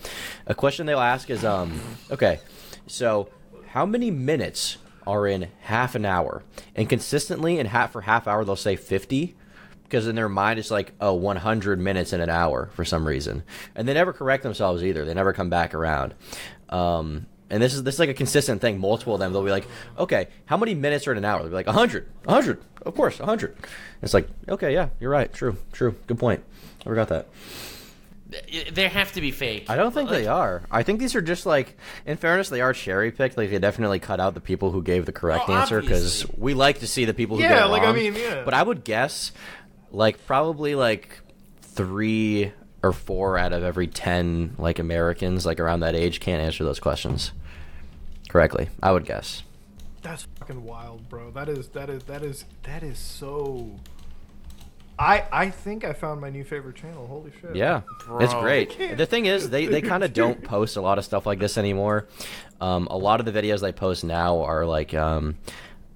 A 0.48 0.56
question 0.56 0.86
they'll 0.86 1.00
ask 1.00 1.30
is 1.30 1.44
um 1.46 1.80
okay, 2.12 2.40
so 2.88 3.30
how 3.68 3.86
many 3.86 4.12
minutes 4.12 4.78
are 5.06 5.28
in 5.28 5.50
half 5.62 5.96
an 5.96 6.06
hour? 6.06 6.44
And 6.76 6.90
consistently 6.90 7.60
in 7.60 7.68
half 7.68 7.92
for 7.92 8.02
half 8.02 8.28
hour 8.28 8.44
they'll 8.46 8.56
say 8.56 8.76
50 8.76 9.36
because 9.84 10.08
in 10.08 10.16
their 10.16 10.30
mind 10.30 10.60
it's 10.60 10.72
like 10.72 10.94
oh 11.00 11.14
100 11.14 11.80
minutes 11.80 12.14
in 12.14 12.22
an 12.22 12.30
hour 12.30 12.70
for 12.74 12.84
some 12.86 13.06
reason. 13.06 13.44
And 13.76 13.88
they 13.88 13.94
never 13.94 14.14
correct 14.14 14.44
themselves 14.44 14.84
either. 14.84 15.06
They 15.06 15.14
never 15.14 15.34
come 15.34 15.50
back 15.50 15.74
around. 15.74 16.14
Um, 16.70 17.28
and 17.50 17.62
this 17.62 17.74
is 17.74 17.84
this 17.84 17.96
is 17.96 18.00
like 18.00 18.10
a 18.10 18.16
consistent 18.16 18.62
thing. 18.62 18.80
Multiple 18.80 19.14
of 19.14 19.20
them 19.20 19.34
they'll 19.34 19.44
be 19.44 19.52
like 19.52 19.68
okay 19.98 20.30
how 20.46 20.58
many 20.58 20.74
minutes 20.74 21.08
are 21.08 21.12
in 21.12 21.18
an 21.18 21.26
hour? 21.26 21.40
They'll 21.40 21.50
be 21.50 21.56
like 21.56 21.68
100 21.68 22.10
100 22.26 22.62
of 22.82 22.96
course 22.96 23.20
100 23.20 23.56
it's 24.02 24.14
like 24.14 24.28
okay 24.50 24.74
yeah 24.74 24.90
you're 25.00 25.12
right. 25.12 25.32
True 25.32 25.58
true. 25.72 25.96
Good 26.08 26.18
point. 26.20 26.44
I 26.82 26.84
forgot 26.86 27.10
that 27.10 27.28
They 28.72 28.88
have 28.88 29.12
to 29.14 29.22
be 29.22 29.32
fake. 29.32 29.70
i 29.70 29.76
don't 29.76 29.94
think 29.94 30.10
Like, 30.10 30.20
they 30.20 30.28
are 30.28 30.64
i 30.72 30.84
think 30.84 31.00
these 31.00 31.16
are 31.16 31.22
just 31.22 31.46
like 31.46 31.78
in 32.06 32.18
fairness 32.18 32.50
they 32.50 32.62
are 32.62 32.74
cherry 32.74 33.12
picked 33.12 33.38
like 33.38 33.50
they 33.50 33.60
definitely 33.60 34.00
cut 34.00 34.20
out 34.20 34.34
the 34.34 34.42
people 34.42 34.72
who 34.72 34.82
gave 34.82 35.06
the 35.06 35.12
correct 35.12 35.46
Oh, 35.48 35.54
answer 35.54 35.82
because 35.82 36.26
we 36.38 36.54
like 36.54 36.80
to 36.80 36.88
see 36.88 37.06
the 37.06 37.14
people 37.14 37.38
who 37.38 37.44
Yeah, 37.44 37.50
get 37.50 37.64
it 37.66 37.68
like, 37.68 37.84
I 37.84 37.92
mean, 37.94 38.16
yeah. 38.16 38.44
but 38.46 38.54
i 38.54 38.62
would 38.64 38.84
guess 38.84 39.32
like 39.92 40.26
probably 40.26 40.76
like 40.76 41.20
three 41.62 42.52
or 42.82 42.92
four 42.92 43.38
out 43.38 43.54
of 43.54 43.64
every 43.64 43.88
ten 43.88 44.56
like 44.58 44.78
Americans 44.80 45.46
like 45.46 45.60
around 45.60 45.80
that 45.82 45.96
age 45.96 46.20
can't 46.20 46.42
answer 46.42 46.64
those 46.64 46.80
questions 46.80 47.32
correctly. 48.30 48.70
I 48.82 48.92
would 48.92 49.06
guess. 49.06 49.44
That's 50.02 50.28
fucking 50.40 50.64
wild, 50.64 51.08
bro. 51.08 51.32
That 51.32 51.48
is 51.48 51.70
that 51.70 51.90
is 51.90 52.04
that 52.04 52.24
is 52.24 52.44
that 52.64 52.84
is 52.84 53.00
so. 53.00 53.80
I 54.98 55.26
I 55.32 55.50
think 55.50 55.84
I 55.84 55.94
found 55.94 56.22
my 56.22 56.30
new 56.30 56.44
favorite 56.44 56.76
channel. 56.76 57.08
Holy 57.08 57.32
shit. 57.42 57.56
Yeah, 57.56 57.82
it's 58.20 58.34
great. 58.34 58.98
The 58.98 59.06
thing 59.06 59.26
is, 59.26 59.50
they, 59.50 59.66
they 59.66 59.82
kind 59.94 60.04
of 60.04 60.14
don't 60.14 60.44
post 60.44 60.76
a 60.78 60.82
lot 60.82 60.98
of 60.98 61.06
stuff 61.06 61.26
like 61.26 61.40
this 61.40 61.58
anymore. 61.58 62.08
Um, 62.62 62.88
a 62.92 62.98
lot 62.98 63.20
of 63.20 63.26
the 63.26 63.32
videos 63.32 63.62
they 63.62 63.72
post 63.72 64.04
now 64.04 64.42
are 64.44 64.66
like, 64.66 64.94
um, 64.94 65.36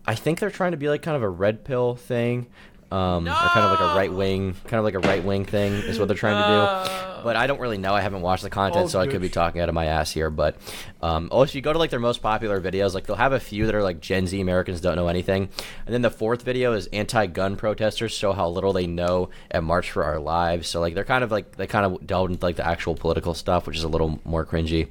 I 0.05 0.15
think 0.15 0.39
they're 0.39 0.49
trying 0.49 0.71
to 0.71 0.77
be 0.77 0.89
like 0.89 1.01
kind 1.01 1.15
of 1.15 1.23
a 1.23 1.29
red 1.29 1.63
pill 1.63 1.95
thing, 1.95 2.47
um, 2.91 3.27
or 3.27 3.31
kind 3.31 3.65
of 3.65 3.71
like 3.71 3.79
a 3.79 3.95
right 3.95 4.11
wing, 4.13 4.55
kind 4.65 4.79
of 4.79 4.85
like 4.85 4.93
a 4.93 4.99
right 4.99 5.23
wing 5.23 5.45
thing 5.45 5.73
is 5.73 5.99
what 5.99 6.07
they're 6.07 6.17
trying 6.17 6.41
to 6.41 6.47
do. 6.47 7.23
But 7.23 7.35
I 7.35 7.47
don't 7.47 7.59
really 7.59 7.77
know. 7.77 7.93
I 7.93 8.01
haven't 8.01 8.21
watched 8.21 8.43
the 8.43 8.49
content, 8.49 8.89
so 8.89 8.99
I 8.99 9.07
could 9.07 9.21
be 9.21 9.29
talking 9.29 9.59
out 9.59 9.67
of 9.67 9.75
my 9.75 9.85
ass 9.85 10.11
here. 10.11 10.29
But 10.29 10.55
um, 11.01 11.27
oh, 11.31 11.41
if 11.41 11.55
you 11.55 11.61
go 11.61 11.73
to 11.73 11.79
like 11.79 11.89
their 11.89 11.99
most 11.99 12.21
popular 12.21 12.61
videos, 12.61 12.93
like 12.93 13.05
they'll 13.05 13.17
have 13.17 13.33
a 13.33 13.39
few 13.39 13.65
that 13.65 13.75
are 13.75 13.83
like 13.83 13.99
Gen 13.99 14.27
Z 14.27 14.39
Americans 14.39 14.79
don't 14.79 14.95
know 14.95 15.07
anything, 15.07 15.49
and 15.85 15.93
then 15.93 16.01
the 16.01 16.11
fourth 16.11 16.43
video 16.43 16.73
is 16.73 16.87
anti-gun 16.87 17.57
protesters 17.57 18.13
show 18.13 18.31
how 18.31 18.47
little 18.47 18.71
they 18.71 18.87
know 18.87 19.29
at 19.51 19.63
March 19.63 19.91
for 19.91 20.03
Our 20.03 20.19
Lives. 20.19 20.69
So 20.69 20.79
like 20.79 20.93
they're 20.93 21.03
kind 21.03 21.23
of 21.23 21.31
like 21.31 21.57
they 21.57 21.67
kind 21.67 21.85
of 21.85 22.05
delve 22.07 22.29
into 22.29 22.45
like 22.45 22.55
the 22.55 22.67
actual 22.67 22.95
political 22.95 23.33
stuff, 23.33 23.67
which 23.67 23.77
is 23.77 23.83
a 23.83 23.89
little 23.89 24.21
more 24.23 24.45
cringy. 24.45 24.87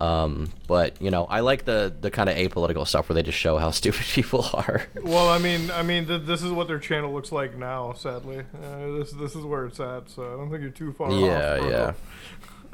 Um, 0.00 0.50
but 0.66 1.00
you 1.00 1.10
know, 1.10 1.24
I 1.24 1.40
like 1.40 1.64
the 1.64 1.94
the 2.00 2.10
kind 2.10 2.28
of 2.28 2.36
apolitical 2.36 2.86
stuff 2.86 3.08
where 3.08 3.14
they 3.14 3.22
just 3.22 3.38
show 3.38 3.56
how 3.58 3.70
stupid 3.72 4.02
people 4.06 4.44
are. 4.54 4.86
Well, 5.02 5.28
I 5.28 5.38
mean, 5.38 5.70
I 5.70 5.82
mean, 5.82 6.06
th- 6.06 6.22
this 6.22 6.42
is 6.42 6.50
what 6.50 6.66
their 6.66 6.78
channel 6.80 7.12
looks 7.12 7.30
like 7.32 7.56
now. 7.56 7.92
Sadly, 7.92 8.40
uh, 8.40 8.98
this 8.98 9.12
this 9.12 9.34
is 9.36 9.44
where 9.44 9.66
it's 9.66 9.78
at. 9.80 10.10
So 10.10 10.22
I 10.24 10.36
don't 10.36 10.50
think 10.50 10.62
you're 10.62 10.70
too 10.70 10.92
far 10.92 11.08
off. 11.10 11.20
yeah, 11.20 11.68
yeah. 11.68 11.92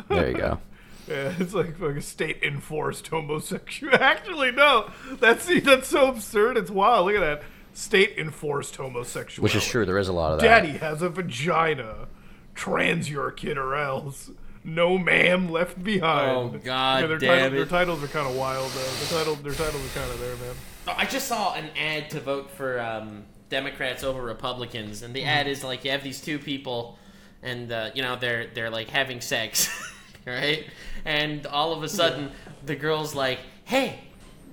There 0.08 0.28
you 0.30 0.36
go. 0.36 0.58
Yeah, 1.08 1.34
it's 1.40 1.54
like 1.54 1.76
fucking 1.76 2.02
state 2.02 2.38
enforced 2.44 3.08
homosexual. 3.08 3.92
Actually, 4.00 4.52
no, 4.52 4.92
that's 5.18 5.46
that's 5.62 5.88
so 5.88 6.06
absurd. 6.08 6.56
It's 6.56 6.70
wild. 6.70 7.06
Look 7.06 7.16
at 7.16 7.20
that, 7.20 7.42
state 7.72 8.14
enforced 8.16 8.76
homosexuality. 8.76 9.40
Which 9.42 9.56
is 9.56 9.66
true. 9.66 9.84
There 9.84 9.98
is 9.98 10.06
a 10.06 10.12
lot 10.12 10.34
of 10.34 10.40
that. 10.40 10.46
Daddy 10.46 10.78
has 10.78 11.02
a 11.02 11.08
vagina. 11.08 12.06
Trans 12.54 13.10
your 13.10 13.32
kid 13.32 13.58
or 13.58 13.74
else. 13.74 14.30
No 14.62 14.98
ma'am 14.98 15.50
left 15.50 15.82
behind. 15.82 16.30
Oh, 16.54 16.58
God 16.62 17.00
yeah, 17.02 17.06
their 17.06 17.18
damn 17.18 17.28
title- 17.38 17.56
Their 17.56 17.66
titles 17.66 18.04
are 18.04 18.08
kind 18.08 18.28
of 18.28 18.36
wild 18.36 18.70
though. 18.72 18.80
The 19.06 19.14
title, 19.14 19.34
their 19.36 19.54
titles 19.54 19.84
are 19.84 19.98
kind 19.98 20.10
of 20.10 20.20
there, 20.20 20.36
man. 20.36 20.54
Oh, 20.88 20.94
I 20.96 21.06
just 21.06 21.26
saw 21.28 21.54
an 21.54 21.70
ad 21.78 22.10
to 22.10 22.20
vote 22.20 22.50
for 22.50 22.78
um, 22.80 23.24
Democrats 23.48 24.04
over 24.04 24.22
Republicans, 24.22 25.02
and 25.02 25.14
the 25.14 25.24
ad 25.24 25.46
is 25.46 25.64
like 25.64 25.84
you 25.84 25.90
have 25.92 26.02
these 26.02 26.20
two 26.20 26.38
people, 26.38 26.98
and 27.42 27.72
uh, 27.72 27.90
you 27.94 28.02
know 28.02 28.16
they're 28.16 28.48
they're 28.54 28.70
like 28.70 28.88
having 28.90 29.20
sex, 29.22 29.68
right? 30.26 30.66
And 31.06 31.46
all 31.46 31.72
of 31.72 31.82
a 31.82 31.88
sudden, 31.88 32.30
the 32.66 32.76
girl's 32.76 33.14
like, 33.14 33.38
"Hey, 33.64 34.00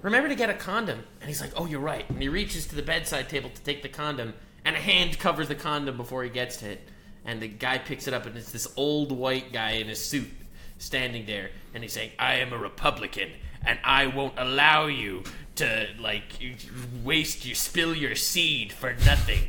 remember 0.01 0.29
to 0.29 0.35
get 0.35 0.49
a 0.49 0.53
condom," 0.53 1.03
and 1.19 1.27
he's 1.27 1.41
like, 1.41 1.51
"Oh, 1.57 1.65
you're 1.65 1.79
right." 1.81 2.09
And 2.09 2.21
he 2.21 2.29
reaches 2.29 2.65
to 2.67 2.75
the 2.75 2.81
bedside 2.81 3.27
table 3.29 3.49
to 3.49 3.61
take 3.61 3.81
the 3.83 3.89
condom, 3.89 4.33
and 4.63 4.75
a 4.75 4.79
hand 4.79 5.19
covers 5.19 5.49
the 5.49 5.55
condom 5.55 5.97
before 5.97 6.23
he 6.23 6.29
gets 6.29 6.57
to 6.57 6.69
it, 6.71 6.87
and 7.27 7.39
the 7.39 7.47
guy 7.47 7.77
picks 7.77 8.07
it 8.07 8.13
up, 8.15 8.25
and 8.25 8.35
it's 8.35 8.51
this 8.51 8.67
old 8.75 9.11
white 9.11 9.53
guy 9.53 9.71
in 9.73 9.89
a 9.89 9.95
suit 9.95 10.29
standing 10.79 11.25
there, 11.27 11.51
and 11.75 11.83
he's 11.83 11.93
saying, 11.93 12.11
"I 12.17 12.35
am 12.35 12.53
a 12.53 12.57
Republican." 12.57 13.29
and 13.65 13.79
I 13.83 14.05
won't 14.07 14.35
allow 14.37 14.85
you 14.85 15.23
to 15.55 15.87
like 15.99 16.23
waste 17.03 17.43
you 17.45 17.53
spill 17.55 17.93
your 17.95 18.15
seed 18.15 18.71
for 18.71 18.93
nothing. 19.05 19.39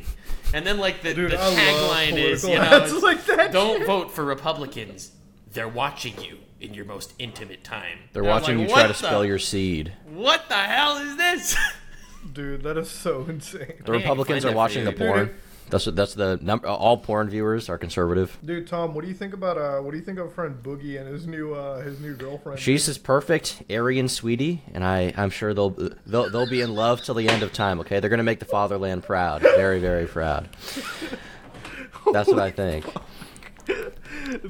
And 0.53 0.65
then 0.65 0.77
like 0.79 1.03
the, 1.03 1.13
Dude, 1.13 1.31
the 1.31 1.37
tagline 1.37 2.17
is, 2.17 2.43
you 2.43 2.55
know, 2.55 2.83
it's, 2.83 2.91
like 3.03 3.23
that 3.27 3.51
don't 3.53 3.77
shit. 3.77 3.87
vote 3.87 4.11
for 4.11 4.25
Republicans. 4.25 5.11
They're 5.53 5.69
watching 5.69 6.19
you 6.21 6.39
in 6.59 6.73
your 6.73 6.85
most 6.85 7.13
intimate 7.19 7.63
time. 7.63 7.99
They're 8.11 8.23
And 8.23 8.29
watching 8.31 8.57
like, 8.57 8.67
you 8.67 8.73
try 8.73 8.81
"What 8.87 8.87
to 8.87 8.93
spill 8.95 9.23
your 9.23 9.39
seed. 9.39 9.93
What 10.05 10.49
the 10.49 10.55
hell 10.55 10.97
is 10.97 11.15
this? 11.15 11.55
Dude, 12.33 12.63
that 12.63 12.77
is 12.77 12.89
so 12.89 13.25
insane. 13.29 13.59
The 13.61 13.73
I 13.73 13.75
can 13.83 13.93
Republicans 13.93 14.43
are 14.43 14.53
watching 14.53 14.83
the 14.85 14.91
you. 14.91 14.97
porn. 14.97 15.27
Dude. 15.27 15.35
That's 15.69 15.85
that's 15.85 16.13
the 16.13 16.39
number. 16.41 16.67
All 16.67 16.97
porn 16.97 17.29
viewers 17.29 17.69
are 17.69 17.77
conservative. 17.77 18.37
Dude, 18.43 18.67
Tom, 18.67 18.93
what 18.93 19.03
do 19.03 19.07
you 19.07 19.13
think 19.13 19.33
about 19.33 19.57
uh? 19.57 19.79
What 19.79 19.91
do 19.91 19.97
you 19.97 20.03
think 20.03 20.19
of 20.19 20.33
friend 20.33 20.61
Boogie 20.61 20.99
and 20.99 21.07
his 21.07 21.27
new 21.27 21.53
uh 21.53 21.81
his 21.81 21.99
new 21.99 22.15
girlfriend? 22.15 22.59
She's 22.59 22.85
his 22.85 22.97
perfect 22.97 23.63
Aryan 23.69 24.09
sweetie, 24.09 24.63
and 24.73 24.83
I 24.83 25.13
I'm 25.15 25.29
sure 25.29 25.53
they'll 25.53 25.69
they'll 26.05 26.29
they'll 26.29 26.49
be 26.49 26.61
in 26.61 26.73
love 26.73 27.03
till 27.03 27.15
the 27.15 27.29
end 27.29 27.43
of 27.43 27.53
time. 27.53 27.79
Okay, 27.81 27.99
they're 27.99 28.09
gonna 28.09 28.23
make 28.23 28.39
the 28.39 28.45
fatherland 28.45 29.03
proud, 29.03 29.41
very 29.41 29.79
very 29.79 30.07
proud. 30.07 30.49
That's 32.11 32.29
what 32.29 32.39
I 32.39 32.51
think. 32.51 32.85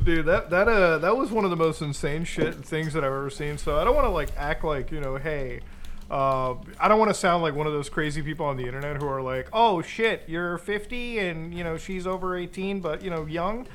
Dude, 0.03 0.25
that 0.25 0.49
that 0.49 0.67
uh 0.67 0.97
that 0.99 1.17
was 1.17 1.31
one 1.31 1.43
of 1.43 1.49
the 1.49 1.57
most 1.57 1.81
insane 1.81 2.23
shit 2.23 2.55
things 2.65 2.93
that 2.93 3.03
I've 3.03 3.11
ever 3.11 3.29
seen. 3.29 3.57
So 3.57 3.77
I 3.77 3.83
don't 3.83 3.95
want 3.95 4.05
to 4.05 4.11
like 4.11 4.29
act 4.37 4.63
like 4.63 4.91
you 4.91 5.01
know, 5.01 5.17
hey, 5.17 5.61
Uh, 6.09 6.55
I 6.79 6.87
don't 6.87 6.97
want 6.97 7.09
to 7.11 7.13
sound 7.13 7.43
like 7.43 7.53
one 7.53 7.67
of 7.67 7.73
those 7.73 7.87
crazy 7.89 8.21
people 8.23 8.45
on 8.47 8.57
the 8.57 8.65
internet 8.65 8.97
who 8.97 9.07
are 9.07 9.21
like, 9.21 9.47
"Oh 9.53 9.81
shit, 9.83 10.23
you're 10.27 10.57
50 10.57 11.19
and 11.19 11.53
you 11.53 11.63
know 11.63 11.77
she's 11.77 12.07
over 12.07 12.35
18, 12.35 12.79
but 12.79 13.03
you 13.03 13.09
know 13.11 13.25
young, 13.27 13.67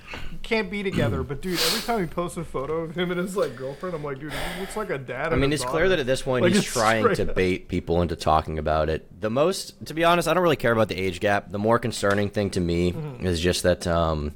can't 0.42 0.68
be 0.70 0.82
together." 0.82 1.22
But 1.22 1.40
dude, 1.42 1.60
every 1.60 1.80
time 1.82 2.00
he 2.00 2.06
posts 2.06 2.36
a 2.36 2.44
photo 2.44 2.78
of 2.82 2.96
him 2.96 3.10
and 3.12 3.20
his 3.20 3.36
like 3.36 3.54
girlfriend, 3.54 3.94
I'm 3.94 4.02
like, 4.02 4.18
dude, 4.18 4.32
he 4.32 4.60
looks 4.60 4.76
like 4.76 4.90
a 4.90 4.98
dad. 4.98 5.32
I 5.32 5.36
mean, 5.36 5.52
it's 5.52 5.64
clear 5.64 5.88
that 5.90 5.98
at 6.00 6.06
this 6.06 6.22
point 6.22 6.42
Like, 6.44 6.54
he's 6.54 6.64
trying 6.72 7.14
to 7.14 7.28
up. 7.30 7.36
bait 7.36 7.68
people 7.68 8.02
into 8.02 8.16
talking 8.16 8.58
about 8.58 8.88
it. 8.88 9.06
The 9.20 9.30
most, 9.30 9.86
to 9.86 9.94
be 9.94 10.02
honest, 10.04 10.26
I 10.26 10.34
don't 10.34 10.42
really 10.42 10.56
care 10.56 10.72
about 10.72 10.88
the 10.88 10.96
age 11.00 11.20
gap. 11.20 11.50
The 11.50 11.58
more 11.58 11.78
concerning 11.78 12.30
thing 12.30 12.50
to 12.50 12.60
me 12.60 12.92
Mm-hmm. 12.92 13.26
is 13.26 13.40
just 13.40 13.62
that 13.62 13.86
um, 13.86 14.32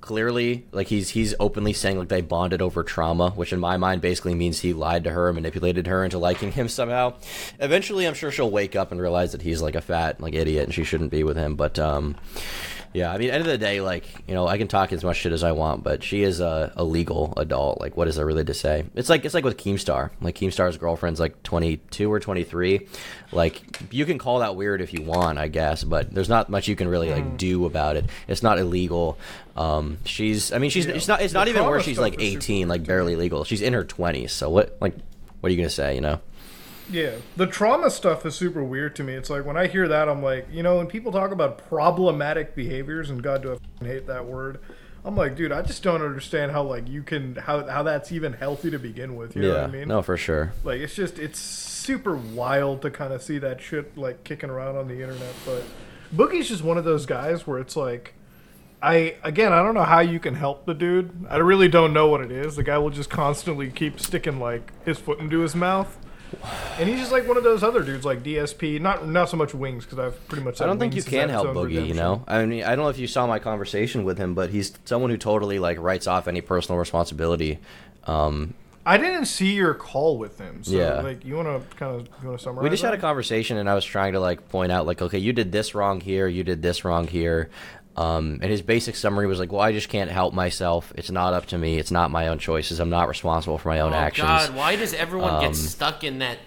clearly, 0.00 0.66
like 0.72 0.88
he's 0.88 1.10
he's 1.10 1.34
openly 1.40 1.72
saying 1.72 1.98
like 1.98 2.08
they 2.08 2.20
bonded 2.20 2.62
over 2.62 2.82
trauma, 2.82 3.30
which 3.30 3.52
in 3.52 3.60
my 3.60 3.76
mind 3.76 4.00
basically 4.00 4.34
means 4.34 4.60
he 4.60 4.72
lied 4.72 5.04
to 5.04 5.10
her, 5.10 5.28
and 5.28 5.36
manipulated 5.36 5.86
her 5.86 6.04
into 6.04 6.18
liking 6.18 6.52
him 6.52 6.68
somehow. 6.68 7.14
Eventually, 7.58 8.06
I'm 8.06 8.14
sure 8.14 8.30
she'll 8.30 8.50
wake 8.50 8.76
up 8.76 8.92
and 8.92 9.00
realize 9.00 9.32
that 9.32 9.42
he's 9.42 9.62
like 9.62 9.74
a 9.74 9.80
fat 9.80 10.20
like 10.20 10.34
idiot 10.34 10.64
and 10.64 10.74
she 10.74 10.84
shouldn't 10.84 11.10
be 11.10 11.24
with 11.24 11.36
him. 11.36 11.56
But 11.56 11.78
um, 11.78 12.16
yeah, 12.94 13.12
I 13.12 13.18
mean, 13.18 13.28
at 13.28 13.32
the 13.32 13.34
end 13.34 13.40
of 13.42 13.48
the 13.48 13.58
day, 13.58 13.80
like 13.80 14.04
you 14.26 14.34
know, 14.34 14.46
I 14.46 14.58
can 14.58 14.68
talk 14.68 14.92
as 14.92 15.04
much 15.04 15.16
shit 15.18 15.32
as 15.32 15.44
I 15.44 15.52
want, 15.52 15.84
but 15.84 16.02
she 16.02 16.22
is 16.22 16.40
a, 16.40 16.72
a 16.76 16.84
legal 16.84 17.34
adult. 17.36 17.80
Like, 17.80 17.96
what 17.96 18.08
is 18.08 18.16
there 18.16 18.26
really 18.26 18.44
to 18.44 18.54
say? 18.54 18.84
It's 18.94 19.08
like 19.08 19.24
it's 19.24 19.34
like 19.34 19.44
with 19.44 19.56
Keemstar. 19.56 20.10
Like 20.20 20.34
Keemstar's 20.34 20.76
girlfriend's 20.76 21.20
like 21.20 21.42
twenty 21.42 21.76
two 21.76 22.12
or 22.12 22.20
twenty 22.20 22.44
three. 22.44 22.88
Like, 23.30 23.62
you 23.92 24.06
can 24.06 24.18
call 24.18 24.38
that 24.38 24.56
weird 24.56 24.80
if 24.80 24.94
you 24.94 25.02
want, 25.02 25.38
I 25.38 25.48
guess, 25.48 25.84
but 25.84 26.12
there's 26.12 26.30
not 26.30 26.48
much 26.48 26.66
you 26.66 26.76
can 26.76 26.88
really 26.88 27.10
like 27.10 27.36
do 27.36 27.66
about 27.66 27.96
it. 27.96 28.06
It's 28.26 28.42
not 28.42 28.58
illegal. 28.58 29.18
Um, 29.56 29.98
she's, 30.04 30.52
I 30.52 30.58
mean, 30.58 30.70
she's 30.70 30.86
it's 30.86 31.08
not 31.08 31.20
it's 31.20 31.32
The 31.32 31.38
not 31.40 31.48
even 31.48 31.66
where 31.66 31.80
she's 31.80 31.98
like 31.98 32.16
eighteen, 32.20 32.68
like 32.68 32.84
barely 32.84 33.16
legal. 33.16 33.44
She's 33.44 33.60
in 33.62 33.72
her 33.74 33.84
twenties. 33.84 34.32
So 34.32 34.48
what, 34.48 34.76
like, 34.80 34.94
what 35.40 35.48
are 35.48 35.52
you 35.52 35.58
gonna 35.58 35.70
say? 35.70 35.94
You 35.94 36.00
know? 36.00 36.20
Yeah, 36.90 37.16
the 37.36 37.46
trauma 37.46 37.90
stuff 37.90 38.24
is 38.24 38.34
super 38.34 38.62
weird 38.62 38.96
to 38.96 39.04
me. 39.04 39.14
It's 39.14 39.30
like 39.30 39.44
when 39.44 39.56
I 39.56 39.66
hear 39.66 39.88
that, 39.88 40.08
I'm 40.08 40.22
like, 40.22 40.48
you 40.50 40.62
know, 40.62 40.78
when 40.78 40.86
people 40.86 41.12
talk 41.12 41.32
about 41.32 41.68
problematic 41.68 42.54
behaviors, 42.54 43.10
and 43.10 43.22
God, 43.22 43.42
do 43.42 43.58
I 43.80 43.84
hate 43.84 44.06
that 44.06 44.24
word. 44.24 44.58
I'm 45.04 45.16
like, 45.16 45.36
dude, 45.36 45.52
I 45.52 45.62
just 45.62 45.82
don't 45.82 46.02
understand 46.02 46.52
how 46.52 46.62
like 46.64 46.88
you 46.88 47.02
can 47.02 47.36
how 47.36 47.66
how 47.66 47.82
that's 47.82 48.10
even 48.12 48.32
healthy 48.32 48.70
to 48.70 48.78
begin 48.78 49.16
with. 49.16 49.36
You 49.36 49.42
know 49.42 49.48
yeah. 49.48 49.54
what 49.62 49.64
I 49.64 49.72
mean? 49.72 49.88
No, 49.88 50.02
for 50.02 50.16
sure. 50.16 50.52
Like 50.64 50.80
it's 50.80 50.94
just 50.94 51.18
it's 51.18 51.38
super 51.38 52.16
wild 52.16 52.82
to 52.82 52.90
kind 52.90 53.12
of 53.12 53.22
see 53.22 53.38
that 53.38 53.60
shit 53.60 53.96
like 53.96 54.24
kicking 54.24 54.50
around 54.50 54.76
on 54.76 54.88
the 54.88 55.00
internet. 55.00 55.34
But 55.44 55.62
Boogie's 56.14 56.48
just 56.48 56.62
one 56.62 56.78
of 56.78 56.84
those 56.84 57.06
guys 57.06 57.46
where 57.46 57.58
it's 57.58 57.76
like, 57.76 58.14
I 58.82 59.16
again 59.22 59.52
I 59.52 59.62
don't 59.62 59.74
know 59.74 59.84
how 59.84 60.00
you 60.00 60.18
can 60.18 60.34
help 60.34 60.66
the 60.66 60.74
dude. 60.74 61.26
I 61.30 61.36
really 61.36 61.68
don't 61.68 61.92
know 61.92 62.08
what 62.08 62.20
it 62.20 62.32
is. 62.32 62.56
The 62.56 62.64
guy 62.64 62.78
will 62.78 62.90
just 62.90 63.10
constantly 63.10 63.70
keep 63.70 64.00
sticking 64.00 64.40
like 64.40 64.72
his 64.84 64.98
foot 64.98 65.20
into 65.20 65.40
his 65.40 65.54
mouth. 65.54 65.96
And 66.78 66.88
he's 66.88 66.98
just 67.00 67.12
like 67.12 67.26
one 67.26 67.36
of 67.36 67.44
those 67.44 67.62
other 67.62 67.82
dudes, 67.82 68.04
like 68.04 68.22
DSP. 68.22 68.80
Not 68.80 69.08
not 69.08 69.28
so 69.28 69.36
much 69.36 69.54
Wings, 69.54 69.84
because 69.84 69.98
I've 69.98 70.28
pretty 70.28 70.44
much. 70.44 70.60
I 70.60 70.66
don't 70.66 70.78
think 70.78 70.94
you 70.94 71.02
can 71.02 71.28
help 71.28 71.48
Boogie. 71.48 71.86
You 71.86 71.94
know, 71.94 72.24
I 72.28 72.44
mean, 72.44 72.64
I 72.64 72.76
don't 72.76 72.84
know 72.84 72.90
if 72.90 72.98
you 72.98 73.06
saw 73.06 73.26
my 73.26 73.38
conversation 73.38 74.04
with 74.04 74.18
him, 74.18 74.34
but 74.34 74.50
he's 74.50 74.72
someone 74.84 75.10
who 75.10 75.16
totally 75.16 75.58
like 75.58 75.78
writes 75.78 76.06
off 76.06 76.28
any 76.28 76.40
personal 76.40 76.78
responsibility. 76.78 77.58
Um, 78.04 78.54
I 78.88 78.96
didn't 78.96 79.26
see 79.26 79.52
your 79.52 79.74
call 79.74 80.16
with 80.16 80.38
him. 80.38 80.64
So, 80.64 80.72
Yeah. 80.72 81.02
Like, 81.02 81.22
you 81.22 81.36
want 81.36 81.48
to 81.70 81.76
kind 81.76 81.94
of 81.94 82.08
you 82.22 82.28
want 82.28 82.38
to 82.38 82.42
summarize? 82.44 82.62
we 82.64 82.70
just 82.70 82.82
had 82.82 82.94
a 82.94 82.98
conversation, 82.98 83.58
and 83.58 83.68
I 83.68 83.74
was 83.74 83.84
trying 83.84 84.14
to 84.14 84.20
like 84.20 84.48
point 84.48 84.72
out, 84.72 84.86
like, 84.86 85.02
okay, 85.02 85.18
you 85.18 85.34
did 85.34 85.52
this 85.52 85.74
wrong 85.74 86.00
here, 86.00 86.26
you 86.26 86.42
did 86.42 86.62
this 86.62 86.86
wrong 86.86 87.06
here. 87.06 87.50
Um, 87.98 88.38
and 88.42 88.50
his 88.50 88.62
basic 88.62 88.94
summary 88.94 89.26
was 89.26 89.38
like, 89.40 89.50
"Well, 89.50 89.60
I 89.60 89.72
just 89.72 89.88
can't 89.88 90.10
help 90.10 90.32
myself. 90.32 90.92
It's 90.94 91.10
not 91.10 91.32
up 91.34 91.46
to 91.46 91.58
me. 91.58 91.78
It's 91.78 91.90
not 91.90 92.10
my 92.12 92.28
own 92.28 92.38
choices. 92.38 92.78
I'm 92.78 92.90
not 92.90 93.08
responsible 93.08 93.58
for 93.58 93.70
my 93.70 93.80
own 93.80 93.92
oh 93.92 93.96
actions." 93.96 94.28
God, 94.28 94.54
why 94.54 94.76
does 94.76 94.94
everyone 94.94 95.34
Um, 95.34 95.40
get 95.40 95.56
stuck 95.56 96.04
in 96.04 96.20
that 96.20 96.38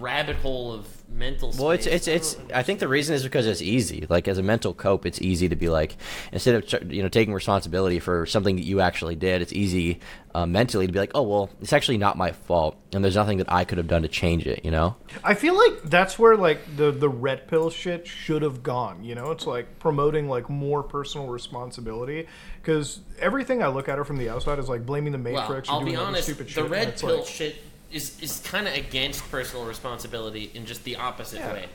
rabbit 0.00 0.36
hole 0.36 0.72
of 0.72 0.86
mental? 1.12 1.52
Well, 1.58 1.70
it's 1.70 1.86
it's 1.86 2.08
it's. 2.08 2.36
I 2.54 2.62
think 2.62 2.78
the 2.80 2.88
reason 2.88 3.14
is 3.14 3.22
because 3.22 3.46
it's 3.46 3.62
easy. 3.62 4.06
Like 4.08 4.28
as 4.28 4.38
a 4.38 4.42
mental 4.42 4.74
cope, 4.74 5.06
it's 5.06 5.20
easy 5.20 5.48
to 5.48 5.56
be 5.56 5.68
like 5.68 5.96
instead 6.32 6.54
of 6.74 6.92
you 6.92 7.02
know 7.02 7.08
taking 7.08 7.34
responsibility 7.34 7.98
for 7.98 8.26
something 8.26 8.56
that 8.56 8.64
you 8.64 8.80
actually 8.80 9.16
did. 9.16 9.42
It's 9.42 9.52
easy 9.52 10.00
uh, 10.34 10.46
mentally 10.46 10.86
to 10.86 10.92
be 10.92 10.98
like, 10.98 11.10
oh 11.14 11.22
well, 11.22 11.50
it's 11.60 11.72
actually 11.72 11.98
not 11.98 12.16
my 12.16 12.32
fault, 12.32 12.76
and 12.92 13.04
there's 13.04 13.16
nothing 13.16 13.38
that 13.38 13.52
I 13.52 13.64
could 13.64 13.78
have 13.78 13.88
done 13.88 14.02
to 14.02 14.08
change 14.08 14.46
it. 14.46 14.64
You 14.64 14.70
know? 14.70 14.96
I 15.22 15.34
feel 15.34 15.56
like 15.56 15.82
that's 15.84 16.18
where 16.18 16.36
like 16.36 16.76
the 16.76 16.90
the 16.90 17.08
red 17.08 17.48
pill 17.48 17.70
shit 17.70 18.06
should 18.06 18.42
have 18.42 18.62
gone. 18.62 19.04
You 19.04 19.14
know, 19.14 19.30
it's 19.30 19.46
like 19.46 19.78
promoting 19.78 20.28
like 20.28 20.48
more 20.48 20.82
personal 20.82 21.28
responsibility 21.28 22.26
because 22.60 23.00
everything 23.18 23.62
I 23.62 23.68
look 23.68 23.88
at 23.88 23.98
it 23.98 24.04
from 24.06 24.16
the 24.18 24.28
outside 24.28 24.58
is 24.58 24.68
like 24.68 24.86
blaming 24.86 25.12
the 25.12 25.18
Well, 25.18 25.42
Matrix. 25.42 25.68
I'll 25.68 25.76
or 25.78 25.80
doing 25.80 25.92
be 25.92 25.96
honest. 25.96 26.24
stupid 26.24 26.46
The 26.46 26.50
shit, 26.50 26.62
and 26.64 26.70
red 26.72 26.98
pill 26.98 27.16
like- 27.18 27.26
shit 27.26 27.56
is 27.92 28.20
is 28.20 28.40
kind 28.44 28.66
of 28.66 28.74
against 28.74 29.28
personal 29.30 29.64
responsibility 29.66 30.50
in 30.54 30.66
just 30.66 30.84
the 30.84 30.96
opposite 30.96 31.38
Yeah. 31.40 31.52
way. 31.52 31.66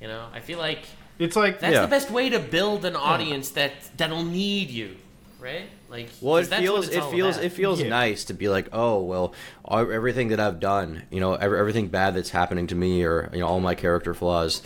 You 0.00 0.08
know, 0.08 0.26
I 0.32 0.40
feel 0.40 0.58
like 0.58 0.80
It's 1.18 1.36
like 1.36 1.60
that's 1.60 1.74
Yeah. 1.74 1.82
the 1.82 1.86
best 1.88 2.10
way 2.10 2.28
to 2.30 2.38
build 2.40 2.84
an 2.84 2.96
audience 2.96 3.50
that 3.50 3.72
that'll 3.96 4.24
need 4.24 4.68
you, 4.70 4.96
right? 5.38 5.68
Like, 5.88 6.08
well, 6.20 6.38
it 6.38 6.46
feels 6.48 6.88
it 6.88 7.04
feels 7.04 7.36
about. 7.36 7.46
it 7.46 7.50
feels 7.50 7.80
Yeah. 7.80 7.88
nice 7.88 8.24
to 8.24 8.34
be 8.34 8.48
like, 8.48 8.66
oh 8.72 8.98
well, 9.00 9.32
everything 9.70 10.28
that 10.28 10.40
I've 10.40 10.58
done, 10.58 11.04
you 11.12 11.20
know, 11.20 11.34
everything 11.34 11.86
bad 11.86 12.14
that's 12.16 12.30
happening 12.30 12.66
to 12.66 12.74
me, 12.74 13.04
or 13.04 13.30
you 13.32 13.38
know, 13.40 13.46
all 13.46 13.60
my 13.60 13.76
character 13.76 14.12
flaws, 14.12 14.60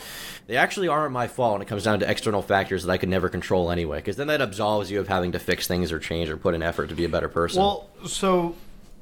they 0.46 0.56
actually 0.56 0.88
aren't 0.88 1.12
my 1.12 1.28
fault. 1.28 1.54
And 1.56 1.62
it 1.62 1.66
comes 1.68 1.84
down 1.84 2.00
to 2.00 2.10
external 2.10 2.40
factors 2.40 2.84
that 2.84 2.90
I 2.92 2.96
could 2.96 3.10
never 3.10 3.28
control 3.28 3.70
anyway. 3.70 3.98
Because 3.98 4.16
then 4.16 4.28
that 4.28 4.40
absolves 4.40 4.90
you 4.90 5.00
of 5.00 5.08
having 5.08 5.32
to 5.32 5.38
fix 5.38 5.66
things 5.66 5.92
or 5.92 5.98
change 5.98 6.30
or 6.30 6.38
put 6.38 6.54
in 6.54 6.62
effort 6.62 6.88
to 6.88 6.94
be 6.94 7.04
a 7.04 7.08
better 7.10 7.28
person. 7.28 7.60
Well, 7.60 7.88
so 8.06 8.54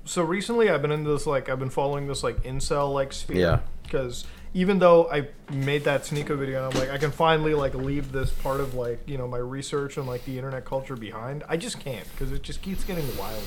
so 0.07 0.23
recently 0.23 0.71
I've 0.71 0.83
been 0.83 0.93
into 0.93 1.11
this 1.11 1.27
like 1.27 1.49
I've 1.49 1.59
been 1.59 1.71
following 1.71 2.07
this 2.07 2.23
like 2.23 2.43
incel 2.45 2.93
like 2.93 3.13
sphere. 3.13 3.37
Yeah. 3.37 3.59
Because 3.83 4.25
even 4.55 4.79
though 4.79 5.11
I 5.11 5.29
made 5.53 5.85
that 5.85 6.03
Sneako 6.03 6.39
video 6.39 6.65
and 6.65 6.75
I'm 6.75 6.81
like 6.81 6.91
I 6.91 6.99
can 6.99 7.11
finally 7.11 7.55
like 7.55 7.75
leave 7.75 8.13
this 8.13 8.31
part 8.31 8.61
of 8.61 8.75
like 8.75 9.01
you 9.07 9.19
know 9.19 9.29
my 9.29 9.39
research 9.39 9.97
and 9.97 10.07
like 10.07 10.25
the 10.25 10.37
internet 10.37 10.65
culture 10.65 10.97
behind, 10.97 11.45
I 11.49 11.57
just 11.57 11.79
can't 11.81 12.09
because 12.13 12.33
it 12.33 12.43
just 12.43 12.63
keeps 12.63 12.85
getting 12.85 13.05
wilder. 13.17 13.41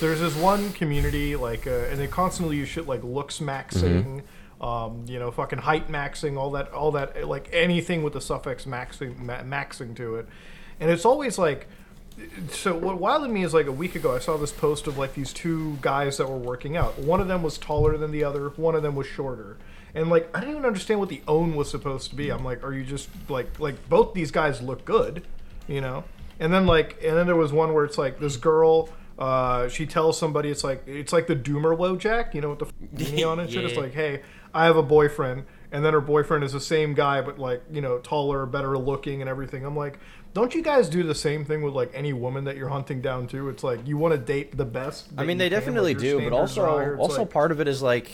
There's 0.00 0.20
this 0.20 0.36
one 0.36 0.72
community 0.72 1.34
like 1.34 1.66
uh, 1.66 1.86
and 1.90 1.98
they 1.98 2.06
constantly 2.06 2.56
use 2.56 2.68
shit 2.68 2.86
like 2.86 3.02
looks 3.02 3.40
maxing. 3.40 4.22
Um, 4.60 5.04
you 5.06 5.20
know, 5.20 5.30
fucking 5.30 5.60
height 5.60 5.86
maxing, 5.86 6.36
all 6.36 6.50
that, 6.50 6.72
all 6.72 6.90
that, 6.90 7.28
like 7.28 7.48
anything 7.52 8.02
with 8.02 8.12
the 8.12 8.20
suffix 8.20 8.64
maxing, 8.64 9.16
ma- 9.16 9.42
maxing 9.42 9.94
to 9.94 10.16
it, 10.16 10.26
and 10.80 10.90
it's 10.90 11.04
always 11.04 11.38
like, 11.38 11.68
so 12.50 12.76
what 12.76 12.98
wilded 12.98 13.30
me 13.30 13.44
is 13.44 13.54
like 13.54 13.66
a 13.66 13.72
week 13.72 13.94
ago 13.94 14.14
I 14.14 14.18
saw 14.18 14.36
this 14.36 14.52
post 14.52 14.86
of 14.86 14.98
like 14.98 15.14
these 15.14 15.32
two 15.32 15.78
guys 15.80 16.16
that 16.18 16.28
were 16.28 16.36
working 16.36 16.76
out. 16.76 16.98
One 16.98 17.20
of 17.20 17.28
them 17.28 17.42
was 17.42 17.58
taller 17.58 17.96
than 17.96 18.10
the 18.10 18.24
other. 18.24 18.50
One 18.50 18.74
of 18.74 18.82
them 18.82 18.94
was 18.94 19.06
shorter. 19.06 19.56
And 19.94 20.10
like 20.10 20.28
I 20.34 20.40
didn't 20.40 20.56
even 20.56 20.66
understand 20.66 21.00
what 21.00 21.08
the 21.08 21.22
own 21.26 21.54
was 21.56 21.70
supposed 21.70 22.10
to 22.10 22.16
be. 22.16 22.30
I'm 22.30 22.44
like, 22.44 22.62
are 22.62 22.72
you 22.72 22.84
just 22.84 23.08
like 23.28 23.58
like 23.58 23.88
both 23.88 24.14
these 24.14 24.30
guys 24.30 24.60
look 24.60 24.84
good, 24.84 25.24
you 25.66 25.80
know? 25.80 26.04
And 26.40 26.52
then 26.52 26.66
like 26.66 27.02
and 27.02 27.16
then 27.16 27.26
there 27.26 27.36
was 27.36 27.52
one 27.52 27.74
where 27.74 27.84
it's 27.84 27.98
like 27.98 28.20
this 28.20 28.36
girl. 28.36 28.90
Uh, 29.18 29.68
she 29.68 29.84
tells 29.84 30.16
somebody 30.16 30.48
it's 30.48 30.62
like 30.62 30.86
it's 30.86 31.12
like 31.12 31.26
the 31.26 31.34
Doomer 31.34 31.76
Wojak, 31.76 32.34
you 32.34 32.40
know, 32.40 32.50
with 32.50 32.60
the 32.60 32.66
beanie 32.96 33.26
on 33.30 33.40
and 33.40 33.50
shit. 33.50 33.64
It's 33.64 33.76
like, 33.76 33.92
hey, 33.92 34.22
I 34.54 34.66
have 34.66 34.76
a 34.76 34.82
boyfriend, 34.82 35.44
and 35.72 35.84
then 35.84 35.92
her 35.92 36.00
boyfriend 36.00 36.44
is 36.44 36.52
the 36.52 36.60
same 36.60 36.94
guy, 36.94 37.20
but 37.20 37.38
like 37.38 37.62
you 37.70 37.80
know, 37.80 37.98
taller, 37.98 38.46
better 38.46 38.78
looking, 38.78 39.20
and 39.20 39.28
everything. 39.28 39.64
I'm 39.64 39.76
like, 39.76 39.98
don't 40.34 40.54
you 40.54 40.62
guys 40.62 40.88
do 40.88 41.02
the 41.02 41.14
same 41.14 41.44
thing 41.44 41.62
with 41.62 41.74
like 41.74 41.90
any 41.94 42.12
woman 42.12 42.44
that 42.44 42.56
you're 42.56 42.68
hunting 42.68 43.00
down 43.00 43.26
too? 43.26 43.48
It's 43.48 43.64
like 43.64 43.86
you 43.86 43.96
want 43.96 44.12
to 44.12 44.18
date 44.18 44.56
the 44.56 44.64
best. 44.64 45.08
I 45.16 45.24
mean, 45.24 45.38
they 45.38 45.48
can, 45.48 45.58
definitely 45.58 45.94
do, 45.94 46.20
but 46.22 46.32
also 46.32 46.62
are 46.62 46.78
higher. 46.78 46.92
It's 46.94 47.00
also 47.00 47.22
like- 47.22 47.30
part 47.30 47.50
of 47.52 47.60
it 47.60 47.68
is 47.68 47.82
like, 47.82 48.10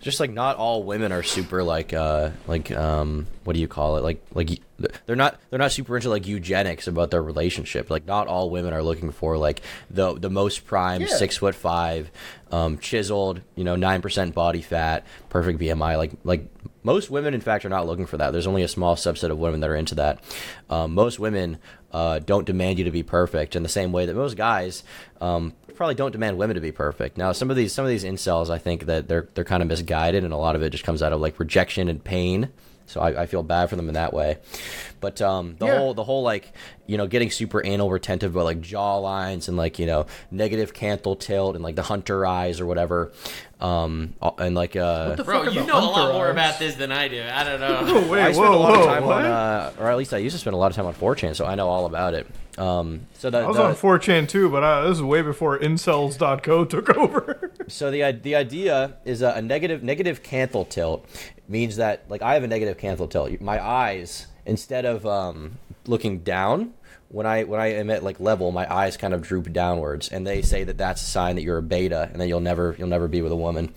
just 0.00 0.20
like 0.20 0.30
not 0.30 0.56
all 0.56 0.82
women 0.84 1.10
are 1.12 1.22
super 1.22 1.62
like 1.64 1.92
uh 1.92 2.30
like 2.46 2.70
um 2.70 3.26
what 3.44 3.54
do 3.54 3.60
you 3.60 3.66
call 3.68 3.96
it 3.96 4.02
like 4.04 4.24
like 4.32 4.60
they're 5.06 5.16
not 5.16 5.40
they're 5.50 5.58
not 5.58 5.72
super 5.72 5.96
into 5.96 6.08
like 6.08 6.26
eugenics 6.26 6.86
about 6.86 7.10
their 7.10 7.22
relationship. 7.22 7.90
Like 7.90 8.06
not 8.06 8.28
all 8.28 8.48
women 8.50 8.72
are 8.72 8.82
looking 8.82 9.10
for 9.10 9.36
like 9.36 9.60
the 9.90 10.14
the 10.14 10.30
most 10.30 10.66
prime 10.66 11.00
Yeah. 11.00 11.08
six 11.08 11.36
foot 11.38 11.54
five, 11.54 12.10
um 12.52 12.78
chiseled 12.78 13.40
you 13.56 13.64
know 13.64 13.74
nine 13.76 14.00
percent 14.02 14.34
body 14.34 14.62
fat, 14.62 15.04
perfect 15.30 15.58
BMI. 15.58 15.96
Like 15.96 16.12
like 16.22 16.46
most 16.84 17.10
women 17.10 17.34
in 17.34 17.40
fact 17.40 17.64
are 17.64 17.68
not 17.70 17.86
looking 17.86 18.06
for 18.06 18.18
that. 18.18 18.30
There's 18.30 18.46
only 18.46 18.62
a 18.62 18.68
small 18.68 18.94
subset 18.94 19.30
of 19.30 19.38
women 19.38 19.60
that 19.60 19.68
are 19.70 19.76
into 19.76 19.96
that. 19.96 20.22
Um, 20.70 20.94
most 20.94 21.18
women 21.18 21.58
uh, 21.92 22.18
don't 22.20 22.44
demand 22.46 22.78
you 22.78 22.84
to 22.84 22.90
be 22.90 23.02
perfect 23.02 23.56
in 23.56 23.62
the 23.62 23.68
same 23.68 23.92
way 23.92 24.06
that 24.06 24.14
most 24.14 24.36
guys 24.36 24.84
um, 25.20 25.54
probably 25.78 25.94
don't 25.94 26.12
demand 26.12 26.36
women 26.36 26.56
to 26.56 26.60
be 26.60 26.72
perfect. 26.72 27.16
Now, 27.16 27.32
some 27.32 27.50
of 27.50 27.56
these 27.56 27.72
some 27.72 27.84
of 27.86 27.88
these 27.88 28.04
incels, 28.04 28.50
I 28.50 28.58
think 28.58 28.84
that 28.84 29.08
they're 29.08 29.28
they're 29.34 29.44
kind 29.44 29.62
of 29.62 29.68
misguided, 29.68 30.24
and 30.24 30.32
a 30.34 30.36
lot 30.36 30.54
of 30.56 30.62
it 30.62 30.70
just 30.70 30.84
comes 30.84 31.02
out 31.02 31.14
of 31.14 31.20
like 31.22 31.38
rejection 31.40 31.88
and 31.88 32.04
pain. 32.04 32.50
So 32.86 33.02
I, 33.02 33.24
I 33.24 33.26
feel 33.26 33.42
bad 33.42 33.68
for 33.68 33.76
them 33.76 33.88
in 33.88 33.94
that 33.96 34.14
way. 34.14 34.38
But 35.00 35.20
um, 35.20 35.56
the 35.58 35.66
Yeah. 35.66 35.78
whole 35.78 35.92
the 35.94 36.04
whole 36.04 36.22
like 36.22 36.52
you 36.86 36.96
know 36.96 37.06
getting 37.06 37.30
super 37.30 37.62
anal 37.64 37.90
retentive 37.90 38.34
about 38.34 38.46
like 38.46 38.62
jaw 38.62 38.96
lines 38.96 39.46
and 39.48 39.58
like 39.58 39.78
you 39.78 39.84
know 39.84 40.06
negative 40.30 40.72
canthal 40.72 41.18
tilt 41.20 41.54
and 41.54 41.62
like 41.62 41.76
the 41.76 41.82
hunter 41.82 42.24
eyes 42.24 42.60
or 42.60 42.66
whatever, 42.66 43.12
um, 43.60 44.14
and 44.38 44.54
like 44.54 44.74
uh, 44.74 45.16
the 45.16 45.24
Bro, 45.24 45.44
fuck 45.44 45.54
you 45.54 45.64
know 45.64 45.74
a 45.78 45.80
lot 45.80 45.94
hunter 45.94 46.12
more 46.14 46.30
about 46.30 46.58
this 46.58 46.76
than 46.76 46.90
I 46.90 47.08
do. 47.08 47.22
I 47.22 47.44
don't 47.44 47.60
know. 47.66 47.78
Oh, 47.82 48.10
wait, 48.10 48.22
I 48.22 48.32
spend 48.32 48.48
whoa, 48.48 48.56
a 48.56 48.58
lot 48.58 48.72
whoa, 48.74 48.80
of 48.80 48.86
time 48.86 49.04
what? 49.04 49.16
on, 49.18 49.24
uh, 49.26 49.72
or 49.78 49.90
at 49.90 49.96
least 49.98 50.14
I 50.14 50.18
used 50.18 50.34
to 50.34 50.40
spend 50.40 50.54
a 50.54 50.58
lot 50.58 50.70
of 50.70 50.76
time 50.76 50.86
on 50.86 50.94
4chan, 50.94 51.36
so 51.36 51.44
I 51.44 51.54
know 51.56 51.68
all 51.68 51.84
about 51.84 52.14
it. 52.14 52.26
Um, 52.58 53.06
so 53.14 53.28
I 53.30 53.46
was 53.46 53.56
the- 53.56 53.64
on 53.64 53.74
4chan 53.74 54.28
too, 54.28 54.48
but 54.50 54.62
uh, 54.62 54.88
this 54.88 54.96
is 54.98 55.02
way 55.02 55.22
before 55.22 55.58
incels.co 55.58 56.64
took 56.66 56.96
over. 56.96 57.52
So 57.68 57.90
the 57.90 58.12
the 58.12 58.34
idea 58.34 58.96
is 59.04 59.22
a, 59.22 59.30
a 59.32 59.42
negative 59.42 59.82
negative 59.82 60.22
canthal 60.22 60.68
tilt 60.68 61.06
means 61.48 61.76
that 61.76 62.04
like 62.08 62.22
I 62.22 62.34
have 62.34 62.42
a 62.42 62.48
negative 62.48 62.76
canthal 62.76 63.08
tilt. 63.08 63.40
My 63.40 63.64
eyes 63.64 64.26
instead 64.44 64.84
of 64.84 65.06
um, 65.06 65.58
looking 65.86 66.18
down 66.20 66.72
when 67.10 67.26
I 67.26 67.44
when 67.44 67.60
I 67.60 67.68
am 67.74 67.90
at 67.90 68.02
like 68.02 68.20
level, 68.20 68.50
my 68.50 68.70
eyes 68.72 68.96
kind 68.96 69.14
of 69.14 69.22
droop 69.22 69.52
downwards, 69.52 70.08
and 70.08 70.26
they 70.26 70.42
say 70.42 70.64
that 70.64 70.76
that's 70.76 71.00
a 71.00 71.06
sign 71.06 71.36
that 71.36 71.42
you're 71.42 71.58
a 71.58 71.62
beta, 71.62 72.08
and 72.12 72.20
that 72.20 72.28
you'll 72.28 72.40
never 72.40 72.74
you'll 72.78 72.88
never 72.88 73.08
be 73.08 73.22
with 73.22 73.32
a 73.32 73.36
woman. 73.36 73.72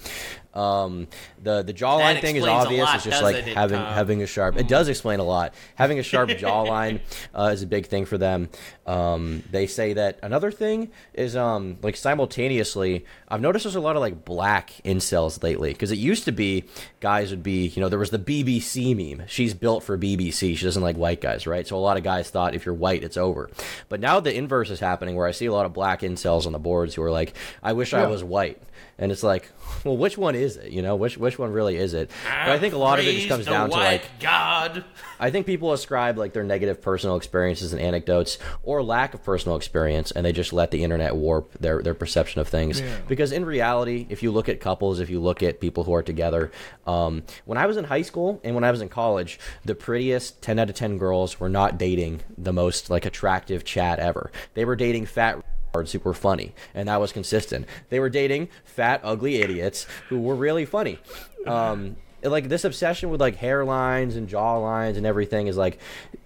Um, 0.54 1.08
the 1.42 1.62
the 1.62 1.74
jawline 1.74 2.16
That 2.16 2.22
thing 2.22 2.36
is 2.36 2.46
obvious. 2.46 2.86
lot, 2.86 2.96
it's 2.96 3.06
just 3.06 3.24
like 3.24 3.36
it, 3.36 3.56
having 3.56 3.78
Tom? 3.80 3.94
having 3.94 4.22
a 4.22 4.28
sharp. 4.28 4.58
It 4.58 4.68
does 4.68 4.90
explain 4.90 5.20
a 5.20 5.24
lot. 5.24 5.54
Having 5.76 6.00
a 6.00 6.04
sharp 6.04 6.30
jawline 6.30 7.00
uh, 7.36 7.52
is 7.54 7.64
a 7.64 7.68
big 7.68 7.86
thing 7.88 8.06
for 8.06 8.18
them. 8.18 8.50
Um, 8.86 9.44
they 9.50 9.68
say 9.68 9.94
that 9.94 10.20
another 10.22 10.52
thing 10.52 10.92
is 11.14 11.36
um, 11.36 11.78
like 11.82 11.96
simultaneously. 11.96 13.06
I've 13.30 13.42
noticed 13.42 13.64
there's 13.64 13.76
a 13.76 13.80
lot 13.82 13.96
of 13.96 14.02
like 14.02 14.26
black 14.26 14.74
incels 14.84 15.42
lately 15.42 15.72
because 15.72 15.92
it 15.92 15.98
used 15.98 16.26
to 16.26 16.32
be 16.34 16.66
guys 17.00 17.32
would 17.32 17.44
be 17.44 17.68
you 17.68 17.82
know 17.82 17.88
there 17.88 18.00
was 18.00 18.10
the 18.10 18.20
BBC 18.20 18.96
meme. 18.96 19.26
She's 19.28 19.54
built 19.54 19.84
for 19.84 19.98
BBC. 19.98 20.58
She 20.58 20.66
doesn't 20.66 20.84
like 20.84 20.98
white 20.98 21.22
guys, 21.22 21.48
right? 21.48 21.66
So 21.66 21.78
a 21.78 21.80
lot 21.80 21.96
of 21.98 22.04
guys 22.04 22.30
thought 22.30 22.56
if 22.56 22.66
you're 22.66 22.76
white, 22.76 23.04
it's 23.04 23.18
over. 23.18 23.50
But 23.88 24.02
now 24.02 24.20
the 24.20 24.36
inverse 24.36 24.70
is 24.70 24.82
happening 24.82 25.16
where 25.16 25.28
I 25.28 25.32
see 25.32 25.46
a 25.46 25.54
lot 25.54 25.66
of 25.66 25.74
black 25.74 26.02
incels 26.02 26.46
on 26.46 26.52
the 26.52 26.60
boards 26.60 26.96
who 26.96 27.04
are 27.04 27.12
like, 27.12 27.36
I 27.64 27.74
wish 27.74 27.94
I 27.94 28.06
was 28.08 28.24
white. 28.24 28.62
And 29.02 29.12
it's 29.12 29.24
like, 29.24 29.50
well, 29.84 29.98
which 29.98 30.18
one 30.18 30.36
is 30.36 30.56
it? 30.56 30.72
You 30.72 30.82
know, 30.82 30.96
which 30.96 31.18
which 31.18 31.38
one 31.38 31.52
really 31.52 31.76
is 31.76 31.94
it? 31.94 32.10
But 32.24 32.52
I 32.52 32.60
think 32.60 32.74
a 32.74 32.78
lot 32.78 33.00
of 33.00 33.06
it 33.06 33.14
just 33.14 33.28
comes 33.28 33.46
down 33.46 33.72
to 33.72 33.76
like 33.76 34.04
God. 34.22 34.86
I 35.20 35.32
think 35.32 35.46
people 35.46 35.74
ascribe 35.74 36.18
like 36.18 36.34
their 36.34 36.44
negative 36.44 36.82
personal 36.82 37.16
experiences 37.16 37.74
and 37.74 37.82
anecdotes 37.82 38.38
or 38.64 38.82
lack 38.82 39.14
of 39.14 39.24
personal 39.24 39.58
experience, 39.58 40.12
and 40.12 40.26
they 40.26 40.32
just 40.32 40.54
let 40.54 40.72
the 40.72 40.84
internet 40.84 41.16
warp 41.16 41.54
their, 41.60 41.82
their 41.82 41.94
perception 41.94 42.42
of 42.42 42.48
things. 42.48 42.80
Yeah. 42.80 42.98
Because 43.08 43.32
in 43.32 43.44
reality, 43.44 44.06
if 44.10 44.24
you 44.24 44.32
look 44.32 44.50
at 44.50 44.60
couples, 44.60 45.00
if 45.00 45.10
you 45.10 45.20
look 45.20 45.44
at 45.44 45.60
people 45.60 45.84
who 45.84 45.94
are 45.94 46.04
together, 46.04 46.52
um, 46.88 47.24
when 47.46 47.58
I 47.58 47.66
was 47.66 47.78
in 47.78 47.86
high 47.86 48.02
school 48.04 48.40
and 48.44 48.56
when 48.56 48.64
I 48.64 48.72
was 48.72 48.82
in 48.82 48.90
college, 48.90 49.40
the 49.66 49.76
prettiest 49.76 50.42
10 50.42 50.60
out 50.60 50.70
of 50.70 50.76
10 50.76 50.98
girls 50.98 51.40
were 51.40 51.50
not 51.50 51.78
dating 51.78 52.22
the 52.38 52.54
most 52.54 52.90
like 52.90 53.06
attractive 53.06 53.64
chat 53.64 54.00
ever. 54.00 54.32
They 54.54 54.66
were 54.66 54.76
dating 54.76 55.08
fat 55.08 55.38
retards 55.38 55.44
who 55.74 56.00
were 56.04 56.14
funny, 56.14 56.54
and 56.74 56.88
that 56.88 57.00
was 57.00 57.12
consistent. 57.12 57.66
They 57.90 58.00
were 58.00 58.10
dating 58.10 58.50
fat, 58.64 59.02
ugly 59.04 59.42
idiots 59.42 59.88
who 60.10 60.20
were 60.20 60.36
really 60.36 60.66
funny. 60.66 61.00
Um, 61.48 61.96
like 62.24 62.50
this 62.50 62.64
obsession 62.64 63.10
with 63.10 63.22
like 63.22 63.38
hairlines 63.38 64.16
and 64.16 64.28
jawlines 64.30 64.98
and 64.98 65.06
everything 65.06 65.48
is 65.48 65.58
like 65.58 65.80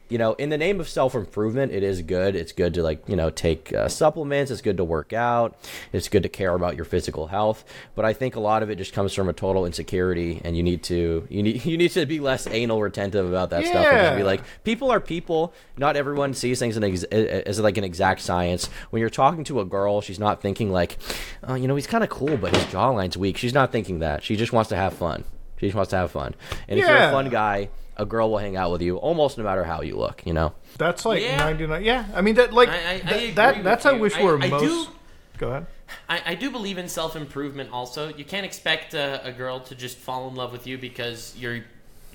you 0.08 0.18
know 0.20 0.34
in 0.34 0.50
the 0.50 0.58
name 0.58 0.80
of 0.80 0.88
self-improvement 0.88 1.72
it 1.72 1.82
is 1.84 2.02
good. 2.02 2.36
It's 2.36 2.52
good 2.52 2.74
to 2.76 2.84
like 2.84 3.08
you 3.08 3.16
know 3.16 3.30
take 3.30 3.74
uh, 3.74 3.88
supplements. 3.88 4.52
It's 4.52 4.62
good 4.62 4.78
to 4.78 4.84
work 4.84 5.14
out. 5.14 5.58
It's 5.94 6.10
good 6.10 6.24
to 6.24 6.30
care 6.30 6.54
about 6.54 6.76
your 6.76 6.86
physical 6.86 7.28
health. 7.28 7.64
But 7.96 8.06
i 8.06 8.14
think 8.14 8.36
a 8.36 8.40
lot 8.40 8.62
of 8.62 8.70
it 8.70 8.76
just 8.76 8.94
comes 8.94 9.14
from 9.14 9.30
a 9.30 9.34
total 9.34 9.66
insecurity 9.66 10.42
and 10.44 10.56
you 10.56 10.64
need 10.64 10.84
to 10.84 11.28
you 11.30 11.42
need 11.42 11.66
you 11.70 11.78
need 11.78 11.92
to 11.92 12.06
be 12.06 12.20
less 12.20 12.48
anal 12.48 12.82
retentive 12.82 13.28
about 13.28 13.50
that 13.50 13.66
stuff 13.66 13.86
and 13.86 14.08
just 14.08 14.18
be 14.18 14.24
like 14.24 14.42
people 14.64 14.92
are 14.92 15.00
people. 15.00 15.54
Not 15.78 15.96
everyone 15.96 16.34
sees 16.34 16.60
things 16.60 16.78
in 16.78 16.84
ex- 16.84 17.04
as 17.04 17.60
like 17.60 17.78
an 17.78 17.84
exact 17.84 18.22
science. 18.22 18.68
When 18.92 19.00
you're 19.00 19.10
talking 19.10 19.44
to 19.46 19.60
a 19.60 19.66
girl 19.66 20.02
she's 20.02 20.20
not 20.20 20.42
thinking 20.42 20.72
like 20.72 20.98
oh 21.44 21.56
you 21.56 21.68
know 21.68 21.76
he's 21.76 21.88
kind 21.88 22.04
of 22.04 22.10
cool 22.10 22.38
but 22.38 22.56
his 22.56 22.66
jawline's 22.68 23.18
weak. 23.18 23.38
She's 23.38 23.54
not 23.54 23.72
thinking 23.72 24.00
that. 24.00 24.24
She 24.24 24.36
just 24.36 24.54
wants 24.54 24.70
to 24.70 24.76
have 24.76 24.94
fun 24.94 25.24
she 25.60 25.68
just 25.68 25.76
wants 25.76 25.90
to 25.92 25.98
have 25.98 26.12
fun 26.12 26.34
and 26.68 26.80
if 26.80 26.86
you're 26.86 26.96
a 26.96 27.00
Yeah. 27.00 27.12
fun 27.12 27.30
guy 27.30 27.70
a 27.98 28.06
girl 28.06 28.30
will 28.32 28.38
hang 28.40 28.56
out 28.58 28.72
with 28.72 28.82
you 28.82 28.98
almost 28.98 29.38
no 29.38 29.44
matter 29.44 29.64
how 29.64 29.82
you 29.82 29.96
look 29.96 30.22
you 30.26 30.34
know 30.34 30.54
That's 30.78 31.06
like 31.06 31.22
Yeah. 31.22 31.38
99. 31.38 31.84
Yeah, 31.84 32.06
I 32.14 32.22
mean 32.22 32.36
that 32.36 32.52
like 32.54 32.70
I- 32.70 32.74
I- 32.74 32.78
I 32.78 32.98
that, 33.00 33.14
agree 33.16 33.32
that 33.32 33.56
with 33.56 33.64
that's 33.64 33.86
I 33.86 33.92
you. 33.94 34.00
wish 34.00 34.16
I- 34.18 34.24
were 34.24 34.42
I 34.42 34.48
most. 34.50 34.64
do- 34.64 34.88
Go 35.38 35.50
ahead. 35.50 35.66
I, 36.10 36.22
I 36.28 36.36
do 36.36 36.50
believe 36.50 36.78
in 36.78 36.88
self 36.90 37.16
improvement. 37.16 37.70
Also, 37.72 38.14
you 38.16 38.24
can't 38.26 38.46
expect 38.46 38.94
a, 38.94 39.26
a 39.26 39.32
girl 39.32 39.60
to 39.62 39.76
just 39.76 39.98
fall 39.98 40.28
in 40.30 40.36
love 40.36 40.52
with 40.52 40.66
you 40.66 40.78
because 40.78 41.34
you're, 41.38 41.60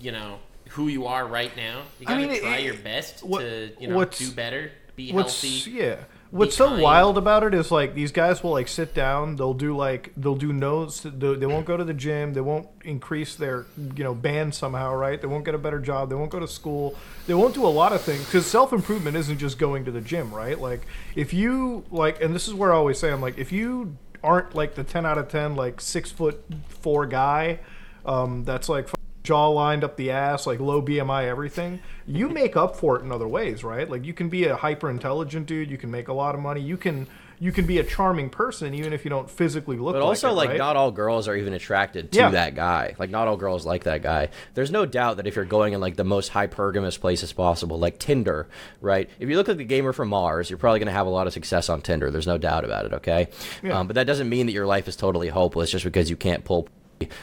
you 0.01 0.11
know, 0.13 0.39
who 0.71 0.89
you 0.89 1.07
are 1.07 1.27
right 1.27 1.55
now. 1.57 1.83
You 2.01 2.07
I 2.09 2.15
gotta 2.15 2.27
mean, 2.27 2.41
try 2.41 2.57
it- 2.59 2.65
your 2.65 2.75
best 2.75 3.23
what- 3.23 3.41
to, 3.41 3.71
you 3.79 3.89
know, 3.89 3.97
what's- 3.97 4.19
do 4.19 4.31
better, 4.33 4.73
be 4.97 5.13
What's 5.13 5.41
healthy. 5.43 5.71
yeah. 5.71 5.97
What's 6.31 6.57
so 6.57 6.69
kind. 6.69 6.81
wild 6.81 7.19
about 7.19 7.43
it 7.43 7.55
is 7.55 7.73
like 7.73 7.95
these 7.95 8.13
guys 8.13 8.43
will 8.43 8.53
like 8.53 8.69
sit 8.69 8.95
down. 8.95 9.35
They'll 9.35 9.55
do 9.55 9.77
like 9.77 10.13
they'll 10.17 10.37
do 10.37 10.53
notes. 10.53 11.01
They 11.01 11.35
they 11.35 11.47
won't 11.47 11.67
go 11.67 11.77
to 11.77 11.83
the 11.83 11.95
gym. 11.95 12.35
They 12.35 12.41
won't 12.41 12.69
increase 12.85 13.35
their 13.35 13.67
you 13.77 14.05
know 14.05 14.15
band 14.15 14.55
somehow. 14.55 14.95
Right? 14.95 15.21
They 15.21 15.27
won't 15.27 15.45
get 15.45 15.57
a 15.57 15.59
better 15.59 15.81
job. 15.81 16.09
They 16.09 16.15
won't 16.15 16.31
go 16.31 16.39
to 16.39 16.47
school. 16.47 16.95
They 17.27 17.35
won't 17.35 17.55
do 17.55 17.67
a 17.67 17.69
lot 17.69 17.93
of 17.93 18.01
things 18.03 18.25
because 18.25 18.47
self 18.47 18.73
improvement 18.73 19.17
isn't 19.17 19.39
just 19.39 19.59
going 19.59 19.85
to 19.87 19.91
the 19.91 20.01
gym. 20.01 20.33
Right? 20.33 20.59
Like 20.59 20.87
if 21.17 21.35
you 21.35 21.85
like, 21.91 22.23
and 22.23 22.33
this 22.33 22.47
is 22.47 22.55
where 22.55 22.73
I 22.73 22.77
always 22.77 22.99
say 22.99 23.11
I'm 23.11 23.21
like 23.21 23.39
if 23.39 23.51
you 23.51 23.97
aren't 24.23 24.55
like 24.55 24.77
the 24.77 24.85
ten 24.85 25.05
out 25.05 25.19
of 25.19 25.29
ten 25.29 25.57
like 25.57 25.81
six 25.81 26.13
foot 26.13 26.45
four 26.69 27.07
guy, 27.07 27.59
um, 28.07 28.45
that's 28.45 28.69
like 28.69 28.89
jaw 29.23 29.49
lined 29.49 29.85
up 29.85 29.97
the 29.97 30.11
ass, 30.11 30.47
like 30.47 30.61
low 30.61 30.81
BMI, 30.83 31.25
everything, 31.27 31.81
you 32.07 32.29
make 32.29 32.57
up 32.57 32.77
for 32.77 32.97
it 32.99 33.03
in 33.03 33.13
other 33.13 33.29
ways, 33.29 33.63
right? 33.63 33.89
Like 33.91 34.05
you 34.05 34.15
can 34.15 34.29
be 34.29 34.45
a 34.47 34.57
hyper 34.57 34.89
intelligent 34.91 35.47
dude, 35.47 35.71
you 35.71 35.79
can 35.79 35.91
make 35.91 36.09
a 36.09 36.13
lot 36.13 36.35
of 36.35 36.41
money, 36.41 36.61
you 36.61 36.77
can 36.77 37.07
you 37.43 37.53
can 37.53 37.65
be 37.65 37.79
a 37.79 37.83
charming 37.85 38.29
person 38.29 38.75
even 38.75 38.93
if 38.93 39.03
you 39.03 39.09
don't 39.09 39.31
physically 39.31 39.79
look. 39.79 39.95
But 39.95 40.01
like 40.01 40.09
also, 40.09 40.29
it, 40.29 40.33
like, 40.33 40.49
right? 40.51 40.59
not 40.59 40.77
all 40.77 40.91
girls 40.91 41.27
are 41.27 41.35
even 41.35 41.55
attracted 41.55 42.13
to 42.13 42.19
Yeah. 42.19 42.31
that 42.33 42.55
guy. 42.55 42.95
Like, 42.99 43.09
not 43.09 43.29
all 43.29 43.39
girls 43.39 43.65
like 43.65 43.85
that 43.85 44.03
guy. 44.03 44.29
There's 44.53 44.71
no 44.71 44.85
doubt 44.85 45.17
that 45.17 45.27
if 45.27 45.37
you're 45.37 45.47
going 45.47 45.73
in 45.73 45.81
like 45.81 45.97
the 45.97 46.05
most 46.05 46.33
hypergamous 46.33 47.01
places 47.01 47.33
possible, 47.33 47.79
like 47.79 47.99
Tinder, 47.99 48.47
right? 48.83 49.09
If 49.19 49.31
you 49.31 49.37
look 49.39 49.49
like 49.49 49.57
the 49.57 49.65
gamer 49.65 49.95
from 49.95 50.09
Mars, 50.11 50.51
you're 50.51 50.59
probably 50.59 50.81
going 50.81 50.89
to 50.89 50.93
have 50.93 51.07
a 51.07 51.11
lot 51.11 51.27
of 51.27 51.33
success 51.33 51.71
on 51.71 51.81
Tinder. 51.81 52.11
There's 52.11 52.27
no 52.27 52.37
doubt 52.37 52.67
about 52.67 52.85
it. 52.85 52.93
Okay, 52.93 53.29
Yeah. 53.63 53.79
um, 53.79 53.87
but 53.87 53.95
that 53.95 54.07
doesn't 54.07 54.29
mean 54.29 54.45
that 54.45 54.53
your 54.53 54.67
life 54.67 54.87
is 54.87 54.95
totally 54.97 55.29
hopeless 55.29 55.71
just 55.71 55.85
because 55.87 56.11
you 56.11 56.17
can't 56.17 56.45
pull 56.45 56.69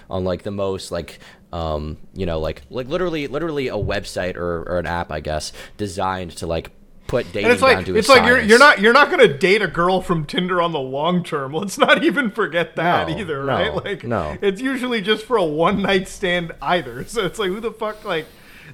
on 0.10 0.24
like 0.24 0.44
the 0.44 0.52
most 0.52 0.92
like 0.92 1.20
um 1.54 1.98
you 2.14 2.26
know 2.26 2.40
like 2.40 2.62
like 2.70 2.88
literally 2.88 3.28
literally 3.28 3.68
a 3.68 3.76
website 3.76 4.36
or, 4.36 4.64
or 4.64 4.80
an 4.80 4.86
app 4.88 5.12
i 5.12 5.20
guess 5.20 5.54
designed 5.78 6.32
to 6.32 6.48
like 6.48 6.72
put 7.08 7.26
dating 7.32 7.46
and 7.46 7.54
it's 7.54 7.62
like 7.62 7.86
to 7.86 7.96
it's 7.96 8.10
like 8.10 8.26
you're 8.26 8.42
you're 8.42 8.60
not 8.60 8.80
you're 8.82 8.92
not 8.94 9.10
gonna 9.10 9.28
date 9.38 9.62
a 9.62 9.68
girl 9.68 10.02
from 10.02 10.26
Tinder 10.26 10.62
on 10.62 10.74
the 10.74 10.80
long 10.80 11.24
term. 11.24 11.54
Let's 11.54 11.78
not 11.78 12.04
even 12.04 12.32
forget 12.32 12.76
that 12.76 13.08
No, 13.08 13.18
either, 13.18 13.46
no, 13.46 13.46
right? 13.46 13.74
Like 13.74 14.04
no. 14.04 14.38
it's 14.42 14.60
usually 14.60 15.00
just 15.00 15.24
for 15.24 15.38
a 15.38 15.44
one 15.46 15.82
night 15.82 16.10
stand 16.10 16.52
either. 16.62 17.04
So 17.08 17.26
it's 17.26 17.40
like 17.40 17.48
who 17.48 17.62
the 17.62 17.72
fuck 17.72 18.04
like 18.04 18.26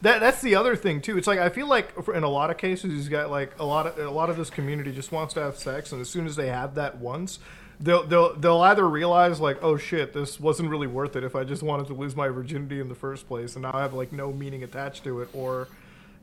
that 0.02 0.20
that's 0.20 0.42
the 0.42 0.56
other 0.56 0.76
thing 0.76 1.00
too. 1.00 1.16
It's 1.16 1.28
like 1.28 1.38
I 1.38 1.50
feel 1.50 1.68
like 1.68 2.04
for- 2.04 2.16
in 2.16 2.24
a 2.24 2.30
lot 2.30 2.50
of 2.50 2.58
cases 2.58 2.92
he's 2.92 3.08
got 3.08 3.30
like 3.30 3.54
a 3.60 3.66
lot 3.66 3.86
of 3.86 4.00
a 4.00 4.10
lot 4.10 4.32
of 4.32 4.38
this 4.38 4.50
community 4.50 4.92
just 4.92 5.12
wants 5.12 5.36
to 5.36 5.42
have 5.42 5.56
sex 5.60 5.92
and 5.92 6.02
as 6.02 6.10
soon 6.10 6.26
as 6.26 6.36
they 6.36 6.48
have 6.48 6.74
that 6.74 6.98
once 6.98 7.38
They'll, 7.84 8.04
they'll, 8.08 8.34
they'll 8.36 8.62
either 8.62 8.88
realize 8.88 9.42
like 9.42 9.58
oh 9.62 9.76
shit 9.76 10.14
this 10.14 10.40
wasn't 10.40 10.70
really 10.70 10.88
worth 10.88 11.18
it 11.18 11.24
if 11.24 11.36
I 11.36 11.44
just 11.44 11.62
wanted 11.62 11.88
to 11.88 11.94
lose 11.94 12.16
my 12.16 12.30
virginity 12.30 12.80
in 12.80 12.88
the 12.88 12.96
first 12.96 13.28
place 13.28 13.56
and 13.56 13.64
now 13.64 13.72
I 13.74 13.82
have 13.82 13.94
like 13.94 14.14
no 14.14 14.32
meaning 14.32 14.64
attached 14.64 15.04
to 15.04 15.20
it 15.20 15.30
or 15.34 15.68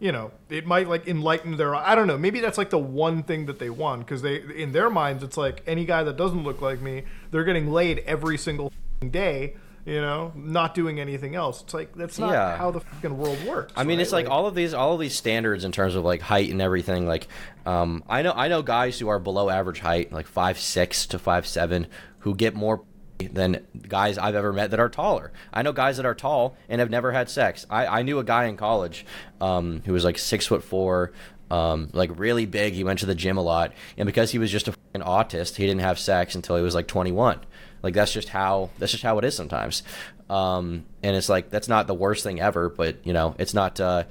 you 0.01 0.11
know 0.11 0.33
it 0.49 0.67
might 0.67 0.89
like 0.89 1.07
enlighten 1.07 1.57
their 1.59 1.75
i 1.75 1.95
don't 1.95 2.07
know 2.07 2.17
maybe 2.17 2.41
that's 2.41 2.57
like 2.59 2.71
the 2.71 2.79
one 2.79 3.23
thing 3.23 3.47
that 3.47 3.59
they 3.59 3.69
want 3.71 4.01
because 4.01 4.23
they 4.23 4.41
in 4.57 4.73
their 4.73 4.89
minds 4.89 5.23
it's 5.23 5.37
like 5.37 5.63
any 5.67 5.85
guy 5.85 6.03
that 6.03 6.17
doesn't 6.17 6.43
look 6.43 6.61
like 6.63 6.81
me 6.81 7.05
they're 7.31 7.45
getting 7.45 7.71
laid 7.71 7.99
every 8.07 8.39
single 8.39 8.73
day 9.11 9.55
you 9.87 10.01
know 10.01 10.31
not 10.35 10.75
doing 10.75 11.01
anything 11.01 11.35
else 11.35 11.63
it's 11.63 11.73
like 11.73 11.95
that's 11.95 12.19
not 12.19 12.33
Yeah. 12.33 12.57
how 12.57 12.71
the 12.71 12.81
fucking 12.81 13.17
world 13.17 13.43
works 13.47 13.73
I 13.77 13.85
mean, 13.85 13.99
right? 13.99 14.03
it's 14.03 14.13
like 14.13 14.29
all 14.29 14.47
of 14.47 14.55
these, 14.55 14.75
all 14.75 14.95
of 14.95 15.01
these 15.01 15.15
standards 15.15 15.65
in 15.65 15.73
terms 15.73 15.95
of 15.95 16.05
like 16.05 16.21
height 16.21 16.51
and 16.51 16.61
everything. 16.61 17.07
Like, 17.07 17.29
um, 17.67 18.05
I 18.09 18.23
know, 18.23 18.33
I 18.37 18.49
know 18.49 18.63
guys 18.63 18.99
who 18.99 19.09
are 19.09 19.19
below 19.19 19.49
average 19.49 19.81
height, 19.81 20.13
like 20.13 20.27
five 20.27 20.59
six 20.59 21.07
to 21.07 21.19
five 21.19 21.47
seven, 21.47 21.87
who 22.21 22.35
get 22.35 22.55
more 22.55 22.83
than 23.19 23.67
guys 23.89 24.17
I've 24.19 24.35
ever 24.35 24.53
met 24.53 24.71
that 24.71 24.81
are 24.81 24.89
taller. 24.89 25.33
I 25.53 25.63
know 25.63 25.73
guys 25.73 25.97
that 25.99 26.07
are 26.07 26.15
tall 26.15 26.57
and 26.69 26.81
have 26.81 26.91
never 26.91 27.13
had 27.13 27.29
sex. 27.31 27.67
I, 27.71 27.87
I 27.87 28.03
knew 28.03 28.19
a 28.19 28.25
guy 28.25 28.47
in 28.47 28.57
college 28.57 29.05
um, 29.41 29.83
who 29.87 29.93
was 29.93 30.05
like 30.05 30.19
six 30.19 30.47
foot 30.47 30.63
four, 30.65 31.13
um, 31.51 31.89
like 31.93 32.11
really 32.19 32.47
big. 32.47 32.75
He 32.75 32.85
went 32.85 32.99
to 33.01 33.07
the 33.07 33.15
gym 33.15 33.37
a 33.39 33.43
lot, 33.43 33.73
and 33.97 34.07
because 34.07 34.31
he 34.31 34.39
was 34.39 34.51
just 34.51 34.69
a 34.69 34.73
fucking 34.73 35.07
autist, 35.07 35.57
he 35.57 35.67
didn't 35.67 35.81
have 35.83 35.99
sex 35.99 36.35
until 36.35 36.57
he 36.57 36.63
was 36.63 36.75
like 36.75 36.87
21. 36.87 37.41
Like 37.83 37.95
that's 37.95 38.13
just 38.13 38.29
how 38.29 38.71
that's 38.79 38.93
just 38.93 39.03
how 39.05 39.19
it 39.19 39.25
is 39.25 39.35
sometimes. 39.35 39.83
Um, 40.29 40.85
and 41.03 41.17
it's 41.17 41.29
like 41.29 41.51
that's 41.51 41.69
not 41.69 41.87
the 41.87 41.95
worst 41.95 42.23
thing 42.23 42.41
ever, 42.41 42.69
but 42.69 42.97
you 43.05 43.13
know, 43.13 43.35
it's 43.39 43.55
not. 43.55 43.81
Uh, 43.81 44.05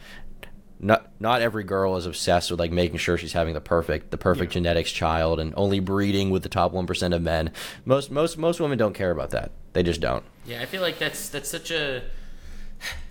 not 0.81 1.11
not 1.19 1.41
every 1.41 1.65
girl 1.65 1.97
is 1.97 2.05
obsessed 2.05 2.49
with 2.51 2.59
like 2.59 2.71
making 2.71 2.97
sure 2.99 3.17
she's 3.17 3.33
having 3.33 3.53
the 3.53 3.59
perfect 3.59 4.11
the 4.11 4.17
perfect 4.17 4.53
genetics 4.53 4.89
child 4.89 5.37
and 5.41 5.53
only 5.57 5.81
breeding 5.81 6.29
with 6.29 6.41
the 6.41 6.47
top 6.47 6.71
one 6.71 6.87
percent 6.87 7.13
of 7.13 7.21
men. 7.21 7.51
Most 7.83 8.09
most 8.11 8.37
most 8.37 8.61
women 8.61 8.77
don't 8.77 8.93
care 8.93 9.11
about 9.11 9.31
that. 9.31 9.51
They 9.73 9.83
just 9.83 9.99
don't. 9.99 10.23
Yeah, 10.45 10.61
I 10.61 10.65
feel 10.65 10.81
like 10.81 10.97
that's 10.97 11.27
that's 11.27 11.49
such 11.49 11.69
a 11.71 12.03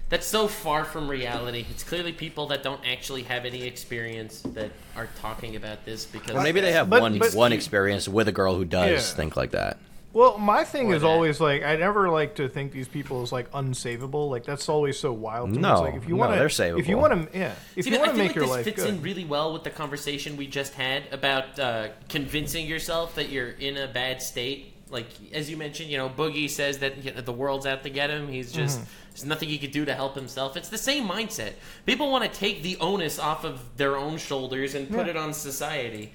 that's 0.08 0.26
so 0.26 0.48
far 0.48 0.84
from 0.86 1.08
reality. 1.10 1.66
It's 1.70 1.84
clearly 1.84 2.12
people 2.14 2.46
that 2.46 2.62
don't 2.62 2.80
actually 2.90 3.24
have 3.24 3.44
any 3.44 3.64
experience 3.64 4.40
that 4.54 4.70
are 4.96 5.08
talking 5.20 5.54
about 5.54 5.84
this 5.84 6.06
because 6.06 6.36
Or 6.36 6.42
maybe 6.42 6.60
they 6.62 6.72
have 6.72 6.88
But- 6.88 7.02
one 7.02 7.18
but- 7.18 7.34
one 7.34 7.52
experience 7.52 8.08
with 8.08 8.28
a 8.28 8.32
girl 8.32 8.54
who 8.54 8.64
does 8.64 8.90
Yeah. 9.10 9.16
think 9.16 9.36
like 9.36 9.50
that. 9.50 9.76
Well, 10.12 10.38
my 10.38 10.64
thing 10.64 10.90
is 10.90 11.02
that. 11.02 11.08
always 11.08 11.38
like 11.40 11.62
I 11.62 11.76
never 11.76 12.08
like 12.08 12.36
to 12.36 12.48
think 12.48 12.72
these 12.72 12.88
people 12.88 13.22
as 13.22 13.30
like 13.30 13.50
unsavable. 13.52 14.30
Like 14.30 14.44
that's 14.44 14.68
always 14.68 14.98
so 14.98 15.12
wild. 15.12 15.50
To 15.50 15.56
me. 15.56 15.62
No, 15.62 15.72
it's 15.72 15.80
like 15.82 15.94
if 15.96 16.08
you 16.08 16.14
no, 16.14 16.20
want 16.20 16.32
to, 16.32 16.38
they're 16.56 16.78
If 16.78 16.88
you 16.88 16.96
want 16.96 17.30
to, 17.32 17.38
yeah, 17.38 17.52
if 17.76 17.84
See, 17.84 17.90
you 17.90 17.96
I 17.96 18.00
want 18.00 18.10
to 18.12 18.16
feel 18.16 18.24
make 18.24 18.28
like 18.30 18.36
your 18.36 18.44
this 18.46 18.50
life 18.54 18.64
fits 18.64 18.82
good. 18.84 18.94
in 18.94 19.02
really 19.02 19.24
well 19.24 19.52
with 19.52 19.64
the 19.64 19.70
conversation 19.70 20.36
we 20.36 20.46
just 20.46 20.74
had 20.74 21.04
about 21.12 21.58
uh, 21.58 21.88
convincing 22.08 22.66
yourself 22.66 23.14
that 23.16 23.28
you're 23.28 23.50
in 23.50 23.76
a 23.76 23.86
bad 23.86 24.22
state 24.22 24.74
like 24.90 25.06
as 25.34 25.50
you 25.50 25.58
mentioned, 25.58 25.90
you 25.90 25.98
know, 25.98 26.08
Boogie 26.08 26.48
says 26.48 26.78
that 26.78 27.04
you 27.04 27.12
know, 27.12 27.20
the 27.20 27.30
world's 27.32 27.66
out 27.66 27.82
to 27.82 27.90
get 27.90 28.08
him. 28.08 28.26
He's 28.26 28.50
just 28.50 28.78
Mm-hmm. 28.80 28.90
there's 29.10 29.24
nothing 29.26 29.50
he 29.50 29.58
could 29.58 29.70
do 29.70 29.84
to 29.84 29.92
help 29.94 30.14
himself. 30.14 30.56
It's 30.56 30.70
the 30.70 30.78
same 30.78 31.06
mindset. 31.06 31.52
People 31.84 32.10
want 32.10 32.24
to 32.24 32.30
take 32.30 32.62
the 32.62 32.78
onus 32.78 33.18
off 33.18 33.44
of 33.44 33.60
their 33.76 33.98
own 33.98 34.16
shoulders 34.16 34.74
and 34.74 34.88
put 34.88 35.04
Yeah. 35.04 35.10
it 35.10 35.16
on 35.18 35.34
society, 35.34 36.14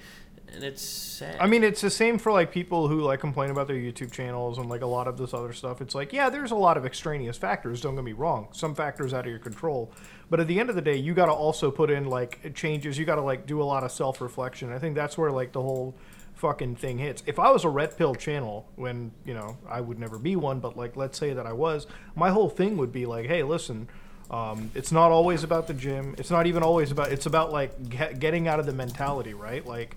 and 0.54 0.64
it's 0.64 0.82
sad. 0.82 1.36
I 1.40 1.46
mean, 1.46 1.64
it's 1.64 1.80
the 1.80 1.90
same 1.90 2.18
for 2.18 2.32
like 2.32 2.52
people 2.52 2.88
who 2.88 3.00
like 3.00 3.20
complain 3.20 3.50
about 3.50 3.66
their 3.66 3.76
YouTube 3.76 4.12
channels 4.12 4.58
and 4.58 4.68
like 4.68 4.82
a 4.82 4.86
lot 4.86 5.08
of 5.08 5.16
this 5.16 5.34
other 5.34 5.52
stuff. 5.52 5.80
It's 5.80 5.94
like, 5.94 6.12
yeah, 6.12 6.30
there's 6.30 6.50
a 6.50 6.56
lot 6.56 6.76
of 6.76 6.86
extraneous 6.86 7.36
factors. 7.36 7.80
Don't 7.80 7.94
get 7.94 8.04
me 8.04 8.12
wrong. 8.12 8.48
Some 8.52 8.74
factors 8.74 9.12
out 9.12 9.26
of 9.26 9.30
your 9.30 9.38
control, 9.38 9.92
but 10.30 10.40
at 10.40 10.46
the 10.46 10.58
end 10.58 10.70
of 10.70 10.76
the 10.76 10.82
day, 10.82 10.96
you 10.96 11.14
got 11.14 11.26
to 11.26 11.32
also 11.32 11.70
put 11.70 11.90
in 11.90 12.06
like 12.06 12.54
changes. 12.54 12.98
You 12.98 13.04
got 13.04 13.16
to 13.16 13.22
like 13.22 13.46
do 13.46 13.60
a 13.60 13.64
lot 13.64 13.84
of 13.84 13.92
self 13.92 14.20
reflection. 14.20 14.72
I 14.72 14.78
think 14.78 14.94
that's 14.94 15.18
where 15.18 15.30
like 15.30 15.52
the 15.52 15.62
whole 15.62 15.94
fucking 16.34 16.76
thing 16.76 16.98
hits. 16.98 17.22
If 17.26 17.38
I 17.38 17.50
was 17.50 17.64
a 17.64 17.68
red 17.68 17.96
pill 17.96 18.14
channel, 18.14 18.68
when 18.76 19.12
you 19.24 19.34
know 19.34 19.56
I 19.68 19.80
would 19.80 19.98
never 19.98 20.18
be 20.18 20.36
one, 20.36 20.60
but 20.60 20.76
like 20.76 20.96
let's 20.96 21.18
say 21.18 21.32
that 21.32 21.46
I 21.46 21.52
was, 21.52 21.86
my 22.14 22.30
whole 22.30 22.48
thing 22.48 22.76
would 22.76 22.92
be 22.92 23.06
like, 23.06 23.26
hey, 23.26 23.42
listen. 23.42 23.88
Um, 24.30 24.70
it's 24.74 24.90
not 24.90 25.10
always 25.10 25.44
about 25.44 25.68
the 25.68 25.74
gym. 25.74 26.14
It's 26.16 26.30
not 26.30 26.46
even 26.46 26.62
always 26.62 26.90
about. 26.90 27.12
It's 27.12 27.26
about 27.26 27.52
like 27.52 27.70
ge- 27.90 28.18
getting 28.18 28.48
out 28.48 28.58
of 28.58 28.64
the 28.64 28.72
mentality, 28.72 29.34
right? 29.34 29.64
Like, 29.64 29.96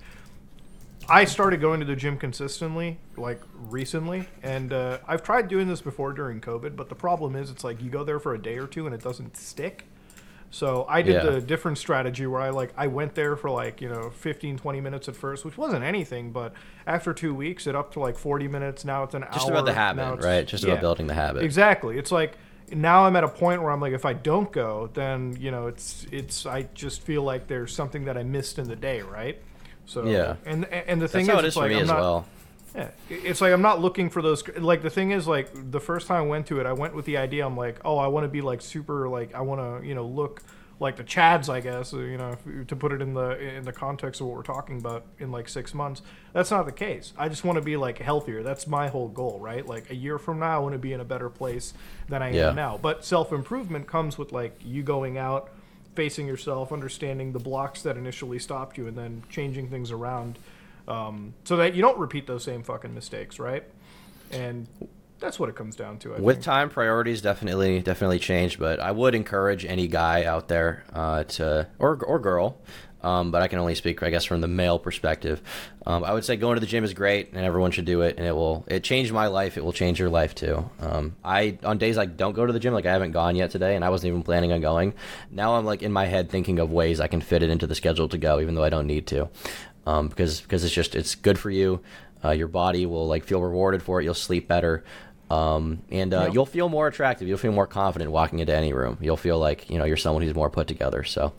I 1.09 1.25
started 1.25 1.61
going 1.61 1.79
to 1.79 1.85
the 1.85 1.95
gym 1.95 2.17
consistently, 2.17 2.99
like 3.15 3.41
recently, 3.53 4.27
and 4.43 4.73
uh, 4.73 4.99
I've 5.07 5.23
tried 5.23 5.47
doing 5.47 5.67
this 5.67 5.81
before 5.81 6.11
during 6.13 6.41
COVID. 6.41 6.75
But 6.75 6.89
the 6.89 6.95
problem 6.95 7.35
is, 7.35 7.49
it's 7.49 7.63
like 7.63 7.81
you 7.81 7.89
go 7.89 8.03
there 8.03 8.19
for 8.19 8.33
a 8.33 8.41
day 8.41 8.57
or 8.57 8.67
two 8.67 8.85
and 8.85 8.93
it 8.93 9.01
doesn't 9.01 9.37
stick. 9.37 9.85
So 10.49 10.85
I 10.87 11.01
did 11.01 11.15
Yeah. 11.15 11.31
the 11.31 11.41
different 11.41 11.77
strategy 11.77 12.25
where 12.25 12.41
I 12.41 12.49
like 12.49 12.73
I 12.77 12.87
went 12.87 13.15
there 13.15 13.35
for 13.35 13.49
like 13.49 13.81
you 13.81 13.89
know 13.89 14.09
15, 14.09 14.57
20 14.57 14.81
minutes 14.81 15.09
at 15.09 15.15
first, 15.15 15.43
which 15.43 15.57
wasn't 15.57 15.83
anything. 15.83 16.31
But 16.31 16.53
after 16.85 17.13
two 17.13 17.33
weeks, 17.35 17.67
it 17.67 17.75
up 17.75 17.91
to 17.93 17.99
like 17.99 18.17
forty 18.17 18.47
minutes. 18.47 18.85
Now 18.85 19.03
it's 19.03 19.13
an 19.13 19.23
hour. 19.23 19.33
Just 19.33 19.49
about 19.49 19.65
the 19.65 19.73
habit, 19.73 20.23
right? 20.23 20.47
Just 20.47 20.63
yeah. 20.63 20.71
about 20.71 20.81
building 20.81 21.07
the 21.07 21.13
habit. 21.13 21.43
Exactly. 21.43 21.97
It's 21.97 22.11
like 22.11 22.37
now 22.71 23.05
I'm 23.05 23.15
at 23.15 23.23
a 23.23 23.29
point 23.29 23.61
where 23.61 23.71
I'm 23.71 23.79
like, 23.81 23.93
if 23.93 24.05
I 24.05 24.13
don't 24.13 24.51
go, 24.51 24.89
then 24.93 25.37
you 25.39 25.51
know, 25.51 25.67
it's 25.67 26.05
it's. 26.11 26.45
I 26.45 26.63
just 26.73 27.01
feel 27.01 27.23
like 27.23 27.47
there's 27.47 27.73
something 27.73 28.05
that 28.05 28.17
I 28.17 28.23
missed 28.23 28.57
in 28.57 28.67
the 28.69 28.75
day, 28.75 29.01
right? 29.01 29.41
So 29.87 30.05
Yeah. 30.05 30.35
and 30.45 30.65
and 30.65 31.01
the 31.01 31.07
thing 31.07 31.25
That's 31.25 31.39
is, 31.39 31.43
it 31.43 31.47
it's 31.47 31.47
is 31.47 31.53
for 31.55 31.59
like 31.61 31.69
me 31.71 31.75
I'm 31.77 31.81
as 31.83 31.87
not, 31.87 31.99
well. 32.01 32.25
yeah, 32.75 32.89
it's 33.09 33.41
like 33.41 33.53
I'm 33.53 33.61
not 33.63 33.81
looking 33.81 34.09
for 34.09 34.21
those. 34.21 34.47
Like 34.57 34.83
the 34.83 34.89
thing 34.91 35.11
is, 35.11 35.27
like 35.27 35.49
the 35.71 35.79
first 35.79 36.07
time 36.07 36.23
I 36.23 36.27
went 36.27 36.45
to 36.47 36.59
it, 36.59 36.65
I 36.67 36.73
went 36.73 36.93
with 36.93 37.05
the 37.05 37.17
idea. 37.17 37.45
I'm 37.45 37.57
like, 37.57 37.79
oh, 37.83 37.97
I 37.97 38.07
want 38.07 38.25
to 38.25 38.27
be 38.29 38.41
like 38.41 38.61
super. 38.61 39.07
Like 39.09 39.33
I 39.33 39.41
want 39.41 39.81
to, 39.81 39.87
you 39.87 39.95
know, 39.95 40.05
look 40.05 40.43
like 40.79 40.95
the 40.97 41.03
Chads, 41.03 41.49
I 41.49 41.59
guess. 41.59 41.91
uh, 41.93 41.97
You 41.99 42.17
know, 42.17 42.37
to 42.67 42.75
put 42.75 42.91
it 42.91 43.01
in 43.01 43.13
the 43.15 43.39
in 43.39 43.63
the 43.63 43.71
context 43.73 44.21
of 44.21 44.27
what 44.27 44.35
we're 44.35 44.43
talking 44.43 44.77
about 44.77 45.05
in 45.19 45.31
like 45.31 45.49
six 45.49 45.73
months. 45.73 46.01
That's 46.33 46.51
not 46.51 46.65
the 46.67 46.71
case. 46.73 47.13
I 47.17 47.29
just 47.29 47.43
want 47.43 47.55
to 47.55 47.63
be 47.63 47.77
like 47.77 47.97
healthier. 47.97 48.43
That's 48.43 48.67
my 48.67 48.89
whole 48.89 49.07
goal, 49.07 49.39
right? 49.39 49.65
Like 49.65 49.89
a 49.89 49.95
year 49.95 50.19
from 50.19 50.37
now, 50.39 50.57
I 50.57 50.59
want 50.59 50.73
to 50.73 50.79
be 50.79 50.93
in 50.93 50.99
a 50.99 51.05
better 51.05 51.29
place 51.29 51.73
than 52.09 52.21
I 52.21 52.31
Yeah. 52.31 52.49
am 52.49 52.55
now. 52.55 52.77
But 52.79 53.05
self 53.05 53.31
improvement 53.31 53.87
comes 53.87 54.17
with 54.19 54.31
like 54.33 54.59
you 54.63 54.83
going 54.83 55.17
out, 55.17 55.49
facing 55.97 56.27
yourself, 56.27 56.71
understanding 56.71 57.33
the 57.33 57.39
blocks 57.39 57.81
that 57.81 57.97
initially 57.97 58.37
stopped 58.37 58.77
you, 58.77 58.87
and 58.87 58.95
then 58.95 59.23
changing 59.29 59.67
things 59.67 59.89
around 59.91 60.37
um, 60.87 61.33
so 61.43 61.57
that 61.57 61.73
you 61.73 61.81
don't 61.81 61.97
repeat 61.97 62.27
those 62.27 62.43
same 62.43 62.61
fucking 62.61 62.93
mistakes, 62.93 63.39
right? 63.39 63.63
And 64.29 64.67
that's 65.19 65.39
what 65.39 65.49
it 65.49 65.55
comes 65.55 65.75
down 65.75 65.97
to. 65.99 66.13
I 66.13 66.19
With 66.19 66.35
think. 66.35 66.45
time, 66.45 66.69
priorities 66.69 67.21
definitely 67.21 67.81
definitely 67.81 68.19
change, 68.19 68.59
but 68.59 68.79
I 68.79 68.91
would 68.91 69.15
encourage 69.15 69.65
any 69.65 69.87
guy 69.87 70.23
out 70.23 70.47
there 70.47 70.83
uh, 70.93 71.23
to 71.23 71.67
or 71.79 71.97
or 72.05 72.19
girl. 72.19 72.61
Um, 73.07 73.31
but 73.31 73.41
I 73.41 73.47
can 73.47 73.59
only 73.59 73.73
speak, 73.73 74.03
I 74.03 74.09
guess, 74.09 74.25
from 74.25 74.41
the 74.41 74.49
male 74.49 74.77
perspective. 74.77 75.41
Um, 75.85 76.03
I 76.03 76.11
would 76.13 76.25
say 76.25 76.35
going 76.35 76.55
to 76.55 76.59
the 76.59 76.67
gym 76.67 76.83
is 76.83 76.93
great, 76.93 77.31
and 77.31 77.45
everyone 77.45 77.71
should 77.71 77.85
do 77.85 78.01
it. 78.01 78.17
And 78.17 78.27
it 78.27 78.33
will 78.33 78.65
it 78.67 78.83
changed 78.83 79.13
my 79.13 79.27
life. 79.27 79.57
It 79.57 79.63
will 79.63 79.71
change 79.71 79.97
your 79.97 80.09
life 80.09 80.35
too. 80.35 80.69
Um, 80.81 81.15
I 81.23 81.57
on 81.63 81.77
days 81.77 81.97
I 81.97 82.05
don't 82.05 82.33
go 82.33 82.45
to 82.45 82.51
the 82.51 82.59
gym, 82.59 82.73
like 82.73 82.85
I 82.85 82.91
haven't 82.91 83.13
gone 83.13 83.37
yet 83.37 83.51
today, 83.51 83.77
and 83.77 83.85
I 83.85 83.89
wasn't 83.89 84.09
even 84.09 84.23
planning 84.23 84.51
on 84.51 84.59
going. 84.59 84.93
Now 85.31 85.55
I'm 85.55 85.63
like 85.63 85.83
in 85.83 85.93
my 85.93 86.05
head 86.05 86.29
thinking 86.29 86.59
of 86.59 86.69
ways 86.69 86.99
I 86.99 87.07
can 87.07 87.21
fit 87.21 87.43
it 87.43 87.49
into 87.49 87.65
the 87.65 87.75
schedule 87.75 88.09
to 88.09 88.17
go, 88.17 88.41
even 88.41 88.55
though 88.55 88.63
I 88.63 88.69
don't 88.69 88.87
need 88.87 89.07
to, 89.07 89.29
um, 89.85 90.09
because 90.09 90.41
because 90.41 90.65
it's 90.65 90.73
just 90.73 90.93
it's 90.93 91.15
good 91.15 91.39
for 91.39 91.49
you. 91.49 91.81
Uh, 92.25 92.31
your 92.31 92.49
body 92.49 92.85
will 92.85 93.07
like 93.07 93.23
feel 93.23 93.41
rewarded 93.41 93.81
for 93.81 94.01
it. 94.01 94.03
You'll 94.03 94.15
sleep 94.15 94.49
better. 94.49 94.83
Um, 95.29 95.81
and 95.91 96.13
uh, 96.13 96.21
Yeah. 96.27 96.31
you'll 96.33 96.45
feel 96.45 96.69
more 96.69 96.87
attractive. 96.87 97.27
You'll 97.27 97.37
feel 97.37 97.51
more 97.51 97.67
confident 97.67 98.11
walking 98.11 98.39
into 98.39 98.55
any 98.55 98.71
room. 98.71 98.97
You'll 99.01 99.17
feel 99.17 99.37
like 99.39 99.69
you 99.69 99.77
know 99.77 99.83
you're 99.85 99.97
someone 99.97 100.23
who's 100.23 100.33
more 100.35 100.49
put 100.49 100.67
together. 100.67 101.03
So, 101.03 101.33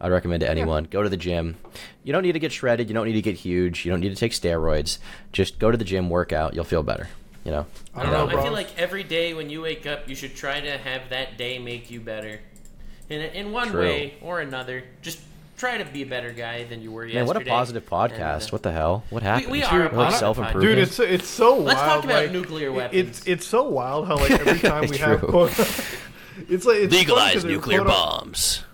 I'd 0.00 0.10
recommend 0.10 0.40
to 0.40 0.48
anyone 0.48 0.84
go 0.84 1.02
to 1.02 1.08
the 1.10 1.16
gym. 1.18 1.56
You 2.04 2.12
don't 2.12 2.22
need 2.22 2.32
to 2.32 2.38
get 2.38 2.52
shredded. 2.52 2.88
You 2.88 2.94
don't 2.94 3.06
need 3.06 3.12
to 3.14 3.22
get 3.22 3.36
huge. 3.36 3.84
You 3.84 3.90
don't 3.90 4.00
need 4.00 4.08
to 4.10 4.16
take 4.16 4.32
steroids. 4.32 4.98
Just 5.32 5.58
go 5.58 5.70
to 5.70 5.76
the 5.76 5.84
gym, 5.84 6.08
work 6.08 6.32
out. 6.32 6.54
You'll 6.54 6.64
feel 6.64 6.82
better. 6.82 7.08
You 7.44 7.52
know. 7.52 7.66
I 7.94 8.00
I 8.00 8.02
don't 8.04 8.12
don't 8.12 8.28
know. 8.28 8.34
know, 8.36 8.40
I 8.40 8.44
feel 8.44 8.52
like 8.52 8.78
every 8.78 9.02
day 9.02 9.34
when 9.34 9.50
you 9.50 9.60
wake 9.60 9.86
up, 9.86 10.08
you 10.08 10.14
should 10.14 10.34
try 10.34 10.60
to 10.60 10.78
have 10.78 11.10
that 11.10 11.36
day 11.36 11.58
make 11.58 11.90
you 11.90 12.00
better. 12.00 12.40
In, 13.10 13.20
in 13.20 13.52
one 13.52 13.68
True. 13.68 13.82
way 13.82 14.14
or 14.22 14.40
another, 14.40 14.84
just 15.02 15.20
try 15.56 15.78
to 15.78 15.84
be 15.84 16.02
a 16.02 16.06
better 16.06 16.32
guy 16.32 16.64
than 16.64 16.82
you 16.82 16.90
were 16.90 17.04
yesterday. 17.04 17.20
Man, 17.20 17.26
what 17.26 17.36
a 17.36 17.44
positive 17.44 17.88
podcast. 17.88 18.12
And, 18.12 18.42
uh, 18.42 18.48
what 18.50 18.62
the 18.62 18.72
hell? 18.72 19.04
What 19.10 19.22
happened? 19.22 19.50
we 19.52 19.62
are 19.62 19.88
like 19.90 20.12
self 20.14 20.38
improvement, 20.38 20.62
Dude, 20.62 20.78
it's 20.78 20.98
it's 20.98 21.28
so 21.28 21.54
wild. 21.54 21.64
Let's 21.64 21.80
talk 21.80 22.04
about 22.04 22.22
like, 22.24 22.32
nuclear 22.32 22.72
weapons. 22.72 23.08
It's 23.08 23.26
it's 23.26 23.46
so 23.46 23.64
wild 23.68 24.06
how 24.06 24.16
like 24.16 24.30
every 24.46 24.58
time 24.58 24.88
we 24.88 24.98
have 24.98 25.20
True. 25.20 25.28
quote, 25.28 25.50
it's 26.48 26.64
like 26.66 26.78
it's 26.78 26.94
funny 26.94 27.04
'cause 27.04 27.08
legalize 27.08 27.44
nuclear 27.44 27.82
quote, 27.82 27.88
bombs. 27.88 28.64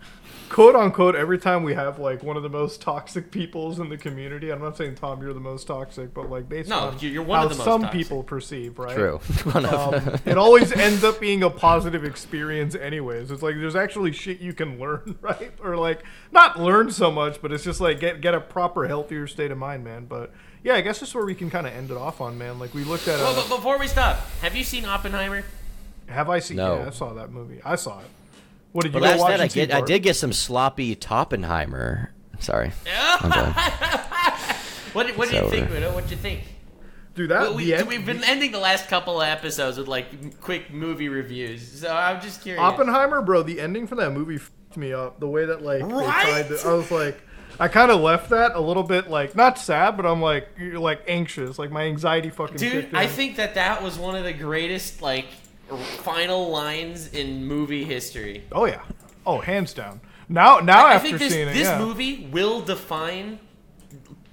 Quote 0.50 0.74
unquote 0.74 1.14
every 1.14 1.38
time 1.38 1.62
we 1.62 1.72
have 1.72 1.98
like 1.98 2.22
one 2.22 2.36
of 2.36 2.42
the 2.42 2.48
most 2.50 2.82
toxic 2.82 3.30
peoples 3.30 3.78
in 3.78 3.88
the 3.88 3.96
community. 3.96 4.50
I'm 4.50 4.60
not 4.60 4.76
saying 4.76 4.96
Tom 4.96 5.22
you're 5.22 5.32
the 5.32 5.40
most 5.40 5.66
toxic, 5.66 6.12
but 6.12 6.28
like 6.28 6.48
based 6.48 6.68
No, 6.68 6.78
on 6.80 6.98
you're- 6.98 7.14
you're 7.14 7.22
one 7.22 7.38
how 7.38 7.44
of 7.46 7.50
the 7.52 7.56
most 7.56 7.64
some 7.64 7.82
toxic. 7.82 7.98
people 7.98 8.22
perceive, 8.22 8.78
right? 8.78 8.94
True. 8.94 9.18
One 9.52 9.64
of- 9.64 9.94
um, 9.94 10.14
it 10.26 10.36
always 10.36 10.72
ends 10.72 11.02
up 11.04 11.18
being 11.20 11.42
a 11.42 11.48
positive 11.50 12.04
experience 12.04 12.74
anyways 12.74 13.30
it's 13.30 13.42
like 13.42 13.54
there's 13.56 13.76
actually 13.76 14.12
shit 14.12 14.40
you 14.40 14.52
can 14.52 14.78
learn 14.78 15.16
right 15.22 15.52
or 15.62 15.76
like 15.76 16.02
not 16.32 16.60
learn 16.60 16.90
so 16.90 17.10
much 17.10 17.40
but 17.40 17.52
it's 17.52 17.64
just 17.64 17.80
like 17.80 18.00
get 18.00 18.20
get 18.20 18.34
a 18.34 18.40
proper 18.40 18.86
healthier 18.88 19.26
state 19.26 19.50
of 19.50 19.58
mind 19.58 19.84
man 19.84 20.04
but 20.06 20.32
yeah 20.62 20.74
i 20.74 20.80
guess 20.80 20.98
that's 21.00 21.14
where 21.14 21.24
we 21.24 21.34
can 21.34 21.48
kind 21.48 21.66
of 21.66 21.72
end 21.72 21.90
it 21.90 21.96
off 21.96 22.20
on 22.20 22.36
man 22.36 22.58
like 22.58 22.74
we 22.74 22.82
looked 22.84 23.06
at 23.08 23.18
Well, 23.18 23.38
uh, 23.38 23.42
but 23.48 23.56
before 23.56 23.78
we 23.78 23.86
stop, 23.86 24.18
have 24.42 24.54
you 24.56 24.64
seen 24.64 24.84
Oppenheimer? 24.84 25.44
have 26.08 26.28
i 26.28 26.38
seen 26.38 26.56
No. 26.58 26.76
yeah 26.80 26.86
i 26.88 26.90
saw 26.90 27.12
that 27.14 27.30
movie 27.30 27.60
i 27.64 27.76
saw 27.76 28.00
it 28.00 28.06
what 28.72 28.82
did 28.82 28.94
you 28.94 29.00
But 29.00 29.02
last 29.18 29.20
night 29.20 29.40
I 29.40 29.44
and 29.44 29.52
get 29.52 29.72
I 29.72 29.80
did 29.80 30.00
get 30.02 30.16
some 30.16 30.32
sloppy 30.32 30.94
Toppenheimer. 30.96 32.08
Sorry. 32.38 32.72
I'm 33.20 33.30
done. 33.30 33.54
What, 34.92 35.06
did- 35.06 35.16
what 35.16 35.28
do 35.28 35.36
you 35.36 35.42
It's 35.42 35.50
think, 35.50 35.66
over. 35.66 35.74
Widow? 35.74 35.94
What 35.94 36.04
do 36.06 36.10
you 36.10 36.16
think? 36.16 36.40
dude 37.14 37.30
that 37.30 37.42
Well, 37.42 37.54
we, 37.54 37.66
the 37.66 37.74
end- 37.76 37.88
we've 37.88 38.04
been 38.06 38.24
ending 38.24 38.50
the 38.52 38.58
last 38.58 38.88
couple 38.88 39.20
of 39.20 39.28
episodes 39.28 39.78
with 39.78 39.86
like 39.88 40.40
quick 40.40 40.72
movie 40.72 41.08
reviews, 41.08 41.80
so 41.80 41.94
I'm 41.94 42.20
just 42.20 42.42
curious. 42.42 42.60
Oppenheimer, 42.62 43.20
bro, 43.22 43.42
the 43.42 43.60
ending 43.60 43.86
for 43.86 43.94
that 43.96 44.10
movie 44.12 44.38
fucked 44.38 44.76
me 44.76 44.92
up. 44.92 45.20
The 45.20 45.28
way 45.28 45.44
that 45.44 45.62
like 45.62 45.80
they 45.82 45.88
tried 45.88 46.48
to, 46.48 46.60
I 46.66 46.72
was 46.72 46.90
like, 46.90 47.20
I 47.60 47.68
kind 47.68 47.90
of 47.92 48.00
left 48.00 48.30
that 48.30 48.52
a 48.56 48.60
little 48.60 48.82
bit 48.82 49.08
like 49.10 49.36
not 49.36 49.58
sad, 49.58 49.96
but 49.96 50.06
I'm 50.06 50.20
like 50.20 50.48
like 50.58 51.02
anxious, 51.06 51.56
like 51.58 51.70
my 51.70 51.82
anxiety 51.82 52.30
fucking. 52.30 52.56
Dude, 52.56 52.72
kicked 52.72 52.94
I 52.94 53.06
think 53.06 53.36
that 53.36 53.54
that 53.54 53.82
was 53.82 53.96
one 53.98 54.16
of 54.16 54.24
the 54.24 54.32
greatest 54.32 55.02
like 55.02 55.26
r- 55.26 55.39
final 55.78 56.50
lines 56.50 57.08
in 57.12 57.44
movie 57.46 57.84
history. 57.84 58.44
Oh 58.52 58.64
yeah, 58.66 58.82
oh 59.26 59.40
hands 59.40 59.72
down. 59.74 60.00
Now 60.28 60.58
now 60.58 60.86
I 60.86 60.94
after 60.94 61.08
think 61.08 61.18
this, 61.18 61.32
seeing 61.32 61.48
it, 61.48 61.54
this 61.54 61.68
yeah. 61.68 61.78
movie 61.78 62.28
will 62.30 62.60
define 62.60 63.40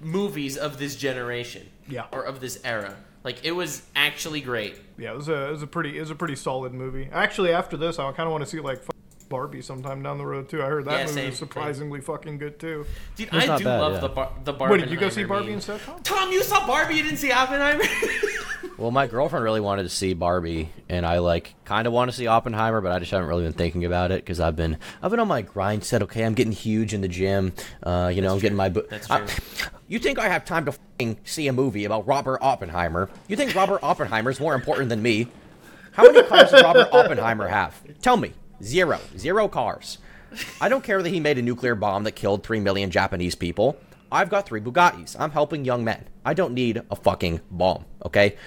movies 0.01 0.57
of 0.57 0.77
this 0.79 0.95
generation. 0.95 1.67
Yeah. 1.89 2.05
Or 2.11 2.23
of 2.23 2.39
this 2.39 2.59
era. 2.63 2.95
Like 3.23 3.43
it 3.45 3.51
was 3.51 3.81
actually 3.95 4.41
great. 4.41 4.79
yeah, 4.97 5.11
it 5.11 5.15
was 5.15 5.27
a 5.29 5.47
it 5.47 5.51
was 5.51 5.63
a 5.63 5.67
pretty 5.67 5.97
it 5.97 6.01
was 6.01 6.11
a 6.11 6.15
pretty 6.15 6.35
solid 6.35 6.73
movie. 6.73 7.09
Actually, 7.11 7.51
after 7.51 7.75
this, 7.77 7.99
I 7.99 8.11
kind 8.11 8.27
of 8.27 8.31
want 8.31 8.43
to 8.43 8.49
see 8.49 8.59
like 8.59 8.81
Barbie 9.27 9.61
sometime 9.61 10.01
down 10.03 10.17
the 10.17 10.25
road 10.25 10.47
too. 10.47 10.61
I 10.61 10.67
heard 10.67 10.85
that 10.85 10.91
Yeah, 10.91 10.97
movie 11.05 11.13
same, 11.13 11.25
was 11.25 11.35
same. 11.37 11.47
surprisingly 11.47 11.99
fucking 11.99 12.37
good 12.37 12.59
too. 12.59 12.85
Dude, 13.17 13.27
It's 13.33 13.49
I 13.49 13.57
do 13.57 13.63
bad, 13.65 13.79
love 13.81 13.93
yeah. 13.95 13.99
the 13.99 14.09
bar- 14.09 14.31
the 14.45 14.53
Barbie. 14.53 14.71
What 14.71 14.79
did 14.81 14.91
you 14.91 14.97
go 14.97 15.09
see 15.09 15.23
Barbie 15.25 15.51
instead, 15.53 15.81
Tom? 15.81 16.01
Tom, 16.03 16.31
you 16.31 16.41
saw 16.43 16.65
Barbie, 16.65 16.95
you 16.95 17.03
didn't 17.03 17.17
see 17.17 17.31
Oppenheimer? 17.31 17.83
Well, 18.77 18.91
my 18.91 19.07
girlfriend 19.07 19.43
really 19.43 19.59
wanted 19.59 19.83
to 19.83 19.89
see 19.89 20.13
Barbie, 20.13 20.69
and 20.87 21.03
I 21.03 21.17
like 21.17 21.55
kind 21.65 21.87
of 21.87 21.93
want 21.93 22.11
to 22.11 22.15
see 22.15 22.27
Oppenheimer, 22.27 22.79
but 22.79 22.91
I 22.91 22.99
just 22.99 23.09
haven't 23.09 23.27
really 23.27 23.43
been 23.43 23.53
thinking 23.53 23.85
about 23.85 24.11
it 24.11 24.23
because 24.23 24.39
I've 24.39 24.55
been 24.55 24.77
I've 25.01 25.09
been 25.09 25.19
on 25.19 25.27
my 25.27 25.41
grind. 25.41 25.83
Said 25.83 26.03
okay, 26.03 26.23
I'm 26.23 26.35
getting 26.35 26.51
huge 26.51 26.93
in 26.93 27.01
the 27.01 27.07
gym. 27.07 27.53
Uh, 27.81 28.11
you 28.13 28.21
know, 28.21 28.33
I'm 28.33 28.39
getting 28.39 28.55
my. 28.55 28.69
bo- 28.69 28.85
That's 28.87 29.09
I- 29.09 29.25
you 29.87 29.97
think 29.97 30.19
I 30.19 30.29
have 30.29 30.45
time 30.45 30.65
to 30.65 30.75
fing 30.99 31.17
see 31.23 31.47
a 31.47 31.53
movie 31.53 31.85
about 31.85 32.05
Robert 32.05 32.37
Oppenheimer? 32.43 33.09
You 33.27 33.35
think 33.35 33.55
Robert 33.55 33.79
Oppenheimer 33.81 34.29
is 34.29 34.39
more 34.39 34.53
important 34.53 34.89
than 34.89 35.01
me? 35.01 35.27
How 35.93 36.03
many 36.03 36.21
cars 36.27 36.51
does 36.51 36.61
Robert 36.61 36.89
Oppenheimer 36.91 37.47
have? 37.47 37.73
Tell 38.03 38.17
me. 38.17 38.33
Zero. 38.61 38.99
Zero 39.17 39.47
cars. 39.47 39.97
I 40.61 40.69
don't 40.69 40.83
care 40.83 41.01
that 41.01 41.09
he 41.09 41.19
made 41.19 41.39
a 41.39 41.41
nuclear 41.41 41.73
bomb 41.73 42.03
that 42.03 42.11
killed 42.11 42.43
3 42.43 42.59
million 42.59 42.91
Japanese 42.91 43.33
people. 43.33 43.75
I've 44.11 44.29
got 44.29 44.45
three 44.45 44.61
Bugattis. 44.61 45.15
I'm 45.19 45.31
helping 45.31 45.65
young 45.65 45.83
men. 45.83 46.05
I 46.23 46.33
don't 46.33 46.53
need 46.53 46.81
a 46.89 46.95
fucking 46.95 47.41
bomb, 47.51 47.85
okay? 48.05 48.37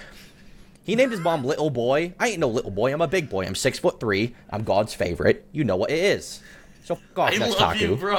He 0.91 0.97
named 0.97 1.13
his 1.13 1.21
mom 1.21 1.45
Little 1.45 1.69
Boy. 1.69 2.13
I 2.19 2.27
ain't 2.27 2.39
no 2.39 2.49
little 2.49 2.69
boy. 2.69 2.91
I'm 2.91 2.99
a 2.99 3.07
big 3.07 3.29
boy. 3.29 3.45
I'm 3.45 3.55
six 3.55 3.79
foot 3.79 4.01
three. 4.01 4.35
I'm 4.49 4.65
God's 4.65 4.93
favorite. 4.93 5.45
You 5.53 5.63
know 5.63 5.77
what 5.77 5.89
it 5.89 5.97
is. 5.97 6.41
So 6.83 6.95
fuck 6.95 7.17
off, 7.17 7.31
I 7.31 7.37
Nux 7.37 7.47
love 7.51 7.57
Taku. 7.59 7.79
you, 7.79 7.95
bro. 7.95 8.17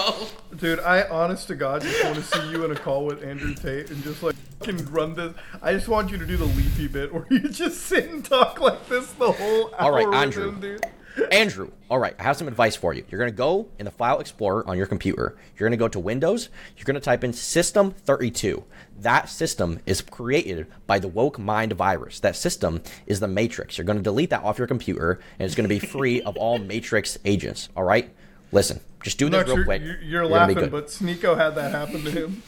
Dude, 0.56 0.80
I 0.80 1.02
honest 1.02 1.48
to 1.48 1.54
God 1.54 1.82
just 1.82 2.02
want 2.02 2.16
to 2.16 2.22
see 2.22 2.50
you 2.50 2.64
in 2.64 2.70
a 2.70 2.74
call 2.74 3.04
with 3.04 3.22
Andrew 3.22 3.52
Tate 3.52 3.90
and 3.90 4.02
just 4.02 4.22
like 4.22 4.34
can 4.62 4.78
run 4.86 5.12
this. 5.12 5.34
I 5.60 5.74
just 5.74 5.86
want 5.86 6.10
you 6.10 6.16
to 6.16 6.24
do 6.24 6.38
the 6.38 6.46
Leafy 6.46 6.88
bit 6.88 7.12
where 7.12 7.26
you 7.28 7.40
just 7.50 7.82
sit 7.82 8.08
and 8.08 8.24
talk 8.24 8.58
like 8.58 8.88
this 8.88 9.12
the 9.12 9.32
whole 9.32 9.66
hour. 9.74 9.74
All 9.78 9.90
right, 9.92 10.22
Andrew. 10.22 10.48
him, 10.48 10.60
dude. 10.60 10.86
Andrew, 11.30 11.70
all 11.90 11.98
right, 11.98 12.14
I 12.18 12.22
have 12.22 12.36
some 12.36 12.48
advice 12.48 12.76
for 12.76 12.94
you. 12.94 13.04
You're 13.10 13.18
going 13.18 13.30
to 13.30 13.36
go 13.36 13.68
in 13.78 13.84
the 13.84 13.90
File 13.90 14.18
Explorer 14.18 14.66
on 14.66 14.76
your 14.76 14.86
computer. 14.86 15.36
You're 15.56 15.68
going 15.68 15.78
to 15.78 15.82
go 15.82 15.88
to 15.88 15.98
Windows. 15.98 16.48
You're 16.76 16.84
going 16.84 16.94
to 16.94 17.00
type 17.00 17.24
in 17.24 17.32
System32. 17.32 18.62
That 19.00 19.28
system 19.28 19.80
is 19.84 20.00
created 20.00 20.66
by 20.86 20.98
the 20.98 21.08
Woke 21.08 21.38
Mind 21.38 21.72
virus. 21.72 22.20
That 22.20 22.36
system 22.36 22.82
is 23.06 23.20
the 23.20 23.28
Matrix. 23.28 23.76
You're 23.76 23.84
going 23.84 23.98
to 23.98 24.02
delete 24.02 24.30
that 24.30 24.42
off 24.42 24.58
your 24.58 24.66
computer, 24.66 25.20
and 25.38 25.46
it's 25.46 25.54
going 25.54 25.68
to 25.68 25.74
be 25.74 25.78
free 25.78 26.22
of 26.22 26.36
all 26.36 26.58
Matrix 26.58 27.18
agents. 27.24 27.68
All 27.76 27.84
right? 27.84 28.10
Listen, 28.52 28.80
just 29.02 29.18
do 29.18 29.28
this 29.28 29.46
real 29.46 29.56
you're, 29.56 29.64
quick. 29.64 29.82
you're, 29.82 29.92
you're 29.96 30.22
You're 30.22 30.26
laughing, 30.26 30.68
but 30.68 30.88
Sneako 30.88 31.36
had 31.36 31.54
that 31.56 31.72
happen 31.72 32.04
to 32.04 32.10
him. 32.10 32.42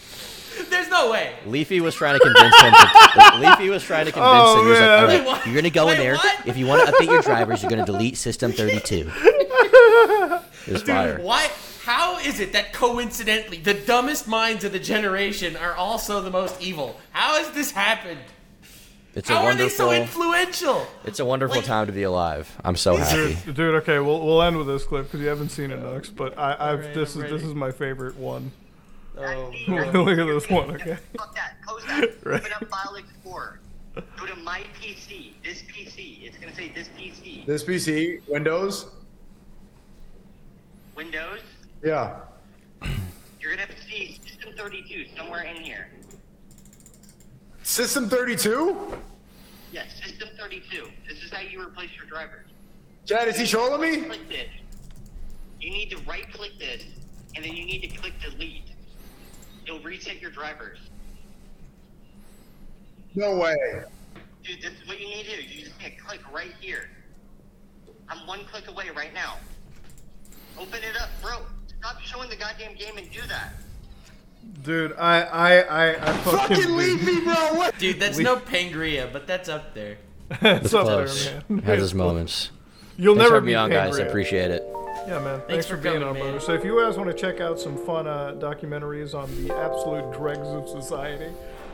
There's 0.71 0.89
no 0.89 1.11
way. 1.11 1.33
Leafy 1.47 1.81
was 1.81 1.95
trying 1.95 2.19
to 2.19 2.25
convince 2.25 2.61
him. 2.61 2.73
To, 2.73 3.39
Leafy 3.39 3.71
was 3.71 3.83
trying 3.83 4.07
to 4.07 4.13
convince 4.13 4.33
Oh, 4.35 4.59
him. 4.61 4.65
He 4.65 4.71
was 4.71 4.81
like, 4.81 4.89
oh, 4.89 5.07
man. 5.07 5.27
"All 5.27 5.33
Wait, 5.35 5.47
you're 5.47 5.55
gonna 5.55 5.71
go 5.71 5.89
in 5.89 5.99
there. 5.99 6.17
what? 6.17 6.47
If 6.47 6.57
you 6.57 6.67
want 6.67 6.87
to 6.87 6.93
update 6.93 7.07
your 7.07 7.23
drivers, 7.23 7.63
you're 7.63 7.71
gonna 7.71 7.85
delete 7.87 8.17
System 8.17 8.53
32." 8.53 9.11
It's 10.67 10.83
fire. 10.83 11.21
Why? 11.21 11.51
How 11.85 12.19
is 12.21 12.41
it 12.41 12.55
that 12.55 12.73
coincidentally 12.73 13.59
the 13.59 13.75
dumbest 13.75 14.27
minds 14.27 14.65
of 14.65 14.73
the 14.73 14.79
generation 14.79 15.57
are 15.57 15.75
also 15.75 16.23
the 16.23 16.31
most 16.31 16.61
evil? 16.63 16.99
How 17.11 17.37
has 17.37 17.51
this 17.51 17.71
happened? 17.71 18.21
It's 19.15 19.29
a 19.29 19.35
How 19.35 19.45
are 19.45 19.55
they 19.55 19.69
so 19.69 19.93
influential? 19.93 20.87
It's 21.05 21.21
a 21.21 21.25
wonderful 21.25 21.59
Like- 21.59 21.67
time 21.67 21.87
to 21.87 21.93
be 21.93 22.03
alive. 22.05 22.51
I'm 22.65 22.77
so 22.77 22.97
happy. 22.97 23.37
Dude, 23.45 23.55
dude, 23.57 23.75
okay, 23.83 23.99
we'll 23.99 24.25
we'll 24.25 24.43
end 24.43 24.57
with 24.57 24.67
this 24.67 24.85
clip 24.85 25.05
because 25.05 25.21
you 25.21 25.27
haven't 25.29 25.51
seen 25.51 25.71
it, 25.71 25.81
Nux. 25.83 26.09
But 26.17 26.37
I, 26.39 26.53
I've 26.55 26.79
Alright, 26.81 26.95
this 26.95 27.15
I'm 27.15 27.25
is 27.27 27.31
this 27.31 27.43
is 27.43 27.55
my 27.55 27.71
favorite 27.71 28.17
one. 28.17 28.51
Oh, 29.17 29.53
Look 29.69 30.19
at 30.19 30.27
this 30.27 30.51
one, 30.51 30.71
okay? 30.73 30.99
Fuck 31.17 31.35
that. 31.35 31.57
Close 31.65 31.85
that. 31.85 32.11
Right. 32.25 32.41
Open 32.41 32.53
up 32.53 32.69
File 32.69 32.97
Explorer. 32.97 33.61
Go 33.95 34.27
to 34.27 34.35
My 34.37 34.63
PC. 34.81 35.35
This 35.45 35.63
PC. 35.63 36.23
It's 36.25 36.37
gonna 36.39 36.55
say 36.55 36.73
this 36.75 36.89
PC. 36.99 37.47
This 37.47 37.63
PC, 37.63 38.27
Windows. 38.29 38.87
Windows. 40.97 41.41
Yeah. 41.83 42.17
You're 43.41 43.51
gonna 43.51 43.67
have 43.67 43.77
to 43.77 43.83
see 43.83 44.19
System 44.27 44.53
32 44.57 45.07
somewhere 45.17 45.43
in 45.43 45.57
here. 45.57 45.89
System 47.63 48.09
32? 48.09 48.97
Yes, 49.73 49.87
System 50.03 50.29
32. 50.39 50.89
This 51.09 51.23
is 51.23 51.31
how 51.33 51.41
you 51.41 51.61
replace 51.63 51.91
your 51.97 52.07
drivers. 52.07 52.47
Chad, 53.07 53.29
is 53.29 53.39
he 53.39 53.47
trolling 53.47 53.81
me? 53.81 54.03
Click 54.07 54.29
this. 54.29 54.49
You 55.61 55.71
need 55.71 55.91
to 55.91 55.99
right 56.03 56.31
click 56.33 56.59
this, 56.59 56.85
and 57.37 57.45
then 57.45 57.55
you 57.55 57.65
need 57.65 57.83
to 57.83 57.89
click 57.97 58.15
delete. 58.21 58.74
It'll 59.67 59.81
reset 59.81 60.21
your 60.21 60.31
drivers. 60.31 60.79
No 63.15 63.37
way. 63.37 63.55
Dude, 64.43 64.61
this 64.61 64.73
is 64.73 64.87
what 64.89 65.01
you 65.01 65.07
need 65.07 65.25
to 65.27 65.37
do. 65.37 65.43
You 65.43 65.65
just 65.65 65.79
need 65.81 65.97
to 65.97 66.03
click 66.03 66.21
right 66.33 66.53
here. 66.61 66.89
I'm 68.09 68.27
one 68.27 68.41
click 68.45 68.69
away 68.69 68.91
right 68.95 69.15
now. 69.15 69.37
Open 70.59 70.81
it 70.83 71.01
up, 71.01 71.09
bro. 71.23 71.39
Stop 71.81 72.01
showing 72.01 72.29
the 72.29 72.37
goddamn 72.37 72.75
game 72.75 72.99
and 72.99 73.11
do 73.11 73.21
that. 73.29 73.55
Dude, 74.63 74.93
I 74.99 75.23
I 75.23 75.61
I, 75.63 75.91
I 75.91 76.13
fucking, 76.19 76.57
Fucking 76.57 76.77
Leafy, 76.77 77.21
bro. 77.25 77.35
What? 77.55 77.79
dude, 77.79 77.99
that's 77.99 78.19
no 78.19 78.37
Pangria, 78.37 79.11
but 79.11 79.27
that's 79.27 79.49
up 79.49 79.75
there. 79.75 79.97
it's 80.31 80.43
It's 80.67 80.75
up 80.75 80.85
close. 80.85 81.25
there, 81.27 81.43
man. 81.49 81.63
Has 81.65 81.83
its 81.83 81.95
moments. 81.95 82.51
You'll 82.97 83.15
Thanks 83.15 83.31
never 83.31 83.41
for 83.41 83.47
be 83.47 83.53
me 83.53 83.55
on, 83.55 83.71
guys. 83.71 83.99
I 83.99 84.03
appreciate 84.03 84.51
it. 84.51 84.63
Yeah, 85.07 85.19
man. 85.21 85.39
Thanks, 85.41 85.47
Thanks 85.49 85.67
for, 85.67 85.77
for 85.77 85.83
being 85.83 85.95
coming, 86.01 86.09
on, 86.09 86.15
man. 86.15 86.23
brother. 86.23 86.41
So 86.41 86.55
if 86.55 86.65
you 86.65 86.81
guys 86.81 86.97
want 86.97 87.11
to 87.11 87.17
check 87.17 87.41
out 87.41 87.59
some 87.61 87.77
fun 87.85 88.07
uh, 88.07 88.35
documentaries 88.39 89.15
on 89.15 89.29
the 89.45 89.55
absolute 89.55 90.13
dregs 90.17 90.49
of 90.49 90.69
society, 90.69 91.31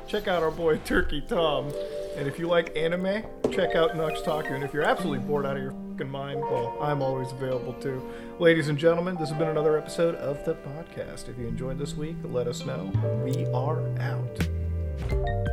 check 0.09 0.27
out 0.29 0.43
our 0.43 0.51
boy 0.51 0.79
Turkey 0.79 1.21
Tom. 1.21 1.73
And 2.17 2.27
if 2.27 2.39
you 2.39 2.49
like 2.49 2.77
anime, 2.77 3.23
check 3.53 3.77
out 3.77 3.97
Nux 3.97 4.21
Taku. 4.25 4.55
And 4.55 4.65
if 4.65 4.73
you're 4.75 4.83
absolutely 4.83 5.25
bored 5.27 5.47
out 5.47 5.57
of 5.57 5.63
your 5.63 5.73
fucking 5.93 6.11
mind, 6.11 6.41
well, 6.41 6.77
I'm 6.81 7.03
always 7.03 7.31
available 7.31 7.73
too. 7.75 8.03
Ladies 8.41 8.69
and 8.69 8.77
gentlemen, 8.77 9.17
this 9.17 9.29
has 9.29 9.39
been 9.39 9.49
another 9.49 9.79
episode 9.79 10.17
of 10.17 10.45
the 10.45 10.55
podcast. 10.55 11.29
If 11.29 11.39
you 11.39 11.47
enjoyed 11.47 11.79
this 11.79 11.95
week, 11.95 12.17
let 12.25 12.49
us 12.49 12.67
know. 12.67 12.91
We 13.25 13.47
are 13.53 13.81
out. 14.01 14.49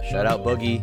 Shout 0.10 0.26
out 0.26 0.44
Boogie. 0.44 0.82